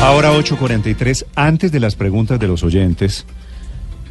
Ahora 0.00 0.32
8.43, 0.32 1.26
antes 1.34 1.70
de 1.70 1.80
las 1.80 1.96
preguntas 1.96 2.40
de 2.40 2.48
los 2.48 2.62
oyentes, 2.62 3.26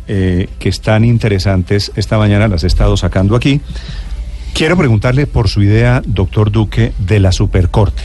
eh, 0.07 0.47
que 0.59 0.69
están 0.69 1.03
interesantes, 1.03 1.91
esta 1.95 2.19
mañana 2.19 2.47
las 2.47 2.63
he 2.63 2.67
estado 2.67 2.95
sacando 2.97 3.35
aquí. 3.35 3.61
Quiero 4.53 4.77
preguntarle 4.77 5.25
por 5.25 5.49
su 5.49 5.63
idea, 5.63 6.03
doctor 6.05 6.51
Duque, 6.51 6.93
de 6.99 7.19
la 7.19 7.31
Supercorte. 7.31 8.03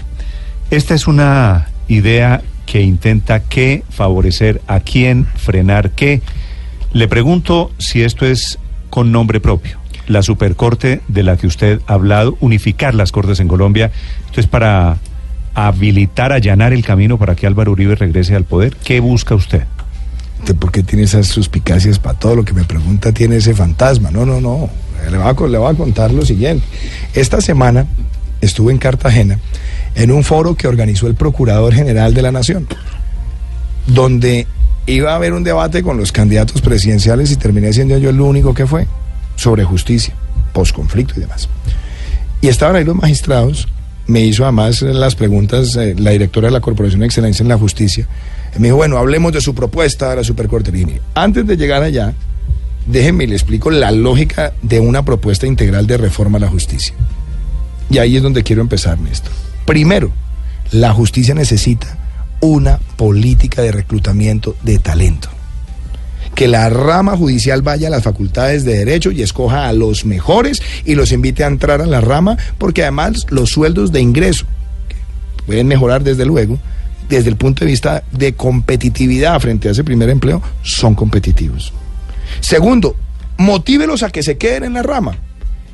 Esta 0.71 0.95
es 0.95 1.07
una 1.07 1.69
idea 1.87 2.41
que 2.65 2.81
intenta 2.81 3.41
qué 3.41 3.85
favorecer 3.91 4.63
a 4.69 4.81
quién, 4.81 5.27
frenar 5.37 5.91
qué. 5.91 6.23
Le 6.95 7.09
pregunto 7.09 7.73
si 7.77 8.03
esto 8.03 8.25
es 8.25 8.59
con 8.93 9.11
nombre 9.11 9.41
propio. 9.41 9.79
La 10.07 10.23
Supercorte 10.23 11.01
de 11.09 11.23
la 11.23 11.39
que 11.39 11.47
usted 11.47 11.81
ha 11.87 11.95
hablado, 11.95 12.37
unificar 12.41 12.95
las 12.95 13.11
cortes 13.11 13.41
en 13.41 13.49
Colombia. 13.49 13.91
Esto 14.27 14.39
es 14.43 14.47
para 14.47 14.99
habilitar, 15.55 16.31
allanar 16.31 16.75
el 16.75 16.85
camino 16.85 17.17
para 17.17 17.35
que 17.35 17.47
Álvaro 17.47 17.73
Uribe 17.73 17.95
regrese 17.95 18.37
al 18.37 18.45
poder. 18.45 18.77
¿Qué 18.85 19.01
busca 19.01 19.35
usted? 19.35 19.63
¿Usted 20.41 20.57
por 20.57 20.73
qué 20.73 20.83
tiene 20.83 21.05
esas 21.05 21.27
suspicacias 21.27 21.99
para 21.99 22.19
todo 22.19 22.37
lo 22.37 22.45
que 22.45 22.53
me 22.53 22.65
pregunta? 22.65 23.13
Tiene 23.13 23.37
ese 23.37 23.55
fantasma. 23.55 24.11
No, 24.11 24.27
no, 24.27 24.43
no. 24.43 24.69
Le 25.11 25.17
voy, 25.17 25.27
a, 25.27 25.71
a 25.71 25.75
contar 25.75 26.13
lo 26.13 26.27
siguiente. 26.27 26.63
Esta 27.15 27.41
semana 27.41 27.87
estuve 28.43 28.73
en 28.73 28.79
Cartagena 28.79 29.39
en 29.95 30.13
un 30.13 30.23
foro 30.23 30.55
que 30.55 30.69
organizó 30.69 31.07
el 31.07 31.15
Procurador 31.15 31.73
General 31.73 32.13
de 32.13 32.21
la 32.21 32.31
Nación, 32.31 32.69
donde 33.87 34.47
iba 34.87 35.13
a 35.13 35.17
haber 35.17 35.33
un 35.33 35.45
debate 35.45 35.83
con 35.83 35.97
los 35.97 36.13
candidatos 36.13 36.61
presidenciales 36.61 37.31
y 37.31 37.37
terminé 37.37 37.73
siendo 37.73 37.99
yo 37.99 38.11
el 38.11 38.21
único 38.21 38.55
que 38.55 38.67
fue 38.67 38.87
sobre 39.37 39.65
justicia, 39.65 40.15
posconflicto 40.53 41.15
y 41.17 41.21
demás. 41.21 41.49
Y 42.41 42.49
estaban 42.49 42.77
ahí 42.77 42.85
los 42.85 42.97
magistrados, 42.97 43.69
me 44.07 44.21
hizo 44.21 44.45
además 44.45 44.83
las 44.83 45.15
preguntas 45.15 45.77
eh, 45.77 45.95
la 45.97 46.11
directora 46.11 46.49
de 46.49 46.53
la 46.53 46.61
Corporación 46.61 47.01
de 47.01 47.07
Excelencia 47.07 47.43
en 47.43 47.49
la 47.49 47.59
Justicia. 47.59 48.09
Me 48.59 48.69
dijo, 48.69 48.77
bueno, 48.77 48.99
hablemos 48.99 49.33
de 49.33 49.41
su 49.41 49.55
propuesta 49.55 50.11
de 50.11 50.17
la 50.17 50.25
Supercorte. 50.25 50.73
Mire, 50.73 51.01
antes 51.15 51.47
de 51.47 51.57
llegar 51.57 51.83
allá, 51.83 52.13
déjenme 52.87 53.27
le 53.27 53.35
explico 53.35 53.71
la 53.71 53.93
lógica 53.93 54.53
de 54.63 54.81
una 54.81 55.05
propuesta 55.05 55.47
integral 55.47 55.87
de 55.87 55.97
reforma 55.97 56.39
a 56.39 56.41
la 56.41 56.49
justicia. 56.49 56.95
Y 57.91 57.99
ahí 57.99 58.17
es 58.17 58.23
donde 58.23 58.43
quiero 58.43 58.61
empezar, 58.63 58.99
Néstor. 58.99 59.33
Primero, 59.65 60.11
la 60.73 60.93
justicia 60.93 61.35
necesita 61.35 61.99
una 62.43 62.79
política 62.97 63.63
de 63.63 63.73
reclutamiento 63.73 64.57
de 64.63 64.79
talento. 64.79 65.31
Que 66.35 66.49
la 66.49 66.69
rama 66.69 67.17
judicial 67.17 67.63
vaya 67.63 67.87
a 67.87 67.91
las 67.91 68.03
facultades 68.03 68.65
de 68.65 68.77
derecho 68.77 69.13
y 69.13 69.23
escoja 69.23 69.69
a 69.69 69.73
los 69.73 70.05
mejores 70.05 70.61
y 70.85 70.95
los 70.97 71.13
invite 71.13 71.45
a 71.45 71.47
entrar 71.47 71.81
a 71.81 71.87
la 71.87 72.01
rama, 72.01 72.37
porque 72.59 72.83
además 72.83 73.27
los 73.31 73.51
sueldos 73.51 73.93
de 73.93 74.01
ingreso 74.01 74.45
pueden 75.47 75.69
mejorar 75.69 76.03
desde 76.03 76.27
luego, 76.27 76.59
desde 77.09 77.31
el 77.31 77.37
punto 77.37 77.65
de 77.65 77.71
vista 77.71 78.03
de 78.11 78.35
competitividad 78.35 79.39
frente 79.41 79.69
a 79.69 79.73
ese 79.73 79.85
primer 79.85 80.11
empleo, 80.11 80.43
son 80.63 80.95
competitivos. 80.95 81.73
Segundo, 82.41 82.97
motívelos 83.37 84.03
a 84.03 84.11
que 84.11 84.23
se 84.23 84.37
queden 84.37 84.65
en 84.65 84.75
la 84.75 84.83
rama 84.83 85.17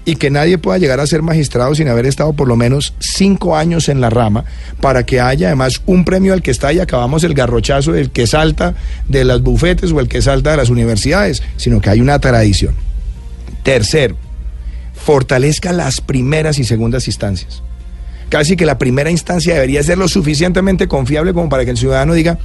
y 0.08 0.16
que 0.16 0.30
nadie 0.30 0.56
pueda 0.56 0.78
llegar 0.78 1.00
a 1.00 1.06
ser 1.06 1.20
magistrado 1.20 1.74
sin 1.74 1.86
haber 1.86 2.06
estado 2.06 2.32
por 2.32 2.48
lo 2.48 2.56
menos 2.56 2.94
cinco 2.98 3.58
años 3.58 3.90
en 3.90 4.00
la 4.00 4.08
rama 4.08 4.46
para 4.80 5.04
que 5.04 5.20
haya 5.20 5.48
además 5.48 5.82
un 5.84 6.06
premio 6.06 6.32
al 6.32 6.40
que 6.40 6.50
está 6.50 6.72
y 6.72 6.80
acabamos 6.80 7.24
el 7.24 7.34
garrochazo 7.34 7.92
del 7.92 8.10
que 8.10 8.26
salta 8.26 8.74
de 9.06 9.24
las 9.24 9.42
bufetes 9.42 9.92
o 9.92 10.00
el 10.00 10.08
que 10.08 10.22
salta 10.22 10.52
de 10.52 10.56
las 10.56 10.70
universidades, 10.70 11.42
sino 11.58 11.82
que 11.82 11.90
hay 11.90 12.00
una 12.00 12.18
tradición. 12.20 12.74
Tercero, 13.62 14.16
fortalezca 14.94 15.74
las 15.74 16.00
primeras 16.00 16.58
y 16.58 16.64
segundas 16.64 17.06
instancias. 17.06 17.62
Casi 18.30 18.56
que 18.56 18.64
la 18.64 18.78
primera 18.78 19.10
instancia 19.10 19.52
debería 19.52 19.82
ser 19.82 19.98
lo 19.98 20.08
suficientemente 20.08 20.88
confiable 20.88 21.34
como 21.34 21.50
para 21.50 21.66
que 21.66 21.72
el 21.72 21.76
ciudadano 21.76 22.14
diga, 22.14 22.38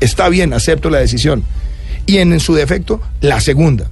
está 0.00 0.30
bien, 0.30 0.54
acepto 0.54 0.88
la 0.88 1.00
decisión. 1.00 1.44
Y 2.06 2.16
en 2.16 2.40
su 2.40 2.54
defecto, 2.54 3.02
la 3.20 3.42
segunda 3.42 3.90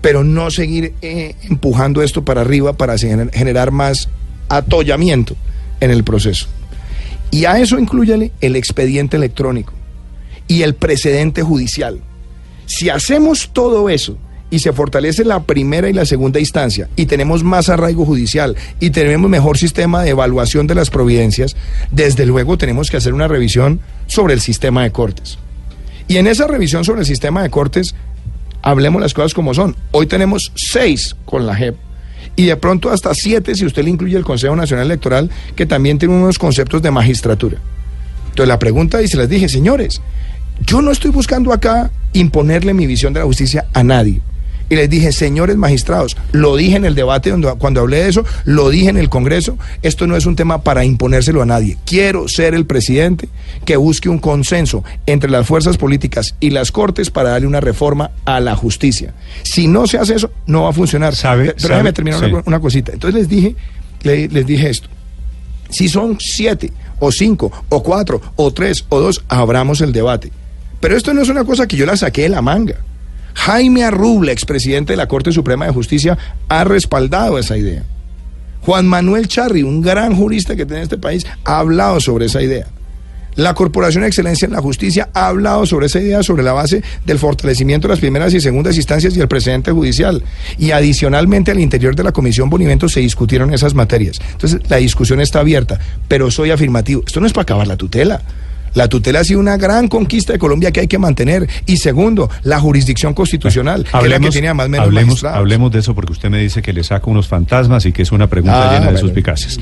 pero 0.00 0.24
no 0.24 0.50
seguir 0.50 0.94
eh, 1.02 1.34
empujando 1.48 2.02
esto 2.02 2.24
para 2.24 2.40
arriba 2.42 2.72
para 2.74 2.94
gener- 2.94 3.32
generar 3.32 3.70
más 3.72 4.08
atollamiento 4.48 5.36
en 5.80 5.90
el 5.90 6.04
proceso. 6.04 6.46
Y 7.30 7.44
a 7.44 7.58
eso 7.58 7.78
incluyele 7.78 8.32
el 8.40 8.56
expediente 8.56 9.16
electrónico 9.16 9.72
y 10.46 10.62
el 10.62 10.74
precedente 10.74 11.42
judicial. 11.42 12.00
Si 12.66 12.88
hacemos 12.88 13.50
todo 13.52 13.90
eso 13.90 14.16
y 14.50 14.60
se 14.60 14.72
fortalece 14.72 15.24
la 15.24 15.42
primera 15.42 15.90
y 15.90 15.92
la 15.92 16.06
segunda 16.06 16.40
instancia 16.40 16.88
y 16.96 17.04
tenemos 17.04 17.44
más 17.44 17.68
arraigo 17.68 18.06
judicial 18.06 18.56
y 18.80 18.90
tenemos 18.90 19.28
mejor 19.28 19.58
sistema 19.58 20.02
de 20.02 20.10
evaluación 20.10 20.66
de 20.66 20.74
las 20.74 20.88
providencias, 20.88 21.54
desde 21.90 22.24
luego 22.24 22.56
tenemos 22.56 22.90
que 22.90 22.96
hacer 22.96 23.12
una 23.12 23.28
revisión 23.28 23.80
sobre 24.06 24.32
el 24.32 24.40
sistema 24.40 24.82
de 24.84 24.90
cortes. 24.90 25.38
Y 26.08 26.16
en 26.16 26.26
esa 26.26 26.46
revisión 26.46 26.84
sobre 26.86 27.00
el 27.00 27.06
sistema 27.06 27.42
de 27.42 27.50
cortes, 27.50 27.94
hablemos 28.70 29.00
las 29.00 29.14
cosas 29.14 29.32
como 29.32 29.54
son. 29.54 29.74
Hoy 29.92 30.06
tenemos 30.06 30.52
seis 30.54 31.16
con 31.24 31.46
la 31.46 31.54
JEP 31.54 31.76
y 32.36 32.46
de 32.46 32.56
pronto 32.56 32.90
hasta 32.90 33.14
siete 33.14 33.54
si 33.54 33.64
usted 33.64 33.82
le 33.82 33.90
incluye 33.90 34.16
el 34.16 34.24
Consejo 34.24 34.54
Nacional 34.54 34.86
Electoral, 34.86 35.30
que 35.56 35.66
también 35.66 35.98
tiene 35.98 36.14
unos 36.14 36.38
conceptos 36.38 36.82
de 36.82 36.90
magistratura. 36.90 37.58
Entonces 38.26 38.48
la 38.48 38.58
pregunta, 38.58 39.02
y 39.02 39.08
se 39.08 39.16
les 39.16 39.28
dije, 39.28 39.48
señores, 39.48 40.02
yo 40.60 40.82
no 40.82 40.90
estoy 40.90 41.10
buscando 41.10 41.52
acá 41.52 41.90
imponerle 42.12 42.74
mi 42.74 42.86
visión 42.86 43.12
de 43.12 43.20
la 43.20 43.26
justicia 43.26 43.66
a 43.72 43.82
nadie. 43.82 44.20
Y 44.68 44.76
les 44.76 44.90
dije, 44.90 45.12
señores 45.12 45.56
magistrados, 45.56 46.16
lo 46.32 46.56
dije 46.56 46.76
en 46.76 46.84
el 46.84 46.94
debate 46.94 47.30
donde, 47.30 47.52
cuando 47.58 47.80
hablé 47.80 48.02
de 48.04 48.08
eso, 48.10 48.24
lo 48.44 48.68
dije 48.70 48.88
en 48.90 48.96
el 48.96 49.08
Congreso, 49.08 49.56
esto 49.82 50.06
no 50.06 50.16
es 50.16 50.26
un 50.26 50.36
tema 50.36 50.62
para 50.62 50.84
imponérselo 50.84 51.40
a 51.42 51.46
nadie. 51.46 51.78
Quiero 51.86 52.28
ser 52.28 52.54
el 52.54 52.66
presidente 52.66 53.28
que 53.64 53.76
busque 53.76 54.08
un 54.08 54.18
consenso 54.18 54.84
entre 55.06 55.30
las 55.30 55.46
fuerzas 55.46 55.76
políticas 55.78 56.34
y 56.40 56.50
las 56.50 56.70
cortes 56.72 57.10
para 57.10 57.30
darle 57.30 57.46
una 57.46 57.60
reforma 57.60 58.10
a 58.24 58.40
la 58.40 58.54
justicia. 58.56 59.14
Si 59.42 59.66
no 59.68 59.86
se 59.86 59.98
hace 59.98 60.14
eso, 60.16 60.30
no 60.46 60.64
va 60.64 60.70
a 60.70 60.72
funcionar. 60.72 61.14
¿Sabe? 61.14 61.46
Pero 61.46 61.58
sabe- 61.60 61.74
déjeme 61.74 61.92
terminar 61.92 62.24
una, 62.24 62.38
sí. 62.40 62.42
una 62.46 62.60
cosita. 62.60 62.92
Entonces 62.92 63.20
les 63.20 63.28
dije, 63.28 63.56
le- 64.02 64.28
les 64.28 64.46
dije 64.46 64.68
esto. 64.70 64.88
Si 65.70 65.88
son 65.88 66.16
siete, 66.20 66.72
o 66.98 67.12
cinco, 67.12 67.52
o 67.68 67.82
cuatro, 67.82 68.20
o 68.36 68.52
tres, 68.52 68.84
o 68.88 69.00
dos, 69.00 69.22
abramos 69.28 69.80
el 69.80 69.92
debate. 69.92 70.32
Pero 70.80 70.96
esto 70.96 71.12
no 71.12 71.22
es 71.22 71.28
una 71.28 71.44
cosa 71.44 71.66
que 71.66 71.76
yo 71.76 71.84
la 71.86 71.96
saqué 71.96 72.22
de 72.22 72.28
la 72.30 72.40
manga. 72.42 72.76
Jaime 73.38 73.84
Arrubla, 73.84 74.32
expresidente 74.32 74.92
de 74.92 74.96
la 74.96 75.06
Corte 75.06 75.32
Suprema 75.32 75.64
de 75.64 75.72
Justicia, 75.72 76.18
ha 76.48 76.64
respaldado 76.64 77.38
esa 77.38 77.56
idea. 77.56 77.84
Juan 78.62 78.86
Manuel 78.86 79.28
Charri, 79.28 79.62
un 79.62 79.80
gran 79.80 80.14
jurista 80.16 80.56
que 80.56 80.66
tiene 80.66 80.82
este 80.82 80.98
país, 80.98 81.24
ha 81.44 81.60
hablado 81.60 82.00
sobre 82.00 82.26
esa 82.26 82.42
idea. 82.42 82.66
La 83.36 83.54
Corporación 83.54 84.02
de 84.02 84.08
Excelencia 84.08 84.46
en 84.46 84.52
la 84.52 84.60
Justicia 84.60 85.10
ha 85.14 85.28
hablado 85.28 85.64
sobre 85.64 85.86
esa 85.86 86.00
idea 86.00 86.24
sobre 86.24 86.42
la 86.42 86.52
base 86.52 86.82
del 87.06 87.20
fortalecimiento 87.20 87.86
de 87.86 87.92
las 87.92 88.00
primeras 88.00 88.34
y 88.34 88.40
segundas 88.40 88.76
instancias 88.76 89.16
y 89.16 89.20
el 89.20 89.28
precedente 89.28 89.70
judicial. 89.70 90.24
Y 90.58 90.72
adicionalmente 90.72 91.52
al 91.52 91.60
interior 91.60 91.94
de 91.94 92.02
la 92.02 92.10
Comisión 92.10 92.50
Bonimento 92.50 92.88
se 92.88 92.98
discutieron 92.98 93.54
esas 93.54 93.74
materias. 93.74 94.20
Entonces 94.32 94.60
la 94.68 94.78
discusión 94.78 95.20
está 95.20 95.38
abierta, 95.38 95.78
pero 96.08 96.32
soy 96.32 96.50
afirmativo. 96.50 97.04
Esto 97.06 97.20
no 97.20 97.28
es 97.28 97.32
para 97.32 97.44
acabar 97.44 97.68
la 97.68 97.76
tutela. 97.76 98.20
La 98.74 98.88
tutela 98.88 99.20
ha 99.20 99.24
sido 99.24 99.40
una 99.40 99.56
gran 99.56 99.88
conquista 99.88 100.32
de 100.32 100.38
Colombia 100.38 100.70
que 100.72 100.80
hay 100.80 100.88
que 100.88 100.98
mantener. 100.98 101.48
Y 101.66 101.76
segundo, 101.78 102.30
la 102.42 102.60
jurisdicción 102.60 103.14
constitucional, 103.14 103.84
que 103.84 103.98
es 103.98 104.08
la 104.10 104.18
que 104.20 104.30
tiene 104.30 104.48
además 104.48 104.68
menos 104.68 104.86
hablemos, 104.86 105.24
hablemos 105.24 105.72
de 105.72 105.78
eso 105.80 105.94
porque 105.94 106.12
usted 106.12 106.30
me 106.30 106.38
dice 106.38 106.62
que 106.62 106.72
le 106.72 106.84
saca 106.84 107.10
unos 107.10 107.28
fantasmas 107.28 107.86
y 107.86 107.92
que 107.92 108.02
es 108.02 108.12
una 108.12 108.26
pregunta 108.28 108.70
Ah, 108.70 108.78
llena 108.78 108.92
de 108.92 108.98
suspicacias. 108.98 109.58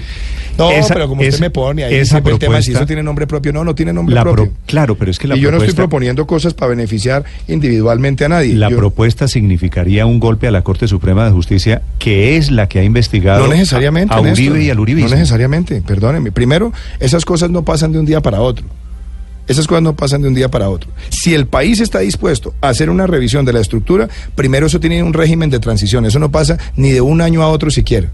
No, 0.59 0.71
Esa- 0.71 0.95
pero 0.95 1.09
como 1.09 1.21
usted 1.23 1.39
me 1.39 1.51
pone 1.51 1.85
ahí 1.85 1.95
esa 1.95 2.13
siempre 2.13 2.33
el 2.33 2.39
tema, 2.39 2.63
si 2.63 2.73
eso 2.73 2.87
tiene 2.87 3.03
nombre 3.03 3.27
propio, 3.27 3.53
no, 3.53 3.63
no 3.63 3.75
tiene 3.75 3.93
nombre 3.93 4.15
La 4.15 4.23
propio. 4.23 4.47
pro- 4.47 4.55
claro, 4.67 4.95
pero 4.97 5.11
es 5.11 5.19
que 5.19 5.29
la 5.29 5.37
y 5.37 5.41
yo 5.41 5.51
no 5.51 5.59
estoy 5.59 5.75
proponiendo 5.75 6.27
cosas 6.27 6.55
para 6.55 6.71
beneficiar 6.71 7.25
individualmente 7.47 8.25
a 8.25 8.29
nadie. 8.29 8.55
La 8.55 8.71
Yo- 8.71 8.77
propuesta 8.77 9.29
significaría 9.29 10.07
un 10.07 10.19
golpe 10.21 10.47
a 10.47 10.51
la 10.51 10.63
Corte 10.63 10.89
Suprema 10.89 11.25
de 11.27 11.31
Justicia, 11.33 11.83
que 11.99 12.37
es 12.37 12.51
la 12.51 12.69
que 12.69 12.79
ha 12.81 12.85
investigado 12.85 13.47
no 13.47 13.53
necesariamente. 13.53 14.15
a, 14.15 14.19
a 14.19 14.21
Néstor. 14.23 14.47
Uribe 14.53 14.65
y 14.65 14.71
al 14.71 14.81
Uribismo. 14.81 15.11
No 15.11 15.17
necesariamente, 15.17 15.83
perdónenme. 15.83 16.33
Primero, 16.33 16.73
esas 17.01 17.25
cosas 17.25 17.51
no 17.51 17.63
pasan 17.65 17.93
de 17.93 17.99
un 17.99 18.07
día 18.07 18.21
para 18.23 18.41
otro. 18.41 18.65
Esas 19.47 19.67
cosas 19.67 19.83
no 19.83 19.95
pasan 19.95 20.23
de 20.23 20.29
un 20.29 20.35
día 20.35 20.51
para 20.51 20.69
otro. 20.69 20.91
Si 21.09 21.35
el 21.35 21.47
país 21.47 21.81
está 21.81 22.01
dispuesto 22.01 22.55
a 22.61 22.69
hacer 22.69 22.91
una 22.91 23.07
revisión 23.07 23.45
de 23.45 23.53
la 23.53 23.61
estructura, 23.61 24.09
primero 24.35 24.67
eso 24.67 24.81
tiene 24.81 25.03
un 25.03 25.13
régimen 25.13 25.51
de 25.51 25.61
transición. 25.61 26.05
Eso 26.05 26.19
no 26.19 26.31
pasa 26.31 26.59
ni 26.77 26.91
de 26.91 27.01
un 27.01 27.21
año 27.21 27.43
a 27.43 27.49
otro 27.49 27.71
siquiera. 27.71 28.11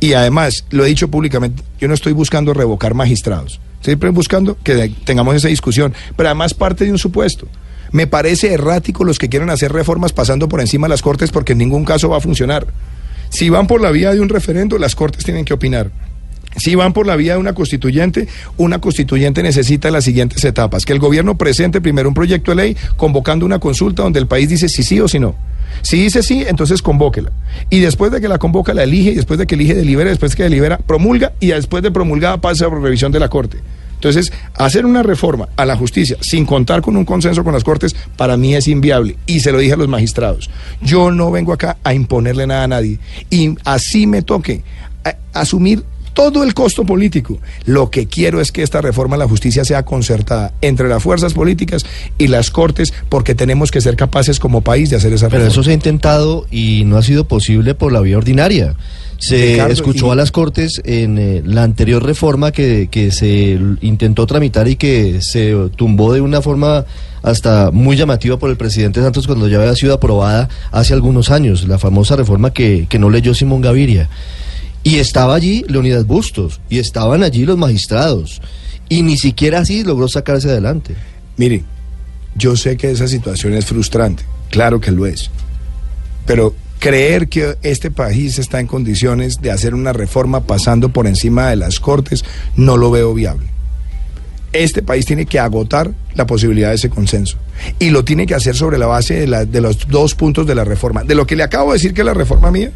Y 0.00 0.14
además, 0.14 0.64
lo 0.70 0.84
he 0.84 0.88
dicho 0.88 1.08
públicamente, 1.08 1.62
yo 1.78 1.86
no 1.86 1.94
estoy 1.94 2.12
buscando 2.12 2.54
revocar 2.54 2.94
magistrados. 2.94 3.60
Siempre 3.82 4.10
buscando 4.10 4.56
que 4.62 4.92
tengamos 5.04 5.36
esa 5.36 5.48
discusión. 5.48 5.94
Pero 6.16 6.28
además 6.28 6.54
parte 6.54 6.84
de 6.84 6.92
un 6.92 6.98
supuesto. 6.98 7.46
Me 7.92 8.06
parece 8.06 8.52
errático 8.52 9.04
los 9.04 9.18
que 9.18 9.28
quieren 9.28 9.50
hacer 9.50 9.72
reformas 9.72 10.12
pasando 10.12 10.48
por 10.48 10.60
encima 10.60 10.86
de 10.86 10.90
las 10.90 11.02
cortes 11.02 11.30
porque 11.30 11.52
en 11.52 11.58
ningún 11.58 11.84
caso 11.84 12.08
va 12.08 12.18
a 12.18 12.20
funcionar. 12.20 12.66
Si 13.30 13.48
van 13.48 13.66
por 13.66 13.80
la 13.80 13.90
vía 13.90 14.12
de 14.12 14.20
un 14.20 14.28
referendo, 14.28 14.78
las 14.78 14.94
cortes 14.94 15.24
tienen 15.24 15.44
que 15.44 15.54
opinar. 15.54 15.90
Si 16.56 16.74
van 16.74 16.92
por 16.92 17.06
la 17.06 17.16
vía 17.16 17.34
de 17.34 17.38
una 17.38 17.54
constituyente, 17.54 18.26
una 18.56 18.80
constituyente 18.80 19.42
necesita 19.42 19.90
las 19.90 20.04
siguientes 20.04 20.44
etapas. 20.44 20.84
Que 20.84 20.92
el 20.92 20.98
gobierno 20.98 21.36
presente 21.36 21.80
primero 21.80 22.08
un 22.08 22.14
proyecto 22.14 22.50
de 22.50 22.56
ley 22.56 22.76
convocando 22.96 23.46
una 23.46 23.58
consulta 23.58 24.02
donde 24.02 24.18
el 24.18 24.26
país 24.26 24.48
dice 24.48 24.68
si 24.68 24.82
sí 24.82 25.00
o 25.00 25.08
si 25.08 25.18
no. 25.18 25.34
Si 25.82 26.02
dice 26.02 26.22
sí, 26.22 26.44
entonces 26.46 26.82
convóquela. 26.82 27.30
Y 27.70 27.78
después 27.78 28.10
de 28.10 28.20
que 28.20 28.28
la 28.28 28.38
convoca, 28.38 28.74
la 28.74 28.82
elige, 28.82 29.12
y 29.12 29.14
después 29.14 29.38
de 29.38 29.46
que 29.46 29.54
elige, 29.54 29.74
delibera, 29.74 30.10
después 30.10 30.32
de 30.32 30.36
que 30.36 30.42
delibera, 30.42 30.78
promulga, 30.78 31.32
y 31.38 31.48
después 31.48 31.82
de 31.82 31.90
promulgada 31.90 32.38
pasa 32.40 32.68
por 32.68 32.82
revisión 32.82 33.12
de 33.12 33.20
la 33.20 33.28
Corte. 33.28 33.58
Entonces, 33.94 34.32
hacer 34.54 34.86
una 34.86 35.02
reforma 35.02 35.50
a 35.56 35.66
la 35.66 35.76
justicia 35.76 36.16
sin 36.20 36.46
contar 36.46 36.80
con 36.80 36.96
un 36.96 37.04
consenso 37.04 37.44
con 37.44 37.52
las 37.52 37.64
Cortes, 37.64 37.94
para 38.16 38.36
mí 38.36 38.54
es 38.54 38.66
inviable. 38.66 39.16
Y 39.26 39.40
se 39.40 39.52
lo 39.52 39.58
dije 39.58 39.74
a 39.74 39.76
los 39.76 39.88
magistrados. 39.88 40.50
Yo 40.80 41.10
no 41.10 41.30
vengo 41.30 41.52
acá 41.52 41.76
a 41.84 41.92
imponerle 41.92 42.46
nada 42.46 42.64
a 42.64 42.68
nadie. 42.68 42.98
Y 43.28 43.54
así 43.64 44.06
me 44.06 44.22
toque 44.22 44.62
asumir 45.32 45.84
todo 46.30 46.44
el 46.44 46.52
costo 46.54 46.84
político. 46.84 47.38
Lo 47.64 47.90
que 47.90 48.06
quiero 48.06 48.40
es 48.40 48.52
que 48.52 48.62
esta 48.62 48.80
reforma 48.82 49.16
a 49.16 49.18
la 49.18 49.26
justicia 49.28 49.64
sea 49.64 49.84
concertada 49.84 50.52
entre 50.60 50.88
las 50.88 51.02
fuerzas 51.02 51.32
políticas 51.32 51.86
y 52.18 52.26
las 52.28 52.50
cortes, 52.50 52.92
porque 53.08 53.34
tenemos 53.34 53.70
que 53.70 53.80
ser 53.80 53.96
capaces 53.96 54.38
como 54.38 54.60
país 54.60 54.90
de 54.90 54.96
hacer 54.96 55.12
esa 55.14 55.28
Pero 55.28 55.44
reforma. 55.44 55.52
eso 55.52 55.62
se 55.64 55.70
ha 55.70 55.74
intentado 55.74 56.46
y 56.50 56.84
no 56.84 56.98
ha 56.98 57.02
sido 57.02 57.24
posible 57.24 57.74
por 57.74 57.92
la 57.92 58.00
vía 58.00 58.18
ordinaria. 58.18 58.74
Se 59.18 59.52
Ricardo, 59.52 59.72
escuchó 59.72 60.08
y- 60.08 60.10
a 60.10 60.14
las 60.14 60.30
Cortes 60.30 60.80
en 60.84 61.18
eh, 61.18 61.42
la 61.44 61.62
anterior 61.62 62.02
reforma 62.02 62.52
que, 62.52 62.88
que 62.90 63.10
se 63.10 63.58
intentó 63.82 64.26
tramitar 64.26 64.66
y 64.68 64.76
que 64.76 65.20
se 65.22 65.54
tumbó 65.76 66.12
de 66.14 66.20
una 66.22 66.40
forma 66.42 66.84
hasta 67.22 67.70
muy 67.70 67.96
llamativa 67.98 68.38
por 68.38 68.48
el 68.48 68.56
presidente 68.56 69.02
Santos 69.02 69.26
cuando 69.26 69.46
ya 69.46 69.58
había 69.58 69.74
sido 69.74 69.92
aprobada 69.92 70.48
hace 70.72 70.94
algunos 70.94 71.30
años, 71.30 71.68
la 71.68 71.78
famosa 71.78 72.16
reforma 72.16 72.50
que, 72.54 72.86
que 72.88 72.98
no 72.98 73.10
leyó 73.10 73.34
Simón 73.34 73.60
Gaviria. 73.60 74.08
Y 74.82 74.96
estaba 74.96 75.34
allí 75.34 75.64
Leonidas 75.68 76.06
Bustos, 76.06 76.60
y 76.70 76.78
estaban 76.78 77.22
allí 77.22 77.44
los 77.44 77.58
magistrados, 77.58 78.40
y 78.88 79.02
ni 79.02 79.16
siquiera 79.18 79.60
así 79.60 79.84
logró 79.84 80.08
sacarse 80.08 80.48
adelante. 80.50 80.94
Mire, 81.36 81.64
yo 82.34 82.56
sé 82.56 82.76
que 82.76 82.90
esa 82.90 83.06
situación 83.08 83.54
es 83.54 83.66
frustrante, 83.66 84.22
claro 84.50 84.80
que 84.80 84.90
lo 84.90 85.06
es, 85.06 85.30
pero 86.26 86.54
creer 86.78 87.28
que 87.28 87.56
este 87.62 87.90
país 87.90 88.38
está 88.38 88.58
en 88.58 88.66
condiciones 88.66 89.42
de 89.42 89.50
hacer 89.50 89.74
una 89.74 89.92
reforma 89.92 90.40
pasando 90.44 90.88
por 90.88 91.06
encima 91.06 91.50
de 91.50 91.56
las 91.56 91.78
cortes, 91.78 92.24
no 92.56 92.76
lo 92.78 92.90
veo 92.90 93.12
viable. 93.12 93.48
Este 94.52 94.82
país 94.82 95.04
tiene 95.06 95.26
que 95.26 95.38
agotar 95.38 95.92
la 96.14 96.26
posibilidad 96.26 96.70
de 96.70 96.74
ese 96.76 96.88
consenso 96.90 97.36
y 97.78 97.90
lo 97.90 98.04
tiene 98.04 98.26
que 98.26 98.34
hacer 98.34 98.56
sobre 98.56 98.78
la 98.78 98.86
base 98.86 99.14
de, 99.14 99.26
la- 99.26 99.44
de 99.44 99.60
los 99.60 99.86
dos 99.88 100.14
puntos 100.14 100.46
de 100.46 100.54
la 100.56 100.64
reforma. 100.64 101.04
De 101.04 101.14
lo 101.14 101.26
que 101.26 101.36
le 101.36 101.42
acabo 101.44 101.70
de 101.70 101.76
decir 101.76 101.92
que 101.94 102.00
es 102.00 102.04
la 102.06 102.14
reforma 102.14 102.50
mía, 102.50 102.72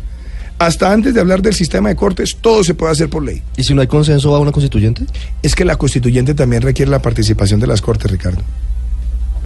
hasta 0.58 0.92
antes 0.92 1.14
de 1.14 1.20
hablar 1.20 1.42
del 1.42 1.54
sistema 1.54 1.88
de 1.88 1.96
cortes, 1.96 2.36
todo 2.40 2.62
se 2.64 2.74
puede 2.74 2.92
hacer 2.92 3.08
por 3.08 3.22
ley. 3.24 3.42
¿Y 3.56 3.64
si 3.64 3.74
no 3.74 3.80
hay 3.80 3.86
consenso 3.86 4.30
va 4.30 4.38
a 4.38 4.40
una 4.40 4.52
constituyente? 4.52 5.04
Es 5.42 5.54
que 5.54 5.64
la 5.64 5.76
constituyente 5.76 6.34
también 6.34 6.62
requiere 6.62 6.90
la 6.90 7.00
participación 7.02 7.58
de 7.60 7.66
las 7.66 7.80
cortes, 7.80 8.10
Ricardo. 8.10 8.40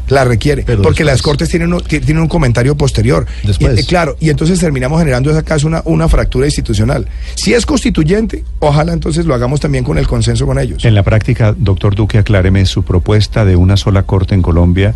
La 0.08 0.24
requiere, 0.24 0.62
Pero 0.64 0.80
porque 0.80 1.04
después. 1.04 1.06
las 1.18 1.22
cortes 1.22 1.48
tienen 1.50 1.70
un, 1.74 1.80
ti- 1.82 2.00
tienen 2.00 2.22
un 2.22 2.28
comentario 2.28 2.74
posterior. 2.76 3.26
Después. 3.44 3.76
Y, 3.76 3.80
eh, 3.80 3.84
claro, 3.84 4.16
y 4.20 4.30
entonces 4.30 4.58
terminamos 4.58 4.98
generando 4.98 5.28
en 5.30 5.36
ese 5.36 5.44
caso 5.44 5.66
una, 5.66 5.82
una 5.84 6.08
fractura 6.08 6.46
institucional. 6.46 7.06
Si 7.34 7.52
es 7.52 7.66
constituyente, 7.66 8.42
ojalá 8.58 8.94
entonces 8.94 9.26
lo 9.26 9.34
hagamos 9.34 9.60
también 9.60 9.84
con 9.84 9.98
el 9.98 10.06
consenso 10.06 10.46
con 10.46 10.58
ellos. 10.58 10.82
En 10.86 10.94
la 10.94 11.02
práctica, 11.02 11.54
doctor 11.58 11.94
Duque, 11.94 12.16
acláreme, 12.16 12.64
su 12.64 12.84
propuesta 12.84 13.44
de 13.44 13.56
una 13.56 13.76
sola 13.76 14.02
corte 14.04 14.34
en 14.34 14.40
Colombia 14.40 14.94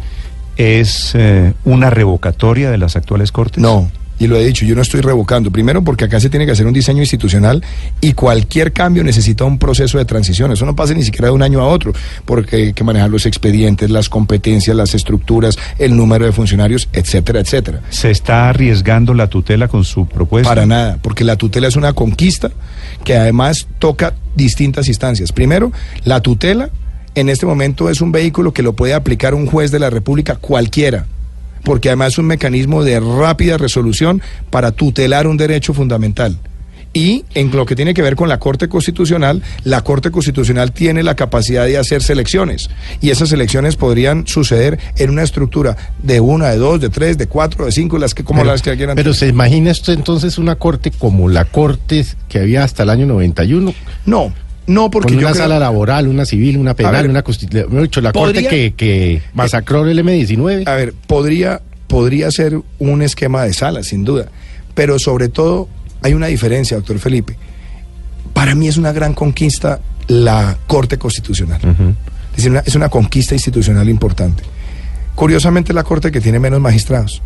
es 0.57 1.11
eh, 1.15 1.53
una 1.67 1.91
revocatoria 1.91 2.71
de 2.71 2.79
las 2.79 2.97
actuales 2.97 3.33
cortes. 3.33 3.63
No, 3.63 3.91
y 4.23 4.29
lo 4.29 4.37
he 4.37 4.45
dicho, 4.45 4.65
yo 4.65 4.77
no 4.77 4.83
estoy 4.83 5.01
revocando. 5.01 5.51
Primero 5.51 5.83
porque 5.83 6.05
acá 6.05 6.21
se 6.21 6.31
tiene 6.31 6.47
que 6.47 6.53
hacer 6.53 6.65
un 6.65 6.73
diseño 6.73 7.01
institucional 7.01 7.65
y 8.01 8.13
cualquier 8.13 8.73
cambio 8.73 9.03
necesita 9.03 9.43
un 9.43 9.59
proceso 9.59 9.99
de 9.99 10.05
transición. 10.05 10.53
Eso 10.53 10.65
no 10.65 10.77
pasa 10.77 10.95
ni 10.95 11.03
siquiera 11.03 11.27
de 11.27 11.33
un 11.33 11.43
año 11.43 11.61
a 11.61 11.67
otro, 11.67 11.93
porque 12.25 12.57
hay 12.57 12.73
que 12.73 12.85
manejar 12.85 13.11
los 13.11 13.27
expedientes, 13.27 13.91
las 13.91 14.09
competencias, 14.09 14.77
las 14.77 14.95
estructuras, 14.95 15.59
el 15.77 15.97
número 15.97 16.25
de 16.25 16.31
funcionarios, 16.31 16.89
etcétera, 16.93 17.41
etcétera. 17.41 17.81
¿Se 17.91 18.13
está 18.13 18.49
arriesgando 18.49 19.13
la 19.13 19.27
tutela 19.27 19.67
con 19.67 19.83
su 19.83 20.07
propuesta? 20.07 20.49
Para 20.49 20.67
nada, 20.67 20.99
porque 21.03 21.25
la 21.25 21.35
tutela 21.35 21.67
es 21.67 21.75
una 21.75 21.93
conquista 21.93 22.53
que 23.03 23.17
además 23.17 23.67
toca 23.81 24.15
distintas 24.37 24.87
instancias. 24.87 25.33
Primero, 25.33 25.73
la 26.05 26.21
tutela 26.21 26.71
en 27.17 27.29
este 27.29 27.45
momento 27.45 27.91
es 27.91 28.01
un 28.01 28.13
vehículo 28.13 28.53
que 28.53 28.63
lo 28.63 28.75
puede 28.75 28.95
aplicar 28.95 29.35
un 29.35 29.47
juez 29.47 29.73
de 29.73 29.81
la 29.81 29.91
República 29.91 30.37
cualquiera, 30.37 31.07
porque 31.65 31.89
además 31.89 32.15
es 32.15 32.19
un 32.19 32.27
mecanismo 32.27 32.85
de 32.85 33.01
rápida 33.01 33.59
resolución 33.59 34.23
para 34.51 34.73
tutelar 34.73 35.27
un 35.27 35.37
derecho 35.37 35.75
fundamental. 35.75 36.39
Y 36.95 37.25
en 37.35 37.51
lo 37.53 37.65
que 37.65 37.75
tiene 37.75 37.95
que 37.95 38.03
ver 38.03 38.17
con 38.17 38.29
la 38.29 38.39
Corte 38.39 38.69
Constitucional, 38.69 39.43
la 39.65 39.83
Corte 39.83 40.11
Constitucional 40.11 40.73
tiene 40.73 41.03
la 41.03 41.17
capacidad 41.17 41.65
de 41.65 41.79
hacer 41.79 42.03
selecciones. 42.03 42.69
Y 43.01 43.11
esas 43.11 43.31
selecciones 43.31 43.77
podrían 43.77 44.27
suceder 44.27 44.79
en 44.99 45.11
una 45.11 45.23
estructura 45.23 45.77
de 46.03 46.21
una, 46.21 46.51
de 46.51 46.59
dos, 46.59 46.81
de 46.81 46.91
tres, 46.91 47.17
de 47.17 47.29
cuatro, 47.29 47.65
de 47.65 47.73
cinco, 47.73 47.97
las 47.97 48.15
que 48.15 48.25
como 48.25 48.41
pero, 48.41 48.53
las 48.53 48.61
que 48.61 48.77
quieran. 48.77 48.95
pero 48.95 49.15
se 49.15 49.29
imagina 49.29 49.71
esto 49.71 49.93
entonces 49.93 50.37
una 50.37 50.57
corte 50.57 50.91
como 50.91 51.31
la 51.31 51.47
corte 51.47 52.05
que 52.29 52.39
había 52.39 52.63
hasta 52.63 52.83
el 52.83 52.91
año 52.91 53.07
91. 53.07 53.75
No, 54.05 54.33
no, 54.67 54.91
porque 54.91 55.09
con 55.15 55.21
yo 55.21 55.27
una 55.27 55.33
creo- 55.33 55.45
sala 55.45 55.59
laboral, 55.59 56.07
una 56.09 56.25
civil, 56.25 56.57
una 56.59 56.75
penal, 56.75 56.93
ver, 57.03 57.11
una 57.11 57.23
constitucional. 57.23 57.91
La 58.03 58.13
podría- 58.13 58.43
corte 58.43 58.49
que, 58.49 58.75
que 58.75 59.23
masacró 59.35 59.87
el 59.87 59.99
M19. 59.99 60.67
A 60.69 60.75
ver, 60.77 60.95
podría, 61.07 61.61
podría 61.89 62.31
ser 62.31 62.61
un 62.79 63.03
esquema 63.03 63.43
de 63.45 63.53
salas, 63.53 63.87
sin 63.89 64.05
duda. 64.05 64.27
Pero 64.75 64.99
sobre 64.99 65.29
todo 65.29 65.69
hay 66.03 66.15
una 66.15 66.27
diferencia, 66.29 66.77
doctor 66.77 66.99
Felipe. 66.99 67.37
Para 68.33 68.55
mí 68.55 68.69
es 68.69 68.77
una 68.77 68.93
gran 68.93 69.15
conquista 69.15 69.81
la 70.09 70.57
Corte 70.67 70.99
Constitucional. 70.99 71.61
Es 72.37 72.47
una- 72.47 72.61
es 72.61 72.75
una 72.75 72.89
conquista 72.89 73.35
institucional 73.35 73.89
importante. 73.89 74.43
Curiosamente 75.15 75.73
la 75.73 75.85
Corte 75.85 76.11
que 76.11 76.21
tiene 76.21 76.39
menos 76.39 76.61
magistrados. 76.61 77.21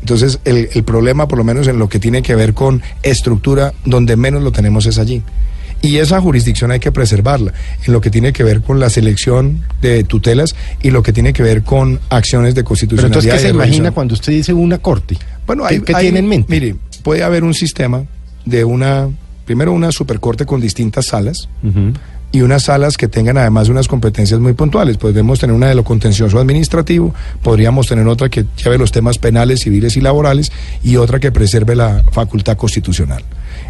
Entonces, 0.00 0.38
el, 0.46 0.70
el 0.72 0.82
problema, 0.82 1.28
por 1.28 1.36
lo 1.36 1.44
menos 1.44 1.68
en 1.68 1.78
lo 1.78 1.88
que 1.90 1.98
tiene 1.98 2.22
que 2.22 2.34
ver 2.34 2.54
con 2.54 2.80
estructura, 3.02 3.74
donde 3.84 4.16
menos 4.16 4.42
lo 4.42 4.50
tenemos 4.50 4.86
es 4.86 4.98
allí. 4.98 5.22
Y 5.82 5.96
esa 5.96 6.20
jurisdicción 6.20 6.70
hay 6.70 6.78
que 6.80 6.92
preservarla, 6.92 7.52
en 7.86 7.92
lo 7.92 8.00
que 8.02 8.10
tiene 8.10 8.32
que 8.34 8.44
ver 8.44 8.60
con 8.60 8.78
la 8.80 8.90
selección 8.90 9.62
de 9.80 10.04
tutelas 10.04 10.54
y 10.82 10.90
lo 10.90 11.02
que 11.02 11.12
tiene 11.12 11.32
que 11.32 11.42
ver 11.42 11.62
con 11.62 11.98
acciones 12.10 12.54
de 12.54 12.60
Pero 12.60 12.68
constitucionalidad. 12.68 13.18
entonces, 13.24 13.32
¿qué 13.42 13.48
se 13.48 13.54
imagina 13.54 13.90
cuando 13.90 14.14
usted 14.14 14.32
dice 14.32 14.52
una 14.52 14.78
corte? 14.78 15.16
Bueno, 15.46 15.64
¿Qué, 15.66 15.74
hay, 15.76 15.80
qué 15.80 15.96
hay- 15.96 16.02
tiene 16.04 16.18
en 16.18 16.28
mente? 16.28 16.46
Mire, 16.52 16.76
puede 17.02 17.22
haber 17.22 17.44
un 17.44 17.54
sistema 17.54 18.04
de 18.44 18.64
una, 18.64 19.08
primero 19.46 19.72
una 19.72 19.90
supercorte 19.90 20.44
con 20.44 20.60
distintas 20.60 21.06
salas 21.06 21.48
y 22.32 22.42
unas 22.42 22.64
salas 22.64 22.96
que 22.96 23.08
tengan 23.08 23.38
además 23.38 23.68
unas 23.70 23.88
competencias 23.88 24.38
muy 24.38 24.52
puntuales. 24.52 24.98
Podemos 24.98 25.38
tener 25.40 25.56
una 25.56 25.68
de 25.68 25.74
lo 25.74 25.82
contencioso 25.82 26.38
administrativo, 26.38 27.14
podríamos 27.42 27.86
tener 27.88 28.06
otra 28.06 28.28
que 28.28 28.44
lleve 28.62 28.76
los 28.78 28.92
temas 28.92 29.18
penales, 29.18 29.60
civiles 29.60 29.96
y 29.96 30.00
laborales 30.02 30.52
y 30.84 30.96
otra 30.96 31.18
que 31.20 31.32
preserve 31.32 31.74
la 31.74 32.04
facultad 32.12 32.56
constitucional, 32.56 33.24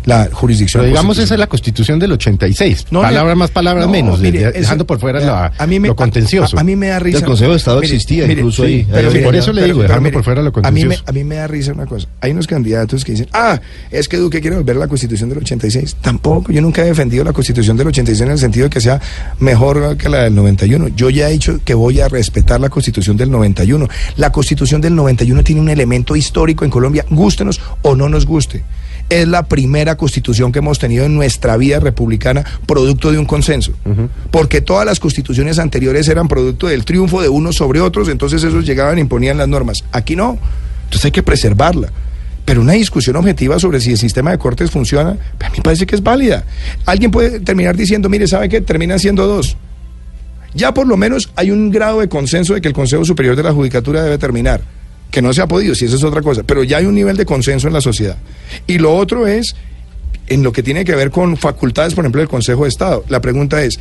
la 0.04 0.28
jurisdicción. 0.32 0.82
Pero 0.82 0.90
digamos, 0.90 1.18
esa 1.18 1.34
es 1.34 1.40
la 1.40 1.46
constitución 1.46 1.98
del 1.98 2.12
86. 2.12 2.86
No, 2.90 3.02
palabras 3.02 3.36
más, 3.36 3.50
palabras 3.50 3.86
no, 3.86 3.92
menos, 3.92 4.20
mire, 4.20 4.38
de- 4.40 4.48
eso- 4.50 4.58
dejando 4.60 4.86
por 4.86 4.98
fuera 5.00 5.20
la- 5.20 5.52
a 5.58 5.66
mí 5.66 5.78
me- 5.80 5.88
lo 5.88 5.96
contencioso. 5.96 6.56
A, 6.56 6.60
a 6.60 6.64
mí 6.64 6.76
me 6.76 6.88
da 6.88 6.98
risa. 6.98 7.18
El 7.18 7.24
Consejo 7.24 7.50
de 7.50 7.56
Estado 7.56 7.80
Mire, 7.80 7.94
existía 7.94 8.26
mire, 8.26 8.40
incluso 8.40 8.64
sí, 8.64 8.72
ahí. 8.72 8.86
pero 8.90 9.10
por 9.22 9.36
eso 9.36 9.52
le 9.52 9.64
digo, 9.64 9.82
dejando 9.82 10.10
por 10.12 10.24
fuera 10.24 10.42
lo 10.42 10.48
a 10.48 10.70
mí, 10.70 10.80
me, 10.84 10.96
contencioso. 10.96 11.04
a 11.06 11.12
mí 11.12 11.24
me 11.24 11.34
da 11.36 11.46
risa 11.46 11.72
una 11.72 11.86
cosa. 11.86 12.06
Hay 12.20 12.30
unos 12.32 12.46
candidatos 12.46 13.04
que 13.04 13.12
dicen, 13.12 13.28
ah, 13.32 13.60
es 13.90 14.08
que 14.08 14.16
Duque 14.16 14.40
quiere 14.40 14.56
volver 14.56 14.76
a 14.76 14.80
la 14.80 14.88
Constitución 14.88 15.28
del 15.28 15.38
86. 15.38 15.96
Tampoco, 16.00 16.50
yo 16.52 16.60
nunca 16.62 16.82
he 16.82 16.86
defendido 16.86 17.24
la 17.24 17.32
Constitución 17.32 17.76
del 17.76 17.88
86 17.88 18.20
en 18.26 18.32
el 18.32 18.38
sentido 18.38 18.64
de 18.64 18.70
que 18.70 18.80
sea 18.80 19.00
mejor 19.38 19.96
que 19.96 20.08
la 20.08 20.22
del 20.24 20.34
91. 20.34 20.88
Yo 20.88 21.10
ya 21.10 21.28
he 21.28 21.32
dicho 21.32 21.58
que 21.64 21.74
voy 21.74 22.00
a 22.00 22.08
respetar 22.08 22.60
la 22.60 22.68
Constitución 22.68 23.16
del 23.16 23.30
91. 23.30 23.88
La 24.16 24.32
Constitución 24.32 24.80
del 24.80 24.94
91 24.94 25.42
tiene 25.44 25.60
un 25.60 25.68
elemento 25.68 26.16
histórico 26.16 26.64
en 26.64 26.70
Colombia, 26.70 27.04
gústenos 27.10 27.60
o 27.82 27.94
no 27.94 28.08
nos 28.08 28.26
guste. 28.26 28.62
Es 29.10 29.28
la 29.28 29.42
primera 29.42 29.96
constitución 29.96 30.52
que 30.52 30.60
hemos 30.60 30.78
tenido 30.78 31.04
en 31.04 31.14
nuestra 31.14 31.56
vida 31.56 31.80
republicana, 31.80 32.44
producto 32.64 33.12
de 33.12 33.18
un 33.18 33.26
consenso. 33.26 33.72
Porque 34.30 34.60
todas 34.60 34.86
las 34.86 35.00
constituciones 35.00 35.58
anteriores 35.58 36.08
eran 36.08 36.28
producto 36.28 36.68
del 36.68 36.84
triunfo 36.84 37.20
de 37.20 37.28
unos 37.28 37.56
sobre 37.56 37.80
otros, 37.80 38.08
entonces 38.08 38.42
esos 38.42 38.64
llegaban 38.64 38.98
e 38.98 39.00
imponían 39.00 39.36
las 39.36 39.48
normas. 39.48 39.84
Aquí 39.90 40.16
no. 40.16 40.38
Entonces 40.84 41.06
hay 41.06 41.10
que 41.10 41.22
preservarla. 41.24 41.92
Pero 42.44 42.62
una 42.62 42.72
discusión 42.72 43.16
objetiva 43.16 43.58
sobre 43.58 43.80
si 43.80 43.90
el 43.92 43.98
sistema 43.98 44.30
de 44.30 44.38
cortes 44.38 44.70
funciona, 44.70 45.10
a 45.10 45.50
mí 45.50 45.56
me 45.58 45.62
parece 45.62 45.86
que 45.86 45.94
es 45.94 46.02
válida. 46.02 46.44
Alguien 46.86 47.10
puede 47.10 47.40
terminar 47.40 47.76
diciendo, 47.76 48.08
mire, 48.08 48.26
¿sabe 48.26 48.48
qué? 48.48 48.60
Terminan 48.60 48.98
siendo 48.98 49.26
dos. 49.26 49.56
Ya 50.54 50.74
por 50.74 50.86
lo 50.86 50.96
menos 50.96 51.30
hay 51.36 51.50
un 51.50 51.70
grado 51.70 52.00
de 52.00 52.08
consenso 52.08 52.54
de 52.54 52.60
que 52.60 52.68
el 52.68 52.74
Consejo 52.74 53.04
Superior 53.04 53.36
de 53.36 53.42
la 53.42 53.52
Judicatura 53.52 54.02
debe 54.02 54.18
terminar. 54.18 54.62
Que 55.10 55.22
no 55.22 55.32
se 55.32 55.42
ha 55.42 55.46
podido, 55.46 55.74
si 55.74 55.86
eso 55.86 55.96
es 55.96 56.04
otra 56.04 56.22
cosa. 56.22 56.42
Pero 56.44 56.62
ya 56.62 56.78
hay 56.78 56.86
un 56.86 56.94
nivel 56.94 57.16
de 57.16 57.26
consenso 57.26 57.66
en 57.66 57.74
la 57.74 57.80
sociedad. 57.80 58.16
Y 58.66 58.78
lo 58.78 58.94
otro 58.94 59.26
es, 59.26 59.56
en 60.28 60.42
lo 60.42 60.52
que 60.52 60.62
tiene 60.62 60.84
que 60.84 60.94
ver 60.94 61.10
con 61.10 61.36
facultades, 61.36 61.94
por 61.94 62.04
ejemplo, 62.04 62.20
del 62.20 62.28
Consejo 62.28 62.62
de 62.62 62.68
Estado. 62.68 63.04
La 63.08 63.20
pregunta 63.20 63.62
es, 63.62 63.80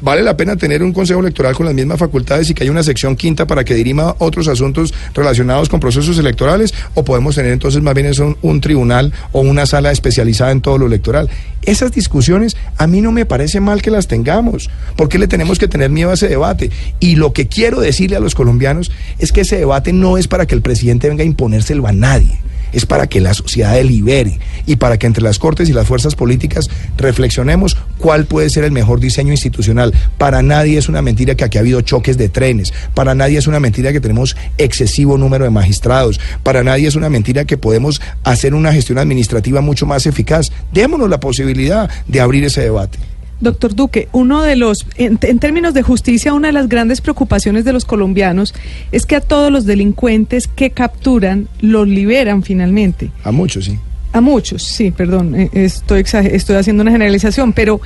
¿vale 0.00 0.22
la 0.22 0.36
pena 0.36 0.56
tener 0.56 0.82
un 0.82 0.92
Consejo 0.92 1.20
Electoral 1.20 1.54
con 1.54 1.66
las 1.66 1.74
mismas 1.74 1.98
facultades 1.98 2.48
y 2.50 2.54
que 2.54 2.62
haya 2.62 2.72
una 2.72 2.82
sección 2.82 3.16
quinta 3.16 3.46
para 3.46 3.64
que 3.64 3.74
dirima 3.74 4.14
otros 4.18 4.48
asuntos 4.48 4.94
relacionados 5.14 5.68
con 5.68 5.80
procesos 5.80 6.18
electorales? 6.18 6.74
¿O 6.94 7.04
podemos 7.04 7.34
tener 7.34 7.52
entonces 7.52 7.82
más 7.82 7.94
bien 7.94 8.06
eso, 8.06 8.26
un, 8.26 8.36
un 8.42 8.60
tribunal 8.60 9.12
o 9.32 9.40
una 9.40 9.66
sala 9.66 9.90
especializada 9.90 10.50
en 10.52 10.60
todo 10.60 10.78
lo 10.78 10.86
electoral? 10.86 11.28
Esas 11.62 11.92
discusiones 11.92 12.56
a 12.76 12.86
mí 12.86 13.00
no 13.00 13.12
me 13.12 13.26
parece 13.26 13.60
mal 13.60 13.82
que 13.82 13.90
las 13.90 14.06
tengamos. 14.06 14.70
¿Por 14.96 15.08
qué 15.08 15.18
le 15.18 15.28
tenemos 15.28 15.58
que 15.58 15.68
tener 15.68 15.90
miedo 15.90 16.10
a 16.10 16.14
ese 16.14 16.28
debate? 16.28 16.70
Y 17.00 17.16
lo 17.16 17.32
que 17.32 17.46
quiero 17.48 17.80
decirle 17.80 18.16
a 18.16 18.20
los 18.20 18.34
colombianos 18.34 18.92
es 19.18 19.32
que 19.32 19.42
ese 19.42 19.56
debate 19.56 19.92
no 19.92 20.18
es 20.18 20.28
para 20.28 20.46
que 20.46 20.54
el 20.54 20.62
presidente 20.62 21.08
venga 21.08 21.22
a 21.22 21.26
imponérselo 21.26 21.86
a 21.86 21.92
nadie 21.92 22.38
es 22.74 22.86
para 22.86 23.06
que 23.06 23.20
la 23.20 23.34
sociedad 23.34 23.74
delibere 23.74 24.38
y 24.66 24.76
para 24.76 24.98
que 24.98 25.06
entre 25.06 25.22
las 25.22 25.38
Cortes 25.38 25.68
y 25.68 25.72
las 25.72 25.86
fuerzas 25.86 26.14
políticas 26.14 26.68
reflexionemos 26.96 27.76
cuál 27.98 28.26
puede 28.26 28.50
ser 28.50 28.64
el 28.64 28.72
mejor 28.72 29.00
diseño 29.00 29.32
institucional. 29.32 29.94
Para 30.18 30.42
nadie 30.42 30.78
es 30.78 30.88
una 30.88 31.02
mentira 31.02 31.34
que 31.34 31.44
aquí 31.44 31.58
ha 31.58 31.60
habido 31.60 31.80
choques 31.80 32.18
de 32.18 32.28
trenes, 32.28 32.72
para 32.94 33.14
nadie 33.14 33.38
es 33.38 33.46
una 33.46 33.60
mentira 33.60 33.92
que 33.92 34.00
tenemos 34.00 34.36
excesivo 34.58 35.16
número 35.18 35.44
de 35.44 35.50
magistrados, 35.50 36.20
para 36.42 36.62
nadie 36.64 36.88
es 36.88 36.96
una 36.96 37.10
mentira 37.10 37.44
que 37.44 37.56
podemos 37.56 38.00
hacer 38.24 38.54
una 38.54 38.72
gestión 38.72 38.98
administrativa 38.98 39.60
mucho 39.60 39.86
más 39.86 40.06
eficaz. 40.06 40.50
Démonos 40.72 41.08
la 41.08 41.20
posibilidad 41.20 41.90
de 42.06 42.20
abrir 42.20 42.44
ese 42.44 42.62
debate. 42.62 42.98
Doctor 43.40 43.74
Duque, 43.74 44.08
uno 44.12 44.42
de 44.42 44.56
los, 44.56 44.86
en, 44.96 45.18
en 45.22 45.38
términos 45.38 45.74
de 45.74 45.82
justicia, 45.82 46.32
una 46.32 46.48
de 46.48 46.52
las 46.52 46.68
grandes 46.68 47.00
preocupaciones 47.00 47.64
de 47.64 47.72
los 47.72 47.84
colombianos 47.84 48.54
es 48.92 49.06
que 49.06 49.16
a 49.16 49.20
todos 49.20 49.50
los 49.50 49.66
delincuentes 49.66 50.48
que 50.48 50.70
capturan 50.70 51.48
los 51.60 51.88
liberan 51.88 52.42
finalmente. 52.42 53.10
A 53.24 53.32
muchos, 53.32 53.66
sí. 53.66 53.78
A 54.12 54.20
muchos, 54.20 54.62
sí, 54.62 54.92
perdón, 54.92 55.34
eh, 55.34 55.50
estoy, 55.52 56.04
estoy 56.30 56.56
haciendo 56.56 56.82
una 56.82 56.92
generalización, 56.92 57.52
pero 57.52 57.80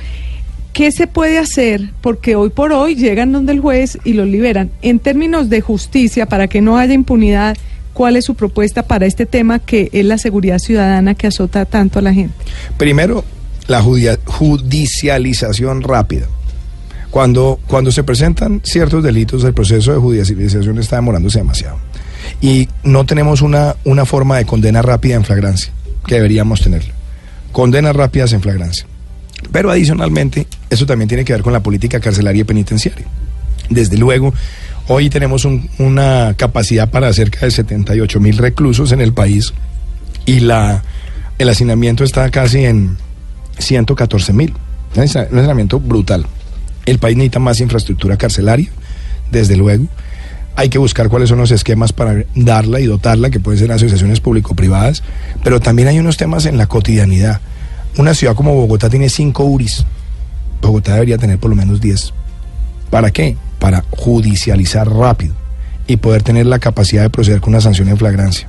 ¿qué 0.73 0.91
se 0.91 1.07
puede 1.07 1.39
hacer? 1.39 1.89
Porque 2.01 2.35
hoy 2.35 2.49
por 2.49 2.71
hoy 2.71 2.95
llegan 2.95 3.31
donde 3.31 3.51
el 3.51 3.59
juez 3.59 3.97
y 4.03 4.13
los 4.13 4.27
liberan. 4.27 4.69
En 4.83 4.99
términos 4.99 5.49
de 5.49 5.61
justicia, 5.61 6.27
para 6.27 6.47
que 6.47 6.61
no 6.61 6.77
haya 6.77 6.93
impunidad, 6.93 7.57
¿cuál 7.93 8.15
es 8.15 8.25
su 8.25 8.35
propuesta 8.35 8.83
para 8.83 9.07
este 9.07 9.25
tema 9.25 9.57
que 9.57 9.89
es 9.91 10.05
la 10.05 10.19
seguridad 10.19 10.59
ciudadana 10.59 11.15
que 11.15 11.25
azota 11.25 11.65
tanto 11.65 11.97
a 11.97 12.03
la 12.03 12.13
gente? 12.13 12.35
Primero, 12.77 13.25
la 13.69 13.81
judicialización 13.81 15.81
rápida. 15.83 16.25
Cuando, 17.11 17.59
cuando 17.67 17.91
se 17.91 18.03
presentan 18.03 18.61
ciertos 18.63 19.03
delitos, 19.03 19.43
el 19.43 19.53
proceso 19.53 19.91
de 19.93 19.99
judicialización 19.99 20.77
está 20.79 20.97
demorándose 20.97 21.39
demasiado. 21.39 21.77
Y 22.41 22.67
no 22.83 23.05
tenemos 23.05 23.41
una, 23.41 23.75
una 23.85 24.05
forma 24.05 24.37
de 24.37 24.45
condena 24.45 24.81
rápida 24.81 25.15
en 25.15 25.23
flagrancia, 25.23 25.71
que 26.05 26.15
deberíamos 26.15 26.61
tenerla. 26.61 26.93
Condenas 27.51 27.95
rápidas 27.95 28.33
en 28.33 28.41
flagrancia. 28.41 28.85
Pero 29.51 29.71
adicionalmente, 29.71 30.47
eso 30.69 30.85
también 30.85 31.07
tiene 31.07 31.25
que 31.25 31.33
ver 31.33 31.41
con 31.41 31.53
la 31.53 31.63
política 31.63 31.99
carcelaria 31.99 32.41
y 32.41 32.43
penitenciaria. 32.43 33.05
Desde 33.69 33.97
luego, 33.97 34.33
hoy 34.87 35.09
tenemos 35.09 35.45
un- 35.45 35.69
una 35.79 36.33
capacidad 36.37 36.89
para 36.89 37.11
cerca 37.13 37.45
de 37.45 37.51
78 37.51 38.19
mil 38.19 38.37
reclusos 38.37 38.91
en 38.91 39.01
el 39.01 39.13
país 39.13 39.53
y 40.25 40.41
la, 40.41 40.83
el 41.39 41.49
hacinamiento 41.49 42.03
está 42.03 42.29
casi 42.29 42.65
en 42.65 42.97
114 43.59 44.33
mil. 44.33 44.53
Un 44.95 45.03
hacinamiento 45.03 45.79
brutal. 45.79 46.25
El 46.85 46.97
país 46.97 47.15
necesita 47.15 47.39
más 47.39 47.59
infraestructura 47.59 48.17
carcelaria, 48.17 48.69
desde 49.31 49.55
luego. 49.55 49.85
Hay 50.55 50.69
que 50.69 50.79
buscar 50.79 51.07
cuáles 51.09 51.29
son 51.29 51.37
los 51.37 51.51
esquemas 51.51 51.93
para 51.93 52.25
darla 52.35 52.79
y 52.79 52.85
dotarla, 52.85 53.29
que 53.29 53.39
pueden 53.39 53.59
ser 53.59 53.71
asociaciones 53.71 54.19
público-privadas, 54.19 55.03
pero 55.43 55.59
también 55.59 55.87
hay 55.87 55.99
unos 55.99 56.17
temas 56.17 56.45
en 56.45 56.57
la 56.57 56.67
cotidianidad. 56.67 57.39
Una 57.97 58.13
ciudad 58.13 58.35
como 58.35 58.55
Bogotá 58.55 58.89
tiene 58.89 59.09
cinco 59.09 59.45
URIs. 59.45 59.85
Bogotá 60.61 60.93
debería 60.95 61.17
tener 61.17 61.39
por 61.39 61.49
lo 61.49 61.55
menos 61.55 61.79
10. 61.79 62.13
¿Para 62.89 63.11
qué? 63.11 63.37
Para 63.59 63.85
judicializar 63.91 64.89
rápido 64.89 65.35
y 65.87 65.97
poder 65.97 66.23
tener 66.23 66.45
la 66.45 66.59
capacidad 66.59 67.03
de 67.03 67.09
proceder 67.09 67.41
con 67.41 67.53
una 67.53 67.61
sanción 67.61 67.87
en 67.87 67.97
flagrancia. 67.97 68.47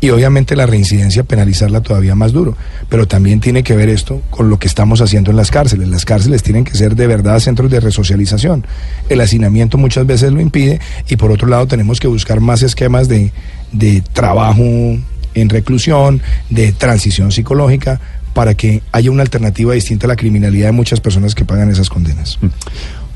Y 0.00 0.10
obviamente 0.10 0.56
la 0.56 0.66
reincidencia 0.66 1.24
penalizarla 1.24 1.80
todavía 1.80 2.14
más 2.14 2.32
duro. 2.32 2.56
Pero 2.88 3.06
también 3.06 3.40
tiene 3.40 3.62
que 3.62 3.76
ver 3.76 3.88
esto 3.88 4.22
con 4.30 4.50
lo 4.50 4.58
que 4.58 4.66
estamos 4.66 5.00
haciendo 5.00 5.30
en 5.30 5.36
las 5.36 5.50
cárceles. 5.50 5.88
Las 5.88 6.04
cárceles 6.04 6.42
tienen 6.42 6.64
que 6.64 6.74
ser 6.74 6.96
de 6.96 7.06
verdad 7.06 7.38
centros 7.40 7.70
de 7.70 7.80
resocialización. 7.80 8.66
El 9.08 9.20
hacinamiento 9.20 9.78
muchas 9.78 10.06
veces 10.06 10.32
lo 10.32 10.40
impide 10.40 10.80
y 11.08 11.16
por 11.16 11.30
otro 11.30 11.48
lado 11.48 11.66
tenemos 11.66 12.00
que 12.00 12.08
buscar 12.08 12.40
más 12.40 12.62
esquemas 12.62 13.08
de, 13.08 13.32
de 13.72 14.02
trabajo 14.12 14.62
en 15.34 15.48
reclusión, 15.48 16.22
de 16.50 16.72
transición 16.72 17.30
psicológica, 17.30 18.00
para 18.36 18.54
que 18.54 18.82
haya 18.92 19.10
una 19.10 19.22
alternativa 19.22 19.72
distinta 19.72 20.06
a 20.06 20.08
la 20.08 20.16
criminalidad 20.16 20.66
de 20.66 20.72
muchas 20.72 21.00
personas 21.00 21.34
que 21.34 21.46
pagan 21.46 21.70
esas 21.70 21.88
condenas. 21.88 22.38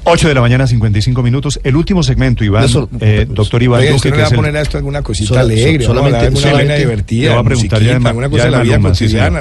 8 0.05 0.29
de 0.29 0.35
la 0.35 0.41
mañana, 0.41 0.67
55 0.67 1.23
minutos. 1.23 1.61
El 1.63 1.77
último 1.77 2.03
segmento, 2.03 2.43
Iván. 2.43 2.65
Eso, 2.65 2.89
eh, 3.01 3.27
doctor 3.29 3.63
Iván 3.63 3.81
Duque, 3.83 3.93
¿usted 3.95 4.11
no 4.11 4.15
que 4.15 4.17
le 4.19 4.23
va 4.23 4.29
a 4.29 4.31
el- 4.31 4.37
poner 4.37 4.57
a 4.57 4.61
esto 4.63 4.77
alguna 4.79 5.03
cosita 5.03 5.29
Sola- 5.29 5.41
alegre? 5.43 5.85
so- 5.85 5.89
¿no? 5.93 6.01
solamente- 6.01 6.27
alguna 6.27 6.41
solamente- 6.41 6.69
vaina 6.73 6.79
divertida, 6.81 7.23
le 7.23 7.29
voy 7.35 7.41
a 7.41 7.45
preguntar 7.45 7.83
ya 7.83 7.97
alguna 7.97 8.29
cosa 8.31 8.43
de 8.45 8.51
de 8.51 8.57
la 8.57 8.63
vida 8.63 8.79
cotidiana. 8.81 9.41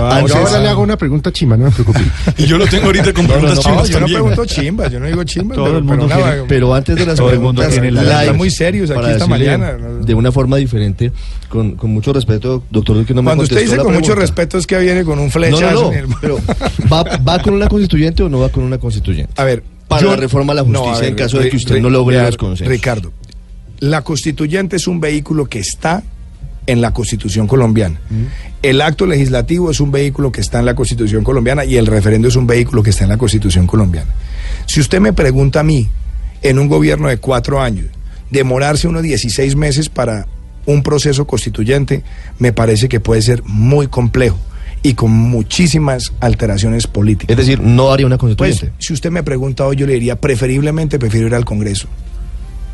Ahora 0.00 0.58
le 0.60 0.68
hago 0.68 0.82
una 0.82 0.96
pregunta 0.96 1.32
chima, 1.32 1.56
no 1.56 1.64
me 1.64 1.70
preocupe. 1.70 2.00
Y 2.38 2.46
yo 2.46 2.58
lo 2.58 2.66
tengo 2.66 2.86
ahorita 2.86 3.12
con 3.12 3.26
No, 3.26 3.34
no, 3.34 3.40
preguntas 3.40 3.56
no, 3.56 3.62
chimbas 3.70 3.88
yo 3.90 4.00
no 4.00 4.06
pregunto 4.06 4.44
chimbas, 4.46 4.92
yo 4.92 5.00
no 5.00 5.06
digo 5.06 5.24
chimbas. 5.24 5.56
Todo 5.56 5.64
pero- 5.66 5.78
el 5.78 5.84
mundo 5.84 6.08
pero, 6.48 6.74
antes 6.74 6.96
de 6.96 7.06
las 7.06 7.16
todo 7.16 7.30
el 7.30 7.40
mundo 7.40 7.62
preguntas 7.62 8.34
muy 8.36 8.50
serios 8.50 8.90
aquí 8.90 9.00
para 9.00 9.12
esta 9.12 9.26
mañana. 9.26 9.72
De 10.00 10.14
una 10.14 10.30
forma 10.32 10.56
diferente, 10.56 11.12
con, 11.50 11.72
con 11.72 11.90
mucho 11.90 12.12
respeto, 12.14 12.62
doctor 12.70 12.96
Duque 12.96 13.12
no 13.12 13.20
me 13.22 13.26
Cuando 13.26 13.44
usted 13.44 13.60
dice 13.60 13.76
con 13.76 13.92
mucho 13.92 14.14
respeto 14.14 14.56
es 14.56 14.66
que 14.66 14.78
viene 14.78 15.04
con 15.04 15.18
un 15.18 15.30
flechazo. 15.30 15.60
no, 15.72 15.80
no, 15.82 15.92
en 15.92 15.98
el- 15.98 16.06
pero 16.20 16.38
¿va, 16.90 17.02
¿va 17.18 17.42
con 17.42 17.52
una 17.54 17.68
constituyente 17.68 18.22
o 18.22 18.28
no 18.30 18.38
va 18.40 18.48
con 18.48 18.62
una 18.64 18.78
constituyente? 18.78 19.32
A 19.36 19.44
ver, 19.44 19.62
para 19.88 20.00
yo- 20.02 20.10
la 20.10 20.16
reforma 20.16 20.52
a 20.52 20.56
la 20.56 20.62
justicia 20.62 20.92
a 20.92 21.00
ver, 21.00 21.08
en 21.10 21.14
caso 21.16 21.38
de 21.38 21.50
que 21.50 21.56
usted 21.56 21.80
no 21.80 21.90
logre 21.90 22.22
los 22.22 22.36
consensos. 22.38 22.68
Ricardo, 22.68 23.12
la 23.80 24.02
constituyente 24.02 24.76
es 24.76 24.86
un 24.86 25.00
vehículo 25.00 25.46
que 25.46 25.58
está 25.58 26.02
en 26.66 26.80
la 26.80 26.92
constitución 26.92 27.46
colombiana. 27.48 28.00
El 28.62 28.80
acto 28.82 29.06
legislativo 29.06 29.70
es 29.70 29.80
un 29.80 29.90
vehículo 29.90 30.30
que 30.30 30.40
está 30.40 30.60
en 30.60 30.66
la 30.66 30.74
constitución 30.76 31.24
colombiana 31.24 31.64
y 31.64 31.76
el 31.76 31.86
referendo 31.86 32.28
es 32.28 32.36
un 32.36 32.46
vehículo 32.46 32.82
que 32.82 32.90
está 32.90 33.04
en 33.04 33.08
la 33.10 33.16
constitución 33.16 33.66
colombiana. 33.66 34.10
Si 34.66 34.78
usted 34.80 35.00
me 35.00 35.12
pregunta 35.12 35.60
a 35.60 35.62
mí, 35.64 35.88
en 36.42 36.58
un 36.58 36.68
gobierno 36.68 37.08
de 37.08 37.16
cuatro 37.16 37.60
años, 37.60 37.86
demorarse 38.30 38.86
unos 38.86 39.02
16 39.02 39.56
meses 39.56 39.88
para 39.88 40.26
un 40.66 40.82
proceso 40.82 41.26
constituyente 41.26 42.02
me 42.38 42.52
parece 42.52 42.88
que 42.88 43.00
puede 43.00 43.22
ser 43.22 43.42
muy 43.44 43.86
complejo 43.88 44.38
y 44.82 44.94
con 44.94 45.10
muchísimas 45.10 46.12
alteraciones 46.20 46.86
políticas. 46.86 47.30
Es 47.30 47.36
decir, 47.36 47.60
no 47.60 47.92
haría 47.92 48.06
una 48.06 48.16
Pues, 48.18 48.36
constituyente. 48.36 48.72
si 48.78 48.92
usted 48.94 49.10
me 49.10 49.22
pregunta 49.22 49.66
hoy, 49.66 49.76
yo 49.76 49.86
le 49.86 49.94
diría, 49.94 50.16
preferiblemente 50.16 50.98
prefiero 50.98 51.26
ir 51.26 51.34
al 51.34 51.44
Congreso. 51.44 51.88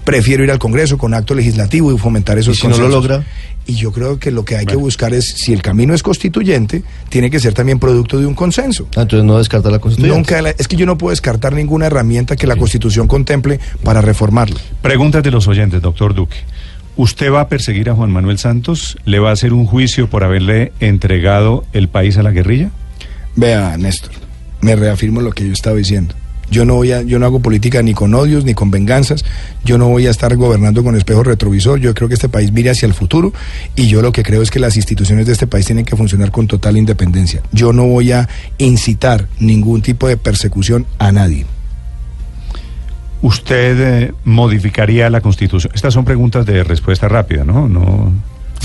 Prefiero 0.04 0.44
ir 0.44 0.52
al 0.52 0.60
Congreso 0.60 0.98
con 0.98 1.14
acto 1.14 1.34
legislativo 1.34 1.92
y 1.92 1.98
fomentar 1.98 2.38
esos 2.38 2.56
¿Y 2.58 2.60
si 2.60 2.68
no 2.68 2.78
lo 2.78 2.88
logra? 2.88 3.24
Y 3.66 3.74
yo 3.74 3.90
creo 3.90 4.20
que 4.20 4.30
lo 4.30 4.44
que 4.44 4.56
hay 4.56 4.64
que 4.64 4.76
buscar 4.76 5.12
es, 5.12 5.24
si 5.24 5.52
el 5.52 5.62
camino 5.62 5.94
es 5.94 6.04
constituyente, 6.04 6.84
tiene 7.08 7.28
que 7.28 7.40
ser 7.40 7.54
también 7.54 7.80
producto 7.80 8.16
de 8.20 8.24
un 8.24 8.34
consenso. 8.36 8.86
Ah, 8.94 9.02
entonces 9.02 9.24
no 9.24 9.36
descarta 9.38 9.68
la. 9.68 9.80
Nunca, 9.98 10.40
la- 10.42 10.50
es 10.50 10.68
que 10.68 10.76
yo 10.76 10.86
no 10.86 10.96
puedo 10.96 11.10
descartar 11.10 11.54
ninguna 11.54 11.86
herramienta 11.86 12.36
que 12.36 12.46
la 12.46 12.54
Constitución 12.54 13.08
contemple 13.08 13.58
para 13.82 14.00
reformarla. 14.00 14.60
Preguntas 14.80 15.24
de 15.24 15.32
los 15.32 15.48
oyentes, 15.48 15.82
doctor 15.82 16.14
Duque. 16.14 16.36
¿Usted 16.97 17.31
va 17.31 17.43
a 17.43 17.48
perseguir 17.48 17.90
a 17.90 17.94
Juan 17.94 18.10
Manuel 18.10 18.39
Santos? 18.39 18.97
¿Le 19.05 19.18
va 19.18 19.28
a 19.28 19.32
hacer 19.32 19.52
un 19.52 19.66
juicio 19.66 20.09
por 20.09 20.24
haberle 20.24 20.73
entregado 20.81 21.64
el 21.74 21.89
país 21.89 22.16
a 22.16 22.23
la 22.23 22.31
guerrilla? 22.31 22.70
Vea, 23.35 23.77
Néstor, 23.77 24.12
me 24.62 24.74
reafirmo 24.77 25.20
lo 25.20 25.32
que 25.32 25.47
yo 25.47 25.52
estaba 25.52 25.77
diciendo. 25.77 26.14
Yo 26.51 26.64
no 26.64 26.77
voy 26.77 26.93
a, 26.93 27.02
yo 27.02 27.18
no 27.18 27.27
hago 27.27 27.40
política 27.40 27.82
ni 27.82 27.93
con 27.93 28.14
odios 28.14 28.44
ni 28.44 28.55
con 28.55 28.70
venganzas. 28.70 29.24
Yo 29.64 29.77
no 29.77 29.89
voy 29.89 30.06
a 30.06 30.10
estar 30.10 30.35
gobernando 30.36 30.82
con 30.82 30.97
espejo 30.97 31.23
retrovisor. 31.23 31.81
Yo 31.81 31.93
creo 31.93 32.09
que 32.09 32.14
este 32.14 32.28
país 32.28 32.52
mire 32.52 32.70
hacia 32.70 32.86
el 32.86 32.94
futuro 32.94 33.32
y 33.74 33.89
yo 33.89 34.01
lo 34.01 34.12
que 34.12 34.23
creo 34.23 34.40
es 34.40 34.51
que 34.51 34.60
las 34.60 34.77
instituciones 34.77 35.27
de 35.27 35.32
este 35.32 35.47
país 35.47 35.66
tienen 35.66 35.85
que 35.85 35.97
funcionar 35.97 36.31
con 36.31 36.47
total 36.47 36.77
independencia. 36.77 37.43
Yo 37.52 37.73
no 37.73 37.86
voy 37.86 38.12
a 38.12 38.28
incitar 38.59 39.28
ningún 39.39 39.82
tipo 39.82 40.09
de 40.09 40.16
persecución 40.16 40.86
a 40.98 41.12
nadie. 41.12 41.44
¿Usted 43.22 44.05
eh, 44.09 44.12
modificaría 44.24 45.09
la 45.10 45.20
Constitución? 45.20 45.72
Estas 45.74 45.94
son 45.94 46.05
preguntas 46.05 46.44
de 46.47 46.62
respuesta 46.64 47.09
rápida, 47.09 47.44
¿no? 47.44 47.68
No. 47.68 48.12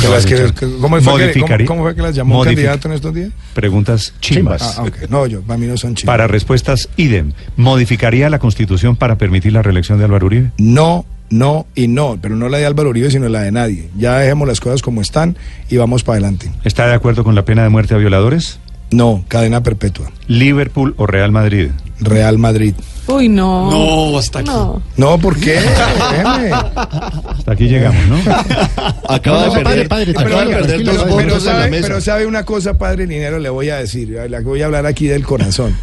Las 0.10 0.26
que- 0.26 0.52
¿cómo, 0.80 1.00
fue 1.00 1.00
que, 1.02 1.06
Modificaría- 1.06 1.68
cómo- 1.68 1.80
cómo 1.80 1.84
fue 1.84 1.96
que 1.96 2.02
las 2.02 2.16
llamó 2.16 2.40
un 2.40 2.46
candidato 2.46 2.88
en 2.88 2.94
estos 2.96 3.14
días? 3.14 3.30
Preguntas 3.54 4.14
chimbas. 4.20 4.78
Ah. 4.80 4.86
No, 5.10 5.28
yo, 5.28 5.42
para 5.42 5.58
mí 5.58 5.68
no 5.68 5.78
son 5.78 5.96
chimbas. 5.96 6.14
Para 6.14 6.28
respuestas 6.28 6.90
idem. 6.98 7.34
¿Modificaría 7.58 8.30
la 8.30 8.40
Constitución 8.40 8.96
para 8.96 9.18
permitir 9.18 9.54
la 9.54 9.62
reelección 9.62 10.00
de 10.00 10.06
Álvaro 10.06 10.26
Uribe? 10.28 10.52
No, 10.58 11.06
no 11.30 11.66
y 11.76 11.88
no, 11.88 12.18
pero 12.22 12.36
no 12.36 12.50
la 12.50 12.58
de 12.58 12.66
Álvaro 12.66 12.90
Uribe, 12.90 13.12
sino 13.12 13.28
la 13.30 13.42
de 13.42 13.52
nadie. 13.52 13.90
Ya 13.98 14.18
dejemos 14.18 14.48
las 14.48 14.60
cosas 14.60 14.82
como 14.82 15.02
están 15.02 15.38
y 15.70 15.78
vamos 15.78 16.04
para 16.04 16.16
adelante. 16.18 16.50
¿Está 16.64 16.88
de 16.88 16.94
acuerdo 16.94 17.24
con 17.24 17.36
la 17.36 17.46
pena 17.46 17.64
de 17.64 17.70
muerte 17.70 17.94
a 17.94 17.98
violadores? 17.98 18.60
No, 18.92 19.24
cadena 19.28 19.64
perpetua. 19.64 20.12
¿Liverpool 20.28 20.94
o 20.98 21.06
Real 21.08 21.32
Madrid? 21.32 21.70
Real 22.00 22.38
Madrid. 22.38 22.74
Uy, 23.08 23.30
no. 23.30 23.72
No, 23.72 24.18
hasta 24.18 24.40
aquí. 24.40 24.50
No. 24.50 24.82
No, 24.98 25.18
¿por 25.18 25.38
qué? 25.40 25.58
Hasta 26.40 27.52
aquí 27.52 27.68
llegamos, 27.68 28.06
¿no? 28.08 28.18
Acaba 29.10 29.46
No, 29.48 29.54
de 29.54 29.64
perder, 29.64 29.88
padre, 29.88 30.12
acaba 30.12 30.28
pero- 30.30 30.40
de 30.50 30.56
perder 30.56 30.84
dos 30.84 30.98
pero 30.98 31.08
votos 31.10 31.22
en 31.24 31.30
la 31.34 31.40
sabe, 31.40 31.70
mesa. 31.72 31.88
pero 31.88 32.02
sabe 32.02 32.26
una 32.26 32.44
cosa, 32.46 32.78
padre 32.78 33.08
Linero, 33.08 33.40
le 33.40 33.50
voy 33.50 33.70
a 33.70 33.78
decir, 33.78 34.10
le 34.10 34.40
voy 34.42 34.62
a 34.62 34.66
hablar 34.66 34.86
aquí 34.86 35.08
del 35.08 35.24
corazón. 35.26 35.76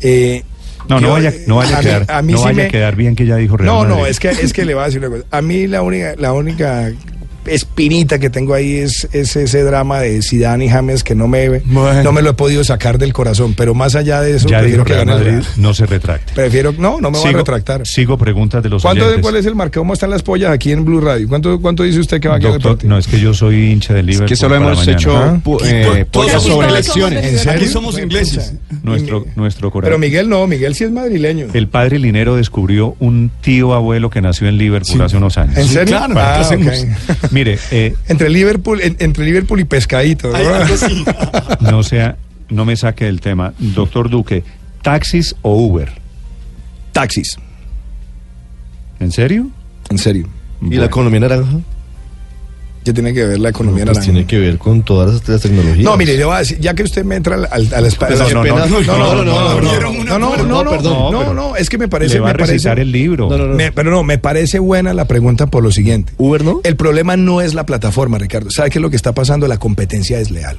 Eh, 0.00 0.42
No, 0.88 1.00
no 1.00 1.10
vaya, 1.10 1.32
no 1.46 1.56
vaya 1.56 1.78
a, 1.78 1.80
quedar, 1.80 2.06
a 2.08 2.22
mí 2.22 2.32
no 2.32 2.38
sí 2.38 2.44
vaya 2.44 2.56
me- 2.56 2.62
a 2.64 2.68
quedar 2.68 2.96
bien 2.96 3.16
que 3.16 3.26
ya 3.26 3.36
dijo 3.36 3.56
Real 3.56 3.66
No, 3.74 3.84
no, 3.84 3.94
Madrid. 3.96 4.10
es 4.10 4.20
que, 4.20 4.28
es 4.30 4.52
que 4.52 4.64
le 4.64 4.74
voy 4.74 4.82
a 4.82 4.86
decir 4.86 5.00
una 5.00 5.08
cosa. 5.08 5.24
A 5.30 5.42
mí 5.42 5.66
la 5.66 5.82
única, 5.82 6.14
la 6.18 6.32
única 6.32 6.92
espinita 7.46 8.18
que 8.18 8.30
tengo 8.30 8.54
ahí 8.54 8.76
es, 8.76 9.08
es 9.12 9.36
ese 9.36 9.62
drama 9.62 10.00
de 10.00 10.22
Zidane 10.22 10.66
y 10.66 10.68
James 10.68 11.02
que 11.04 11.14
no 11.14 11.28
me, 11.28 11.60
no 11.66 12.12
me 12.12 12.22
lo 12.22 12.30
he 12.30 12.34
podido 12.34 12.64
sacar 12.64 12.98
del 12.98 13.12
corazón. 13.12 13.54
Pero 13.54 13.74
más 13.74 13.94
allá 13.94 14.20
de 14.20 14.36
eso, 14.36 14.48
ya 14.48 14.58
prefiero 14.60 14.84
que 14.84 14.94
gane 14.94 15.12
Madrid, 15.12 15.38
no 15.56 15.74
se 15.74 15.86
retracte. 15.86 16.32
Prefiero, 16.34 16.72
no, 16.72 17.00
no 17.00 17.10
me 17.10 17.18
voy 17.18 17.26
a 17.28 17.30
Sigo- 17.32 17.38
retractar. 17.38 17.86
Sigo 17.86 18.18
preguntas 18.18 18.62
de 18.62 18.68
los 18.68 18.82
¿Cuánto, 18.82 19.04
oyentes. 19.04 19.22
¿Cuál 19.22 19.36
es 19.36 19.46
el 19.46 19.54
marcador? 19.54 19.82
¿Cómo 19.82 19.92
están 19.94 20.10
las 20.10 20.22
pollas 20.22 20.50
aquí 20.50 20.72
en 20.72 20.84
Blue 20.84 21.00
Radio? 21.00 21.28
¿Cuánto, 21.28 21.60
cuánto 21.60 21.82
dice 21.82 22.00
usted 22.00 22.20
que 22.20 22.28
va 22.28 22.36
a 22.36 22.40
quedar 22.40 22.54
el 22.56 22.60
partido? 22.60 22.88
no, 22.90 22.98
es 22.98 23.06
que 23.06 23.20
yo 23.20 23.34
soy 23.34 23.70
hincha 23.72 23.94
del 23.94 24.06
Liverpool. 24.06 24.28
que 24.28 24.36
solo 24.36 24.54
hemos 24.56 24.76
mañana. 24.78 24.92
hecho 24.98 25.16
¿Ah? 25.16 25.40
eh, 25.64 26.04
pollas 26.10 26.42
sobre 26.42 26.68
elecciones. 26.68 27.24
¿En 27.24 27.38
serio? 27.38 27.52
Aquí 27.52 27.66
somos 27.66 27.98
ingleses. 27.98 28.54
Nuestro, 28.82 29.26
nuestro 29.36 29.70
corazón. 29.70 29.88
Pero 29.90 29.98
Miguel 29.98 30.28
no, 30.28 30.46
Miguel 30.46 30.74
sí 30.74 30.84
es 30.84 30.90
madrileño. 30.90 31.46
El 31.52 31.68
padre 31.68 31.98
Linero 31.98 32.36
descubrió 32.36 32.96
un 33.00 33.30
tío 33.40 33.74
abuelo 33.74 34.10
que 34.10 34.20
nació 34.20 34.48
en 34.48 34.58
Liverpool 34.58 35.00
hace 35.02 35.16
unos 35.16 35.36
años. 35.38 35.56
¿En 35.56 35.66
serio? 35.68 35.96
Claro, 35.96 36.14
Ah. 36.18 36.42
Mire, 37.36 37.58
eh, 37.70 37.94
Entre 38.08 38.30
Liverpool, 38.30 38.80
en- 38.80 38.96
entre 38.98 39.22
Liverpool 39.26 39.60
y 39.60 39.64
Pescadito. 39.64 40.30
¿no? 40.32 41.60
no 41.70 41.82
sea, 41.82 42.16
no 42.48 42.64
me 42.64 42.76
saque 42.76 43.04
del 43.04 43.20
tema. 43.20 43.52
Doctor 43.58 44.08
Duque, 44.08 44.42
¿taxis 44.80 45.36
o 45.42 45.54
Uber? 45.54 45.92
Taxis. 46.92 47.36
¿En 49.00 49.12
serio? 49.12 49.50
En 49.90 49.98
serio. 49.98 50.26
¿Y 50.62 50.76
la 50.76 50.86
economía 50.86 51.20
naranja? 51.20 51.58
¿Qué 52.86 52.92
tiene 52.92 53.12
que 53.12 53.26
ver 53.26 53.40
la 53.40 53.48
economía 53.48 53.84
Pues 53.84 53.96
naranja? 53.98 54.12
tiene 54.12 54.26
que 54.28 54.38
ver 54.38 54.58
con 54.58 54.82
todas 54.84 55.12
las, 55.12 55.28
las 55.28 55.42
tecnologías. 55.42 55.78
No, 55.84 55.96
mire, 55.96 56.16
yo 56.16 56.28
voy 56.28 56.36
a 56.36 56.38
decir, 56.38 56.60
ya 56.60 56.72
que 56.72 56.84
usted 56.84 57.04
me 57.04 57.16
entra 57.16 57.34
al, 57.34 57.48
al, 57.50 57.74
a 57.74 57.80
la 57.80 57.88
espalda. 57.88 58.16
Pues, 58.16 58.32
no, 58.32 58.44
no, 58.44 58.54
no, 58.56 58.66
no, 58.68 58.80
no, 58.80 59.24
no, 59.24 59.24
no, 59.24 59.24
no, 59.24 60.18
no, 60.18 60.36
no, 60.36 60.44
no, 60.46 60.62
no, 60.64 60.70
perdón. 60.70 61.12
no, 61.12 61.34
no, 61.34 61.56
es 61.56 61.68
que 61.68 61.78
me 61.78 61.88
parece, 61.88 62.14
Le 62.14 62.20
va 62.20 62.30
a 62.30 62.32
me 62.32 62.38
parece- 62.38 62.52
recitar 62.54 62.78
el 62.78 62.92
libro. 62.92 63.28
No, 63.28 63.36
no, 63.36 63.46
no. 63.48 63.54
Me- 63.56 63.72
pero 63.72 63.90
no, 63.90 64.04
me 64.04 64.18
parece 64.18 64.60
buena 64.60 64.94
la 64.94 65.06
pregunta 65.06 65.48
por 65.48 65.64
lo 65.64 65.72
siguiente. 65.72 66.12
¿Uber 66.16 66.44
no? 66.44 66.60
El 66.62 66.76
problema 66.76 67.16
no 67.16 67.40
es 67.40 67.54
la 67.54 67.66
plataforma, 67.66 68.18
Ricardo. 68.18 68.50
¿Sabe 68.52 68.70
qué 68.70 68.78
es 68.78 68.82
lo 68.82 68.90
que 68.90 68.96
está 68.96 69.12
pasando? 69.12 69.48
La 69.48 69.58
competencia 69.58 70.20
es 70.20 70.30
leal. 70.30 70.56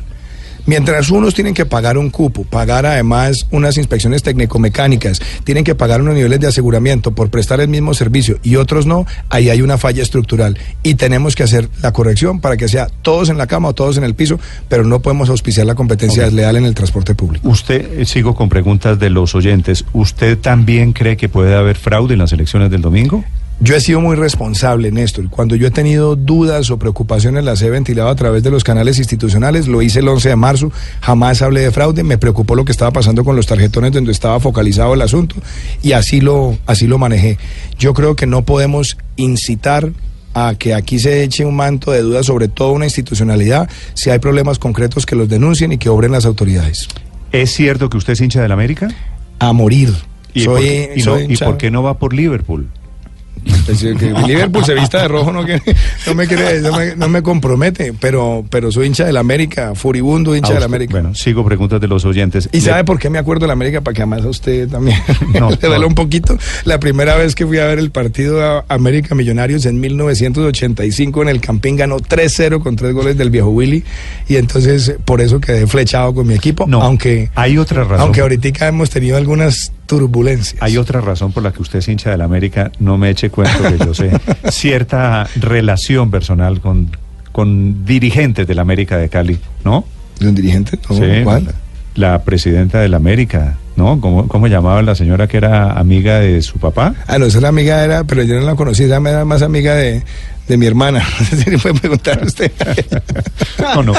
Mientras 0.68 1.10
unos 1.10 1.34
tienen 1.34 1.54
que 1.54 1.66
pagar 1.66 1.98
un 1.98 2.10
cupo, 2.10 2.44
pagar 2.44 2.86
además 2.86 3.48
unas 3.52 3.78
inspecciones 3.78 4.22
técnico-mecánicas, 4.22 5.22
tienen 5.46 5.64
que 5.64 5.76
pagar 5.76 6.02
unos 6.02 6.14
niveles 6.14 6.42
de 6.42 6.48
aseguramiento 6.48 7.12
por 7.12 7.30
prestar 7.30 7.62
el 7.62 7.70
mismo 7.70 7.94
servicio 7.94 8.38
y 8.44 8.58
otros 8.58 8.86
no, 8.86 9.06
ahí 9.30 9.50
hay 9.50 9.62
una 9.62 9.78
falla 9.78 10.04
estructural. 10.04 10.58
Y 10.84 10.96
tenemos 10.96 11.38
que 11.38 11.44
hacer 11.44 11.70
la 11.82 11.94
corrección 11.94 12.42
para 12.42 12.58
que 12.58 12.68
sea 12.68 12.88
todos 13.02 13.30
en 13.30 13.38
la 13.38 13.48
cama 13.48 13.70
o 13.70 13.74
todos 13.74 13.98
en 13.98 14.04
el 14.04 14.14
piso, 14.14 14.42
pero 14.68 14.84
no 14.84 15.02
podemos 15.02 15.30
auspiciar 15.30 15.66
la 15.66 15.76
competencia 15.76 16.24
Ok. 16.24 16.32
desleal 16.32 16.58
en 16.58 16.66
el 16.66 16.76
transporte 16.76 17.16
público. 17.16 17.48
Usted, 17.48 18.02
eh, 18.02 18.06
sigo 18.06 18.36
con 18.36 18.50
preguntas 18.50 19.00
de 19.00 19.10
los 19.10 19.36
oyentes. 19.36 19.86
¿Usted 19.94 20.38
también 20.38 20.92
cree 20.92 21.16
que 21.16 21.30
puede 21.30 21.56
haber 21.56 21.78
fraude 21.78 22.14
en 22.14 22.20
las 22.20 22.34
elecciones 22.34 22.70
del 22.70 22.82
domingo? 22.82 23.24
Yo 23.60 23.76
he 23.76 23.82
sido 23.82 24.00
muy 24.02 24.16
responsable, 24.16 24.92
Néstor. 24.92 25.30
Cuando 25.30 25.56
yo 25.56 25.66
he 25.68 25.72
tenido 25.72 26.16
dudas 26.16 26.70
o 26.70 26.78
preocupaciones, 26.78 27.44
las 27.44 27.60
he 27.64 27.72
ventilado 27.72 28.10
a 28.10 28.16
través 28.16 28.44
de 28.44 28.52
los 28.52 28.64
canales 28.64 29.00
institucionales. 29.00 29.68
Lo 29.68 29.82
hice 29.82 30.00
el 30.00 30.08
11 30.08 30.30
de 30.30 30.36
marzo. 30.36 30.72
Jamás 31.02 31.42
hablé 31.42 31.62
de 31.62 31.72
fraude. 31.72 32.04
Me 32.04 32.20
preocupó 32.20 32.54
lo 32.56 32.66
que 32.66 32.72
estaba 32.72 32.92
pasando 32.92 33.24
con 33.24 33.36
los 33.36 33.48
tarjetones 33.48 33.92
donde 33.94 34.12
estaba 34.12 34.40
focalizado 34.40 34.94
el 34.94 35.02
asunto. 35.02 35.36
Y 35.82 35.94
así 35.94 36.22
lo, 36.22 36.56
así 36.68 36.86
lo 36.86 37.00
manejé. 37.00 37.40
Yo 37.80 37.96
creo 37.96 38.16
que 38.16 38.28
no 38.28 38.44
podemos 38.44 38.96
incitar 39.16 39.92
a 40.36 40.54
que 40.54 40.76
aquí 40.76 41.00
se 41.00 41.24
eche 41.24 41.44
un 41.44 41.56
manto 41.56 41.92
de 41.92 42.04
dudas 42.04 42.28
sobre 42.28 42.48
toda 42.50 42.72
una 42.74 42.86
institucionalidad. 42.86 43.68
Si 43.96 44.12
hay 44.12 44.20
problemas 44.20 44.60
concretos, 44.60 45.08
que 45.08 45.16
los 45.16 45.30
denuncien 45.30 45.72
y 45.72 45.80
que 45.80 45.90
obren 45.90 46.12
las 46.12 46.26
autoridades. 46.26 46.88
¿Es 47.32 47.52
cierto 47.54 47.90
que 47.90 47.98
usted 47.98 48.14
es 48.14 48.22
hincha 48.22 48.40
del 48.40 48.52
América? 48.52 48.88
A 49.40 49.52
morir. 49.52 49.96
¿Y, 50.36 50.44
Soy- 50.44 50.90
y 50.96 51.02
no- 51.02 51.20
¿y 51.20 51.36
por 51.38 51.58
qué 51.58 51.72
no 51.72 51.82
va 51.82 51.98
por 51.98 52.14
Liverpool? 52.14 52.70
Pues, 53.66 53.82
Liverpool 53.84 54.64
se 54.66 54.74
vista 54.74 55.02
de 55.02 55.08
rojo 55.08 55.32
no, 55.32 55.44
quiere- 55.46 55.62
no 56.06 56.16
me, 56.16 56.28
quiere- 56.28 56.62
no 56.62 56.76
me, 56.76 56.96
no 56.96 57.08
me 57.10 57.22
compromete, 57.22 57.94
pero, 58.00 58.46
pero 58.50 58.72
soy 58.72 58.88
hincha 58.88 59.06
del 59.06 59.18
América, 59.18 59.74
furibundo 59.76 60.36
hincha 60.36 60.54
del 60.54 60.64
América. 60.64 60.92
Bueno, 60.92 61.14
sigo 61.16 61.44
preguntas 61.46 61.80
de 61.82 61.88
los 61.88 62.06
oyentes. 62.06 62.50
¿Y 62.52 62.58
Le- 62.58 62.62
sabe 62.64 62.84
por 62.84 63.00
qué 63.00 63.10
me 63.10 63.20
acuerdo 63.20 63.42
del 63.46 63.52
América? 63.52 63.82
Para 63.82 63.94
que 63.94 64.02
además 64.02 64.24
a 64.26 64.30
usted 64.30 64.68
también 64.70 64.98
No, 65.40 65.50
le 65.62 65.68
duele 65.68 65.86
un 65.86 65.96
poquito. 65.96 66.38
La 66.66 66.80
primera 66.80 67.16
vez 67.16 67.36
que 67.36 67.46
fui 67.46 67.58
a 67.60 67.66
ver 67.66 67.80
el 67.80 67.92
partido 67.92 68.64
América 68.70 69.16
Millonarios 69.16 69.66
en 69.66 69.80
1985 69.80 71.22
en 71.22 71.30
el 71.30 71.42
Campín 71.42 71.76
ganó 71.76 71.98
3-0 72.00 72.62
con 72.62 72.76
tres 72.76 72.94
goles 72.94 73.18
del 73.18 73.30
viejo 73.30 73.50
Willy 73.50 73.84
y 74.28 74.36
entonces 74.38 74.96
por 75.06 75.22
eso 75.22 75.40
quedé 75.40 75.68
flechado 75.68 76.14
con 76.14 76.28
mi 76.28 76.34
equipo, 76.36 76.66
No, 76.68 76.82
aunque, 76.82 77.30
hay 77.36 77.58
otra 77.58 77.84
razón. 77.84 78.02
aunque 78.02 78.22
ahorita 78.22 78.68
hemos 78.68 78.90
tenido 78.90 79.18
algunas 79.18 79.72
turbulencias. 79.88 80.62
Hay 80.62 80.78
otra 80.78 81.02
razón 81.02 81.32
por 81.32 81.42
la 81.42 81.52
que 81.52 81.62
usted 81.62 81.80
es 81.80 81.88
hincha 81.88 82.12
del 82.12 82.22
América, 82.22 82.72
no 82.80 82.98
me 82.98 83.10
eche 83.10 83.30
cuento 83.30 83.64
que 83.64 83.78
yo 83.84 83.94
sé. 83.94 84.12
Cierta 84.52 85.28
relación 85.40 86.12
personal 86.12 86.62
con, 86.62 86.92
con 87.32 87.86
dirigentes 87.86 88.46
del 88.46 88.60
América 88.60 88.98
de 88.98 89.10
Cali, 89.10 89.40
¿no? 89.64 89.86
¿De 90.20 90.28
un 90.30 90.36
dirigente? 90.36 90.78
No, 90.90 90.96
Sí, 90.96 91.24
¿cuál? 91.24 91.54
La 91.96 92.22
presidenta 92.24 92.80
del 92.80 92.94
América, 92.94 93.58
¿no? 93.76 94.00
¿Cómo, 94.00 94.28
¿Cómo 94.28 94.46
llamaba 94.48 94.84
la 94.84 94.94
señora 94.94 95.28
que 95.28 95.38
era 95.38 95.72
amiga 95.72 96.20
de 96.20 96.44
su 96.44 96.60
papá? 96.60 96.94
Ah, 97.08 97.18
no, 97.18 97.26
esa 97.26 97.40
era 97.40 97.48
amiga, 97.48 97.84
era, 97.84 98.04
pero 98.04 98.22
yo 98.22 98.36
no 98.36 98.46
la 98.46 98.54
conocí, 98.54 98.84
esa 98.84 98.98
era 98.98 99.26
más 99.26 99.42
amiga 99.42 99.74
de, 99.74 100.04
de 100.48 100.58
mi 100.58 100.66
hermana. 100.66 101.06
Se 101.30 101.50
le 101.52 101.58
puede 101.58 101.76
preguntar 101.80 102.22
a 102.22 102.26
usted. 102.26 102.52
No, 103.60 103.84
no. 103.84 103.94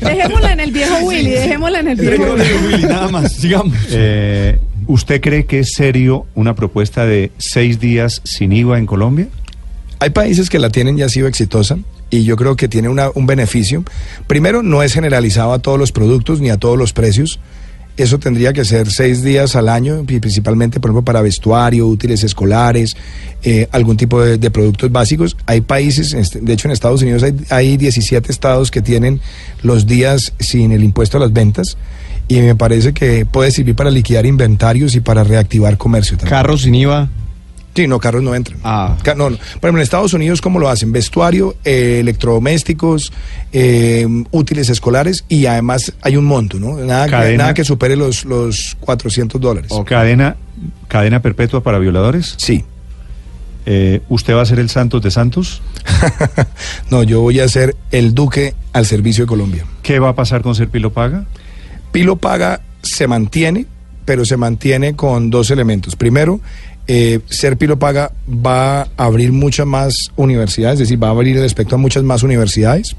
Dejémosla 0.00 0.52
en 0.52 0.60
el 0.60 0.70
viejo 0.72 0.96
Willy, 1.02 1.30
dejémosla 1.30 1.80
en 1.80 1.88
el 1.88 1.96
viejo 1.96 2.34
Willy. 2.66 2.82
nada 2.84 3.08
más, 3.08 3.32
sigamos. 3.32 3.76
Eh, 3.90 4.58
¿Usted 4.86 5.20
cree 5.20 5.44
que 5.44 5.60
es 5.60 5.72
serio 5.72 6.26
una 6.34 6.54
propuesta 6.54 7.04
de 7.04 7.30
seis 7.38 7.78
días 7.80 8.20
sin 8.24 8.52
IVA 8.52 8.78
en 8.78 8.86
Colombia? 8.86 9.26
Hay 10.00 10.10
países 10.10 10.48
que 10.48 10.58
la 10.58 10.70
tienen 10.70 10.98
y 10.98 11.02
ha 11.02 11.08
sido 11.08 11.26
exitosa 11.28 11.76
y 12.10 12.24
yo 12.24 12.36
creo 12.36 12.56
que 12.56 12.68
tiene 12.68 12.88
una- 12.88 13.10
un 13.14 13.26
beneficio. 13.26 13.84
Primero, 14.26 14.62
no 14.62 14.82
es 14.82 14.94
generalizado 14.94 15.52
a 15.52 15.58
todos 15.58 15.78
los 15.78 15.92
productos 15.92 16.40
ni 16.40 16.48
a 16.50 16.56
todos 16.56 16.78
los 16.78 16.92
precios. 16.92 17.38
Eso 17.98 18.18
tendría 18.18 18.52
que 18.52 18.64
ser 18.64 18.90
seis 18.90 19.22
días 19.22 19.56
al 19.56 19.68
año, 19.68 20.04
principalmente, 20.06 20.78
por 20.78 20.90
ejemplo, 20.90 21.04
para 21.04 21.20
vestuario, 21.20 21.86
útiles 21.88 22.22
escolares, 22.22 22.96
eh, 23.42 23.68
algún 23.72 23.96
tipo 23.96 24.22
de, 24.22 24.38
de 24.38 24.50
productos 24.52 24.90
básicos. 24.92 25.36
Hay 25.46 25.62
países, 25.62 26.12
este, 26.14 26.40
de 26.40 26.52
hecho 26.52 26.68
en 26.68 26.72
Estados 26.72 27.02
Unidos 27.02 27.24
hay, 27.24 27.34
hay 27.50 27.76
17 27.76 28.30
estados 28.30 28.70
que 28.70 28.82
tienen 28.82 29.20
los 29.62 29.86
días 29.86 30.32
sin 30.38 30.70
el 30.70 30.84
impuesto 30.84 31.16
a 31.16 31.20
las 31.20 31.32
ventas 31.32 31.76
y 32.28 32.40
me 32.40 32.54
parece 32.54 32.92
que 32.92 33.26
puede 33.26 33.50
servir 33.50 33.74
para 33.74 33.90
liquidar 33.90 34.26
inventarios 34.26 34.94
y 34.94 35.00
para 35.00 35.24
reactivar 35.24 35.76
comercio 35.76 36.16
también. 36.16 36.36
Carros 36.36 36.62
sin 36.62 36.74
IVA. 36.74 37.08
Sí, 37.78 37.86
no, 37.86 38.00
carros 38.00 38.24
no 38.24 38.34
entran. 38.34 38.58
Ca- 38.60 39.14
no, 39.14 39.30
no. 39.30 39.36
Por 39.36 39.44
ejemplo, 39.46 39.70
en 39.78 39.78
Estados 39.82 40.12
Unidos, 40.14 40.40
¿cómo 40.40 40.58
lo 40.58 40.68
hacen? 40.68 40.90
Vestuario, 40.90 41.54
eh, 41.64 41.98
electrodomésticos, 42.00 43.12
eh, 43.52 44.04
útiles 44.32 44.68
escolares 44.68 45.24
y 45.28 45.46
además 45.46 45.92
hay 46.02 46.16
un 46.16 46.24
monto, 46.24 46.58
¿no? 46.58 46.76
Nada, 46.78 47.04
que- 47.04 47.10
Cadena. 47.12 47.38
nada 47.44 47.54
que 47.54 47.64
supere 47.64 47.94
los, 47.94 48.24
los 48.24 48.76
400 48.80 49.40
dólares. 49.40 49.70
¿O 49.72 49.84
cadena, 49.84 50.36
cadena 50.88 51.22
perpetua 51.22 51.62
para 51.62 51.78
violadores? 51.78 52.34
Sí. 52.38 52.64
Eh, 53.64 54.00
¿Usted 54.08 54.34
va 54.34 54.42
a 54.42 54.46
ser 54.46 54.58
el 54.58 54.70
Santos 54.70 55.00
de 55.02 55.10
Santos? 55.12 55.62
No, 56.90 57.02
yo 57.04 57.20
voy 57.20 57.38
a 57.40 57.46
ser 57.48 57.76
el 57.92 58.14
duque 58.14 58.54
al 58.72 58.86
servicio 58.86 59.24
de 59.24 59.28
Colombia. 59.28 59.64
¿Qué 59.82 59.98
va 60.00 60.08
a 60.08 60.14
pasar 60.14 60.42
con 60.42 60.54
Ser 60.56 60.68
Pilo 60.68 60.92
Paga? 60.92 61.26
Pilo 61.92 62.16
Paga 62.16 62.60
se 62.82 63.06
mantiene, 63.06 63.66
pero 64.04 64.24
se 64.24 64.36
mantiene 64.36 64.96
con 64.96 65.30
dos 65.30 65.50
elementos. 65.50 65.96
Primero, 65.96 66.40
eh, 66.88 67.20
Ser 67.28 67.58
Pilo 67.58 67.78
Paga 67.78 68.12
va 68.28 68.80
a 68.80 68.88
abrir 68.96 69.30
muchas 69.30 69.66
más 69.66 70.10
universidades, 70.16 70.74
es 70.80 70.88
decir, 70.88 71.02
va 71.02 71.08
a 71.08 71.10
abrir 71.10 71.36
el 71.36 71.44
espectro 71.44 71.76
a 71.76 71.78
muchas 71.78 72.02
más 72.02 72.22
universidades. 72.22 72.96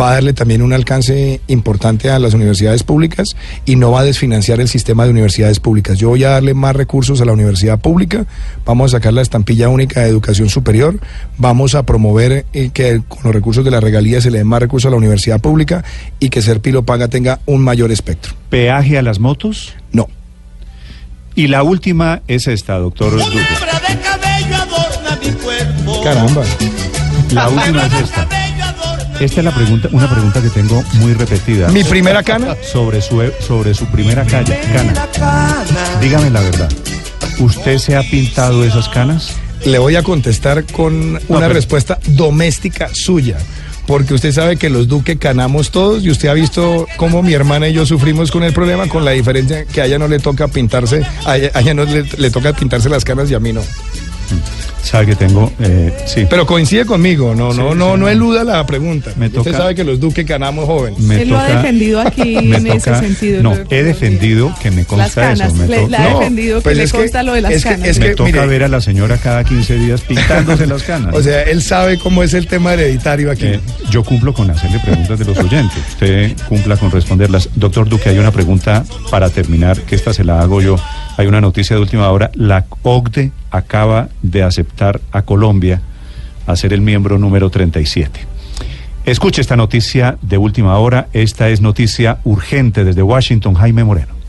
Va 0.00 0.12
a 0.12 0.14
darle 0.14 0.32
también 0.32 0.62
un 0.62 0.72
alcance 0.72 1.40
importante 1.48 2.10
a 2.10 2.20
las 2.20 2.32
universidades 2.32 2.84
públicas 2.84 3.34
y 3.64 3.74
no 3.74 3.90
va 3.90 4.00
a 4.00 4.04
desfinanciar 4.04 4.60
el 4.60 4.68
sistema 4.68 5.04
de 5.04 5.10
universidades 5.10 5.58
públicas. 5.58 5.98
Yo 5.98 6.10
voy 6.10 6.22
a 6.22 6.30
darle 6.30 6.54
más 6.54 6.76
recursos 6.76 7.20
a 7.20 7.24
la 7.24 7.32
universidad 7.32 7.80
pública, 7.80 8.24
vamos 8.64 8.94
a 8.94 8.98
sacar 8.98 9.12
la 9.14 9.22
estampilla 9.22 9.68
única 9.68 10.02
de 10.02 10.08
educación 10.08 10.48
superior, 10.48 11.00
vamos 11.38 11.74
a 11.74 11.82
promover 11.82 12.46
eh, 12.52 12.70
que 12.72 13.02
con 13.08 13.18
los 13.24 13.34
recursos 13.34 13.64
de 13.64 13.72
la 13.72 13.80
regalía 13.80 14.20
se 14.20 14.30
le 14.30 14.38
den 14.38 14.46
más 14.46 14.60
recursos 14.60 14.86
a 14.86 14.90
la 14.92 14.96
universidad 14.96 15.40
pública 15.40 15.82
y 16.20 16.28
que 16.28 16.40
Ser 16.40 16.60
Pilo 16.60 16.84
Paga 16.84 17.08
tenga 17.08 17.40
un 17.46 17.60
mayor 17.60 17.90
espectro. 17.90 18.34
¿Peaje 18.48 18.96
a 18.96 19.02
las 19.02 19.18
motos? 19.18 19.74
No. 19.90 20.06
Y 21.34 21.46
la 21.46 21.62
última 21.62 22.22
es 22.28 22.46
esta, 22.48 22.78
doctor 22.78 23.12
Duque. 23.16 23.38
Caramba. 26.04 26.42
La 27.32 27.48
última 27.48 27.86
es 27.86 27.92
esta. 27.94 28.28
Esta 29.20 29.40
es 29.40 29.44
la 29.44 29.54
pregunta, 29.54 29.88
una 29.92 30.08
pregunta 30.08 30.40
que 30.40 30.48
tengo 30.48 30.82
muy 30.94 31.12
repetida. 31.12 31.68
¿Mi 31.68 31.84
primera 31.84 32.22
cana? 32.22 32.56
Sobre 32.62 33.02
su, 33.02 33.22
sobre 33.46 33.74
su 33.74 33.84
primera 33.86 34.24
calle, 34.24 34.58
cana. 34.72 35.06
Dígame 36.00 36.30
la 36.30 36.40
verdad. 36.40 36.70
¿Usted 37.38 37.78
se 37.78 37.96
ha 37.96 38.02
pintado 38.02 38.64
esas 38.64 38.88
canas? 38.88 39.32
Le 39.64 39.78
voy 39.78 39.96
a 39.96 40.02
contestar 40.02 40.64
con 40.64 40.94
una 41.28 41.40
pero- 41.40 41.52
respuesta 41.52 41.98
doméstica 42.06 42.88
suya. 42.94 43.36
Porque 43.90 44.14
usted 44.14 44.30
sabe 44.30 44.56
que 44.56 44.70
los 44.70 44.86
Duque 44.86 45.18
canamos 45.18 45.72
todos 45.72 46.04
y 46.04 46.10
usted 46.10 46.28
ha 46.28 46.32
visto 46.32 46.86
cómo 46.96 47.24
mi 47.24 47.32
hermana 47.32 47.68
y 47.68 47.72
yo 47.72 47.84
sufrimos 47.84 48.30
con 48.30 48.44
el 48.44 48.52
problema, 48.52 48.86
con 48.86 49.04
la 49.04 49.10
diferencia 49.10 49.64
que 49.64 49.80
a 49.80 49.86
ella 49.86 49.98
no 49.98 50.06
le 50.06 50.20
toca 50.20 50.46
pintarse, 50.46 51.04
a 51.26 51.36
ella, 51.36 51.74
no 51.74 51.84
le, 51.84 52.04
le 52.04 52.30
toca 52.30 52.52
pintarse 52.52 52.88
las 52.88 53.04
canas 53.04 53.28
y 53.32 53.34
a 53.34 53.40
mí 53.40 53.52
no. 53.52 53.62
Sabe 54.82 55.06
que 55.06 55.14
tengo, 55.16 55.52
eh, 55.60 55.92
sí. 56.06 56.26
Pero 56.28 56.46
coincide 56.46 56.84
conmigo, 56.86 57.34
no, 57.34 57.52
Sí, 57.52 57.58
no, 57.58 57.72
sí, 57.72 57.78
no, 57.78 57.90
no. 57.90 57.96
no 57.98 58.08
eluda 58.08 58.44
la 58.44 58.64
pregunta. 58.66 59.12
Me 59.16 59.26
usted 59.26 59.38
toca- 59.42 59.56
sabe 59.56 59.74
que 59.74 59.84
los 59.84 60.00
Duque 60.00 60.24
canamos 60.24 60.64
jóvenes. 60.64 60.98
Me 61.00 61.22
Él 61.22 61.28
lo 61.28 61.38
ha 61.38 61.44
defendido 61.46 62.00
aquí 62.06 62.36
me 62.36 62.56
en 62.56 62.66
ese 62.68 62.90
toca- 62.90 63.00
sentido, 63.00 63.42
No, 63.42 63.54
he 63.70 63.82
defendido 63.82 64.54
que 64.62 64.70
me 64.70 64.78
Las 64.78 64.86
consta 64.86 65.20
canas, 65.20 65.48
eso. 65.48 65.54
Me, 65.56 65.66
le, 65.68 65.76
to- 65.82 65.88
le 65.88 65.96
ha 65.96 66.08
no, 66.10 66.18
defendido 66.20 66.62
que 66.62 66.74
le 66.74 66.82
es 66.84 66.92
que- 66.92 66.98
consta 66.98 67.22
lo 67.22 67.34
de 67.34 67.40
las 67.42 67.52
es 67.52 67.62
que- 67.62 67.68
canas. 67.70 67.88
es 67.88 67.98
me 67.98 68.06
que, 68.08 68.14
toca 68.14 68.30
mire- 68.30 68.46
ver 68.46 68.64
a 68.64 68.68
la 68.68 68.80
señora 68.80 69.18
cada 69.18 69.44
15 69.44 69.76
días 69.76 70.00
pintándose 70.00 70.66
las 70.66 70.82
canas. 70.82 71.14
O 71.20 71.22
sea, 71.22 71.42
él 71.42 71.62
sabe 71.62 71.98
cómo 71.98 72.22
es 72.22 72.32
el 72.34 72.46
tema 72.46 72.72
hereditario 72.72 73.30
aquí. 73.30 73.46
Eh, 73.46 73.60
yo 73.90 74.02
cumplo 74.02 74.32
con 74.32 74.50
hacerle 74.50 74.78
preguntas 74.80 75.18
de 75.18 75.24
los 75.26 75.38
oyentes. 75.38 75.78
Usted 75.90 76.32
cumpla 76.48 76.76
con 76.78 76.90
responderlas. 76.90 77.48
Doctor 77.54 77.88
Duque, 77.88 78.08
hay 78.08 78.18
una 78.18 78.30
pregunta 78.32 78.84
para 79.10 79.28
terminar, 79.28 79.78
que 79.82 79.94
esta 79.94 80.14
se 80.14 80.24
la 80.24 80.40
hago 80.40 80.60
yo. 80.62 80.76
Hay 81.18 81.26
una 81.26 81.40
noticia 81.42 81.76
de 81.76 81.82
última 81.82 82.08
hora. 82.10 82.30
La 82.34 82.64
OCDE 82.82 83.30
acaba 83.50 84.08
de 84.22 84.42
aceptar 84.42 85.00
a 85.12 85.22
Colombia 85.22 85.82
a 86.46 86.56
ser 86.56 86.72
el 86.72 86.80
miembro 86.80 87.18
número 87.18 87.50
37. 87.50 88.20
Escuche 89.04 89.40
esta 89.40 89.56
noticia 89.56 90.18
de 90.22 90.38
última 90.38 90.78
hora. 90.78 91.08
Esta 91.12 91.48
es 91.48 91.60
noticia 91.60 92.18
urgente 92.24 92.84
desde 92.84 93.02
Washington. 93.02 93.54
Jaime 93.54 93.84
Moreno. 93.84 94.20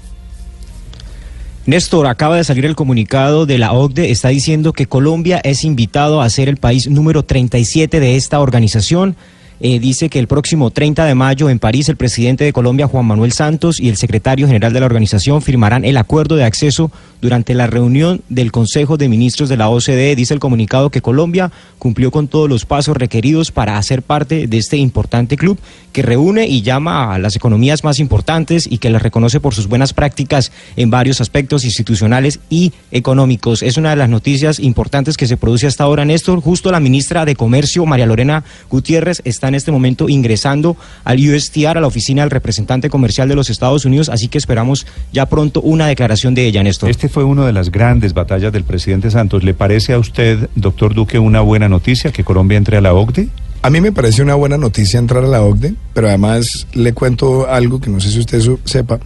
Néstor, 1.65 2.07
acaba 2.07 2.37
de 2.37 2.43
salir 2.43 2.65
el 2.65 2.75
comunicado 2.75 3.45
de 3.45 3.59
la 3.59 3.71
OCDE, 3.73 4.09
está 4.09 4.29
diciendo 4.29 4.73
que 4.73 4.87
Colombia 4.87 5.39
es 5.43 5.63
invitado 5.63 6.21
a 6.21 6.29
ser 6.29 6.49
el 6.49 6.57
país 6.57 6.89
número 6.89 7.23
37 7.23 7.99
de 7.99 8.15
esta 8.15 8.39
organización. 8.39 9.15
Eh, 9.63 9.77
dice 9.79 10.09
que 10.09 10.17
el 10.17 10.25
próximo 10.25 10.71
30 10.71 11.05
de 11.05 11.13
mayo 11.13 11.47
en 11.47 11.59
París 11.59 11.87
el 11.87 11.95
presidente 11.95 12.43
de 12.43 12.51
Colombia, 12.51 12.87
Juan 12.87 13.05
Manuel 13.05 13.31
Santos, 13.31 13.79
y 13.79 13.89
el 13.89 13.97
secretario 13.97 14.47
general 14.47 14.73
de 14.73 14.79
la 14.79 14.87
organización 14.87 15.43
firmarán 15.43 15.85
el 15.85 15.97
acuerdo 15.97 16.35
de 16.35 16.45
acceso 16.45 16.91
durante 17.21 17.53
la 17.53 17.67
reunión 17.67 18.23
del 18.27 18.51
Consejo 18.51 18.97
de 18.97 19.07
Ministros 19.07 19.49
de 19.49 19.57
la 19.57 19.69
OCDE. 19.69 20.15
Dice 20.15 20.33
el 20.33 20.39
comunicado 20.39 20.89
que 20.89 21.03
Colombia 21.03 21.51
cumplió 21.77 22.09
con 22.09 22.27
todos 22.27 22.49
los 22.49 22.65
pasos 22.65 22.97
requeridos 22.97 23.51
para 23.51 23.77
hacer 23.77 24.01
parte 24.01 24.47
de 24.47 24.57
este 24.57 24.77
importante 24.77 25.37
club 25.37 25.59
que 25.93 26.01
reúne 26.01 26.47
y 26.47 26.63
llama 26.63 27.13
a 27.13 27.19
las 27.19 27.35
economías 27.35 27.83
más 27.83 27.99
importantes 27.99 28.67
y 28.67 28.79
que 28.79 28.89
las 28.89 29.03
reconoce 29.03 29.39
por 29.39 29.53
sus 29.53 29.67
buenas 29.67 29.93
prácticas 29.93 30.51
en 30.75 30.89
varios 30.89 31.21
aspectos 31.21 31.65
institucionales 31.65 32.39
y 32.49 32.73
económicos. 32.91 33.61
Es 33.61 33.77
una 33.77 33.91
de 33.91 33.97
las 33.97 34.09
noticias 34.09 34.59
importantes 34.59 35.17
que 35.17 35.27
se 35.27 35.37
produce 35.37 35.67
hasta 35.67 35.83
ahora, 35.83 36.05
Néstor. 36.05 36.41
Justo 36.41 36.71
la 36.71 36.79
ministra 36.79 37.25
de 37.25 37.35
Comercio, 37.35 37.85
María 37.85 38.07
Lorena 38.07 38.43
Gutiérrez, 38.69 39.21
está 39.25 39.50
en 39.51 39.55
este 39.55 39.71
momento 39.71 40.09
ingresando 40.09 40.77
al 41.03 41.19
USTR, 41.19 41.77
a 41.77 41.81
la 41.81 41.87
oficina 41.87 42.23
del 42.23 42.31
representante 42.31 42.89
comercial 42.89 43.29
de 43.29 43.35
los 43.35 43.49
Estados 43.49 43.85
Unidos, 43.85 44.09
así 44.09 44.27
que 44.27 44.37
esperamos 44.37 44.87
ya 45.13 45.27
pronto 45.27 45.61
una 45.61 45.87
declaración 45.87 46.33
de 46.33 46.45
ella, 46.45 46.63
Néstor. 46.63 46.89
Este 46.89 47.09
fue 47.09 47.23
una 47.23 47.45
de 47.45 47.53
las 47.53 47.71
grandes 47.71 48.13
batallas 48.13 48.51
del 48.51 48.63
presidente 48.63 49.11
Santos. 49.11 49.43
¿Le 49.43 49.53
parece 49.53 49.93
a 49.93 49.99
usted, 49.99 50.49
doctor 50.55 50.93
Duque, 50.93 51.19
una 51.19 51.41
buena 51.41 51.69
noticia 51.69 52.11
que 52.11 52.23
Colombia 52.23 52.57
entre 52.57 52.77
a 52.77 52.81
la 52.81 52.93
OCDE? 52.93 53.29
A 53.63 53.69
mí 53.69 53.79
me 53.79 53.91
parece 53.91 54.23
una 54.23 54.35
buena 54.35 54.57
noticia 54.57 54.97
entrar 54.97 55.23
a 55.23 55.27
la 55.27 55.43
OCDE, 55.43 55.75
pero 55.93 56.07
además 56.07 56.67
le 56.73 56.93
cuento 56.93 57.47
algo 57.47 57.79
que 57.79 57.89
no 57.89 57.99
sé 57.99 58.09
si 58.09 58.19
usted 58.19 58.41
sepa. 58.65 58.99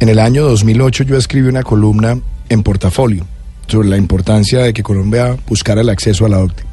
En 0.00 0.08
el 0.08 0.18
año 0.18 0.44
2008 0.44 1.04
yo 1.04 1.16
escribí 1.16 1.48
una 1.48 1.62
columna 1.62 2.18
en 2.48 2.62
portafolio 2.62 3.24
sobre 3.68 3.88
la 3.88 3.96
importancia 3.96 4.60
de 4.60 4.72
que 4.72 4.82
Colombia 4.82 5.36
buscara 5.46 5.80
el 5.82 5.88
acceso 5.88 6.26
a 6.26 6.28
la 6.28 6.40
OCDE. 6.40 6.64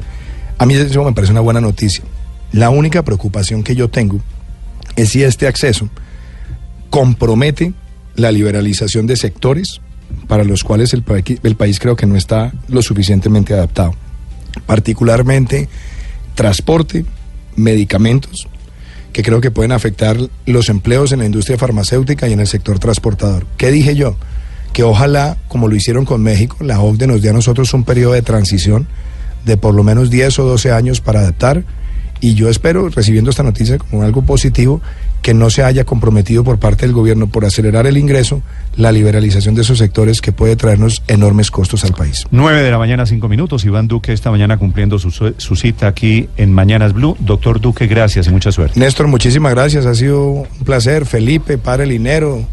A 0.58 0.66
mí 0.66 0.74
eso 0.74 1.04
me 1.04 1.14
parece 1.14 1.32
una 1.32 1.42
buena 1.42 1.62
noticia. 1.62 2.04
La 2.52 2.70
única 2.70 3.04
preocupación 3.04 3.64
que 3.64 3.76
yo 3.76 3.90
tengo 3.90 4.20
es 4.96 5.10
si 5.10 5.24
este 5.24 5.48
acceso 5.48 5.90
compromete 6.90 7.74
la 8.16 8.32
liberalización 8.32 9.08
de 9.08 9.16
sectores 9.16 9.80
para 10.28 10.44
los 10.44 10.64
cuales 10.64 10.94
el, 10.94 11.04
pa- 11.04 11.18
el 11.44 11.56
país 11.56 11.80
creo 11.80 11.96
que 11.96 12.06
no 12.06 12.16
está 12.18 12.52
lo 12.68 12.82
suficientemente 12.82 13.54
adaptado. 13.54 13.94
Particularmente 14.66 15.70
transporte, 16.36 17.06
medicamentos, 17.56 18.48
que 19.14 19.24
creo 19.24 19.42
que 19.42 19.52
pueden 19.52 19.72
afectar 19.72 20.18
los 20.46 20.70
empleos 20.70 21.12
en 21.12 21.20
la 21.20 21.26
industria 21.26 21.58
farmacéutica 21.58 22.28
y 22.28 22.34
en 22.34 22.40
el 22.42 22.48
sector 22.48 22.80
transportador. 22.80 23.46
¿Qué 23.58 23.72
dije 23.72 23.96
yo? 23.96 24.16
Que 24.74 24.84
ojalá, 24.84 25.38
como 25.50 25.68
lo 25.68 25.76
hicieron 25.76 26.06
con 26.06 26.22
México, 26.24 26.58
la 26.62 26.80
OCDE 26.80 27.08
nos 27.08 27.22
dé 27.22 27.30
a 27.30 27.34
nosotros 27.34 27.74
un 27.74 27.84
periodo 27.84 28.14
de 28.14 28.22
transición 28.22 28.88
de 29.46 29.58
por 29.58 29.74
lo 29.74 29.84
menos 29.84 30.10
10 30.10 30.40
o 30.40 30.44
12 30.46 30.72
años 30.72 31.02
para 31.02 31.22
adaptar 31.22 31.64
y 32.22 32.36
yo 32.36 32.48
espero, 32.50 32.88
recibiendo 32.90 33.30
esta 33.32 33.44
noticia 33.44 33.78
como 33.80 34.04
algo 34.04 34.22
positivo, 34.22 34.80
que 35.22 35.34
no 35.36 35.50
se 35.52 35.64
haya 35.64 35.84
comprometido 35.84 36.44
por 36.44 36.58
parte 36.58 36.86
del 36.86 36.94
gobierno 36.96 37.28
por 37.28 37.46
acelerar 37.46 37.86
el 37.86 37.98
ingreso, 37.98 38.42
la 38.76 38.92
liberalización 38.92 39.54
de 39.54 39.62
esos 39.62 39.78
sectores 39.78 40.22
que 40.22 40.32
puede 40.32 40.56
traernos 40.56 41.04
enormes 41.08 41.52
costos 41.52 41.84
al 41.84 41.94
país. 41.94 42.26
9 42.32 42.62
de 42.64 42.72
la 42.72 42.78
mañana, 42.80 43.06
5 43.06 43.28
minutos. 43.28 43.64
Iván 43.66 43.88
Duque 43.88 44.14
esta 44.14 44.32
mañana 44.32 44.58
cumpliendo 44.58 44.98
su, 44.98 45.12
su- 45.12 45.56
cita 45.56 45.88
aquí 45.88 46.28
en 46.38 46.52
Mañanas 46.54 46.94
Blue. 46.94 47.16
Doctor 47.20 47.60
Duque, 47.62 47.86
gracias 47.88 48.28
y 48.28 48.30
mucha 48.32 48.52
suerte. 48.52 48.80
Néstor, 48.80 49.08
muchísimas 49.08 49.54
gracias, 49.54 49.86
ha 49.86 49.94
sido 49.94 50.26
un 50.28 50.48
placer. 50.66 51.06
Felipe, 51.06 51.58
Padre 51.60 51.86
Linero, 51.86 52.44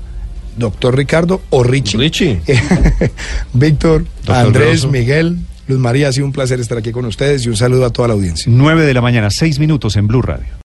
doctor 0.59 0.95
Ricardo 0.97 1.41
o 1.51 1.63
Richie. 1.63 1.99
Richie. 1.99 2.41
Víctor, 3.55 4.05
Doctor 4.27 4.35
Andrés. 4.47 4.87
Miguel, 4.87 5.39
Luz 5.69 5.79
María, 5.79 6.09
ha 6.09 6.13
sido 6.13 6.27
un 6.27 6.33
placer 6.33 6.59
estar 6.61 6.79
aquí 6.79 6.93
con 6.93 7.05
ustedes 7.05 7.45
y 7.45 7.51
un 7.51 7.57
saludo 7.57 7.85
a 7.85 7.91
toda 7.91 8.09
la 8.09 8.15
audiencia. 8.15 8.51
9 8.51 8.87
de 8.87 8.95
la 8.95 9.03
mañana, 9.03 9.29
6 9.31 9.59
minutos 9.59 9.97
en 9.97 10.07
Blue 10.07 10.23
Radio. 10.23 10.49